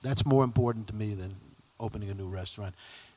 That's 0.01 0.25
more 0.25 0.45
important 0.45 0.87
to 0.87 0.95
me 0.95 1.15
than 1.15 1.35
opening 1.81 2.09
a 2.09 2.13
new 2.13 2.27
restaurant. 2.27 2.75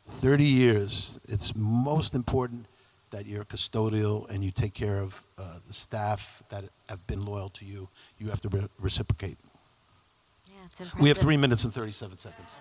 30 0.08 0.42
years, 0.42 1.20
it's 1.28 1.54
most 1.54 2.16
important 2.16 2.66
that 3.10 3.26
you're 3.26 3.44
custodial 3.44 4.28
and 4.28 4.42
you 4.44 4.50
take 4.50 4.74
care 4.74 4.98
of 4.98 5.22
uh, 5.38 5.58
the 5.68 5.72
staff 5.72 6.42
that 6.48 6.64
have 6.88 7.06
been 7.06 7.24
loyal 7.24 7.48
to 7.50 7.64
you. 7.64 7.88
You 8.18 8.30
have 8.30 8.40
to 8.40 8.48
re- 8.48 8.66
reciprocate. 8.80 9.38
Yeah, 10.48 10.54
it's 10.66 10.96
We 10.96 11.08
have 11.10 11.18
three 11.18 11.36
minutes 11.36 11.62
and 11.62 11.72
37 11.72 12.18
seconds. 12.18 12.60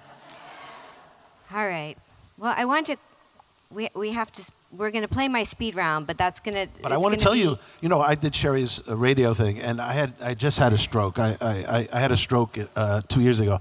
All 1.54 1.66
right. 1.68 1.96
Well, 2.38 2.54
I 2.56 2.66
want 2.66 2.88
to. 2.88 2.98
We, 3.72 3.90
we 3.96 4.12
have 4.14 4.32
to. 4.34 4.52
We're 4.72 4.92
going 4.92 5.02
to 5.04 5.08
play 5.08 5.28
my 5.28 5.44
speed 5.44 5.76
round, 5.76 6.06
but 6.08 6.18
that's 6.18 6.40
going 6.40 6.56
to. 6.68 6.72
But 6.82 6.92
I 6.92 6.98
want 6.98 7.18
to 7.18 7.24
tell 7.24 7.36
you, 7.36 7.58
you 7.82 7.90
know, 7.90 8.02
I 8.02 8.16
did 8.16 8.34
Shari's 8.34 8.82
uh, 8.88 8.96
radio 8.96 9.34
thing, 9.34 9.60
and 9.60 9.82
I 9.82 9.94
had 9.94 10.14
I 10.22 10.34
just 10.36 10.60
had 10.60 10.74
a 10.74 10.78
stroke. 10.78 11.18
I 11.20 11.38
I, 11.42 11.48
I- 11.78 11.88
I 11.94 12.00
had 12.00 12.12
a 12.12 12.18
stroke 12.18 12.58
uh, 12.76 13.02
two 13.08 13.22
years 13.22 13.40
ago, 13.40 13.60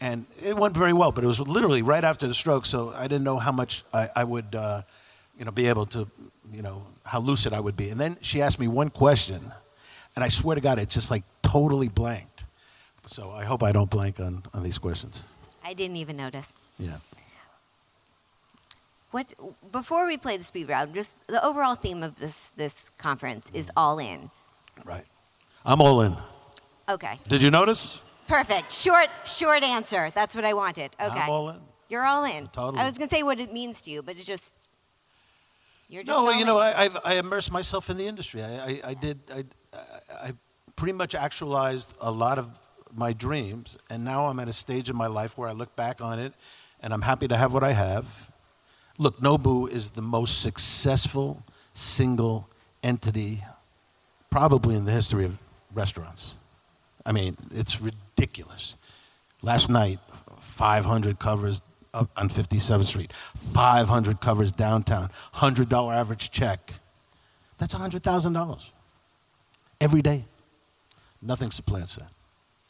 and 0.00 0.26
it 0.42 0.56
went 0.56 0.76
very 0.76 0.92
well. 0.92 1.12
But 1.12 1.24
it 1.24 1.26
was 1.26 1.40
literally 1.40 1.82
right 1.82 2.04
after 2.04 2.26
the 2.28 2.34
stroke, 2.34 2.66
so 2.66 2.92
I 2.96 3.02
didn't 3.08 3.24
know 3.24 3.38
how 3.38 3.52
much 3.52 3.84
I, 3.92 4.08
I 4.16 4.24
would, 4.24 4.54
uh, 4.54 4.82
you 5.38 5.44
know, 5.44 5.50
be 5.50 5.66
able 5.66 5.86
to, 5.86 6.06
you 6.52 6.62
know, 6.62 6.84
how 7.04 7.20
lucid 7.20 7.52
I 7.54 7.60
would 7.60 7.76
be. 7.76 7.88
And 7.90 7.98
then 8.00 8.16
she 8.20 8.42
asked 8.42 8.60
me 8.60 8.68
one 8.68 8.90
question, 8.90 9.40
and 10.14 10.24
I 10.24 10.28
swear 10.28 10.54
to 10.56 10.60
God, 10.60 10.78
it's 10.78 10.94
just 10.94 11.10
like 11.10 11.24
totally 11.42 11.88
blanked. 11.88 12.44
So 13.06 13.30
I 13.30 13.44
hope 13.44 13.62
I 13.62 13.72
don't 13.72 13.90
blank 13.90 14.20
on 14.20 14.42
on 14.54 14.62
these 14.62 14.78
questions. 14.78 15.24
I 15.64 15.74
didn't 15.74 15.96
even 15.96 16.16
notice. 16.16 16.52
Yeah. 16.78 16.96
What 19.10 19.34
before 19.72 20.06
we 20.06 20.16
play 20.16 20.36
the 20.36 20.44
speed 20.44 20.68
round, 20.68 20.94
just 20.94 21.26
the 21.26 21.44
overall 21.44 21.74
theme 21.74 22.02
of 22.02 22.18
this 22.18 22.50
this 22.56 22.90
conference 22.90 23.50
is 23.52 23.66
mm. 23.66 23.72
all 23.76 23.98
in. 23.98 24.30
Right. 24.84 25.04
I'm 25.64 25.80
all 25.80 26.02
in. 26.02 26.16
Okay. 26.88 27.18
Did 27.28 27.42
you 27.42 27.50
notice? 27.50 28.00
Perfect. 28.26 28.72
Short 28.72 29.08
short 29.24 29.62
answer. 29.62 30.10
That's 30.14 30.34
what 30.34 30.44
I 30.44 30.54
wanted. 30.54 30.90
Okay. 31.00 31.20
I'm 31.20 31.30
all 31.30 31.50
in. 31.50 31.60
You're 31.88 32.04
all 32.04 32.24
in. 32.24 32.46
Totally. 32.48 32.80
I 32.80 32.84
was 32.84 32.96
going 32.96 33.08
to 33.08 33.14
say 33.14 33.24
what 33.24 33.40
it 33.40 33.52
means 33.52 33.82
to 33.82 33.90
you, 33.90 34.00
but 34.02 34.16
it 34.16 34.22
just 34.22 34.68
you're 35.88 36.04
just 36.04 36.16
No, 36.16 36.30
you 36.30 36.44
know. 36.44 36.58
I, 36.58 36.84
I've, 36.84 36.98
I 37.04 37.14
immersed 37.14 37.50
myself 37.50 37.90
in 37.90 37.96
the 37.96 38.06
industry. 38.06 38.42
I, 38.42 38.54
I, 38.54 38.80
I 38.84 38.94
did. 38.94 39.18
I, 39.34 39.44
I 40.12 40.32
pretty 40.76 40.92
much 40.92 41.16
actualized 41.16 41.96
a 42.00 42.12
lot 42.12 42.38
of 42.38 42.58
my 42.94 43.12
dreams, 43.12 43.76
and 43.90 44.04
now 44.04 44.26
I'm 44.26 44.38
at 44.38 44.48
a 44.48 44.52
stage 44.52 44.88
in 44.88 44.96
my 44.96 45.08
life 45.08 45.36
where 45.36 45.48
I 45.48 45.52
look 45.52 45.74
back 45.74 46.00
on 46.00 46.20
it, 46.20 46.32
and 46.80 46.94
I'm 46.94 47.02
happy 47.02 47.26
to 47.28 47.36
have 47.36 47.52
what 47.52 47.64
I 47.64 47.72
have. 47.72 48.29
Look, 49.00 49.18
Nobu 49.20 49.66
is 49.72 49.92
the 49.92 50.02
most 50.02 50.42
successful 50.42 51.42
single 51.72 52.46
entity, 52.82 53.42
probably 54.28 54.76
in 54.76 54.84
the 54.84 54.92
history 54.92 55.24
of 55.24 55.38
restaurants. 55.72 56.36
I 57.06 57.12
mean, 57.12 57.38
it's 57.50 57.80
ridiculous. 57.80 58.76
Last 59.40 59.70
night, 59.70 60.00
500 60.38 61.18
covers 61.18 61.62
up 61.94 62.10
on 62.14 62.28
57th 62.28 62.84
Street, 62.84 63.10
500 63.14 64.20
covers 64.20 64.52
downtown, 64.52 65.08
$100 65.32 65.96
average 65.96 66.30
check. 66.30 66.74
That's 67.56 67.74
$100,000 67.74 68.72
every 69.80 70.02
day. 70.02 70.26
Nothing 71.22 71.50
supplants 71.52 71.96
that. 71.96 72.10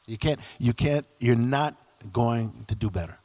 You 0.06 0.16
can't, 0.16 0.38
you 0.60 0.74
can't, 0.74 1.06
you're 1.18 1.34
not 1.34 1.74
going 2.12 2.66
to 2.68 2.76
do 2.76 2.88
better. 2.88 3.18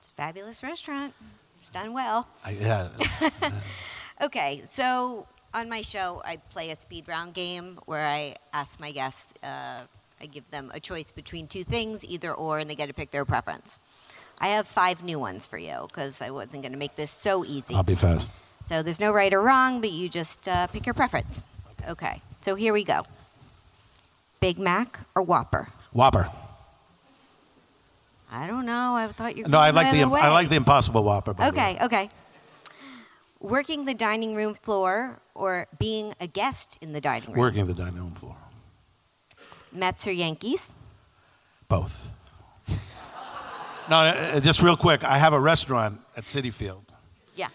It's 0.00 0.08
a 0.08 0.10
fabulous 0.10 0.62
restaurant. 0.62 1.14
It's 1.62 1.70
done 1.70 1.92
well. 1.92 2.26
I, 2.44 2.50
yeah. 2.50 2.88
Okay, 4.20 4.62
so 4.64 5.26
on 5.52 5.68
my 5.68 5.80
show, 5.80 6.22
I 6.24 6.36
play 6.36 6.70
a 6.70 6.76
speed 6.76 7.08
round 7.08 7.34
game 7.34 7.78
where 7.86 8.06
I 8.06 8.36
ask 8.52 8.80
my 8.80 8.92
guests, 8.92 9.34
uh, 9.42 9.80
I 10.20 10.26
give 10.26 10.48
them 10.50 10.70
a 10.74 10.78
choice 10.78 11.10
between 11.10 11.48
two 11.48 11.64
things, 11.64 12.04
either 12.04 12.32
or, 12.32 12.60
and 12.60 12.70
they 12.70 12.76
get 12.76 12.86
to 12.86 12.94
pick 12.94 13.10
their 13.10 13.24
preference. 13.24 13.80
I 14.38 14.48
have 14.48 14.68
five 14.68 15.02
new 15.02 15.18
ones 15.18 15.44
for 15.44 15.58
you 15.58 15.86
because 15.88 16.22
I 16.22 16.30
wasn't 16.30 16.62
going 16.62 16.72
to 16.72 16.78
make 16.78 16.94
this 16.94 17.10
so 17.10 17.44
easy. 17.44 17.74
I'll 17.74 17.82
be 17.82 17.96
fast. 17.96 18.32
So 18.62 18.82
there's 18.82 19.00
no 19.00 19.12
right 19.12 19.32
or 19.32 19.42
wrong, 19.42 19.80
but 19.80 19.90
you 19.90 20.08
just 20.08 20.46
uh, 20.46 20.68
pick 20.68 20.86
your 20.86 20.94
preference. 20.94 21.42
Okay, 21.88 22.20
so 22.42 22.54
here 22.54 22.72
we 22.72 22.84
go 22.84 23.02
Big 24.40 24.58
Mac 24.58 25.00
or 25.14 25.22
Whopper? 25.22 25.68
Whopper. 25.92 26.28
I 28.32 28.46
don't 28.46 28.64
know. 28.64 28.96
I 28.96 29.06
thought 29.08 29.36
you 29.36 29.44
were 29.44 29.50
No, 29.50 29.60
I 29.60 29.70
like 29.70 29.92
the, 29.92 30.02
other 30.02 30.16
I 30.16 30.30
like 30.30 30.48
the 30.48 30.56
Impossible 30.56 31.04
Whopper. 31.04 31.34
the. 31.34 31.48
Okay, 31.48 31.78
okay. 31.82 32.08
Working 33.40 33.84
the 33.84 33.92
dining 33.92 34.34
room 34.34 34.54
floor 34.54 35.20
or 35.34 35.66
being 35.78 36.14
a 36.18 36.26
guest 36.26 36.78
in 36.80 36.94
the 36.94 37.00
dining 37.00 37.28
room? 37.28 37.38
Working 37.38 37.66
the 37.66 37.74
dining 37.74 37.96
room 37.96 38.14
floor. 38.14 38.36
Mets 39.70 40.06
or 40.06 40.12
Yankees? 40.12 40.74
Both. 41.68 42.08
no, 43.90 43.96
uh, 43.96 44.40
just 44.40 44.62
real 44.62 44.76
quick. 44.76 45.04
I 45.04 45.18
have 45.18 45.34
a 45.34 45.40
restaurant 45.40 46.00
at 46.16 46.24
Citi 46.24 46.52
Field. 46.52 46.84
Yeah. 47.34 47.48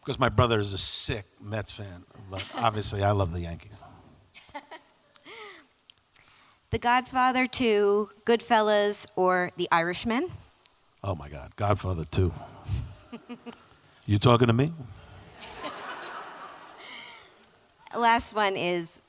Because 0.00 0.18
my 0.18 0.28
brother 0.28 0.58
is 0.58 0.72
a 0.72 0.78
sick 0.78 1.26
Mets 1.40 1.70
fan. 1.70 2.04
But 2.30 2.44
obviously, 2.56 3.04
I 3.04 3.12
love 3.12 3.32
the 3.32 3.40
Yankees. 3.40 3.80
The 6.76 6.80
Godfather 6.80 7.46
2, 7.46 8.10
Goodfellas, 8.26 9.06
or 9.16 9.50
The 9.56 9.66
Irishman? 9.72 10.28
Oh 11.02 11.14
my 11.14 11.30
God, 11.30 11.56
Godfather 11.56 12.04
2. 12.04 12.30
You 14.04 14.18
talking 14.18 14.48
to 14.48 14.52
me? 14.52 14.68
Last 17.96 18.34
one 18.36 18.56
is 18.58 19.00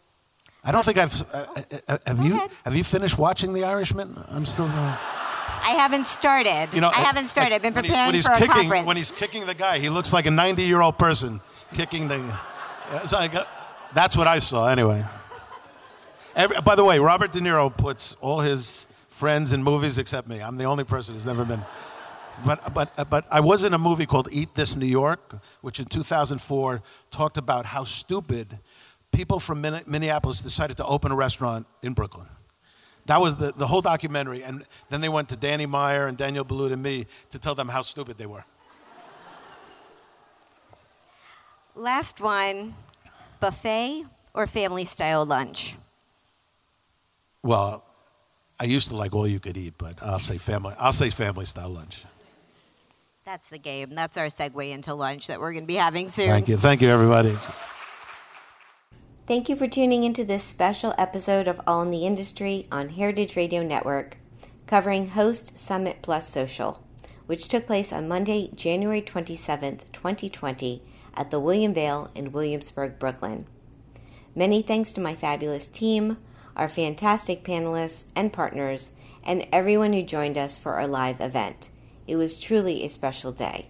I 0.64 0.72
don't 0.72 0.86
think 0.86 0.98
I've. 0.98 1.22
Uh, 1.34 1.46
uh, 1.90 1.98
have 2.06 2.26
you 2.26 2.40
have 2.64 2.74
you 2.74 2.86
finished 2.86 3.18
watching 3.18 3.52
The 3.52 3.66
Irishman? 3.66 4.18
I'm 4.30 4.46
still. 4.46 4.68
Uh, 4.68 4.72
I 4.72 5.76
haven't 5.78 6.08
started. 6.08 6.70
you 6.72 6.80
know, 6.80 6.88
I 6.88 7.02
haven't 7.02 7.28
started. 7.28 7.54
I've 7.54 7.62
been 7.62 7.74
when 7.74 7.84
he- 7.84 7.90
preparing 7.90 8.08
when 8.08 8.16
he's 8.16 8.28
for 8.28 8.34
a 8.34 8.38
kicking, 8.38 8.54
conference. 8.54 8.88
When 8.88 8.96
he's 8.96 9.12
kicking 9.12 9.46
the 9.46 9.54
guy, 9.54 9.80
he 9.80 9.90
looks 9.90 10.14
like 10.14 10.26
a 10.26 10.32
90 10.32 10.64
year 10.64 10.80
old 10.80 10.98
person 10.98 11.42
kicking 11.74 12.08
the. 12.08 12.16
Yeah, 12.18 13.02
it's 13.04 13.12
like, 13.12 13.36
uh, 13.36 13.44
that's 13.94 14.16
what 14.16 14.26
I 14.26 14.40
saw 14.40 14.70
anyway. 14.70 15.04
Every, 16.38 16.62
by 16.62 16.76
the 16.76 16.84
way, 16.84 17.00
Robert 17.00 17.32
De 17.32 17.40
Niro 17.40 17.76
puts 17.76 18.14
all 18.22 18.42
his 18.42 18.86
friends 19.10 19.54
in 19.54 19.64
movies 19.64 19.98
except 19.98 20.28
me. 20.28 20.40
I'm 20.40 20.58
the 20.58 20.66
only 20.66 20.84
person 20.84 21.16
who's 21.16 21.26
never 21.26 21.44
been. 21.44 21.66
But, 22.46 22.76
but, 22.76 23.10
but 23.10 23.26
I 23.32 23.40
was 23.40 23.64
in 23.64 23.74
a 23.74 23.80
movie 23.80 24.06
called 24.06 24.30
Eat 24.32 24.54
This 24.54 24.76
New 24.76 24.86
York, 24.86 25.34
which 25.62 25.80
in 25.80 25.86
2004 25.88 26.84
talked 27.10 27.38
about 27.40 27.66
how 27.66 27.84
stupid 27.84 28.60
people 29.12 29.40
from 29.40 29.62
Minneapolis 29.62 30.44
decided 30.44 30.78
to 30.78 30.86
open 30.86 31.12
a 31.12 31.16
restaurant 31.16 31.66
in 31.82 31.94
Brooklyn. 31.94 32.28
That 33.08 33.20
was 33.20 33.38
the, 33.38 33.52
the 33.54 33.66
whole 33.66 33.82
documentary. 33.82 34.44
And 34.44 34.64
then 34.92 35.02
they 35.02 35.10
went 35.10 35.30
to 35.30 35.36
Danny 35.36 35.66
Meyer 35.66 36.06
and 36.06 36.16
Daniel 36.20 36.46
Boulud 36.46 36.72
and 36.72 36.84
me 36.84 37.08
to 37.32 37.40
tell 37.40 37.56
them 37.56 37.70
how 37.70 37.82
stupid 37.82 38.20
they 38.20 38.28
were. 38.28 38.46
Last 41.74 42.22
one 42.22 42.76
buffet 43.40 44.06
or 44.36 44.46
family 44.46 44.86
style 44.86 45.26
lunch? 45.26 45.76
Well, 47.44 47.84
I 48.60 48.66
used 48.66 48.90
to 48.90 48.96
like 48.96 49.14
all 49.14 49.28
you 49.28 49.40
could 49.40 49.58
eat, 49.58 49.76
but 49.78 50.02
I'll 50.02 50.20
say 50.20 50.38
family. 50.38 50.74
I'll 50.80 50.94
say 50.94 51.10
family 51.10 51.46
style 51.46 51.70
lunch. 51.70 52.06
That's 53.24 53.50
the 53.50 53.60
game. 53.60 53.94
That's 53.94 54.18
our 54.18 54.28
segue 54.28 54.72
into 54.72 54.94
lunch 54.94 55.28
that 55.28 55.40
we're 55.40 55.52
going 55.52 55.64
to 55.64 55.68
be 55.68 55.76
having 55.76 56.08
soon. 56.08 56.28
Thank 56.28 56.48
you, 56.48 56.58
thank 56.58 56.82
you, 56.82 56.90
everybody. 56.90 57.38
Thank 59.28 59.50
you 59.50 59.58
for 59.58 59.68
tuning 59.68 60.06
into 60.06 60.24
this 60.24 60.46
special 60.46 60.96
episode 60.98 61.50
of 61.50 61.60
All 61.68 61.82
in 61.82 61.92
the 61.92 62.06
Industry 62.06 62.66
on 62.72 62.88
Heritage 62.88 63.36
Radio 63.36 63.62
Network, 63.62 64.16
covering 64.66 65.10
Host 65.10 65.60
Summit 65.60 65.98
Plus 66.02 66.30
Social, 66.30 66.82
which 67.26 67.50
took 67.50 67.68
place 67.68 67.92
on 67.92 68.08
Monday, 68.08 68.50
January 68.56 69.02
27th, 69.02 69.82
2020, 69.92 70.82
at 71.14 71.30
the 71.30 71.42
William 71.42 71.74
Vale 71.74 72.10
in 72.16 72.32
Williamsburg, 72.32 72.98
Brooklyn. 72.98 73.46
Many 74.34 74.62
thanks 74.62 74.94
to 74.94 75.02
my 75.02 75.14
fabulous 75.14 75.68
team, 75.68 76.16
our 76.58 76.68
fantastic 76.68 77.44
panelists 77.44 78.04
and 78.16 78.34
partners, 78.34 78.92
and 79.24 79.48
everyone 79.54 79.94
who 79.94 80.04
joined 80.04 80.38
us 80.38 80.58
for 80.58 80.74
our 80.74 80.88
live 80.88 81.22
event. 81.22 81.70
It 82.08 82.18
was 82.18 82.40
truly 82.40 82.84
a 82.84 82.90
special 82.90 83.32
day. 83.32 83.68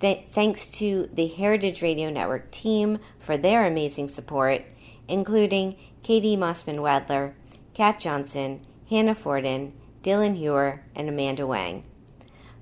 Th- 0.00 0.24
thanks 0.30 0.70
to 0.72 1.10
the 1.12 1.26
Heritage 1.26 1.82
Radio 1.82 2.08
Network 2.08 2.50
team 2.50 2.98
for 3.18 3.36
their 3.36 3.66
amazing 3.66 4.08
support, 4.08 4.64
including 5.08 5.76
Katie 6.02 6.36
Mossman 6.36 6.78
Wadler, 6.78 7.32
Kat 7.74 7.98
Johnson, 7.98 8.64
Hannah 8.88 9.14
Forden, 9.14 9.72
Dylan 10.02 10.36
Hewer, 10.36 10.82
and 10.94 11.08
Amanda 11.08 11.46
Wang. 11.46 11.82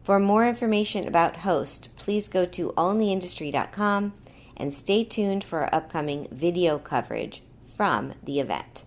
For 0.02 0.18
more 0.18 0.48
information 0.48 1.06
about 1.06 1.39
Host, 1.39 1.89
please 1.97 2.28
go 2.28 2.47
to 2.47 2.73
allintheindustry.com 2.76 4.15
and 4.56 4.73
stay 4.73 5.05
tuned 5.05 5.44
for 5.44 5.60
our 5.60 5.74
upcoming 5.74 6.28
video 6.31 6.78
coverage 6.78 7.42
from 7.76 8.15
the 8.23 8.40
event. 8.40 8.84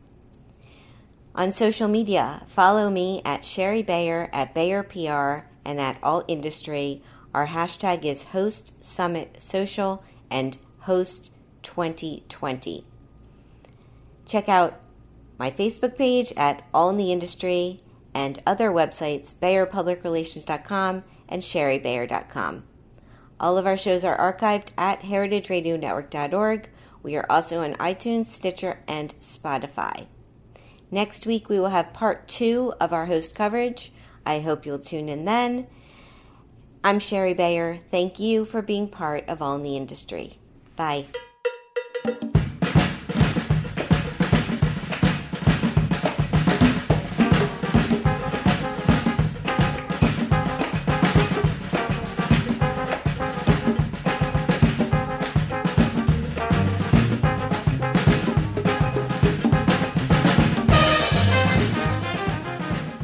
On 1.40 1.54
social 1.54 1.88
media, 1.88 2.44
follow 2.48 2.90
me 2.90 3.22
at 3.24 3.46
Shari 3.46 3.82
Bayer 3.82 4.30
at 4.34 4.54
Bayer 4.54 4.84
PR 4.84 5.48
and 5.64 5.80
at 5.80 5.98
All 6.04 6.26
Industry. 6.28 7.02
Our 7.34 7.48
hashtag 7.48 8.04
is 8.04 8.24
Host 8.36 8.74
Summit 8.84 9.38
Social 9.40 10.04
and 10.30 10.58
Host 10.80 11.32
2020. 11.64 12.84
Check 14.26 14.50
out 14.50 14.82
my 15.38 15.50
Facebook 15.50 15.98
page 15.98 16.34
at 16.36 16.62
All 16.74 16.90
in 16.90 16.98
the 16.98 17.14
Industry 17.14 17.80
and 18.14 18.44
other 18.46 18.70
websites, 18.70 19.34
BayerPublicRelations.com 19.34 21.04
and 21.30 21.42
ShariBayer.com. 21.42 22.64
All 23.40 23.58
of 23.58 23.66
our 23.66 23.78
shows 23.78 24.04
are 24.04 24.18
archived 24.18 24.72
at 24.78 25.04
heritageradionetwork.org. 25.04 26.70
We 27.02 27.16
are 27.16 27.26
also 27.30 27.64
on 27.64 27.76
iTunes, 27.76 28.26
Stitcher, 28.26 28.80
and 28.90 29.18
Spotify. 29.22 30.08
Next 30.92 31.26
week, 31.26 31.50
we 31.50 31.60
will 31.60 31.70
have 31.70 31.94
part 31.94 32.28
two 32.28 32.74
of 32.80 32.92
our 32.92 33.06
host 33.06 33.36
coverage. 33.36 33.92
I 34.26 34.40
hope 34.40 34.66
you'll 34.66 34.80
tune 34.80 35.10
in 35.10 35.26
then. 35.26 35.68
I'm 36.84 37.00
Shari 37.00 37.34
Bayer. 37.34 37.80
Thank 37.92 38.20
you 38.20 38.46
for 38.46 38.62
being 38.62 38.88
part 38.88 39.28
of 39.28 39.42
All 39.42 39.56
in 39.56 39.64
the 39.64 39.78
Industry. 39.78 40.38
Bye. 40.76 41.06